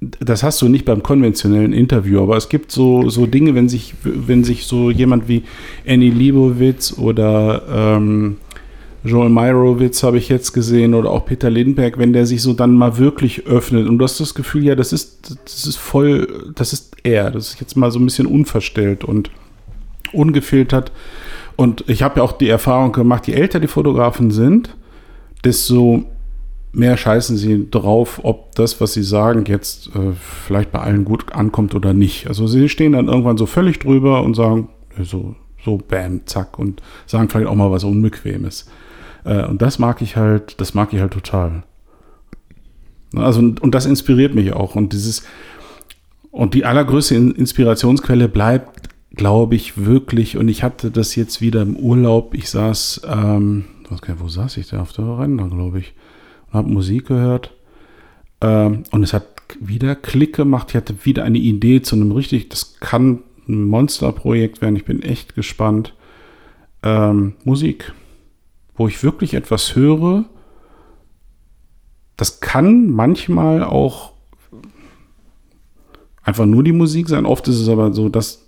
das 0.00 0.42
hast 0.42 0.60
du 0.60 0.68
nicht 0.68 0.84
beim 0.84 1.02
konventionellen 1.02 1.72
Interview, 1.72 2.22
aber 2.22 2.36
es 2.36 2.48
gibt 2.48 2.70
so, 2.72 3.08
so 3.08 3.26
Dinge, 3.26 3.54
wenn 3.54 3.68
sich, 3.68 3.94
wenn 4.02 4.44
sich 4.44 4.66
so 4.66 4.90
jemand 4.90 5.28
wie 5.28 5.44
Annie 5.86 6.10
Leibovitz 6.10 6.98
oder 6.98 7.62
ähm, 7.96 8.36
Joel 9.02 9.30
Meyerowitz 9.30 10.02
habe 10.02 10.18
ich 10.18 10.28
jetzt 10.28 10.52
gesehen 10.52 10.92
oder 10.92 11.10
auch 11.10 11.24
Peter 11.24 11.48
Lindbergh, 11.48 11.98
wenn 11.98 12.12
der 12.12 12.26
sich 12.26 12.42
so 12.42 12.52
dann 12.52 12.74
mal 12.74 12.98
wirklich 12.98 13.46
öffnet 13.46 13.88
und 13.88 13.96
du 13.96 14.04
hast 14.04 14.20
das 14.20 14.34
Gefühl, 14.34 14.64
ja, 14.64 14.74
das 14.74 14.92
ist, 14.92 15.38
das 15.44 15.66
ist 15.66 15.76
voll, 15.76 16.52
das 16.54 16.74
ist 16.74 16.96
er, 17.02 17.30
das 17.30 17.48
ist 17.48 17.60
jetzt 17.60 17.76
mal 17.78 17.90
so 17.90 17.98
ein 17.98 18.04
bisschen 18.04 18.26
unverstellt 18.26 19.04
und 19.04 19.30
ungefiltert. 20.12 20.92
Und 21.60 21.84
ich 21.88 22.02
habe 22.02 22.20
ja 22.20 22.22
auch 22.22 22.32
die 22.32 22.48
Erfahrung 22.48 22.92
gemacht, 22.92 23.26
je 23.26 23.34
älter 23.34 23.60
die 23.60 23.66
Fotografen 23.66 24.30
sind, 24.30 24.78
desto 25.44 26.04
mehr 26.72 26.96
scheißen 26.96 27.36
sie 27.36 27.68
drauf, 27.70 28.20
ob 28.22 28.54
das, 28.54 28.80
was 28.80 28.94
sie 28.94 29.02
sagen, 29.02 29.44
jetzt 29.44 29.88
äh, 29.94 30.12
vielleicht 30.46 30.72
bei 30.72 30.78
allen 30.78 31.04
gut 31.04 31.34
ankommt 31.34 31.74
oder 31.74 31.92
nicht. 31.92 32.28
Also 32.28 32.46
sie 32.46 32.70
stehen 32.70 32.92
dann 32.92 33.08
irgendwann 33.08 33.36
so 33.36 33.44
völlig 33.44 33.78
drüber 33.78 34.22
und 34.22 34.32
sagen, 34.32 34.70
äh, 34.98 35.04
so, 35.04 35.34
so 35.62 35.76
bam, 35.76 36.22
zack 36.24 36.58
und 36.58 36.80
sagen 37.06 37.28
vielleicht 37.28 37.48
auch 37.48 37.54
mal 37.54 37.70
was 37.70 37.84
Unbequemes. 37.84 38.64
Äh, 39.26 39.44
und 39.44 39.60
das 39.60 39.78
mag 39.78 40.00
ich 40.00 40.16
halt, 40.16 40.58
das 40.62 40.72
mag 40.72 40.94
ich 40.94 41.00
halt 41.00 41.12
total. 41.12 41.64
Also, 43.14 43.40
und, 43.40 43.60
und 43.60 43.74
das 43.74 43.84
inspiriert 43.84 44.34
mich 44.34 44.54
auch. 44.54 44.76
Und 44.76 44.94
dieses, 44.94 45.24
und 46.30 46.54
die 46.54 46.64
allergrößte 46.64 47.16
In- 47.16 47.32
Inspirationsquelle 47.32 48.28
bleibt, 48.28 48.88
glaube 49.14 49.56
ich, 49.56 49.84
wirklich, 49.84 50.36
und 50.36 50.48
ich 50.48 50.62
hatte 50.62 50.90
das 50.90 51.16
jetzt 51.16 51.40
wieder 51.40 51.62
im 51.62 51.76
Urlaub, 51.76 52.34
ich 52.34 52.48
saß, 52.48 53.02
ähm, 53.06 53.64
wo 54.18 54.28
saß 54.28 54.56
ich 54.56 54.68
da? 54.68 54.80
Auf 54.80 54.92
der 54.92 55.04
Veranda, 55.04 55.46
glaube 55.46 55.80
ich, 55.80 55.94
und 56.48 56.54
habe 56.54 56.68
Musik 56.68 57.06
gehört. 57.06 57.52
Ähm, 58.40 58.84
und 58.90 59.02
es 59.02 59.12
hat 59.12 59.26
wieder 59.58 59.96
Klick 59.96 60.36
gemacht. 60.36 60.68
Ich 60.70 60.76
hatte 60.76 61.04
wieder 61.04 61.24
eine 61.24 61.38
Idee 61.38 61.82
zu 61.82 61.96
einem 61.96 62.12
richtig, 62.12 62.48
das 62.50 62.78
kann 62.78 63.20
ein 63.48 63.64
Monsterprojekt 63.64 64.62
werden. 64.62 64.76
Ich 64.76 64.84
bin 64.84 65.02
echt 65.02 65.34
gespannt. 65.34 65.94
Ähm, 66.82 67.34
Musik, 67.44 67.92
wo 68.76 68.86
ich 68.86 69.02
wirklich 69.02 69.34
etwas 69.34 69.74
höre. 69.74 70.24
Das 72.16 72.40
kann 72.40 72.90
manchmal 72.90 73.64
auch 73.64 74.09
einfach 76.30 76.46
nur 76.46 76.62
die 76.62 76.72
Musik 76.72 77.08
sein. 77.08 77.26
Oft 77.26 77.48
ist 77.48 77.58
es 77.58 77.68
aber 77.68 77.92
so, 77.92 78.08
dass 78.08 78.46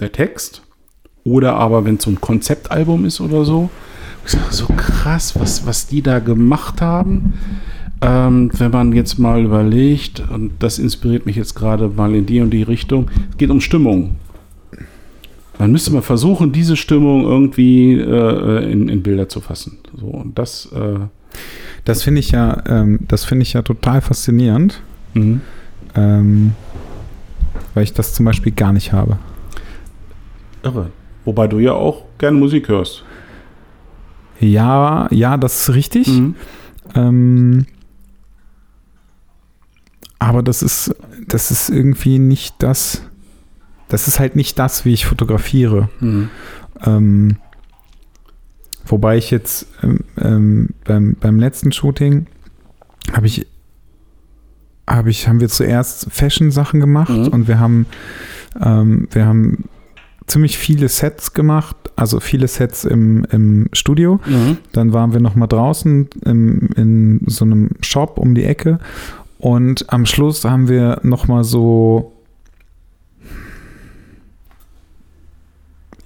der 0.00 0.10
Text 0.10 0.62
oder 1.22 1.54
aber 1.54 1.84
wenn 1.84 1.94
es 1.96 2.02
so 2.02 2.10
ein 2.10 2.20
Konzeptalbum 2.20 3.04
ist 3.04 3.20
oder 3.20 3.44
so, 3.44 3.70
so 4.50 4.66
krass, 4.76 5.38
was, 5.38 5.64
was 5.64 5.86
die 5.86 6.02
da 6.02 6.18
gemacht 6.18 6.80
haben. 6.82 7.34
Ähm, 8.02 8.50
wenn 8.58 8.70
man 8.72 8.92
jetzt 8.92 9.18
mal 9.18 9.44
überlegt, 9.44 10.22
und 10.28 10.50
das 10.58 10.78
inspiriert 10.78 11.24
mich 11.24 11.36
jetzt 11.36 11.54
gerade 11.54 11.88
mal 11.88 12.14
in 12.14 12.26
die 12.26 12.40
und 12.40 12.50
die 12.50 12.64
Richtung, 12.64 13.08
es 13.30 13.36
geht 13.38 13.50
um 13.50 13.60
Stimmung. 13.60 14.16
Man 15.58 15.70
müsste 15.70 15.92
mal 15.92 16.02
versuchen, 16.02 16.50
diese 16.50 16.76
Stimmung 16.76 17.22
irgendwie 17.22 17.92
äh, 17.92 18.70
in, 18.72 18.88
in 18.88 19.02
Bilder 19.02 19.28
zu 19.28 19.40
fassen. 19.40 19.78
So, 19.96 20.06
und 20.06 20.36
das, 20.36 20.66
äh, 20.72 20.98
Das 21.84 22.02
finde 22.02 22.18
ich 22.20 22.32
ja, 22.32 22.60
ähm, 22.66 22.98
das 23.06 23.24
finde 23.24 23.44
ich 23.44 23.52
ja 23.52 23.62
total 23.62 24.00
faszinierend, 24.00 24.82
Mhm. 25.14 25.42
Ähm, 25.94 26.54
weil 27.74 27.84
ich 27.84 27.92
das 27.92 28.14
zum 28.14 28.26
Beispiel 28.26 28.52
gar 28.52 28.72
nicht 28.72 28.92
habe. 28.92 29.18
Irre. 30.62 30.90
Wobei 31.24 31.46
du 31.46 31.58
ja 31.58 31.72
auch 31.72 32.04
gerne 32.18 32.38
Musik 32.38 32.68
hörst. 32.68 33.04
Ja, 34.40 35.08
ja, 35.10 35.36
das 35.36 35.62
ist 35.68 35.74
richtig. 35.74 36.08
Mhm. 36.08 36.34
Ähm, 36.94 37.66
aber 40.18 40.42
das 40.42 40.62
ist, 40.62 40.94
das 41.26 41.50
ist 41.50 41.70
irgendwie 41.70 42.18
nicht 42.18 42.56
das. 42.58 43.02
Das 43.88 44.08
ist 44.08 44.18
halt 44.18 44.36
nicht 44.36 44.58
das, 44.58 44.84
wie 44.84 44.92
ich 44.92 45.06
fotografiere. 45.06 45.88
Mhm. 46.00 46.30
Ähm, 46.84 47.36
wobei 48.86 49.18
ich 49.18 49.30
jetzt 49.30 49.66
ähm, 49.82 50.00
ähm, 50.18 50.70
beim, 50.84 51.16
beim 51.20 51.38
letzten 51.38 51.72
Shooting 51.72 52.26
habe 53.12 53.26
ich, 53.26 53.46
habe 54.88 55.10
ich, 55.10 55.28
haben 55.28 55.40
wir 55.40 55.48
zuerst 55.48 56.06
Fashion-Sachen 56.10 56.80
gemacht 56.80 57.10
Mhm. 57.10 57.28
und 57.28 57.48
wir 57.48 57.58
haben, 57.58 57.86
ähm, 58.62 59.08
wir 59.10 59.26
haben 59.26 59.64
ziemlich 60.26 60.56
viele 60.58 60.88
Sets 60.88 61.32
gemacht, 61.34 61.76
also 61.96 62.18
viele 62.20 62.48
Sets 62.48 62.84
im, 62.84 63.24
im 63.30 63.68
Studio. 63.72 64.20
Mhm. 64.26 64.58
Dann 64.72 64.92
waren 64.92 65.12
wir 65.12 65.20
noch 65.20 65.34
mal 65.34 65.46
draußen 65.46 66.08
im, 66.24 66.70
in 66.76 67.20
so 67.26 67.44
einem 67.44 67.70
Shop 67.82 68.18
um 68.18 68.34
die 68.34 68.44
Ecke 68.44 68.78
und 69.38 69.92
am 69.92 70.06
Schluss 70.06 70.44
haben 70.44 70.68
wir 70.68 71.00
noch 71.02 71.28
mal 71.28 71.44
so 71.44 72.10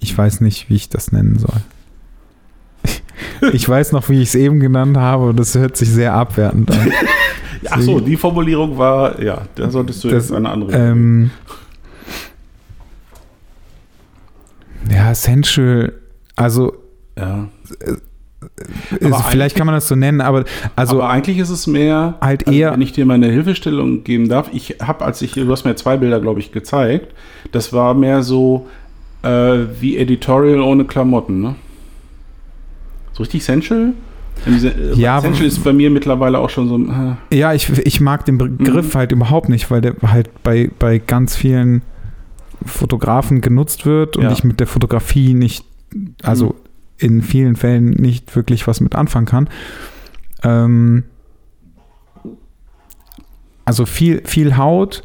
ich 0.01 0.17
weiß 0.17 0.41
nicht, 0.41 0.69
wie 0.69 0.75
ich 0.75 0.89
das 0.89 1.11
nennen 1.11 1.37
soll. 1.39 1.61
Ich 3.53 3.67
weiß 3.67 3.93
noch, 3.93 4.09
wie 4.09 4.21
ich 4.21 4.29
es 4.29 4.35
eben 4.35 4.59
genannt 4.59 4.97
habe 4.97 5.27
und 5.29 5.37
das 5.39 5.55
hört 5.55 5.77
sich 5.77 5.89
sehr 5.89 6.13
abwertend 6.13 6.71
an. 6.71 6.91
Ach 7.69 7.81
so, 7.81 7.99
die 7.99 8.15
Formulierung 8.15 8.77
war, 8.77 9.21
ja, 9.21 9.41
da 9.55 9.69
solltest 9.69 10.03
du 10.03 10.09
Das, 10.09 10.29
jetzt 10.29 10.35
eine 10.35 10.49
andere. 10.49 10.71
Ähm, 10.71 11.31
ja, 14.89 15.13
Sensual, 15.13 15.93
also 16.35 16.73
ja. 17.17 17.47
ist, 18.99 19.05
Aber 19.05 19.23
vielleicht 19.29 19.55
kann 19.55 19.65
man 19.65 19.75
das 19.75 19.87
so 19.87 19.95
nennen, 19.95 20.21
aber 20.21 20.45
also 20.75 21.01
Aber 21.01 21.09
eigentlich 21.09 21.37
ist 21.37 21.49
es 21.49 21.67
mehr, 21.67 22.15
halt 22.21 22.47
also 22.47 22.57
eher 22.57 22.71
wenn 22.71 22.81
ich 22.81 22.93
dir 22.93 23.05
meine 23.05 23.27
Hilfestellung 23.27 24.03
geben 24.03 24.29
darf, 24.29 24.49
ich 24.53 24.77
habe, 24.81 25.03
als 25.03 25.21
ich, 25.21 25.33
du 25.33 25.51
hast 25.51 25.65
mir 25.65 25.75
zwei 25.75 25.97
Bilder, 25.97 26.19
glaube 26.19 26.39
ich, 26.39 26.51
gezeigt, 26.51 27.13
das 27.51 27.73
war 27.73 27.93
mehr 27.93 28.23
so 28.23 28.67
äh, 29.23 29.65
wie 29.79 29.97
Editorial 29.97 30.61
ohne 30.61 30.85
Klamotten, 30.85 31.41
ne? 31.41 31.55
So 33.13 33.23
richtig 33.23 33.43
sensual? 33.43 33.93
Ja, 34.95 35.19
sensual 35.21 35.47
ist 35.47 35.63
bei 35.63 35.73
mir 35.73 35.89
mittlerweile 35.89 36.39
auch 36.39 36.49
schon 36.49 36.67
so, 36.69 36.77
äh, 37.31 37.37
Ja, 37.37 37.53
ich, 37.53 37.69
ich 37.85 37.99
mag 38.01 38.25
den 38.25 38.37
Begriff 38.37 38.93
Mhm. 38.93 38.97
halt 38.97 39.11
überhaupt 39.11 39.49
nicht, 39.49 39.69
weil 39.71 39.81
der 39.81 39.95
halt 40.03 40.29
bei, 40.43 40.69
bei 40.79 40.97
ganz 40.99 41.35
vielen 41.35 41.81
Fotografen 42.65 43.41
genutzt 43.41 43.85
wird 43.85 44.17
und 44.17 44.23
Ja. 44.23 44.31
ich 44.31 44.43
mit 44.43 44.59
der 44.59 44.67
Fotografie 44.67 45.33
nicht, 45.33 45.65
also 46.23 46.47
Mhm. 46.47 46.53
in 46.97 47.21
vielen 47.21 47.55
Fällen 47.55 47.89
nicht 47.91 48.35
wirklich 48.35 48.67
was 48.67 48.81
mit 48.81 48.95
anfangen 48.95 49.25
kann. 49.25 49.49
Ähm, 50.43 51.03
also 53.65 53.85
viel, 53.85 54.21
viel 54.25 54.57
Haut, 54.57 55.03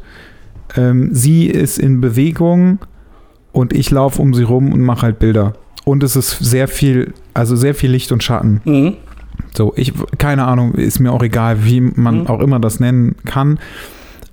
ähm, 0.75 1.09
sie 1.13 1.45
ist 1.47 1.77
in 1.77 2.01
Bewegung 2.01 2.79
und 3.51 3.73
ich 3.73 3.91
laufe 3.91 4.21
um 4.21 4.33
sie 4.33 4.43
rum 4.43 4.73
und 4.73 4.81
mache 4.81 5.03
halt 5.03 5.19
Bilder. 5.19 5.53
Und 5.85 6.01
es 6.03 6.15
ist 6.15 6.39
sehr 6.39 6.67
viel, 6.67 7.13
also 7.35 7.55
sehr 7.55 7.75
viel 7.75 7.91
Licht 7.91 8.11
und 8.11 8.23
Schatten. 8.23 8.61
mhm. 8.65 8.93
So, 9.57 9.73
ich, 9.75 9.93
keine 10.17 10.45
Ahnung, 10.45 10.73
ist 10.73 10.99
mir 10.99 11.11
auch 11.11 11.23
egal, 11.23 11.63
wie 11.65 11.81
man 11.81 12.21
Mhm. 12.21 12.27
auch 12.27 12.39
immer 12.41 12.59
das 12.59 12.79
nennen 12.79 13.15
kann. 13.25 13.59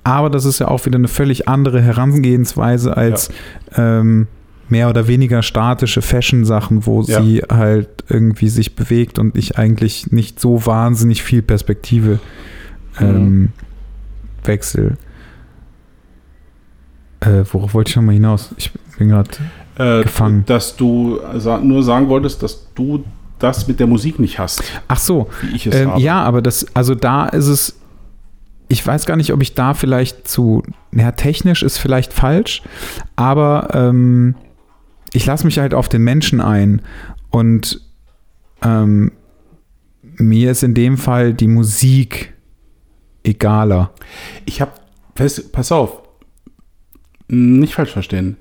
Aber 0.04 0.30
das 0.30 0.44
ist 0.44 0.58
ja 0.58 0.68
auch 0.68 0.84
wieder 0.84 0.98
eine 0.98 1.08
völlig 1.08 1.48
andere 1.48 1.80
Herangehensweise 1.80 2.96
als 2.96 3.30
ähm, 3.76 4.26
mehr 4.68 4.88
oder 4.88 5.06
weniger 5.06 5.42
statische 5.42 6.02
Fashion-Sachen, 6.02 6.86
wo 6.86 7.02
Ja. 7.02 7.22
sie 7.22 7.42
halt 7.50 7.88
irgendwie 8.08 8.48
sich 8.48 8.74
bewegt 8.74 9.18
und 9.18 9.36
ich 9.36 9.58
eigentlich 9.58 10.10
nicht 10.10 10.40
so 10.40 10.66
wahnsinnig 10.66 11.22
viel 11.22 11.42
Perspektive 11.42 12.18
ähm, 13.00 13.52
wechsel. 14.44 14.96
Äh, 17.20 17.44
worauf 17.52 17.74
wollte 17.74 17.90
ich 17.90 17.96
nochmal 17.96 18.14
hinaus? 18.14 18.50
Ich 18.58 18.72
bin 18.98 19.08
gerade. 19.10 19.30
Äh, 19.78 20.02
Gefangen. 20.02 20.44
Dass 20.46 20.76
du 20.76 21.20
nur 21.62 21.82
sagen 21.82 22.08
wolltest, 22.08 22.42
dass 22.42 22.66
du 22.74 23.04
das 23.42 23.68
mit 23.68 23.80
der 23.80 23.86
Musik 23.86 24.18
nicht 24.18 24.38
hast, 24.38 24.62
Ach 24.88 24.98
so, 24.98 25.28
wie 25.42 25.56
ich 25.56 25.66
es 25.66 25.74
Ähm, 25.74 25.90
habe. 25.92 26.00
ja, 26.00 26.22
aber 26.22 26.42
das, 26.42 26.66
also 26.74 26.94
da 26.94 27.26
ist 27.26 27.46
es, 27.48 27.78
ich 28.68 28.86
weiß 28.86 29.06
gar 29.06 29.16
nicht, 29.16 29.32
ob 29.32 29.42
ich 29.42 29.54
da 29.54 29.74
vielleicht 29.74 30.26
zu, 30.28 30.62
ja, 30.92 31.12
technisch 31.12 31.62
ist 31.62 31.78
vielleicht 31.78 32.12
falsch, 32.12 32.62
aber 33.16 33.68
ähm, 33.74 34.34
ich 35.12 35.26
lasse 35.26 35.44
mich 35.44 35.58
halt 35.58 35.74
auf 35.74 35.88
den 35.88 36.02
Menschen 36.02 36.40
ein 36.40 36.80
und 37.30 37.80
ähm, 38.62 39.12
mir 40.02 40.50
ist 40.50 40.62
in 40.62 40.74
dem 40.74 40.96
Fall 40.98 41.34
die 41.34 41.48
Musik 41.48 42.32
egaler. 43.24 43.92
Ich 44.46 44.60
habe, 44.60 44.72
pass 45.14 45.72
auf, 45.72 46.02
nicht 47.28 47.74
falsch 47.74 47.92
verstehen. 47.92 48.36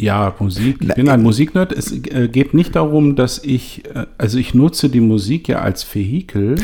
Ja, 0.00 0.32
Musik. 0.38 0.76
Ich 0.80 0.94
bin 0.94 1.08
ein 1.08 1.22
Musiknerd. 1.22 1.72
Es 1.72 1.90
äh, 1.92 2.28
geht 2.28 2.54
nicht 2.54 2.76
darum, 2.76 3.16
dass 3.16 3.42
ich, 3.42 3.84
äh, 3.94 4.06
also 4.16 4.38
ich 4.38 4.54
nutze 4.54 4.88
die 4.88 5.00
Musik 5.00 5.48
ja 5.48 5.58
als 5.60 5.84
Vehikel. 5.92 6.56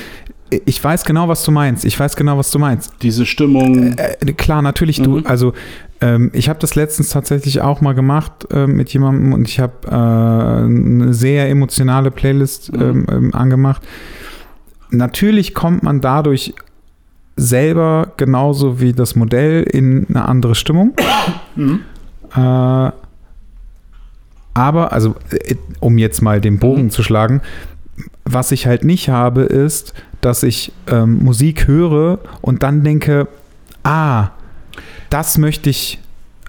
Ich 0.66 0.82
weiß 0.82 1.05
genau, 1.05 1.26
was 1.26 1.43
du 1.45 1.51
meinst. 1.51 1.85
Ich 1.85 1.99
weiß 1.99 2.14
genau, 2.14 2.39
was 2.39 2.53
du 2.53 2.61
meinst. 2.61 2.93
Diese 3.03 3.26
Stimmung. 3.26 3.95
Äh, 3.99 4.32
klar, 4.35 4.62
natürlich, 4.62 5.03
du, 5.03 5.18
Mhm. 5.18 5.26
also 5.26 5.53
ähm, 6.01 6.30
ich 6.32 6.49
habe 6.49 6.61
das 6.61 6.76
letztens 6.76 7.09
tatsächlich 7.09 7.61
auch 7.61 7.80
mal 7.80 7.95
gemacht 7.95 8.47
äh, 8.53 8.68
mit 8.68 8.93
jemandem 8.93 9.32
und 9.32 9.49
ich 9.49 9.59
habe 9.59 9.72
äh, 9.89 9.91
eine 9.91 11.12
sehr 11.12 11.49
emotionale 11.49 12.12
Playlist 12.12 12.72
Mhm. 12.72 12.82
ähm, 12.82 13.07
ähm, 13.11 13.35
angemacht. 13.35 13.82
Natürlich 14.91 15.55
kommt 15.55 15.82
man 15.82 16.01
dadurch 16.01 16.55
selber 17.37 18.12
genauso 18.16 18.80
wie 18.80 18.93
das 18.93 19.16
Modell 19.16 19.64
in 19.64 20.07
eine 20.09 20.28
andere 20.28 20.55
Stimmung. 20.55 20.93
Mhm. 21.57 21.80
Äh, 22.37 22.91
aber, 24.55 24.93
also, 24.93 25.15
äh, 25.31 25.57
um 25.81 25.99
jetzt 25.99 26.23
mal 26.23 26.41
den 26.41 26.59
Bogen 26.59 26.85
Mhm. 26.85 26.91
zu 26.91 27.03
schlagen, 27.03 27.43
was 28.25 28.53
ich 28.53 28.67
halt 28.67 28.85
nicht 28.85 29.09
habe, 29.09 29.43
ist, 29.43 29.93
dass 30.21 30.43
ich 30.43 30.73
ähm, 30.87 31.23
Musik 31.23 31.67
höre 31.67 32.19
und 32.41 32.63
dann 32.63 32.83
denke, 32.83 33.29
ah, 33.83 34.31
das 35.11 35.37
möchte 35.39 35.69
ich. 35.71 36.01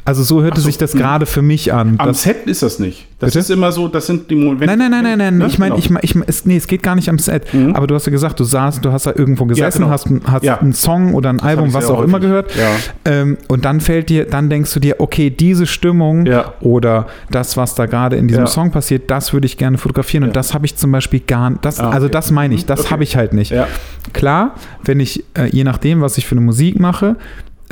Also 0.08 0.22
so 0.22 0.44
hörte 0.44 0.62
so, 0.62 0.68
sich 0.68 0.78
das 0.78 0.94
mhm. 0.94 1.00
gerade 1.00 1.26
für 1.26 1.42
mich 1.42 1.74
an. 1.74 1.96
Am 1.98 2.10
Das, 2.10 2.22
Set 2.22 2.46
ist 2.46 2.62
das 2.62 2.78
nicht. 2.78 3.08
Das 3.18 3.30
Bitte? 3.30 3.40
ist 3.40 3.50
immer 3.50 3.72
so, 3.72 3.88
das 3.88 4.06
sind 4.06 4.30
die 4.30 4.36
Momente. 4.36 4.68
nein, 4.68 4.78
nein, 4.78 4.92
nein, 4.92 5.04
nein, 5.04 5.18
nein. 5.18 5.38
Ne? 5.40 5.48
Ich 5.48 5.58
meine, 5.58 5.72
Genau. 5.74 5.80
ich 5.84 5.90
mein, 5.90 6.02
ich 6.04 6.14
mein, 6.14 6.28
es, 6.28 6.46
nee, 6.46 6.58
es 6.58 6.68
geht 6.68 6.84
gar 6.84 6.94
nicht 6.94 7.10
am 7.10 7.18
Set. 7.18 7.52
Mhm. 7.56 7.76
Aber 7.76 7.88
du 7.88 7.96
hast 7.96 8.06
ja 8.06 8.12
gesagt, 8.12 8.40
du 8.40 8.44
saßt, 8.44 8.86
du 8.86 8.92
hast 8.92 9.08
da 9.08 9.14
irgendwo 9.16 9.46
gesessen, 9.46 9.80
genau. 9.80 9.90
hast, 9.92 10.08
hast 10.26 10.44
Ja. 10.44 10.60
einen 10.60 10.74
Song 10.74 11.16
oder 11.16 11.32
ein 11.32 11.38
Das 11.38 11.48
Album, 11.48 11.74
was 11.74 11.86
auch 11.90 12.04
immer 12.04 12.20
häufig. 12.20 12.28
gehört. 12.30 12.52
Ja. 12.56 13.12
Ähm, 13.12 13.38
und 13.48 13.66
dann 13.66 13.82
fällt 13.82 14.10
dir, 14.10 14.26
dann 14.26 14.48
denkst 14.52 14.72
du 14.76 14.80
dir, 14.80 14.98
okay, 15.00 15.32
diese 15.32 15.66
Stimmung 15.66 16.28
Ja. 16.28 16.54
oder 16.62 17.08
das, 17.32 17.58
was 17.58 17.74
da 17.74 17.88
gerade 17.88 18.16
in 18.16 18.28
diesem 18.28 18.44
Ja. 18.44 18.48
Song 18.48 18.70
passiert, 18.70 19.10
das 19.10 19.34
würde 19.34 19.48
ich 19.48 19.58
gerne 19.58 19.80
fotografieren. 19.80 20.24
Ja. 20.26 20.28
Und 20.28 20.36
das 20.36 20.54
habe 20.54 20.68
ich 20.68 20.76
zum 20.76 20.92
Beispiel 20.92 21.22
gar 21.22 21.52
das, 21.64 21.80
Ah, 21.80 21.90
also 21.90 22.06
okay. 22.06 22.14
das 22.14 22.30
meine 22.30 22.54
ich, 22.54 22.62
Mhm, 22.62 22.68
das 22.68 22.82
okay. 22.82 22.90
habe 22.92 23.04
ich 23.04 23.16
halt 23.16 23.34
nicht. 23.34 23.50
Ja. 23.50 23.68
Klar, 24.14 24.54
wenn 24.84 25.00
ich, 25.00 25.24
äh, 25.36 25.48
je 25.50 25.64
nachdem, 25.64 26.02
was 26.02 26.20
ich 26.20 26.28
für 26.28 26.34
eine 26.36 26.42
Musik 26.42 26.80
mache, 26.80 27.16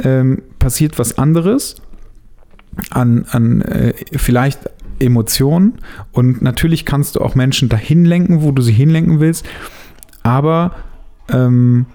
ähm, 0.04 0.42
passiert 0.58 0.98
was 0.98 1.20
anderes 1.20 1.76
an, 2.90 3.26
an 3.32 3.62
äh, 3.62 3.94
vielleicht 4.16 4.60
Emotionen. 5.00 5.80
Und 6.12 6.42
natürlich 6.42 6.86
kannst 6.86 7.16
du 7.16 7.22
auch 7.22 7.36
Menschen 7.36 7.70
dahin 7.70 8.06
lenken, 8.06 8.42
wo 8.42 8.52
du 8.52 8.62
sie 8.62 8.72
hinlenken 8.74 9.20
willst. 9.20 9.46
Aber 10.22 10.76
ähm, 11.30 11.86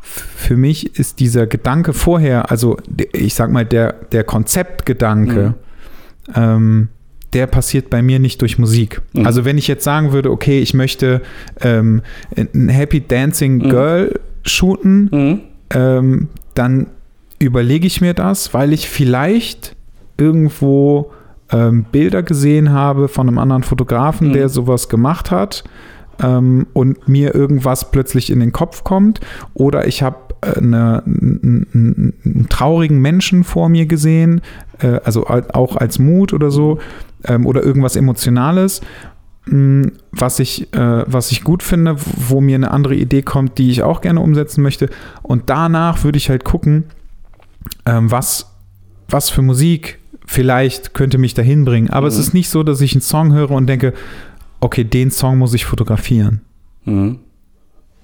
für 0.00 0.56
mich 0.56 0.98
ist 0.98 1.20
dieser 1.20 1.46
Gedanke 1.46 1.92
vorher, 1.92 2.50
also 2.50 2.78
ich 3.12 3.34
sag 3.34 3.50
mal, 3.50 3.64
der, 3.66 3.92
der 4.12 4.24
Konzeptgedanke, 4.24 5.54
ähm, 6.34 6.88
der 7.34 7.46
passiert 7.46 7.90
bei 7.90 8.00
mir 8.00 8.18
nicht 8.18 8.40
durch 8.40 8.58
Musik. 8.58 9.02
Mhm. 9.12 9.26
Also 9.26 9.44
wenn 9.44 9.58
ich 9.58 9.68
jetzt 9.68 9.84
sagen 9.84 10.12
würde, 10.12 10.30
okay, 10.30 10.60
ich 10.60 10.72
möchte 10.72 11.20
ähm, 11.60 12.02
ein 12.36 12.68
Happy 12.70 13.00
Dancing 13.06 13.56
Mhm. 13.58 13.68
Girl 13.68 14.20
shooten, 14.44 15.10
Mhm. 15.12 15.40
ähm, 15.70 16.28
dann 16.54 16.86
überlege 17.38 17.86
ich 17.86 18.00
mir 18.00 18.14
das, 18.14 18.54
weil 18.54 18.72
ich 18.72 18.88
vielleicht 18.88 19.76
irgendwo 20.18 21.10
ähm, 21.50 21.84
Bilder 21.90 22.22
gesehen 22.22 22.72
habe 22.72 23.08
von 23.08 23.28
einem 23.28 23.38
anderen 23.38 23.62
Fotografen, 23.62 24.28
Mhm. 24.28 24.32
der 24.34 24.48
sowas 24.50 24.88
gemacht 24.88 25.30
hat 25.30 25.64
ähm, 26.22 26.66
und 26.74 27.08
mir 27.08 27.34
irgendwas 27.34 27.90
plötzlich 27.90 28.30
in 28.30 28.40
den 28.40 28.52
Kopf 28.52 28.84
kommt 28.84 29.20
oder 29.54 29.86
ich 29.86 30.02
habe 30.02 30.16
äh, 30.42 30.58
eine, 30.58 31.02
einen, 31.06 31.66
einen, 31.72 32.14
einen 32.24 32.46
traurigen 32.50 32.98
Menschen 33.00 33.44
vor 33.44 33.68
mir 33.70 33.86
gesehen, 33.86 34.42
äh, 34.80 35.00
also 35.04 35.24
al- 35.26 35.46
auch 35.52 35.76
als 35.76 35.98
Mut 35.98 36.32
oder 36.34 36.50
so 36.50 36.78
ähm, 37.24 37.46
oder 37.46 37.62
irgendwas 37.64 37.96
Emotionales. 37.96 38.80
mh, 39.46 39.88
was 40.12 40.40
ich, 40.40 40.72
äh, 40.74 41.04
was 41.06 41.32
ich 41.32 41.42
gut 41.44 41.62
finde, 41.62 41.96
wo 42.28 42.40
mir 42.42 42.56
eine 42.56 42.70
andere 42.70 42.94
Idee 42.96 43.22
kommt, 43.22 43.56
die 43.56 43.70
ich 43.70 43.82
auch 43.82 44.02
gerne 44.02 44.20
umsetzen 44.20 44.60
möchte. 44.62 44.90
Und 45.22 45.44
danach 45.48 46.04
würde 46.04 46.18
ich 46.18 46.28
halt 46.28 46.44
gucken, 46.44 46.84
ähm, 47.86 48.10
was, 48.10 48.50
was 49.08 49.30
für 49.30 49.40
Musik 49.42 49.97
vielleicht 50.30 50.92
könnte 50.92 51.16
mich 51.16 51.32
dahin 51.32 51.64
bringen. 51.64 51.88
Aber 51.88 52.06
Mhm. 52.06 52.12
es 52.12 52.18
ist 52.18 52.34
nicht 52.34 52.50
so, 52.50 52.62
dass 52.62 52.82
ich 52.82 52.92
einen 52.92 53.00
Song 53.00 53.32
höre 53.32 53.50
und 53.50 53.66
denke, 53.66 53.94
okay, 54.60 54.84
den 54.84 55.10
Song 55.10 55.38
muss 55.38 55.54
ich 55.54 55.64
fotografieren. 55.64 56.42
Mhm. 56.84 57.20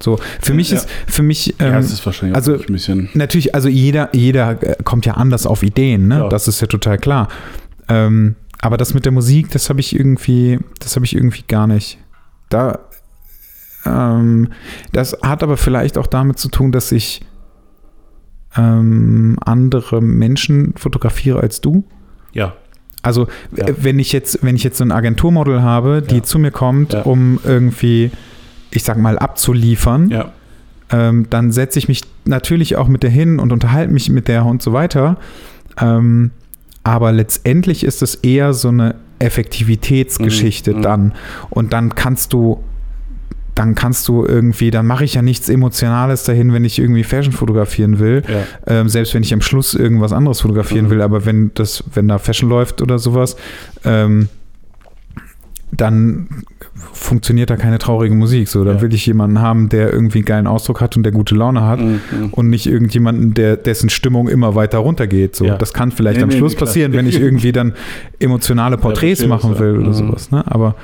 So, 0.02 0.18
für 0.40 0.54
mich 0.54 0.70
Ja. 0.70 0.78
ist, 0.78 0.88
für 1.06 1.22
mich, 1.22 1.54
ja, 1.60 1.66
ähm, 1.68 1.74
es 1.76 1.92
ist 1.92 2.04
wahrscheinlich 2.04 2.34
also- 2.34 2.54
ein 2.54 2.64
bisschen. 2.66 3.10
Natürlich, 3.12 3.54
also 3.54 3.68
jeder, 3.68 4.08
jeder 4.14 4.62
äh, 4.62 4.82
kommt 4.82 5.04
ja 5.06 5.14
anders 5.14 5.46
auf 5.46 5.62
Ideen, 5.62 6.08
ne? 6.08 6.18
Ja. 6.20 6.28
Das 6.30 6.48
ist 6.48 6.60
ja 6.62 6.66
total 6.66 6.96
klar. 6.98 7.28
Ähm, 7.88 8.36
aber 8.60 8.78
das 8.78 8.94
mit 8.94 9.04
der 9.04 9.12
Musik, 9.12 9.50
das 9.50 9.68
habe 9.68 9.80
ich 9.80 9.94
irgendwie, 9.94 10.58
das 10.80 10.96
habe 10.96 11.04
ich 11.04 11.14
irgendwie 11.14 11.44
gar 11.46 11.66
nicht. 11.66 11.98
Da, 12.48 12.78
ähm, 13.84 14.48
das 14.92 15.16
hat 15.22 15.42
aber 15.42 15.58
vielleicht 15.58 15.98
auch 15.98 16.06
damit 16.06 16.38
zu 16.38 16.48
tun, 16.48 16.72
dass 16.72 16.90
ich 16.90 17.20
ähm, 18.56 19.36
andere 19.44 20.00
Menschen 20.00 20.74
fotografiere 20.76 21.40
als 21.40 21.60
du. 21.60 21.84
Ja. 22.34 22.52
Also 23.02 23.26
Ja. 23.56 23.66
wenn 23.80 23.98
ich 23.98 24.12
jetzt, 24.12 24.40
wenn 24.42 24.56
ich 24.56 24.64
jetzt 24.64 24.78
so 24.78 24.84
ein 24.84 24.92
Agenturmodel 24.92 25.62
habe, 25.62 26.02
die 26.02 26.16
Ja. 26.16 26.22
zu 26.22 26.38
mir 26.38 26.50
kommt, 26.50 26.94
um 27.04 27.38
irgendwie, 27.44 28.10
ich 28.70 28.82
sag 28.84 28.98
mal, 28.98 29.18
abzuliefern, 29.18 30.24
ähm, 30.90 31.26
dann 31.30 31.50
setze 31.52 31.78
ich 31.78 31.88
mich 31.88 32.02
natürlich 32.24 32.76
auch 32.76 32.88
mit 32.88 33.02
der 33.02 33.10
hin 33.10 33.38
und 33.38 33.52
unterhalte 33.52 33.92
mich 33.92 34.08
mit 34.10 34.28
der 34.28 34.44
und 34.46 34.62
so 34.62 34.72
weiter. 34.72 35.16
Ähm, 35.80 36.30
aber 36.82 37.12
letztendlich 37.12 37.84
ist 37.84 38.02
es 38.02 38.14
eher 38.16 38.52
so 38.52 38.68
eine 38.68 38.94
Effektivitätsgeschichte 39.18 40.72
Mhm, 40.72 40.78
mhm. 40.78 40.82
dann. 40.82 41.12
Und 41.50 41.72
dann 41.72 41.94
kannst 41.94 42.32
du, 42.32 42.62
dann 43.54 43.74
kannst 43.76 44.08
du 44.08 44.24
irgendwie, 44.26 44.70
dann 44.72 44.84
mache 44.86 45.04
ich 45.04 45.14
ja 45.14 45.22
nichts 45.22 45.48
Emotionales 45.48 46.24
dahin, 46.24 46.52
wenn 46.52 46.64
ich 46.64 46.78
irgendwie 46.80 47.04
Fashion 47.04 47.32
fotografieren 47.32 47.98
will. 48.00 48.22
Ja. 48.28 48.80
Ähm, 48.80 48.88
selbst 48.88 49.14
wenn 49.14 49.22
ich 49.22 49.32
am 49.32 49.40
Schluss 49.40 49.74
irgendwas 49.74 50.12
anderes 50.12 50.40
fotografieren 50.40 50.86
Mhm. 50.86 50.90
will, 50.90 51.02
aber 51.02 51.24
wenn 51.24 51.52
das, 51.54 51.84
wenn 51.94 52.08
da 52.08 52.18
Fashion 52.18 52.48
läuft 52.48 52.82
oder 52.82 52.98
sowas, 52.98 53.36
ähm, 53.84 54.28
dann 55.72 56.28
funktioniert 56.92 57.50
da 57.50 57.56
keine 57.56 57.78
traurige 57.78 58.14
Musik. 58.14 58.48
So, 58.48 58.62
da 58.64 58.72
Ja. 58.74 58.80
will 58.80 58.94
ich 58.94 59.06
jemanden 59.06 59.40
haben, 59.40 59.68
der 59.68 59.92
irgendwie 59.92 60.18
einen 60.18 60.24
geilen 60.24 60.46
Ausdruck 60.46 60.80
hat 60.80 60.96
und 60.96 61.02
der 61.02 61.12
gute 61.12 61.34
Laune 61.34 61.62
hat. 61.62 61.80
Mhm. 61.80 62.00
Und 62.30 62.48
nicht 62.48 62.66
irgendjemanden, 62.66 63.34
der, 63.34 63.56
dessen 63.56 63.88
Stimmung 63.90 64.28
immer 64.28 64.54
weiter 64.54 64.78
runtergeht. 64.78 65.34
So, 65.34 65.44
Ja. 65.46 65.56
das 65.56 65.72
kann 65.72 65.90
vielleicht 65.90 66.18
Nee, 66.18 66.22
am 66.24 66.28
nee, 66.28 66.36
Schluss 66.38 66.52
nee, 66.52 66.58
passieren, 66.58 66.92
wenn 66.92 67.06
ich 67.08 67.18
irgendwie 67.20 67.50
dann 67.52 67.72
emotionale 68.20 68.78
Porträts 68.78 69.26
machen 69.26 69.58
will 69.58 69.78
oder 69.78 69.88
Mhm. 69.88 69.94
sowas. 69.94 70.30
Ne? 70.30 70.44
Aber 70.46 70.76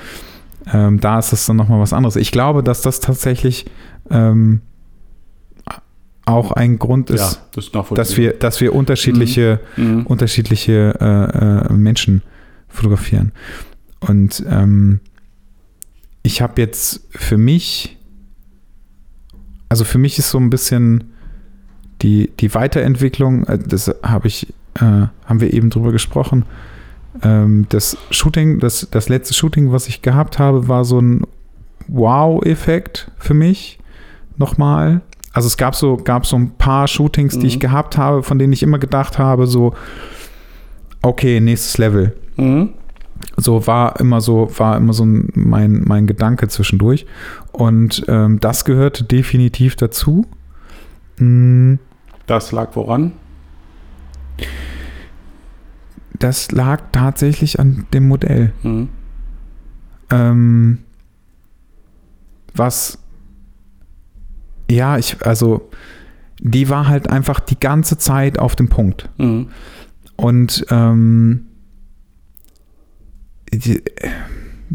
ähm, 0.73 1.01
da 1.01 1.19
ist 1.19 1.33
es 1.33 1.47
dann 1.47 1.57
nochmal 1.57 1.81
was 1.81 1.93
anderes. 1.93 2.17
Ich 2.17 2.33
glaube, 2.33 2.63
dass 2.63 2.83
das 2.83 3.01
tatsächlich 3.01 3.67
ähm, 4.11 4.61
auch 6.27 6.53
ein 6.53 6.79
Grund 6.79 7.11
ja, 7.11 7.17
ist, 7.17 7.43
das 7.53 7.67
ist 7.67 7.75
dass 7.95 8.17
wir, 8.17 8.33
dass 8.35 8.61
wir 8.61 8.75
unterschiedliche, 8.75 9.61
Mhm. 9.77 10.07
unterschiedliche 10.07 10.97
äh, 11.01 11.69
äh, 11.69 11.73
Menschen 11.73 12.23
fotografieren. 12.69 13.33
Und 14.01 14.45
ähm, 14.49 15.01
ich 16.23 16.43
habe 16.43 16.61
jetzt 16.61 17.07
für 17.11 17.37
mich, 17.39 17.99
also 19.69 19.85
für 19.85 19.99
mich 19.99 20.19
ist 20.19 20.31
so 20.31 20.39
ein 20.39 20.51
bisschen 20.51 21.13
die, 22.03 22.31
die 22.39 22.55
Weiterentwicklung, 22.55 23.45
äh, 23.45 23.59
das 23.59 23.93
habe 24.03 24.29
ich, 24.29 24.53
äh, 24.75 24.81
haben 25.25 25.41
wir 25.41 25.53
eben 25.53 25.71
drüber 25.71 25.93
gesprochen. 25.93 26.45
Ähm, 27.23 27.67
das 27.71 27.97
Shooting, 28.11 28.61
das, 28.61 28.89
das 28.91 29.09
letzte 29.09 29.35
Shooting, 29.35 29.73
was 29.73 29.89
ich 29.89 30.03
gehabt 30.03 30.39
habe, 30.39 30.69
war 30.69 30.85
so 30.85 31.01
ein 31.01 31.23
Wow-Effekt 31.89 33.11
für 33.19 33.35
mich 33.35 33.79
nochmal. 34.37 35.01
Also 35.33 35.47
es 35.49 35.57
gab 35.57 35.75
so, 35.75 35.97
gab 35.97 36.27
so 36.27 36.37
ein 36.37 36.51
paar 36.57 36.87
Shootings, 36.89 37.35
die 37.35 37.41
Mhm. 37.41 37.47
ich 37.47 37.61
gehabt 37.61 37.97
habe, 37.97 38.23
von 38.23 38.39
denen 38.39 38.53
ich 38.53 38.63
immer 38.63 38.79
gedacht 38.79 39.19
habe, 39.19 39.47
so, 39.47 39.75
okay, 41.03 41.41
nächstes 41.41 41.79
Level. 41.79 42.17
Mhm. 42.37 42.71
So 43.37 43.67
war 43.67 43.99
immer 44.01 44.21
so, 44.21 44.51
war 44.59 44.77
immer 44.77 44.93
so 44.93 45.05
ein- 45.05 45.29
mein, 45.35 45.83
mein 45.87 46.07
Gedanke 46.07 46.49
zwischendurch. 46.49 47.07
Und 47.53 48.05
ähm, 48.09 48.41
das 48.41 48.65
gehörte 48.65 49.05
definitiv 49.05 49.77
dazu. 49.77 50.27
Mm, 51.19 51.75
Das 52.27 52.51
lag 52.53 52.71
woran? 52.75 53.13
Das 56.21 56.53
lag 56.53 56.83
tatsächlich 56.93 57.59
an 57.59 57.87
dem 57.93 58.07
Modell. 58.07 58.53
Mhm. 58.63 58.89
Ähm, 60.11 60.79
was, 62.55 62.99
ja, 64.71 64.99
ich, 64.99 65.17
also, 65.27 65.71
die 66.39 66.69
war 66.69 66.89
halt 66.89 67.09
einfach 67.11 67.41
die 67.41 67.59
ganze 67.59 67.99
Zeit 67.99 68.39
auf 68.39 68.55
dem 68.55 68.69
Punkt. 68.69 69.09
Mhm. 69.19 69.49
Und 70.17 70.65
ähm, 70.71 71.47
die, 73.53 73.83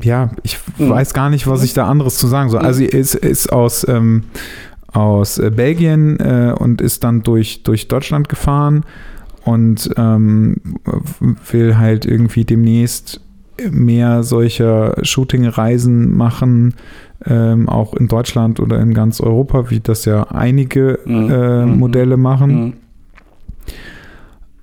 ja, 0.02 0.32
ich 0.44 0.60
Mhm. 0.78 0.90
weiß 0.90 1.14
gar 1.14 1.30
nicht, 1.30 1.48
was 1.48 1.64
ich 1.64 1.74
da 1.74 1.88
anderes 1.88 2.18
zu 2.18 2.28
sagen 2.28 2.50
soll. 2.50 2.62
Also 2.62 2.80
sie 2.80 2.86
ist, 2.88 3.16
ist 3.16 3.52
aus, 3.54 3.88
ähm, 3.88 4.24
aus 4.88 5.38
äh, 5.38 5.52
Belgien 5.52 6.20
äh, 6.20 6.54
und 6.58 6.82
ist 6.82 7.04
dann 7.04 7.22
durch, 7.22 7.64
durch 7.64 7.88
Deutschland 7.88 8.30
gefahren 8.30 8.84
und 9.46 9.90
ähm, 9.98 10.58
will 11.50 11.78
halt 11.78 12.06
irgendwie 12.06 12.44
demnächst 12.44 13.22
mehr 13.72 14.24
solcher 14.24 14.96
Shooting-Reisen 15.02 16.16
machen, 16.18 16.74
ähm, 17.26 17.70
auch 17.70 17.94
in 17.94 18.08
Deutschland 18.10 18.60
oder 18.60 18.80
in 18.82 18.94
ganz 18.94 19.22
Europa, 19.22 19.70
wie 19.70 19.80
das 19.80 20.04
ja 20.06 20.24
einige 20.24 21.00
Mhm. 21.06 21.30
äh, 21.32 21.66
Mhm. 21.66 21.78
Modelle 21.80 22.18
machen. 22.18 22.64
Mhm. 22.66 22.74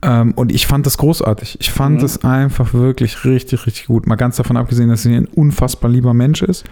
Ähm, 0.04 0.32
und 0.34 0.52
ich 0.52 0.66
fand 0.66 0.84
das 0.84 0.98
großartig. 0.98 1.58
Ich 1.60 1.70
fand 1.70 1.98
Mhm. 2.00 2.04
es 2.04 2.24
einfach 2.24 2.74
wirklich 2.74 3.24
richtig, 3.24 3.66
richtig 3.66 3.86
gut. 3.86 4.06
Mal 4.06 4.16
ganz 4.16 4.36
davon 4.36 4.56
abgesehen, 4.56 4.88
dass 4.88 5.02
sie 5.04 5.14
ein 5.14 5.26
unfassbar 5.26 5.90
lieber 5.90 6.12
Mensch 6.12 6.42
ist. 6.42 6.64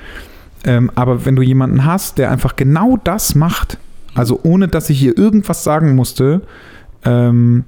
Ähm, 0.64 0.90
aber 0.96 1.24
wenn 1.24 1.36
du 1.36 1.42
jemanden 1.42 1.84
hast, 1.84 2.18
der 2.18 2.30
einfach 2.30 2.56
genau 2.56 2.98
das 3.02 3.34
macht, 3.34 3.78
also 4.14 4.40
ohne 4.42 4.68
dass 4.68 4.90
ich 4.90 5.00
ihr 5.02 5.16
irgendwas 5.16 5.64
sagen 5.64 5.94
musste, 5.94 6.42
ähm, 7.04 7.64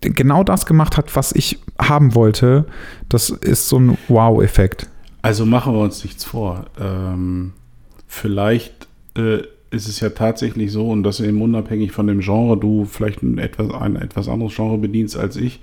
genau 0.00 0.44
das 0.44 0.66
gemacht 0.66 0.96
hat, 0.96 1.14
was 1.16 1.32
ich 1.32 1.58
haben 1.80 2.14
wollte, 2.14 2.66
das 3.08 3.30
ist 3.30 3.68
so 3.68 3.78
ein 3.78 3.98
Wow-Effekt. 4.08 4.88
Also 5.22 5.46
machen 5.46 5.74
wir 5.74 5.80
uns 5.80 6.04
nichts 6.04 6.24
vor. 6.24 6.66
Ähm, 6.80 7.52
vielleicht 8.06 8.88
äh, 9.16 9.42
ist 9.70 9.88
es 9.88 10.00
ja 10.00 10.10
tatsächlich 10.10 10.72
so, 10.72 10.88
und 10.90 11.02
das 11.02 11.20
eben 11.20 11.42
unabhängig 11.42 11.92
von 11.92 12.06
dem 12.06 12.20
Genre, 12.20 12.56
du 12.56 12.84
vielleicht 12.84 13.22
ein 13.22 13.38
etwas, 13.38 13.70
ein 13.72 13.96
etwas 13.96 14.28
anderes 14.28 14.54
Genre 14.54 14.78
bedienst 14.78 15.16
als 15.16 15.36
ich, 15.36 15.60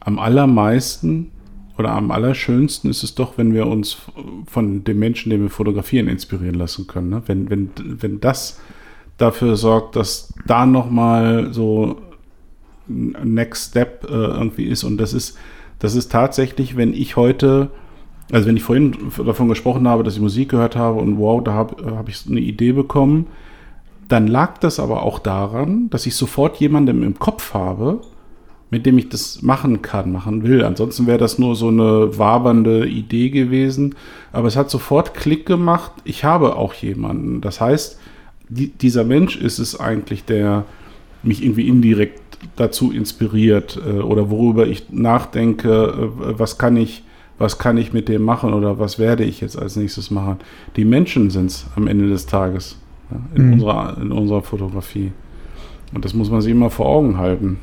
am 0.00 0.18
allermeisten 0.18 1.30
oder 1.78 1.92
am 1.92 2.10
allerschönsten 2.10 2.90
ist 2.90 3.02
es 3.02 3.14
doch, 3.14 3.38
wenn 3.38 3.54
wir 3.54 3.66
uns 3.66 3.96
von 4.46 4.84
dem 4.84 4.98
Menschen, 4.98 5.30
den 5.30 5.42
wir 5.42 5.50
fotografieren, 5.50 6.08
inspirieren 6.08 6.54
lassen 6.54 6.86
können. 6.86 7.08
Ne? 7.08 7.22
Wenn, 7.26 7.50
wenn, 7.50 7.70
wenn 7.76 8.20
das 8.20 8.60
dafür 9.16 9.56
sorgt, 9.56 9.96
dass 9.96 10.32
da 10.46 10.66
nochmal 10.66 11.52
so 11.52 11.96
Next 12.88 13.70
Step 13.70 14.04
äh, 14.08 14.12
irgendwie 14.12 14.64
ist. 14.64 14.84
Und 14.84 14.98
das 14.98 15.14
ist, 15.14 15.38
das 15.78 15.94
ist 15.94 16.10
tatsächlich, 16.12 16.76
wenn 16.76 16.94
ich 16.94 17.16
heute, 17.16 17.70
also 18.30 18.46
wenn 18.46 18.56
ich 18.56 18.62
vorhin 18.62 18.96
davon 19.24 19.48
gesprochen 19.48 19.88
habe, 19.88 20.02
dass 20.02 20.14
ich 20.14 20.20
Musik 20.20 20.50
gehört 20.50 20.76
habe 20.76 21.00
und 21.00 21.18
wow, 21.18 21.42
da 21.42 21.52
habe 21.52 21.96
hab 21.96 22.08
ich 22.08 22.24
eine 22.28 22.40
Idee 22.40 22.72
bekommen, 22.72 23.26
dann 24.08 24.26
lag 24.26 24.58
das 24.58 24.78
aber 24.78 25.02
auch 25.02 25.18
daran, 25.18 25.88
dass 25.90 26.06
ich 26.06 26.14
sofort 26.16 26.58
jemandem 26.58 27.02
im 27.02 27.18
Kopf 27.18 27.54
habe, 27.54 28.00
mit 28.70 28.86
dem 28.86 28.96
ich 28.98 29.08
das 29.08 29.42
machen 29.42 29.82
kann, 29.82 30.12
machen 30.12 30.44
will. 30.44 30.64
Ansonsten 30.64 31.06
wäre 31.06 31.18
das 31.18 31.38
nur 31.38 31.56
so 31.56 31.68
eine 31.68 32.18
wabernde 32.18 32.88
Idee 32.88 33.28
gewesen. 33.28 33.94
Aber 34.32 34.48
es 34.48 34.56
hat 34.56 34.70
sofort 34.70 35.12
Klick 35.12 35.44
gemacht. 35.44 35.92
Ich 36.04 36.24
habe 36.24 36.56
auch 36.56 36.72
jemanden. 36.74 37.42
Das 37.42 37.60
heißt, 37.60 37.98
die, 38.48 38.68
dieser 38.68 39.04
Mensch 39.04 39.36
ist 39.36 39.58
es 39.58 39.78
eigentlich, 39.78 40.24
der 40.24 40.64
mich 41.22 41.42
irgendwie 41.42 41.68
indirekt 41.68 42.21
dazu 42.56 42.92
inspiriert 42.92 43.80
äh, 43.86 44.00
oder 44.00 44.30
worüber 44.30 44.66
ich 44.66 44.90
nachdenke, 44.90 45.70
äh, 45.70 46.38
was 46.38 46.58
kann 46.58 46.76
ich, 46.76 47.02
was 47.38 47.58
kann 47.58 47.76
ich 47.76 47.92
mit 47.92 48.08
dem 48.08 48.22
machen 48.22 48.52
oder 48.52 48.78
was 48.78 48.98
werde 48.98 49.24
ich 49.24 49.40
jetzt 49.40 49.58
als 49.58 49.76
nächstes 49.76 50.10
machen. 50.10 50.36
Die 50.76 50.84
Menschen 50.84 51.30
sind 51.30 51.46
es 51.46 51.66
am 51.76 51.86
Ende 51.86 52.08
des 52.08 52.26
Tages 52.26 52.78
ja, 53.10 53.20
in, 53.34 53.46
Mhm. 53.46 53.52
unserer, 53.54 53.96
in 54.00 54.12
unserer 54.12 54.42
Fotografie. 54.42 55.12
Und 55.94 56.04
das 56.04 56.14
muss 56.14 56.30
man 56.30 56.40
sich 56.40 56.52
immer 56.52 56.70
vor 56.70 56.86
Augen 56.86 57.18
halten. 57.18 57.58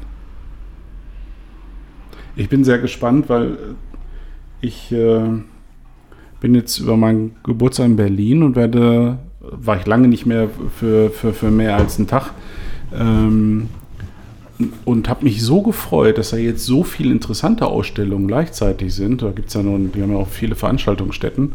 Ich 2.35 2.47
bin 2.47 2.63
sehr 2.63 2.77
gespannt, 2.79 3.27
weil 3.27 3.57
ich 4.61 4.91
äh, 4.91 5.21
bin 6.39 6.55
jetzt 6.55 6.79
über 6.79 6.95
meinen 6.95 7.35
Geburtstag 7.43 7.87
in 7.87 7.95
Berlin 7.95 8.43
und 8.43 8.55
werde, 8.55 9.19
war 9.39 9.77
ich 9.77 9.85
lange 9.85 10.07
nicht 10.07 10.25
mehr 10.25 10.49
für, 10.77 11.09
für, 11.09 11.33
für 11.33 11.51
mehr 11.51 11.75
als 11.75 11.97
einen 11.97 12.07
Tag. 12.07 12.31
Ähm, 12.93 13.69
und 14.85 15.07
habe 15.07 15.23
mich 15.23 15.41
so 15.41 15.61
gefreut, 15.61 16.17
dass 16.17 16.31
da 16.31 16.37
jetzt 16.37 16.65
so 16.65 16.83
viele 16.83 17.11
interessante 17.11 17.65
Ausstellungen 17.67 18.27
gleichzeitig 18.27 18.93
sind. 18.93 19.21
Da 19.21 19.31
gibt 19.31 19.47
es 19.49 19.53
ja 19.53 19.63
nun, 19.63 19.91
die 19.91 20.01
haben 20.01 20.11
ja 20.11 20.17
auch 20.17 20.27
viele 20.27 20.55
Veranstaltungsstätten. 20.55 21.53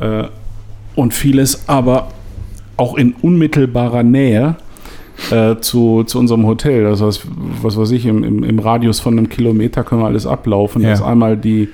Äh, 0.00 0.24
und 0.94 1.14
vieles 1.14 1.68
aber 1.68 2.08
auch 2.76 2.96
in 2.96 3.12
unmittelbarer 3.12 4.02
Nähe 4.02 4.56
äh, 5.30 5.56
zu, 5.60 6.04
zu 6.04 6.18
unserem 6.18 6.46
Hotel. 6.46 6.84
Das 6.84 7.00
heißt, 7.00 7.26
was 7.62 7.76
weiß 7.76 7.90
ich, 7.92 8.06
im, 8.06 8.24
im, 8.24 8.44
im 8.44 8.58
Radius 8.58 9.00
von 9.00 9.16
einem 9.16 9.28
Kilometer 9.28 9.84
können 9.84 10.02
wir 10.02 10.06
alles 10.06 10.26
ablaufen. 10.26 10.82
Ja. 10.82 10.90
Das 10.90 11.00
ist 11.00 11.06
einmal 11.06 11.36
die 11.36 11.68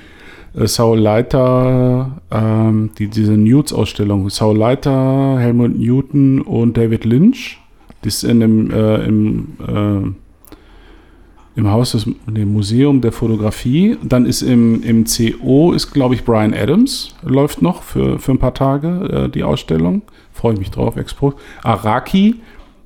äh, 0.54 0.66
Saul 0.66 0.98
Leiter, 0.98 2.22
ähm, 2.30 2.90
die, 2.98 3.08
diese 3.08 3.32
Newts-Ausstellung. 3.32 4.28
Saul 4.30 4.56
Leiter, 4.56 5.38
Helmut 5.38 5.78
Newton 5.78 6.40
und 6.40 6.76
David 6.76 7.04
Lynch. 7.04 7.58
Das 8.02 8.16
ist 8.16 8.24
in 8.24 8.40
dem, 8.40 8.70
äh, 8.70 9.04
im, 9.04 9.46
äh, 9.66 10.23
im 11.56 11.70
Haus 11.70 11.92
des 11.92 12.06
dem 12.26 12.52
Museum 12.52 13.00
der 13.00 13.12
Fotografie. 13.12 13.96
Dann 14.02 14.26
ist 14.26 14.42
im, 14.42 14.82
im 14.82 15.04
CO, 15.04 15.72
ist 15.72 15.92
glaube 15.92 16.14
ich 16.14 16.24
Brian 16.24 16.52
Adams, 16.52 17.14
läuft 17.22 17.62
noch 17.62 17.82
für, 17.82 18.18
für 18.18 18.32
ein 18.32 18.38
paar 18.38 18.54
Tage 18.54 19.26
äh, 19.26 19.28
die 19.28 19.44
Ausstellung. 19.44 20.02
Freue 20.32 20.54
ich 20.54 20.58
mich 20.58 20.70
drauf, 20.70 20.96
Expo. 20.96 21.34
Araki, 21.62 22.36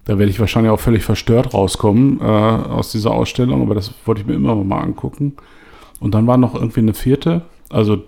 da 0.04 0.18
werde 0.18 0.30
ich 0.30 0.40
wahrscheinlich 0.40 0.70
auch 0.70 0.80
völlig 0.80 1.02
verstört 1.02 1.54
rauskommen 1.54 2.20
äh, 2.20 2.24
aus 2.24 2.92
dieser 2.92 3.12
Ausstellung, 3.12 3.62
aber 3.62 3.74
das 3.74 3.92
wollte 4.04 4.20
ich 4.20 4.26
mir 4.26 4.34
immer 4.34 4.54
mal 4.54 4.80
angucken. 4.80 5.34
Und 6.00 6.14
dann 6.14 6.26
war 6.26 6.36
noch 6.36 6.54
irgendwie 6.54 6.80
eine 6.80 6.94
vierte, 6.94 7.42
also 7.70 8.02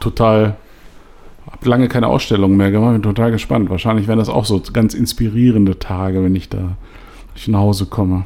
total, 0.00 0.56
habe 1.50 1.68
lange 1.68 1.88
keine 1.88 2.08
Ausstellung 2.08 2.56
mehr 2.56 2.70
gemacht, 2.70 2.94
bin 2.94 3.02
total 3.02 3.30
gespannt. 3.30 3.70
Wahrscheinlich 3.70 4.08
werden 4.08 4.18
das 4.18 4.28
auch 4.28 4.46
so 4.46 4.62
ganz 4.72 4.94
inspirierende 4.94 5.78
Tage, 5.78 6.24
wenn 6.24 6.34
ich 6.34 6.48
da 6.48 6.76
ich 7.34 7.48
nach 7.48 7.60
Hause 7.60 7.86
komme. 7.86 8.24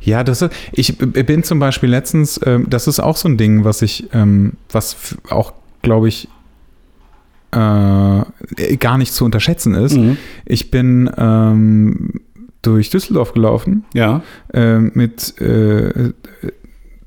Ja, 0.00 0.24
das 0.24 0.42
ist, 0.42 0.52
ich 0.72 0.98
bin 0.98 1.42
zum 1.42 1.58
Beispiel 1.58 1.88
letztens, 1.90 2.40
ähm, 2.44 2.66
das 2.68 2.86
ist 2.86 3.00
auch 3.00 3.16
so 3.16 3.28
ein 3.28 3.36
Ding, 3.36 3.64
was 3.64 3.82
ich, 3.82 4.08
ähm, 4.12 4.52
was 4.70 5.16
auch, 5.30 5.52
glaube 5.82 6.08
ich, 6.08 6.28
äh, 7.52 7.56
gar 8.76 8.98
nicht 8.98 9.12
zu 9.14 9.24
unterschätzen 9.24 9.74
ist. 9.74 9.96
Mhm. 9.96 10.16
Ich 10.44 10.70
bin 10.70 11.10
ähm, 11.16 12.20
durch 12.62 12.90
Düsseldorf 12.90 13.32
gelaufen 13.32 13.84
Ja, 13.94 14.22
äh, 14.52 14.78
mit 14.78 15.40
äh, 15.40 16.12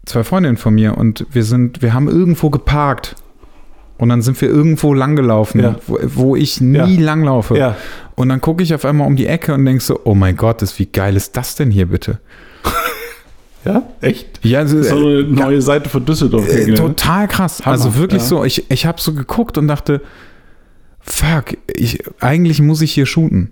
zwei 0.06 0.24
Freundinnen 0.24 0.58
von 0.58 0.74
mir 0.74 0.98
und 0.98 1.26
wir 1.32 1.44
sind, 1.44 1.82
wir 1.82 1.94
haben 1.94 2.08
irgendwo 2.08 2.50
geparkt. 2.50 3.16
Und 4.00 4.10
dann 4.10 4.24
sind 4.24 4.42
wir 4.42 4.50
irgendwo 4.50 4.96
langgelaufen, 4.96 5.62
Ja. 5.62 5.76
wo, 5.86 6.00
wo 6.02 6.36
ich 6.36 6.60
nie 6.60 6.76
Ja. 6.78 6.86
langlaufe. 6.88 7.56
ja. 7.56 7.76
Und 8.16 8.30
dann 8.30 8.42
gucke 8.42 8.64
ich 8.64 8.74
auf 8.74 8.84
einmal 8.84 9.06
um 9.06 9.16
die 9.16 9.28
Ecke 9.28 9.54
und 9.54 9.64
denke 9.64 9.84
so, 9.84 10.00
oh 10.06 10.16
mein 10.16 10.36
Gott, 10.36 10.64
das, 10.64 10.80
wie 10.80 10.88
geil 10.88 11.16
ist 11.16 11.38
das 11.38 11.54
denn 11.54 11.70
hier 11.70 11.86
bitte? 11.86 12.20
Ja, 13.66 13.84
echt? 14.02 14.40
Ja, 14.44 14.60
also, 14.60 14.82
So 14.82 14.96
eine 14.96 15.24
neue 15.24 15.62
Seite 15.62 15.90
von 15.90 16.04
Düsseldorf. 16.06 16.46
Äh, 16.48 16.52
kennengelernt. 16.52 17.00
total 17.00 17.28
krass. 17.28 17.60
Hammer, 17.66 17.72
also 17.74 17.96
wirklich 17.96 18.22
ja. 18.24 18.28
so, 18.28 18.44
ich, 18.44 18.70
ich 18.72 18.86
habe 18.86 19.00
so 19.00 19.14
geguckt 19.14 19.58
und 19.58 19.68
dachte, 19.68 20.02
fuck, 21.00 21.58
ich, 21.68 22.04
eigentlich 22.20 22.62
muss 22.62 22.82
ich 22.82 22.92
hier 22.94 23.06
shooten. 23.06 23.52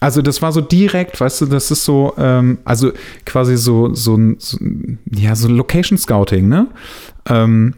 Also 0.00 0.20
das 0.20 0.42
war 0.42 0.50
so 0.52 0.60
direkt, 0.60 1.20
weißt 1.20 1.42
du, 1.42 1.46
das 1.46 1.70
ist 1.70 1.84
so, 1.84 2.14
ähm, 2.18 2.58
also 2.64 2.92
quasi 3.24 3.56
so, 3.56 3.94
so, 3.94 4.16
ein- 4.16 4.36
so 4.38 4.58
ja, 5.14 5.36
so 5.36 5.46
Location 5.48 5.96
Scouting, 5.96 6.48
ne? 6.48 6.66
Ähm, 7.28 7.74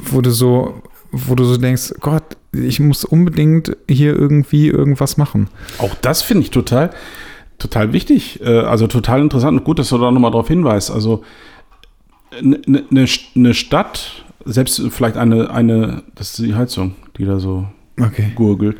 wo 0.00 0.20
du 0.22 0.30
so, 0.30 0.82
wo 1.12 1.34
du 1.34 1.44
so 1.44 1.56
denkst, 1.56 1.94
Gott, 2.00 2.24
ich 2.52 2.80
muss 2.80 3.04
unbedingt 3.04 3.76
hier 3.88 4.16
irgendwie 4.16 4.68
irgendwas 4.68 5.16
machen. 5.18 5.48
Auch 5.78 5.94
das 6.00 6.22
finde 6.22 6.42
ich 6.44 6.50
total, 6.50 6.90
total 7.58 7.92
wichtig. 7.92 8.40
Äh, 8.40 8.60
Also 8.60 8.86
total 8.86 9.20
interessant 9.20 9.58
und 9.58 9.64
gut, 9.64 9.78
dass 9.78 9.88
du 9.90 9.98
da 9.98 10.10
nochmal 10.10 10.30
drauf 10.30 10.48
hinweist. 10.48 10.90
Also 10.90 11.22
eine 12.36 12.60
ne, 12.66 12.84
ne 12.90 13.06
ne 13.34 13.54
Stadt, 13.54 14.24
selbst 14.44 14.80
vielleicht 14.90 15.16
eine, 15.16 15.50
eine, 15.50 16.02
das 16.14 16.30
ist 16.38 16.46
die 16.46 16.54
Heizung, 16.54 16.94
die 17.16 17.24
da 17.24 17.38
so 17.38 17.66
Okay. 18.00 18.30
gurgelt. 18.34 18.76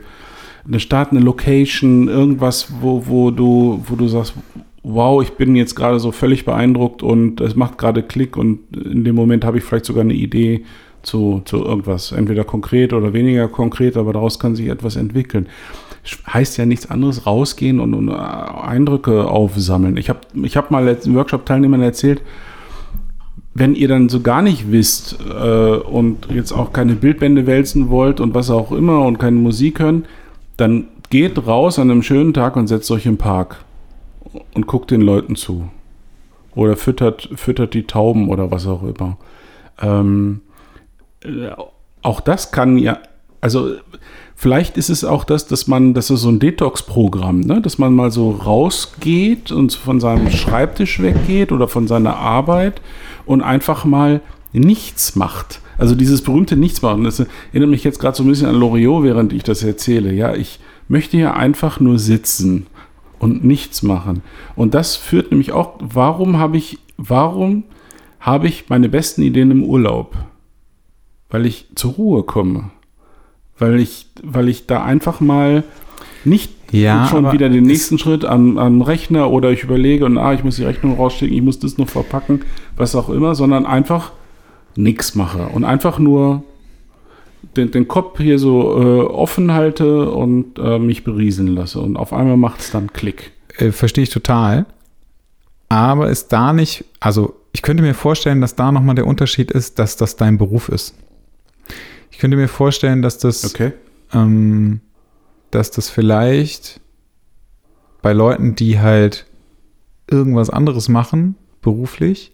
Eine 0.67 0.81
Stadt, 0.81 1.11
eine 1.11 1.21
Location, 1.21 2.09
irgendwas, 2.09 2.69
wo, 2.81 3.07
wo 3.07 3.31
du, 3.31 3.83
wo 3.87 3.97
du 3.97 4.07
sagst, 4.07 4.35
wow, 4.83 5.23
ich 5.23 5.33
bin 5.33 5.57
jetzt 5.57 5.75
gerade 5.75 5.99
so 5.99 6.13
völlig 6.13 6.45
beeindruckt 6.45 7.03
und 7.03 7.41
es 7.41 7.57
macht 7.57 7.79
gerade 7.79 8.03
Klick 8.03 8.37
und 8.37 8.61
in 8.77 9.03
dem 9.05 9.15
Moment 9.17 9.45
habe 9.45 9.59
ich 9.59 9.65
vielleicht 9.65 9.87
sogar 9.87 10.03
eine 10.03 10.15
Idee 10.15 10.65
zu, 11.03 11.43
zu 11.47 11.65
irgendwas. 11.65 12.13
Entweder 12.13 12.45
konkret 12.45 12.93
oder 12.93 13.13
weniger 13.13 13.49
konkret, 13.49 13.97
aber 13.97 14.13
daraus 14.13 14.39
kann 14.39 14.55
sich 14.57 14.69
etwas 14.69 14.97
entwickeln. 14.97 15.49
Heißt 16.33 16.57
ja 16.57 16.67
nichts 16.67 16.91
anderes, 16.91 17.27
rausgehen 17.27 17.81
und, 17.81 17.95
und 17.95 18.09
äh, 18.09 18.13
Eindrücke 18.13 19.29
aufsammeln. 19.29 19.97
Ich 19.97 20.09
habe 20.09 20.21
ich 20.43 20.57
hab 20.57 20.71
mal 20.71 20.85
letzten 20.85 21.15
Workshop-Teilnehmern 21.15 21.83
erzählt, 21.83 22.23
wenn 23.55 23.75
ihr 23.75 23.89
dann 23.89 24.09
so 24.09 24.21
gar 24.21 24.43
nicht 24.43 24.71
wisst 24.71 25.19
äh, 25.21 25.77
und 25.77 26.29
jetzt 26.33 26.53
auch 26.53 26.73
keine 26.73 26.95
Bildbände 26.95 27.47
wälzen 27.47 27.91
wollt 27.91 28.21
und 28.21 28.35
was 28.35 28.51
auch 28.51 28.73
immer 28.73 29.05
und 29.05 29.19
keine 29.19 29.37
Musik 29.37 29.81
hören, 29.81 30.05
dann 30.57 30.87
geht 31.11 31.47
raus 31.47 31.79
an 31.79 31.91
einem 31.91 32.03
schönen 32.03 32.33
Tag 32.33 32.57
und 32.57 32.69
setzt 32.69 32.91
euch 32.91 33.07
im 33.07 33.17
Park 33.17 33.65
und 34.55 34.67
guckt 34.67 34.91
den 34.91 35.01
Leuten 35.01 35.37
zu. 35.37 35.69
Oder 36.55 36.77
füttert, 36.77 37.29
füttert 37.35 37.75
die 37.75 37.85
Tauben 37.85 38.29
oder 38.29 38.51
was 38.51 38.67
auch 38.67 38.83
immer. 38.83 39.17
Ähm, 39.81 40.41
äh, 41.25 41.51
auch 42.03 42.21
das 42.21 42.53
kann 42.53 42.79
ja, 42.79 42.99
also 43.41 43.75
vielleicht 44.39 44.77
ist 44.77 44.89
es 44.89 45.05
auch 45.05 45.25
das, 45.25 45.49
dass 45.49 45.67
man, 45.67 45.95
das 45.95 46.11
ist 46.11 46.21
so 46.21 46.29
ein 46.29 46.39
Detox-Programm, 46.39 47.41
ne? 47.41 47.61
dass 47.61 47.77
man 47.77 47.93
mal 47.93 48.13
so 48.13 48.31
rausgeht 48.31 49.51
und 49.51 49.73
von 49.75 49.99
seinem 49.99 50.31
Schreibtisch 50.31 51.03
weggeht 51.03 51.51
oder 51.51 51.67
von 51.67 51.89
seiner 51.89 52.17
Arbeit 52.17 52.81
und 53.27 53.43
einfach 53.43 53.85
mal 53.85 54.21
nichts 54.53 55.17
macht. 55.17 55.61
Also 55.77 55.97
dieses 55.97 56.23
berühmte 56.23 56.57
Nichtsmachen, 56.57 57.03
das 57.03 57.27
erinnert 57.53 57.71
mich 57.71 57.83
jetzt 57.83 57.99
gerade 57.99 58.17
so 58.17 58.23
ein 58.23 58.29
bisschen 58.29 58.47
an 58.47 58.55
Loriot, 58.55 59.03
während 59.03 59.33
ich 59.33 59.43
das 59.43 59.65
erzähle. 59.65 60.13
Ja, 60.13 60.35
ich 60.35 60.61
möchte 60.87 61.17
hier 61.17 61.35
einfach 61.35 61.81
nur 61.81 61.99
sitzen 61.99 62.69
und 63.19 63.45
nichts 63.45 63.83
machen. 63.83 64.23
Und 64.55 64.73
das 64.73 64.95
führt 64.95 65.33
nämlich 65.33 65.51
auch, 65.51 65.75
warum 65.81 66.39
habe 66.39 66.57
ich, 66.57 66.79
warum 66.97 67.65
habe 68.21 68.47
ich 68.47 68.69
meine 68.69 68.89
besten 68.89 69.23
Ideen 69.23 69.51
im 69.51 69.65
Urlaub? 69.65 70.17
Weil 71.29 71.45
ich 71.45 71.67
zur 71.75 71.95
Ruhe 71.95 72.23
komme. 72.23 72.71
Weil 73.59 73.81
ich, 73.81 74.07
weil 74.23 74.49
ich 74.49 74.67
da 74.67 74.85
einfach 74.85 75.21
mal 75.21 75.65
nicht 76.25 76.53
Ja, 76.71 77.09
schon 77.11 77.33
wieder 77.33 77.49
den 77.49 77.65
nächsten 77.65 77.99
Schritt 77.99 78.25
am, 78.25 78.59
am 78.59 78.83
Rechner 78.83 79.31
oder 79.31 79.51
ich 79.51 79.63
überlege 79.63 80.05
und 80.05 80.19
ah, 80.19 80.33
ich 80.35 80.45
muss 80.45 80.57
die 80.57 80.65
Rechnung 80.65 80.97
rausschicken, 80.97 81.37
ich 81.37 81.43
muss 81.43 81.59
das 81.59 81.79
noch 81.79 81.89
verpacken, 81.89 82.43
was 82.77 82.95
auch 82.95 83.09
immer, 83.09 83.35
sondern 83.35 83.67
einfach 83.67 84.13
nichts 84.77 85.15
mache 85.15 85.49
und 85.49 85.65
einfach 85.65 85.99
nur 85.99 86.43
den, 87.57 87.71
den 87.71 87.89
Kopf 87.89 88.19
hier 88.19 88.39
so 88.39 88.81
äh, 88.81 89.01
offen 89.03 89.53
halte 89.53 90.11
und 90.11 90.59
äh, 90.59 90.79
mich 90.79 91.05
berieseln 91.05 91.49
lasse. 91.49 91.81
Und 91.81 91.97
auf 91.97 92.13
einmal 92.13 92.37
macht 92.37 92.61
es 92.61 92.71
dann 92.71 92.93
Klick. 92.93 93.33
äh, 93.59 93.73
verstehe 93.73 94.05
ich 94.05 94.11
total. 94.11 94.67
Aber 95.69 96.09
ist 96.11 96.29
da 96.29 96.53
nicht, 96.53 96.85
also 97.01 97.35
ich 97.53 97.63
könnte 97.63 97.83
mir 97.83 97.95
vorstellen, 97.95 98.41
dass 98.41 98.55
da 98.55 98.73
nochmal 98.73 98.95
der 98.95 99.07
Unterschied 99.07 99.51
ist, 99.51 99.79
dass 99.79 99.97
das 99.97 100.17
dein 100.17 100.39
Beruf 100.39 100.69
ist. 100.69 100.95
Ich 102.19 102.21
könnte 102.21 102.37
mir 102.37 102.49
vorstellen, 102.49 103.01
dass 103.01 103.19
das, 103.19 103.45
Okay. 103.45 103.71
ähm, 104.13 104.81
dass 105.53 105.71
das 105.71 105.89
vielleicht 105.89 106.81
bei 108.03 108.13
Leuten, 108.13 108.57
die 108.57 108.81
halt 108.81 109.27
irgendwas 110.11 110.51
anderes 110.51 110.89
machen, 110.89 111.37
beruflich, 111.63 112.33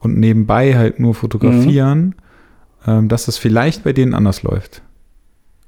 und 0.00 0.18
nebenbei 0.18 0.74
halt 0.76 0.98
nur 0.98 1.14
fotografieren, 1.14 2.16
ähm, 2.84 3.08
dass 3.08 3.26
das 3.26 3.38
vielleicht 3.38 3.84
bei 3.84 3.92
denen 3.92 4.12
anders 4.14 4.42
läuft. 4.42 4.82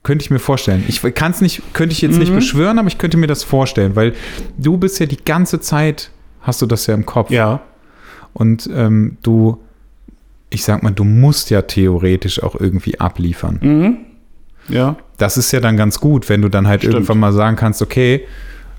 Könnte 0.03 0.25
ich 0.25 0.33
mir 0.33 0.41
vorstellen. 0.41 0.83
Ich 0.89 1.01
kann 1.15 1.31
es 1.31 1.41
nicht, 1.41 1.63
könnte 1.75 1.93
ich 1.93 2.03
jetzt 2.03 2.19
nicht 2.19 2.33
Mhm. 2.33 2.35
beschwören, 2.35 2.81
aber 2.81 2.89
ich 2.89 2.99
könnte 2.99 3.17
mir 3.19 3.29
das 3.29 3.45
vorstellen, 3.45 3.95
weil 3.95 4.15
du 4.59 4.79
bist 4.79 4.99
ja 4.99 5.07
die 5.07 5.25
ganze 5.25 5.61
Zeit, 5.61 6.11
hast 6.41 6.61
du 6.61 6.67
das 6.67 6.89
ja 6.89 6.95
im 6.95 7.07
Kopf. 7.07 7.31
Ja. 7.31 7.61
Und 8.33 8.69
ähm, 8.75 9.17
du, 9.23 9.59
ich 10.55 10.65
sag 10.65 10.83
mal, 10.83 10.91
du 10.93 11.05
musst 11.05 11.51
ja 11.51 11.63
theoretisch 11.63 12.43
auch 12.43 12.55
irgendwie 12.59 12.99
abliefern. 13.01 13.59
Mhm. 13.63 13.97
Ja. 14.69 14.97
Das 15.19 15.37
ist 15.37 15.53
ja 15.53 15.61
dann 15.61 15.77
ganz 15.77 16.01
gut, 16.01 16.29
wenn 16.29 16.41
du 16.43 16.49
dann 16.49 16.67
halt 16.67 16.81
Stimmt. 16.81 16.95
irgendwann 16.95 17.19
mal 17.19 17.33
sagen 17.33 17.57
kannst, 17.57 17.83
okay, 17.83 18.23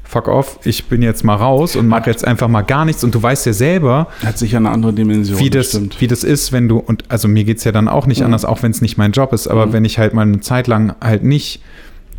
fuck 0.03 0.27
off, 0.27 0.59
ich 0.63 0.85
bin 0.85 1.01
jetzt 1.01 1.23
mal 1.23 1.35
raus 1.35 1.75
und 1.75 1.87
mache 1.87 2.09
jetzt 2.09 2.25
einfach 2.25 2.47
mal 2.47 2.61
gar 2.61 2.85
nichts. 2.85 3.03
Und 3.03 3.13
du 3.13 3.21
weißt 3.21 3.45
ja 3.45 3.53
selber, 3.53 4.07
Hat 4.23 4.37
sicher 4.37 4.57
eine 4.57 4.69
andere 4.69 4.93
Dimension. 4.93 5.39
wie 5.39 5.49
das, 5.49 5.69
stimmt. 5.69 5.99
wie 6.01 6.07
das 6.07 6.23
ist, 6.23 6.51
wenn 6.51 6.67
du, 6.67 6.77
und 6.77 7.03
also 7.09 7.27
mir 7.27 7.43
geht 7.43 7.57
es 7.57 7.63
ja 7.63 7.71
dann 7.71 7.87
auch 7.87 8.05
nicht 8.07 8.19
Mhm. 8.19 8.25
anders, 8.27 8.45
auch 8.45 8.63
wenn 8.63 8.71
es 8.71 8.81
nicht 8.81 8.97
mein 8.97 9.11
Job 9.11 9.33
ist, 9.33 9.47
aber 9.47 9.65
Mhm. 9.67 9.73
wenn 9.73 9.85
ich 9.85 9.97
halt 9.99 10.13
mal 10.13 10.21
eine 10.23 10.39
Zeit 10.41 10.67
lang 10.67 10.95
halt 11.01 11.23
nicht, 11.23 11.61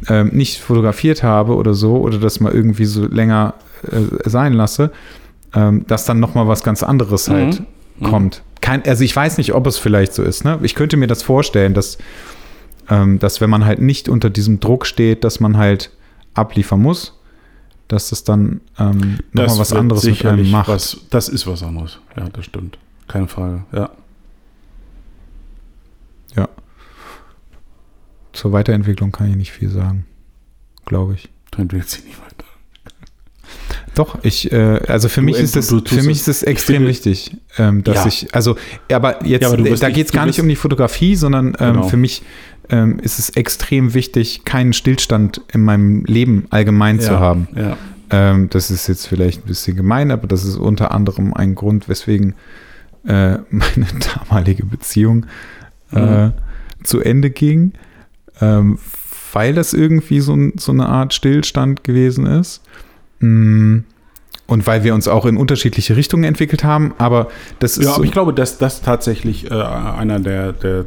ähm, 0.08 0.28
nicht 0.32 0.60
fotografiert 0.60 1.22
habe 1.22 1.54
oder 1.54 1.74
so, 1.74 1.96
oder 1.96 2.18
das 2.18 2.38
mal 2.40 2.52
irgendwie 2.52 2.84
so 2.84 3.06
länger 3.06 3.54
äh, 3.90 4.28
sein 4.28 4.52
lasse, 4.52 4.90
ähm, 5.54 5.84
dass 5.86 6.04
dann 6.04 6.18
nochmal 6.20 6.48
was 6.48 6.62
ganz 6.62 6.82
anderes 6.82 7.28
halt 7.28 7.60
Mhm. 7.60 7.66
Kommt. 8.02 8.42
Kein, 8.60 8.84
also 8.84 9.04
ich 9.04 9.14
weiß 9.14 9.38
nicht, 9.38 9.54
ob 9.54 9.66
es 9.66 9.78
vielleicht 9.78 10.14
so 10.14 10.22
ist. 10.22 10.44
Ne? 10.44 10.58
Ich 10.62 10.74
könnte 10.74 10.96
mir 10.96 11.06
das 11.06 11.22
vorstellen, 11.22 11.74
dass, 11.74 11.98
ähm, 12.88 13.18
dass 13.18 13.40
wenn 13.40 13.50
man 13.50 13.64
halt 13.64 13.80
nicht 13.80 14.08
unter 14.08 14.30
diesem 14.30 14.60
Druck 14.60 14.86
steht, 14.86 15.24
dass 15.24 15.40
man 15.40 15.56
halt 15.56 15.90
abliefern 16.34 16.80
muss, 16.80 17.18
dass 17.88 18.10
das 18.10 18.24
dann 18.24 18.60
ähm, 18.78 19.18
nochmal 19.32 19.58
was 19.58 19.72
anderes 19.72 20.04
mit 20.04 20.24
einem 20.24 20.50
macht. 20.50 20.68
Was, 20.68 20.98
das 21.10 21.28
ist 21.28 21.46
was 21.46 21.62
anderes. 21.62 22.00
Ja, 22.16 22.28
das 22.28 22.44
stimmt. 22.44 22.78
Keine 23.06 23.28
Frage. 23.28 23.64
Ja. 23.72 23.90
Ja. 26.34 26.48
zur 28.32 28.52
Weiterentwicklung 28.52 29.12
kann 29.12 29.30
ich 29.30 29.36
nicht 29.36 29.52
viel 29.52 29.70
sagen, 29.70 30.04
glaube 30.84 31.14
ich. 31.14 31.30
Du 31.52 31.62
entwickelst 31.62 31.96
dich 31.96 32.04
nicht 32.04 32.20
weiter. 32.20 32.45
Doch, 33.96 34.18
ich, 34.22 34.52
äh, 34.52 34.78
also 34.86 35.08
für 35.08 35.20
Du 35.20 35.24
mich 35.26 35.36
ent- 35.36 35.44
ist 35.44 35.56
es, 35.56 35.68
für 35.70 36.02
mich 36.02 36.18
ist 36.20 36.28
es 36.28 36.42
extrem 36.44 36.76
finde- 36.76 36.90
wichtig, 36.90 37.36
ähm, 37.58 37.82
dass 37.82 37.96
Ja. 37.96 38.06
ich, 38.06 38.34
also, 38.34 38.56
aber 38.92 39.24
jetzt, 39.26 39.42
Ja, 39.42 39.48
aber 39.52 39.64
wirst 39.64 39.82
da 39.82 39.90
geht 39.90 40.06
es 40.06 40.12
gar 40.12 40.26
nicht 40.26 40.38
um 40.38 40.48
die 40.48 40.54
Fotografie, 40.56 41.16
sondern 41.16 41.48
ähm, 41.58 41.74
Genau. 41.74 41.88
für 41.88 41.96
mich 41.96 42.22
ähm, 42.68 42.98
ist 43.00 43.18
es 43.18 43.30
extrem 43.30 43.94
wichtig, 43.94 44.44
keinen 44.44 44.72
Stillstand 44.72 45.40
in 45.52 45.62
meinem 45.62 46.04
Leben 46.04 46.46
allgemein 46.50 47.00
zu 47.00 47.12
Ja, 47.12 47.20
haben. 47.20 47.48
Ja. 47.56 47.76
Ähm, 48.10 48.48
das 48.50 48.70
ist 48.70 48.86
jetzt 48.88 49.06
vielleicht 49.06 49.44
ein 49.44 49.48
bisschen 49.48 49.76
gemein, 49.76 50.10
aber 50.10 50.26
das 50.26 50.44
ist 50.44 50.56
unter 50.56 50.90
anderem 50.92 51.32
ein 51.32 51.54
Grund, 51.54 51.88
weswegen 51.88 52.34
äh, 53.06 53.38
meine 53.50 53.86
damalige 54.28 54.64
Beziehung 54.66 55.26
äh, 55.92 56.26
Mhm. 56.26 56.32
zu 56.84 57.00
Ende 57.00 57.30
ging, 57.30 57.72
ähm, 58.40 58.78
weil 59.32 59.54
das 59.54 59.72
irgendwie 59.72 60.20
so, 60.20 60.36
so 60.56 60.72
eine 60.72 60.86
Art 60.88 61.14
Stillstand 61.14 61.82
gewesen 61.84 62.26
ist. 62.26 62.60
Mm, 63.20 63.78
Und 64.48 64.66
weil 64.66 64.84
wir 64.84 64.94
uns 64.94 65.08
auch 65.08 65.26
in 65.26 65.36
unterschiedliche 65.36 65.96
Richtungen 65.96 66.22
entwickelt 66.24 66.62
haben, 66.62 66.94
aber 66.98 67.28
das 67.58 67.78
ist 67.78 67.84
Ja, 67.84 67.90
so, 67.90 67.96
aber 67.96 68.04
ich 68.04 68.12
glaube, 68.12 68.32
dass 68.32 68.58
das 68.58 68.80
tatsächlich 68.80 69.50
äh, 69.50 69.54
einer 69.54 70.20
der, 70.20 70.52
der, 70.52 70.86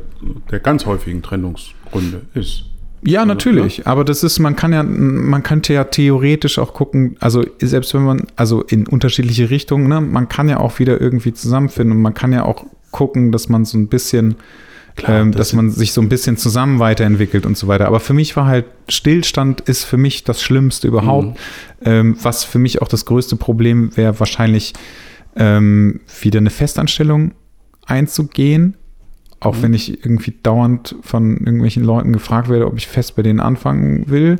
der 0.49 0.59
ganz 0.59 0.85
häufigen 0.85 1.21
Trennungsgründe 1.21 2.21
ist. 2.33 2.65
Ja, 3.03 3.21
Also, 3.21 3.27
natürlich. 3.33 3.87
Aber 3.87 4.03
das 4.05 4.23
ist, 4.23 4.39
man 4.39 4.55
kann 4.55 4.71
ja, 4.73 4.83
man 4.83 5.43
könnte 5.43 5.73
ja 5.73 5.85
theoretisch 5.85 6.57
auch 6.59 6.73
gucken, 6.73 7.15
also 7.19 7.45
selbst 7.59 7.93
wenn 7.93 8.03
man, 8.03 8.27
also 8.37 8.61
in 8.61 8.87
unterschiedliche 8.87 9.49
Richtungen, 9.49 9.87
ne, 9.87 9.99
man 10.01 10.29
kann 10.29 10.47
ja 10.49 10.59
auch 10.59 10.79
wieder 10.79 10.99
irgendwie 11.01 11.33
zusammenfinden 11.33 11.95
und 11.97 12.01
man 12.01 12.13
kann 12.13 12.31
ja 12.33 12.43
auch 12.45 12.65
gucken, 12.91 13.31
dass 13.31 13.49
man 13.49 13.65
so 13.65 13.77
ein 13.77 13.87
bisschen, 13.87 14.35
Klar, 14.99 15.21
ähm, 15.21 15.31
das 15.31 15.39
dass 15.49 15.53
man 15.53 15.69
sich 15.71 15.91
so 15.93 16.01
ein 16.01 16.09
bisschen 16.09 16.37
zusammen 16.37 16.79
weiterentwickelt 16.79 17.45
und 17.45 17.57
so 17.57 17.67
weiter. 17.67 17.87
Aber 17.87 17.99
für 17.99 18.13
mich 18.13 18.35
war 18.35 18.45
halt 18.45 18.65
Stillstand 18.87 19.61
ist 19.61 19.83
für 19.83 19.97
mich 19.97 20.23
das 20.23 20.41
Schlimmste 20.41 20.87
überhaupt. 20.87 21.27
Mhm. 21.27 21.35
Ähm, 21.85 22.17
was 22.21 22.43
für 22.43 22.59
mich 22.59 22.81
auch 22.81 22.87
das 22.87 23.05
größte 23.05 23.35
Problem 23.35 23.95
wäre, 23.97 24.19
wahrscheinlich 24.19 24.73
ähm, 25.35 26.01
wieder 26.21 26.39
eine 26.39 26.49
Festanstellung 26.49 27.31
einzugehen. 27.85 28.75
Auch 29.39 29.55
Mhm. 29.57 29.61
wenn 29.63 29.73
ich 29.73 30.03
irgendwie 30.05 30.33
dauernd 30.43 30.95
von 31.01 31.37
irgendwelchen 31.37 31.83
Leuten 31.83 32.11
gefragt 32.13 32.49
werde, 32.49 32.67
ob 32.67 32.77
ich 32.77 32.87
fest 32.87 33.15
bei 33.15 33.21
denen 33.23 33.39
anfangen 33.39 34.09
will. 34.09 34.37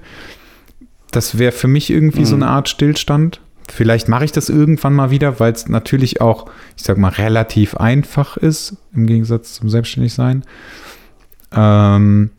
Das 1.11 1.37
wäre 1.39 1.51
für 1.51 1.67
mich 1.67 1.89
irgendwie 1.89 2.25
so 2.25 2.35
Mhm. 2.35 2.43
eine 2.43 2.51
Art 2.51 2.69
Stillstand. 2.69 3.39
Vielleicht 3.71 4.07
mache 4.07 4.25
ich 4.25 4.31
das 4.31 4.49
irgendwann 4.49 4.93
mal 4.93 5.11
wieder, 5.11 5.39
weil 5.39 5.53
es 5.53 5.67
natürlich 5.67 6.21
auch, 6.21 6.49
ich 6.75 6.83
sag 6.83 6.97
mal, 6.97 7.09
relativ 7.09 7.75
einfach 7.75 8.37
ist, 8.37 8.75
im 8.93 9.05
Gegensatz 9.07 9.53
zum 9.53 9.69
Selbstständigsein. 9.69 10.43
Ähm, 11.51 12.31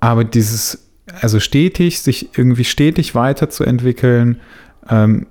aber 0.00 0.24
dieses, 0.24 0.86
also 1.20 1.40
stetig, 1.40 2.00
sich 2.00 2.36
irgendwie 2.36 2.64
stetig 2.64 3.14
weiterzuentwickeln, 3.14 4.40
ähm, 4.88 5.26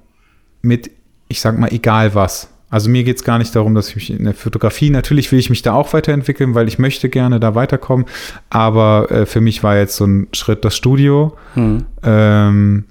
mit, 0.62 0.92
ich 1.28 1.42
sag 1.42 1.58
mal, 1.58 1.72
egal 1.74 2.16
was. 2.16 2.50
Also 2.70 2.90
mir 2.90 3.04
geht 3.04 3.18
es 3.18 3.26
gar 3.26 3.38
nicht 3.38 3.54
darum, 3.54 3.76
dass 3.76 3.90
ich 3.90 3.96
mich 3.96 4.10
in 4.12 4.24
der 4.24 4.34
Fotografie, 4.34 4.90
natürlich 4.92 5.30
will 5.34 5.40
ich 5.40 5.50
mich 5.50 5.62
da 5.62 5.74
auch 5.74 5.92
weiterentwickeln, 5.92 6.56
weil 6.56 6.70
ich 6.70 6.80
möchte 6.80 7.10
gerne 7.10 7.40
da 7.42 7.54
weiterkommen. 7.54 8.06
Aber 8.50 9.12
äh, 9.12 9.26
für 9.26 9.42
mich 9.42 9.62
war 9.62 9.76
jetzt 9.76 9.98
so 9.98 10.06
ein 10.06 10.30
Schritt 10.32 10.64
das 10.64 10.76
Studio, 10.78 11.36
Mhm. 11.56 11.86
ähm, 12.04 12.86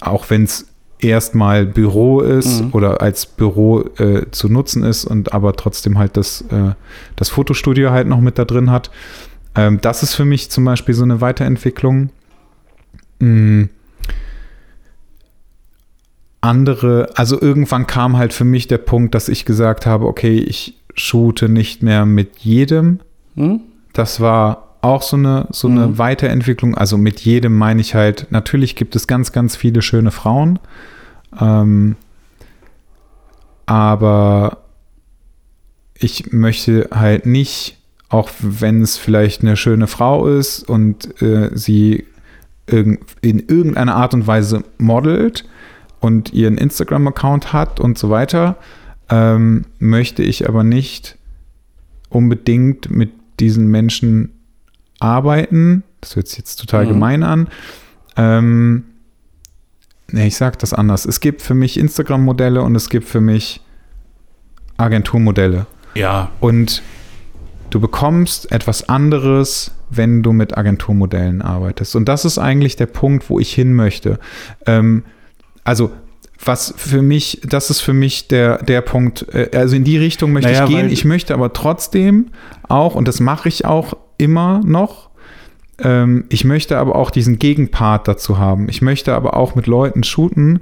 auch 0.00 0.28
wenn 0.28 0.44
es 0.44 0.67
erstmal 1.00 1.66
Büro 1.66 2.20
ist 2.20 2.62
Mhm. 2.62 2.70
oder 2.72 3.00
als 3.00 3.26
Büro 3.26 3.80
äh, 3.98 4.26
zu 4.30 4.48
nutzen 4.48 4.82
ist 4.82 5.04
und 5.04 5.32
aber 5.32 5.54
trotzdem 5.54 5.98
halt 5.98 6.16
das, 6.16 6.42
äh, 6.50 6.72
das 7.16 7.28
Fotostudio 7.28 7.90
halt 7.90 8.06
noch 8.08 8.20
mit 8.20 8.38
da 8.38 8.44
drin 8.44 8.70
hat. 8.70 8.90
Ähm, 9.54 9.80
das 9.80 10.02
ist 10.02 10.14
für 10.14 10.24
mich 10.24 10.50
zum 10.50 10.64
Beispiel 10.64 10.94
so 10.94 11.04
eine 11.04 11.20
Weiterentwicklung. 11.20 12.10
Mm. 13.20 13.64
Andere, 16.40 17.10
also 17.16 17.40
irgendwann 17.40 17.86
kam 17.86 18.16
halt 18.16 18.32
für 18.32 18.44
mich 18.44 18.68
der 18.68 18.78
Punkt, 18.78 19.14
dass 19.14 19.28
ich 19.28 19.44
gesagt 19.44 19.86
habe, 19.86 20.06
okay, 20.06 20.38
ich 20.38 20.78
shoote 20.94 21.48
nicht 21.48 21.82
mehr 21.82 22.06
mit 22.06 22.38
jedem. 22.38 23.00
Mhm. 23.34 23.60
Das 23.92 24.20
war 24.20 24.67
auch 24.80 25.02
so 25.02 25.16
eine, 25.16 25.48
so 25.50 25.68
eine 25.68 25.88
Mhm. 25.88 25.98
Weiterentwicklung. 25.98 26.74
Also 26.76 26.96
mit 26.98 27.20
jedem 27.20 27.56
meine 27.56 27.80
ich 27.80 27.94
halt, 27.94 28.28
natürlich 28.30 28.76
gibt 28.76 28.94
es 28.96 29.06
ganz, 29.06 29.32
ganz 29.32 29.56
viele 29.56 29.82
schöne 29.82 30.10
Frauen. 30.10 30.58
Ähm, 31.40 31.96
aber 33.66 34.58
ich 35.94 36.32
möchte 36.32 36.88
halt 36.92 37.26
nicht, 37.26 37.78
auch 38.08 38.30
wenn 38.40 38.82
es 38.82 38.96
vielleicht 38.96 39.42
eine 39.42 39.56
schöne 39.56 39.86
Frau 39.86 40.26
ist 40.26 40.68
und 40.68 41.20
äh, 41.20 41.50
sie 41.54 42.06
irg 42.66 42.98
in 43.20 43.40
irgendeiner 43.40 43.96
Art 43.96 44.14
und 44.14 44.26
Weise 44.26 44.62
modelt 44.78 45.44
und 46.00 46.32
ihren 46.32 46.56
Instagram-Account 46.56 47.52
hat 47.52 47.80
und 47.80 47.98
so 47.98 48.08
weiter, 48.10 48.56
ähm, 49.10 49.64
möchte 49.78 50.22
ich 50.22 50.48
aber 50.48 50.64
nicht 50.64 51.16
unbedingt 52.10 52.90
mit 52.90 53.10
diesen 53.40 53.68
Menschen 53.68 54.32
arbeiten. 55.00 55.82
Das 56.00 56.16
hört 56.16 56.28
sich 56.28 56.38
jetzt 56.38 56.56
total 56.56 56.84
Mhm. 56.84 56.88
gemein 56.90 57.22
an. 57.22 57.48
Ähm, 58.16 58.84
nee, 60.10 60.26
ich 60.26 60.36
sag 60.36 60.58
das 60.58 60.72
anders. 60.72 61.04
Es 61.06 61.20
gibt 61.20 61.42
für 61.42 61.54
mich 61.54 61.78
Instagram-Modelle 61.78 62.62
und 62.62 62.74
es 62.74 62.88
gibt 62.88 63.08
für 63.08 63.20
mich 63.20 63.60
Agenturmodelle. 64.76 65.66
Ja, 65.94 66.30
Und 66.40 66.82
du 67.70 67.80
bekommst 67.80 68.52
etwas 68.52 68.88
anderes, 68.88 69.72
wenn 69.90 70.22
du 70.22 70.32
mit 70.32 70.56
Agenturmodellen 70.56 71.42
arbeitest. 71.42 71.96
Und 71.96 72.08
das 72.08 72.24
ist 72.24 72.38
eigentlich 72.38 72.76
der 72.76 72.86
Punkt, 72.86 73.28
wo 73.28 73.40
ich 73.40 73.52
hin 73.52 73.74
möchte. 73.74 74.18
Ähm, 74.66 75.02
also, 75.64 75.90
was 76.44 76.72
für 76.76 77.02
mich, 77.02 77.40
das 77.44 77.68
ist 77.70 77.80
für 77.80 77.92
mich 77.94 78.28
der, 78.28 78.62
der 78.62 78.80
Punkt, 78.80 79.26
äh, 79.34 79.50
also 79.54 79.74
in 79.74 79.82
die 79.84 79.98
Richtung 79.98 80.32
möchte 80.32 80.50
Naja, 80.50 80.64
ich 80.64 80.70
gehen. 80.70 80.90
Ich 80.90 81.04
möchte 81.04 81.34
aber 81.34 81.52
trotzdem 81.52 82.26
auch, 82.68 82.94
und 82.94 83.08
das 83.08 83.18
mache 83.18 83.48
ich 83.48 83.64
auch 83.64 83.94
immer 84.18 84.60
noch, 84.64 85.08
ähm, 85.80 86.24
ich 86.28 86.44
möchte 86.44 86.76
aber 86.78 86.96
auch 86.96 87.10
diesen 87.10 87.38
Gegenpart 87.38 88.06
dazu 88.08 88.38
haben. 88.38 88.68
Ich 88.68 88.82
möchte 88.82 89.14
aber 89.14 89.36
auch 89.36 89.54
mit 89.54 89.66
Leuten 89.66 90.02
shooten, 90.02 90.60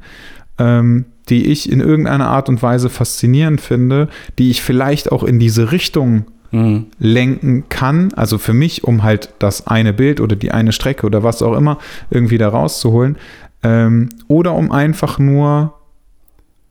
ähm, 0.58 1.06
die 1.28 1.46
ich 1.46 1.70
in 1.70 1.80
irgendeiner 1.80 2.28
Art 2.28 2.48
und 2.48 2.62
Weise 2.62 2.88
faszinierend 2.88 3.60
finde, 3.60 4.08
die 4.38 4.50
ich 4.50 4.62
vielleicht 4.62 5.10
auch 5.10 5.24
in 5.24 5.38
diese 5.38 5.72
Richtung 5.72 6.26
mhm. 6.52 6.86
lenken 6.98 7.64
kann, 7.68 8.12
also 8.14 8.38
für 8.38 8.52
mich, 8.54 8.84
um 8.84 9.02
halt 9.02 9.30
das 9.38 9.66
eine 9.66 9.92
Bild 9.92 10.20
oder 10.20 10.36
die 10.36 10.52
eine 10.52 10.72
Strecke 10.72 11.06
oder 11.06 11.22
was 11.22 11.42
auch 11.42 11.56
immer 11.56 11.78
irgendwie 12.10 12.38
da 12.38 12.48
rauszuholen, 12.48 13.16
ähm, 13.62 14.10
oder 14.28 14.54
um 14.54 14.70
einfach 14.70 15.18
nur 15.18 15.72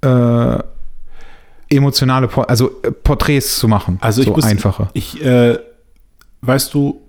äh, 0.01 0.59
emotionale, 1.69 2.27
Por 2.27 2.49
also 2.49 2.69
äh, 2.83 2.91
Porträts 2.91 3.57
zu 3.57 3.67
machen, 3.67 3.97
Also 4.01 4.21
ich 4.21 4.27
so 4.27 4.33
muss- 4.33 4.45
einfacher. 4.45 4.89
Ich, 4.93 5.21
äh, 5.23 5.57
weißt 6.45 6.73
du, 6.73 7.01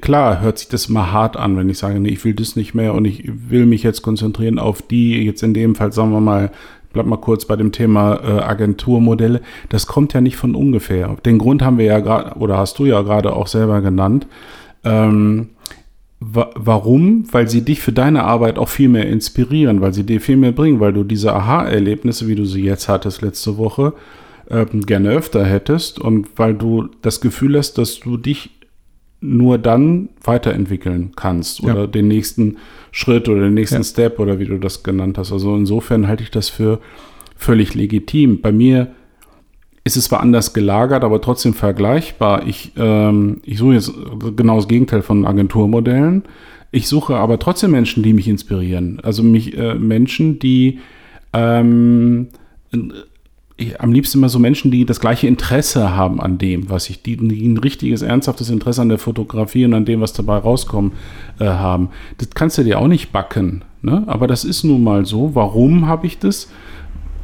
klar 0.00 0.40
hört 0.40 0.58
sich 0.58 0.68
das 0.68 0.88
mal 0.88 1.12
hart 1.12 1.36
an, 1.36 1.56
wenn 1.56 1.68
ich 1.68 1.78
sage, 1.78 2.00
nee, 2.00 2.10
ich 2.10 2.24
will 2.24 2.34
das 2.34 2.56
nicht 2.56 2.74
mehr 2.74 2.94
und 2.94 3.04
ich 3.04 3.30
will 3.50 3.66
mich 3.66 3.82
jetzt 3.82 4.02
konzentrieren 4.02 4.58
auf 4.58 4.82
die, 4.82 5.24
jetzt 5.24 5.42
in 5.42 5.54
dem 5.54 5.74
Fall 5.74 5.92
sagen 5.92 6.12
wir 6.12 6.20
mal, 6.20 6.50
bleib 6.92 7.06
mal 7.06 7.18
kurz 7.18 7.44
bei 7.44 7.56
dem 7.56 7.72
Thema 7.72 8.20
äh, 8.22 8.40
Agenturmodelle. 8.40 9.42
Das 9.68 9.86
kommt 9.86 10.14
ja 10.14 10.20
nicht 10.20 10.36
von 10.36 10.54
ungefähr. 10.54 11.16
Den 11.26 11.38
Grund 11.38 11.60
haben 11.60 11.76
wir 11.76 11.84
ja 11.84 12.00
gerade, 12.00 12.38
oder 12.38 12.56
hast 12.56 12.78
du 12.78 12.86
ja 12.86 13.02
gerade 13.02 13.34
auch 13.34 13.48
selber 13.48 13.82
genannt. 13.82 14.26
Ähm, 14.84 15.50
wa 16.20 16.50
warum? 16.54 17.24
Weil 17.32 17.48
sie 17.48 17.62
dich 17.62 17.80
für 17.80 17.92
deine 17.92 18.24
Arbeit 18.24 18.58
auch 18.58 18.68
viel 18.68 18.88
mehr 18.88 19.08
inspirieren, 19.08 19.80
weil 19.80 19.92
sie 19.92 20.04
dir 20.04 20.20
viel 20.20 20.36
mehr 20.36 20.52
bringen, 20.52 20.80
weil 20.80 20.92
du 20.92 21.04
diese 21.04 21.34
Aha-Erlebnisse, 21.34 22.28
wie 22.28 22.36
du 22.36 22.46
sie 22.46 22.62
jetzt 22.62 22.88
hattest 22.88 23.20
letzte 23.20 23.58
Woche, 23.58 23.92
ähm, 24.48 24.82
gerne 24.86 25.10
öfter 25.10 25.44
hättest 25.44 25.98
und 25.98 26.28
weil 26.36 26.54
du 26.54 26.88
das 27.02 27.20
Gefühl 27.20 27.58
hast, 27.58 27.76
dass 27.76 28.00
du 28.00 28.16
dich 28.16 28.50
nur 29.24 29.58
dann 29.58 30.10
weiterentwickeln 30.22 31.12
kannst 31.16 31.60
Ja. 31.60 31.72
oder 31.72 31.86
den 31.88 32.08
nächsten 32.08 32.56
Schritt 32.92 33.28
oder 33.28 33.40
den 33.42 33.54
nächsten 33.54 33.78
Ja. 33.78 33.84
Step 33.84 34.18
oder 34.20 34.38
wie 34.38 34.44
du 34.44 34.58
das 34.58 34.82
genannt 34.82 35.18
hast. 35.18 35.32
Also 35.32 35.54
insofern 35.56 36.06
halte 36.06 36.22
ich 36.22 36.30
das 36.30 36.48
für 36.48 36.78
völlig 37.36 37.74
legitim. 37.74 38.40
Bei 38.40 38.52
mir 38.52 38.88
ist 39.82 39.96
es 39.96 40.04
zwar 40.04 40.20
anders 40.20 40.52
gelagert, 40.54 41.04
aber 41.04 41.20
trotzdem 41.20 41.54
vergleichbar. 41.54 42.46
Ich, 42.46 42.72
ähm, 42.76 43.40
ich 43.44 43.58
suche 43.58 43.74
jetzt 43.74 43.92
genau 44.36 44.56
das 44.56 44.68
Gegenteil 44.68 45.02
von 45.02 45.26
Agenturmodellen. 45.26 46.22
Ich 46.70 46.88
suche 46.88 47.16
aber 47.16 47.38
trotzdem 47.38 47.70
Menschen, 47.72 48.02
die 48.02 48.12
mich 48.12 48.28
inspirieren. 48.28 49.00
Also 49.02 49.22
mich 49.22 49.56
äh, 49.56 49.74
Menschen, 49.74 50.38
die 50.38 50.78
ähm, 51.32 52.28
ich, 53.56 53.80
am 53.80 53.92
liebsten 53.92 54.18
immer 54.18 54.28
so 54.28 54.38
Menschen, 54.38 54.70
die 54.70 54.84
das 54.84 55.00
gleiche 55.00 55.26
Interesse 55.26 55.94
haben 55.96 56.20
an 56.20 56.38
dem, 56.38 56.70
was 56.70 56.90
ich, 56.90 57.02
die, 57.02 57.16
die 57.16 57.46
ein 57.46 57.58
richtiges, 57.58 58.02
ernsthaftes 58.02 58.50
Interesse 58.50 58.82
an 58.82 58.88
der 58.88 58.98
Fotografie 58.98 59.64
und 59.64 59.74
an 59.74 59.84
dem, 59.84 60.00
was 60.00 60.12
dabei 60.12 60.38
rauskommt, 60.38 60.92
äh, 61.38 61.44
haben. 61.44 61.90
Das 62.18 62.30
kannst 62.30 62.58
du 62.58 62.64
dir 62.64 62.78
auch 62.78 62.88
nicht 62.88 63.12
backen. 63.12 63.62
Ne? 63.82 64.02
Aber 64.06 64.26
das 64.26 64.44
ist 64.44 64.64
nun 64.64 64.82
mal 64.82 65.06
so. 65.06 65.34
Warum 65.34 65.86
habe 65.86 66.06
ich 66.06 66.18
das? 66.18 66.50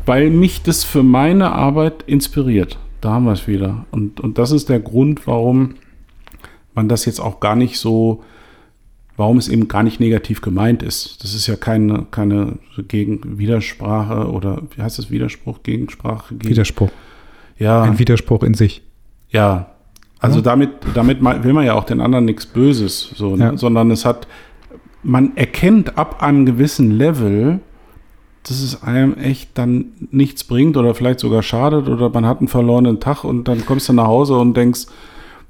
Weil 0.07 0.31
mich 0.31 0.62
das 0.62 0.85
für 0.85 1.02
meine 1.02 1.52
Arbeit 1.52 2.05
inspiriert. 2.07 2.78
Da 3.01 3.11
haben 3.11 3.24
wir 3.24 3.32
es 3.32 3.48
wieder. 3.48 3.86
Und, 3.90 4.20
und 4.20 4.39
das 4.39 4.52
ist 4.52 4.69
der 4.69 4.81
Grund, 4.81 5.27
warum 5.27 5.74
man 6.74 6.89
das 6.89 7.07
jetzt 7.07 7.20
auch 7.20 7.40
gar 7.40 7.57
nicht 7.57 7.78
so, 7.78 8.23
warum 9.21 9.37
es 9.39 9.49
eben 9.49 9.69
gar 9.69 9.83
nicht 9.85 10.01
negativ 10.01 10.41
gemeint 10.41 10.83
ist. 10.83 11.23
Das 11.23 11.35
ist 11.35 11.47
ja 11.47 11.55
keine, 11.55 12.07
keine 12.11 12.55
gegen 12.89 13.39
Widersprache 13.39 14.31
oder 14.33 14.63
wie 14.75 14.83
heißt 14.83 14.99
das 14.99 15.11
Widerspruch, 15.11 15.63
Gegensprache? 15.63 16.35
Gegen, 16.35 16.51
Widerspruch. 16.51 16.91
ja, 17.59 17.83
Ein 17.83 17.99
Widerspruch 18.01 18.43
in 18.43 18.55
sich. 18.55 18.83
ja. 19.31 19.67
Also 20.23 20.37
Ja. 20.41 20.43
damit, 20.43 20.71
damit 20.93 21.23
will 21.45 21.55
man 21.55 21.65
ja 21.65 21.73
auch 21.75 21.85
den 21.85 22.03
anderen 22.03 22.27
nichts 22.27 22.45
Böses, 22.45 23.11
so, 23.17 23.37
ne? 23.37 23.45
Ja. 23.45 23.57
sondern 23.57 23.91
es 23.91 24.05
hat, 24.05 24.27
man 25.03 25.35
erkennt 25.37 25.97
ab 25.97 26.23
einem 26.23 26.45
gewissen 26.45 26.91
Level, 26.91 27.61
dass 28.43 28.61
es 28.61 28.83
einem 28.83 29.15
echt 29.15 29.51
dann 29.57 29.87
nichts 30.11 30.45
bringt 30.45 30.77
oder 30.77 30.95
vielleicht 30.95 31.21
sogar 31.21 31.43
schadet 31.43 31.89
oder 31.89 32.11
man 32.11 32.27
hat 32.27 32.41
einen 32.41 32.49
verlorenen 32.49 33.01
Tag 33.01 33.25
und 33.25 33.49
dann 33.49 33.65
kommst 33.65 33.89
du 33.89 33.95
nach 33.95 34.09
Hause 34.09 34.37
und 34.37 34.55
denkst, 34.59 34.87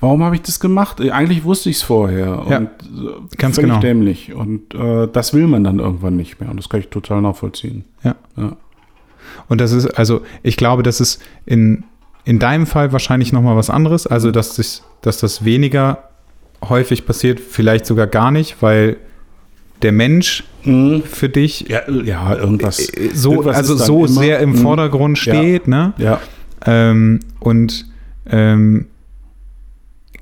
warum 0.01 0.23
habe 0.25 0.35
ich 0.35 0.43
das 0.43 0.59
gemacht? 0.61 1.01
Äh, 1.01 1.11
Eigentlich 1.11 1.45
wusste 1.45 1.71
ich 1.71 1.77
es 1.77 1.83
vorher 1.83 2.45
Ja, 2.49 2.57
und 2.59 2.65
äh, 2.67 3.37
ganz 3.37 3.57
genau. 3.59 3.81
dämlich 3.81 4.33
und 4.35 4.75
äh, 4.75 5.07
das 5.13 5.33
will 5.35 5.47
man 5.47 5.65
dann 5.65 5.79
irgendwann 5.79 6.17
nicht 6.17 6.41
mehr 6.41 6.51
und 6.51 6.57
das 6.57 6.69
kann 6.69 6.81
ich 6.81 6.89
total 6.89 7.21
nachvollziehen. 7.23 7.85
Ja. 8.03 8.17
Ja. 8.37 8.57
Und 9.49 9.61
das 9.61 9.73
ist, 9.73 9.87
also 9.87 10.23
ich 10.43 10.57
glaube, 10.57 10.83
das 10.83 11.01
ist 11.01 11.23
in, 11.47 11.85
in 12.25 12.39
deinem 12.39 12.67
Fall 12.67 12.93
wahrscheinlich 12.93 13.33
nochmal 13.33 13.57
was 13.57 13.71
anderes. 13.71 14.07
Also, 14.07 14.31
dass, 14.31 14.57
das, 14.57 14.83
dass 15.03 15.19
das 15.19 15.45
weniger 15.45 16.05
häufig 16.69 17.07
passiert, 17.07 17.39
vielleicht 17.41 17.87
sogar 17.87 18.07
gar 18.07 18.31
nicht, 18.31 18.57
weil 18.61 18.97
der 19.83 19.93
Mensch 19.93 20.45
für 20.63 21.29
dich 21.31 21.61
Ja, 21.69 21.91
ja, 21.91 22.35
irgendwas. 22.37 22.81
äh, 22.91 23.11
so, 23.15 23.33
irgendwas 23.33 23.57
also 23.57 23.77
so 23.77 23.99
immer- 24.05 24.09
sehr 24.09 24.41
im 24.41 24.51
Mhm. 24.51 24.57
Vordergrund 24.57 25.25
Ja. 25.25 25.35
steht, 25.35 25.69
ne? 25.69 25.93
Ja, 25.97 26.21
Ähm, 26.67 27.21
und 27.39 27.87
ähm, 28.29 28.87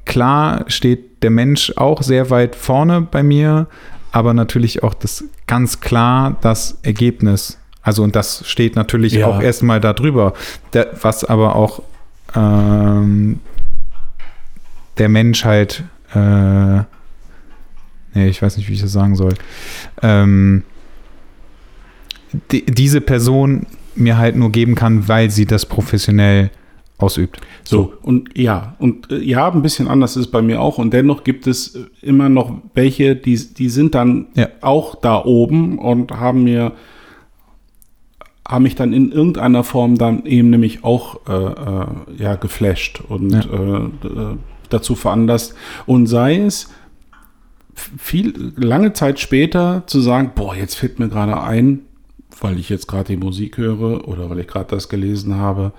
klar 0.08 0.64
steht 0.66 1.22
der 1.22 1.30
Mensch 1.30 1.72
auch 1.76 2.02
sehr 2.02 2.30
weit 2.30 2.56
vorne 2.56 3.00
bei 3.02 3.22
mir, 3.22 3.68
aber 4.10 4.34
natürlich 4.34 4.82
auch 4.82 4.94
das 4.94 5.22
ganz 5.46 5.78
klar 5.80 6.36
das 6.40 6.78
Ergebnis. 6.82 7.58
Also 7.82 8.02
und 8.02 8.16
das 8.16 8.42
steht 8.46 8.74
natürlich 8.76 9.12
Ja. 9.14 9.26
auch 9.28 9.40
erstmal 9.40 9.80
da 9.80 9.92
drüber, 9.92 10.32
Da- 10.72 10.86
was 11.00 11.24
aber 11.24 11.54
auch 11.54 11.82
ähm, 12.34 13.40
der 14.98 15.08
Mensch 15.08 15.44
halt, 15.44 15.84
äh, 16.14 16.78
nee, 18.14 18.28
ich 18.28 18.42
weiß 18.42 18.56
nicht, 18.56 18.68
wie 18.68 18.74
ich 18.74 18.82
das 18.82 18.92
sagen 18.92 19.14
soll, 19.16 19.34
ähm, 20.02 20.64
die, 22.50 22.66
diese 22.66 23.00
Person 23.00 23.66
mir 23.94 24.18
halt 24.18 24.36
nur 24.36 24.52
geben 24.52 24.74
kann, 24.74 25.08
weil 25.08 25.30
sie 25.30 25.46
das 25.46 25.64
professionell 25.66 26.50
ausübt. 26.98 27.40
So, 27.62 27.92
und 28.02 28.36
ja, 28.36 28.74
und 28.80 29.10
äh, 29.12 29.18
ja, 29.18 29.50
ein 29.50 29.62
bisschen 29.62 29.86
anders 29.88 30.16
ist 30.16 30.26
es 30.26 30.30
bei 30.30 30.42
mir 30.42 30.60
auch. 30.60 30.78
Und 30.78 30.92
dennoch 30.92 31.22
gibt 31.24 31.46
es 31.46 31.76
äh, 31.76 31.84
immer 32.02 32.28
noch 32.28 32.52
welche, 32.74 33.14
die, 33.16 33.36
die 33.36 33.68
sind 33.68 33.94
dann 33.94 34.26
Ja. 34.34 34.48
auch 34.62 34.96
da 34.96 35.24
oben 35.24 35.78
und 35.78 36.10
haben 36.12 36.42
mir, 36.44 36.72
haben 38.46 38.64
mich 38.64 38.74
dann 38.74 38.92
in 38.92 39.12
irgendeiner 39.12 39.62
Form 39.62 39.96
dann 39.96 40.26
eben 40.26 40.50
nämlich 40.50 40.82
auch 40.82 41.20
äh, 41.28 41.32
äh, 41.32 41.86
ja, 42.22 42.34
geflasht 42.34 43.00
und 43.08 43.30
Ja. 43.30 43.40
äh, 43.42 44.36
dazu 44.68 44.94
veranlasst. 44.96 45.54
Und 45.86 46.06
sei 46.08 46.36
es 46.38 46.68
viel, 47.74 48.52
lange 48.56 48.92
Zeit 48.92 49.20
später 49.20 49.84
zu 49.86 50.00
sagen, 50.00 50.32
boah, 50.34 50.56
jetzt 50.56 50.74
fällt 50.74 50.98
mir 50.98 51.08
gerade 51.08 51.40
ein, 51.40 51.80
weil 52.40 52.58
ich 52.58 52.68
jetzt 52.68 52.88
gerade 52.88 53.04
die 53.04 53.16
Musik 53.16 53.56
höre 53.56 54.08
oder 54.08 54.28
weil 54.30 54.40
ich 54.40 54.48
gerade 54.48 54.66
das 54.70 54.88
gelesen 54.88 55.36
habe, 55.36 55.72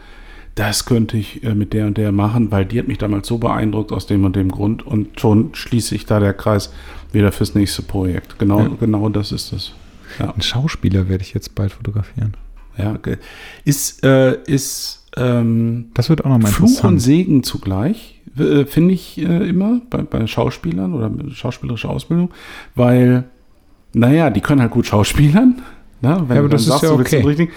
das 0.60 0.86
könnte 0.86 1.18
ich 1.18 1.41
äh, 1.44 1.56
mit 1.56 1.72
der 1.73 1.88
und 1.88 1.98
der 1.98 2.11
machen, 2.11 2.52
weil 2.52 2.65
die 2.65 2.80
hat 2.80 2.88
mich 2.88 2.98
damals 2.98 3.27
so 3.27 3.38
beeindruckt 3.38 3.91
aus 3.94 4.07
dem 4.07 4.26
und 4.26 4.36
dem 4.36 4.49
Grund 4.52 4.86
und 4.86 5.19
schon 5.19 5.52
schließe 5.53 5.95
ich 5.95 6.06
da 6.06 6.19
der 6.19 6.34
Kreis 6.34 6.73
wieder 7.14 7.31
fürs 7.31 7.56
nächste 7.56 7.81
Projekt. 7.81 8.38
Genau, 8.40 8.60
Ja. 8.60 8.69
genau 8.80 9.07
das 9.10 9.31
ist 9.31 9.53
es. 9.53 9.72
Ja, 10.19 10.31
Einen 10.31 10.41
Schauspieler 10.41 11.07
werde 11.07 11.23
ich 11.23 11.34
jetzt 11.34 11.56
bald 11.56 11.72
fotografieren. 11.72 12.34
ja. 12.77 12.98
ge- 12.98 13.18
Ist, 13.64 14.03
äh, 14.03 14.38
ist 14.45 15.07
ähm, 15.18 15.86
Das 15.94 16.10
wird 16.10 16.26
auch 16.26 16.30
nochmal 16.30 16.52
Fluch 16.52 16.84
und. 16.84 16.99
Segen 16.99 17.44
zugleich, 17.44 18.22
äh, 18.38 18.65
finde 18.65 18.94
ich 18.95 19.18
äh, 19.18 19.48
immer 19.49 19.81
bei, 19.90 20.02
bei 20.02 20.27
Schauspielern 20.27 20.94
oder 20.94 21.10
schauspielerische 21.34 21.88
Ausbildung, 21.90 22.31
weil, 22.76 23.23
naja, 23.94 24.30
die 24.30 24.41
können 24.41 24.61
halt 24.61 24.72
gut 24.72 24.86
schauspielern. 24.88 25.61
Ne? 26.02 26.23
Wenn 26.27 26.36
Ja, 26.36 26.41
aber 26.41 26.49
das 26.49 26.64
ist 26.68 26.81
ja 26.81 26.90
du 26.90 26.98
willst 26.99 27.14
okay. 27.14 27.49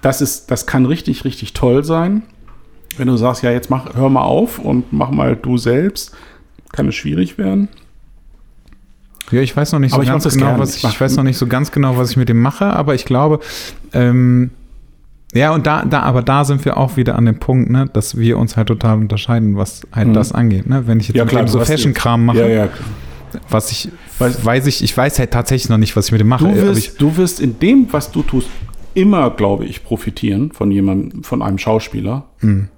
das, 0.00 0.20
ist, 0.20 0.50
das 0.50 0.66
kann 0.66 0.86
richtig, 0.86 1.24
richtig 1.24 1.52
toll 1.52 1.82
sein. 1.84 2.22
Wenn 2.98 3.08
du 3.08 3.16
sagst, 3.16 3.42
ja, 3.42 3.50
jetzt 3.50 3.70
mach, 3.70 3.94
hör 3.94 4.08
mal 4.08 4.22
auf 4.22 4.58
und 4.58 4.92
mach 4.92 5.10
mal 5.10 5.36
du 5.36 5.58
selbst, 5.58 6.14
kann 6.72 6.88
es 6.88 6.94
schwierig 6.94 7.38
werden. 7.38 7.68
Ja, 9.30 9.40
ich 9.40 9.56
weiß 9.56 9.72
noch 9.72 9.80
nicht 9.80 9.90
so 9.90 9.96
Aber 9.96 10.04
ganz 10.04 10.24
genau, 10.32 10.58
was 10.58 10.76
Ich 10.76 10.84
ich, 10.84 11.00
weiß 11.00 11.16
noch 11.16 11.24
nicht 11.24 11.36
so 11.36 11.46
ganz 11.46 11.72
genau, 11.72 11.96
was 11.96 12.10
ich 12.12 12.16
mit 12.16 12.28
dem 12.28 12.40
mache, 12.40 12.66
aber 12.66 12.94
ich 12.94 13.04
glaube, 13.04 13.40
ähm, 13.92 14.50
ja, 15.34 15.52
und 15.52 15.66
da, 15.66 15.84
da, 15.84 16.02
aber 16.02 16.22
da 16.22 16.44
sind 16.44 16.64
wir 16.64 16.76
auch 16.76 16.96
wieder 16.96 17.16
an 17.16 17.26
dem 17.26 17.38
Punkt, 17.40 17.68
ne, 17.68 17.90
dass 17.92 18.16
wir 18.16 18.38
uns 18.38 18.56
halt 18.56 18.68
total 18.68 18.96
unterscheiden, 18.98 19.56
was 19.56 19.82
halt 19.92 20.08
Mhm. 20.08 20.14
das 20.14 20.30
angeht. 20.32 20.68
Ne? 20.68 20.86
Wenn 20.86 21.00
ich 21.00 21.08
jetzt 21.08 21.16
Ja, 21.16 21.24
klar, 21.24 21.46
so 21.48 21.58
Fashion-Kram 21.60 22.24
mache, 22.26 22.38
Ja, 22.38 22.46
ja. 22.46 22.68
was 23.50 23.72
ich 23.72 23.90
Weiß- 24.20 24.44
weiß 24.44 24.66
ich, 24.68 24.82
ich 24.84 24.96
weiß 24.96 25.18
halt 25.18 25.32
tatsächlich 25.32 25.68
noch 25.68 25.76
nicht, 25.78 25.96
was 25.96 26.06
ich 26.06 26.12
mit 26.12 26.20
dem 26.20 26.28
mache. 26.28 26.44
Du 26.46 26.54
wirst, 26.54 26.78
ich, 26.78 26.96
du 26.96 27.16
wirst 27.16 27.40
in 27.40 27.58
dem, 27.58 27.88
was 27.92 28.12
du 28.12 28.22
tust, 28.22 28.48
immer, 28.94 29.28
glaube 29.30 29.66
ich, 29.66 29.82
profitieren 29.84 30.52
von 30.52 30.70
jemandem, 30.70 31.22
von 31.24 31.42
einem 31.42 31.58
Schauspieler, 31.58 32.24
Mhm. 32.40 32.68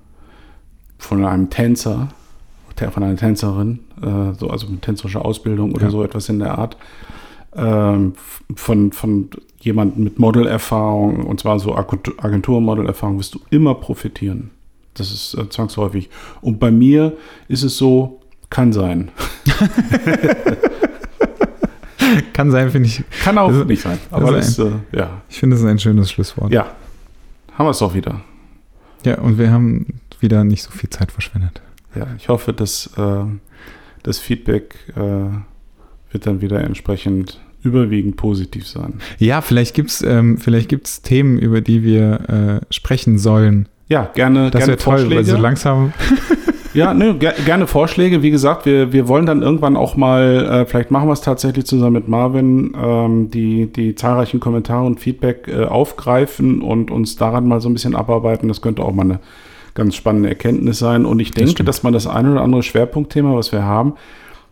Von 0.99 1.25
einem 1.25 1.49
Tänzer, 1.51 2.09
von 2.93 3.03
einer 3.03 3.17
Tänzerin, 3.17 3.81
äh, 4.03 4.35
so, 4.39 4.51
also 4.51 4.69
mit 4.69 4.83
tänzerischer 4.83 5.25
Ausbildung 5.25 5.73
oder 5.73 5.85
Ja. 5.87 5.91
so 5.91 6.03
etwas 6.05 6.29
in 6.29 6.39
der 6.41 6.59
Art, 6.59 6.77
ähm, 7.57 8.13
von, 8.55 8.93
von 8.93 9.31
jemandem 9.61 10.05
mit 10.05 10.19
Modelerfahrung, 10.19 11.25
und 11.27 11.41
zwar 11.41 11.59
so 11.59 11.75
Agentur- 11.75 12.23
Agentur-Modelerfahrung, 12.23 13.19
wirst 13.19 13.35
du 13.35 13.41
immer 13.51 13.75
profitieren. 13.75 14.51
Das 14.95 15.11
ist 15.13 15.35
äh, 15.35 15.49
zwangsläufig. 15.49 16.09
Und 16.41 16.59
bei 16.61 16.71
mir 16.71 17.17
ist 17.49 17.63
es 17.65 17.77
so, 17.77 18.21
kann 18.51 18.73
sein. 18.73 19.11
kann 22.33 22.51
sein, 22.51 22.71
finde 22.71 22.89
ich. 22.89 23.03
Kann 23.23 23.39
auch 23.39 23.49
Also, 23.49 23.65
nicht 23.65 23.83
sein. 23.83 23.99
Aber 24.11 24.33
das, 24.33 24.59
also 24.59 24.73
äh, 24.93 24.99
ja. 24.99 25.23
Ich 25.29 25.39
finde, 25.39 25.57
das 25.57 25.63
ist 25.65 25.69
ein 25.71 25.79
schönes 25.79 26.11
Schlusswort. 26.11 26.53
Ja. 26.53 26.73
Haben 27.57 27.67
wir 27.67 27.71
es 27.71 27.79
doch 27.79 27.95
wieder. 27.95 28.21
ja, 29.05 29.19
und 29.21 29.39
wir 29.39 29.51
haben 29.51 29.87
wieder 30.21 30.45
nicht 30.45 30.63
so 30.63 30.71
viel 30.71 30.91
Zeit 30.91 31.13
verschwendet. 31.13 31.61
Ja, 31.95 32.07
ich 32.17 32.29
hoffe, 32.29 32.53
dass 32.53 32.91
äh, 32.97 33.25
das 34.03 34.19
Feedback 34.19 34.75
äh, 34.97 36.13
wird 36.13 36.27
dann 36.27 36.41
wieder 36.41 36.63
entsprechend 36.63 37.41
überwiegend 37.63 38.17
positiv 38.17 38.67
sein. 38.67 38.95
Ja, 39.19 39.41
vielleicht 39.41 39.75
gibt 39.75 39.91
es 39.91 40.03
ähm, 40.03 40.39
vielleicht 40.39 40.69
gibt's 40.69 41.03
Themen, 41.03 41.39
über 41.39 41.61
die 41.61 41.83
wir 41.83 42.61
äh, 42.63 42.73
sprechen 42.73 43.19
sollen. 43.19 43.69
Ja, 43.89 44.11
gerne, 44.15 44.51
Das 44.51 44.67
wäre 44.67 44.77
toll, 44.77 45.11
weil 45.11 45.25
so 45.25 45.37
langsam. 45.37 45.93
Ja, 46.75 46.93
ne, 46.93 47.15
ger 47.15 47.33
gerne 47.33 47.67
Vorschläge. 47.67 48.23
Wie 48.23 48.31
gesagt, 48.31 48.67
wir, 48.67 48.93
wir 48.93 49.09
wollen 49.09 49.27
dann 49.27 49.43
irgendwann 49.43 49.77
auch 49.77 49.97
mal, 49.97 50.47
äh, 50.47 50.67
vielleicht 50.67 50.91
machen 50.91 51.09
wir 51.09 51.15
es 51.15 51.23
tatsächlich 51.23 51.65
zusammen 51.65 51.95
mit 51.95 52.09
Marvin, 52.09 52.77
ähm, 52.81 53.31
die, 53.31 53.67
die 53.67 53.95
zahlreichen 53.95 54.39
Kommentare 54.39 54.85
und 54.85 55.01
Feedback 55.01 55.49
äh, 55.49 55.65
aufgreifen 55.65 56.61
und 56.61 56.91
uns 56.91 57.17
daran 57.17 57.49
mal 57.49 57.61
so 57.61 57.69
ein 57.69 57.73
bisschen 57.73 57.97
abarbeiten. 57.97 58.49
Das 58.49 58.61
könnte 58.61 58.83
auch 58.83 58.93
mal 58.93 59.03
eine 59.03 59.21
ganz 59.79 59.95
spannende 59.95 60.29
Erkenntnis 60.29 60.79
sein. 60.79 61.07
Und 61.07 61.19
ich 61.21 61.31
denke, 61.31 61.53
stimmt. 61.53 61.69
dass 61.71 61.83
man 61.83 61.95
das 61.95 62.07
eine 62.07 62.33
oder 62.33 62.43
andere 62.43 62.63
Schwerpunktthema, 62.63 63.35
was 63.35 63.51
wir 63.53 63.63
haben, 63.63 63.95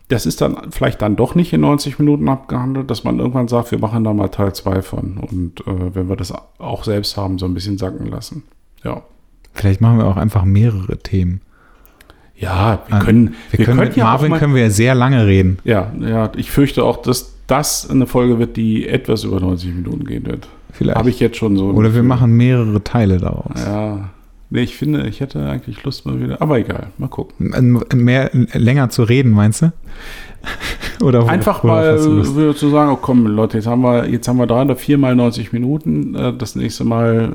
das 0.07 0.25
ist 0.25 0.41
dann 0.41 0.71
vielleicht 0.71 1.01
dann 1.01 1.15
doch 1.17 1.35
nicht 1.35 1.53
in 1.53 1.61
90 1.61 1.99
Minuten 1.99 2.27
abgehandelt, 2.29 2.89
dass 2.89 3.03
man 3.03 3.19
irgendwann 3.19 3.47
sagt, 3.47 3.71
wir 3.71 3.77
machen 3.79 4.03
da 4.03 4.13
mal 4.13 4.29
Teil 4.29 4.53
2 4.53 4.81
von. 4.81 5.17
Und 5.17 5.59
äh, 5.67 5.93
wenn 5.95 6.09
wir 6.09 6.15
das 6.15 6.33
auch 6.57 6.83
selbst 6.83 7.17
haben, 7.17 7.37
so 7.37 7.45
ein 7.45 7.53
bisschen 7.53 7.77
sacken 7.77 8.07
lassen. 8.07 8.43
Ja. 8.83 9.03
Vielleicht 9.53 9.81
machen 9.81 9.97
wir 9.99 10.05
auch 10.07 10.17
einfach 10.17 10.45
mehrere 10.45 10.97
Themen. 10.97 11.41
Ja, 12.35 12.83
wir 12.87 12.99
können, 12.99 13.33
Wir, 13.51 13.65
können 13.65 13.79
mit 13.79 13.95
ja 13.95 14.03
Marvin 14.05 14.29
mal- 14.29 14.39
können 14.39 14.53
wir 14.55 14.61
ja 14.63 14.69
sehr 14.69 14.93
lange 14.95 15.25
reden. 15.25 15.57
Ja, 15.63 15.91
ja, 15.99 16.31
ich 16.35 16.51
fürchte 16.51 16.83
auch, 16.83 16.97
dass 17.01 17.33
das 17.47 17.89
eine 17.89 18.05
Folge 18.05 18.37
wird, 18.39 18.57
die 18.57 18.87
etwas 18.87 19.23
über 19.23 19.39
90 19.39 19.73
Minuten 19.73 20.05
gehen 20.05 20.25
wird. 20.25 20.47
Vielleicht. 20.71 20.97
Habe 20.99 21.09
ich 21.09 21.19
jetzt 21.19 21.37
schon 21.37 21.57
so. 21.57 21.69
ein 21.71 21.75
Oder 21.75 21.95
wir 21.95 22.03
machen 22.03 22.31
mehrere 22.33 22.83
Teile 22.83 23.17
daraus. 23.17 23.59
Ja. 23.65 24.09
Nee, 24.49 24.61
ich 24.61 24.77
finde, 24.77 25.07
ich 25.07 25.19
hätte 25.19 25.45
eigentlich 25.45 25.83
Lust 25.83 26.05
mal 26.05 26.21
wieder. 26.21 26.41
Aber 26.41 26.57
egal, 26.57 26.87
mal 26.97 27.09
gucken. 27.09 27.83
Mehr 27.93 28.29
länger 28.53 28.89
zu 28.89 29.03
reden, 29.03 29.31
meinst 29.31 29.61
du? 29.61 29.73
oder 31.03 31.23
wo- 31.23 31.27
Einfach 31.27 31.63
mal 31.63 31.97
zu 31.99 32.69
sagen, 32.69 32.91
oh 32.91 32.95
komm, 33.01 33.27
Leute, 33.27 33.57
jetzt 33.57 33.67
haben 33.67 33.81
wir, 33.81 34.07
jetzt 34.07 34.27
haben 34.27 34.37
wir 34.37 34.47
drei 34.47 34.61
oder 34.61 34.75
vier 34.77 34.97
mal 34.97 35.15
90 35.15 35.51
Minuten. 35.51 36.15
äh, 36.15 36.31
Das 36.37 36.55
nächste 36.55 36.85
Mal, 36.85 37.33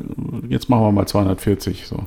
jetzt 0.49 0.71
machen 0.71 0.85
wir 0.85 0.93
mal 0.93 1.07
240. 1.07 1.87
So. 1.87 2.05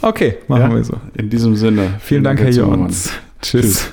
Okay, 0.00 0.36
machen 0.46 0.62
Ja? 0.70 0.74
wir 0.76 0.84
so. 0.84 0.94
In 1.14 1.28
diesem 1.28 1.56
Sinne. 1.56 1.94
Vielen 1.98 2.22
Dank, 2.22 2.38
Herr. 2.40 2.50
Jons. 2.50 3.10
Tschüss. 3.42 3.62
Tschüss. 3.62 3.90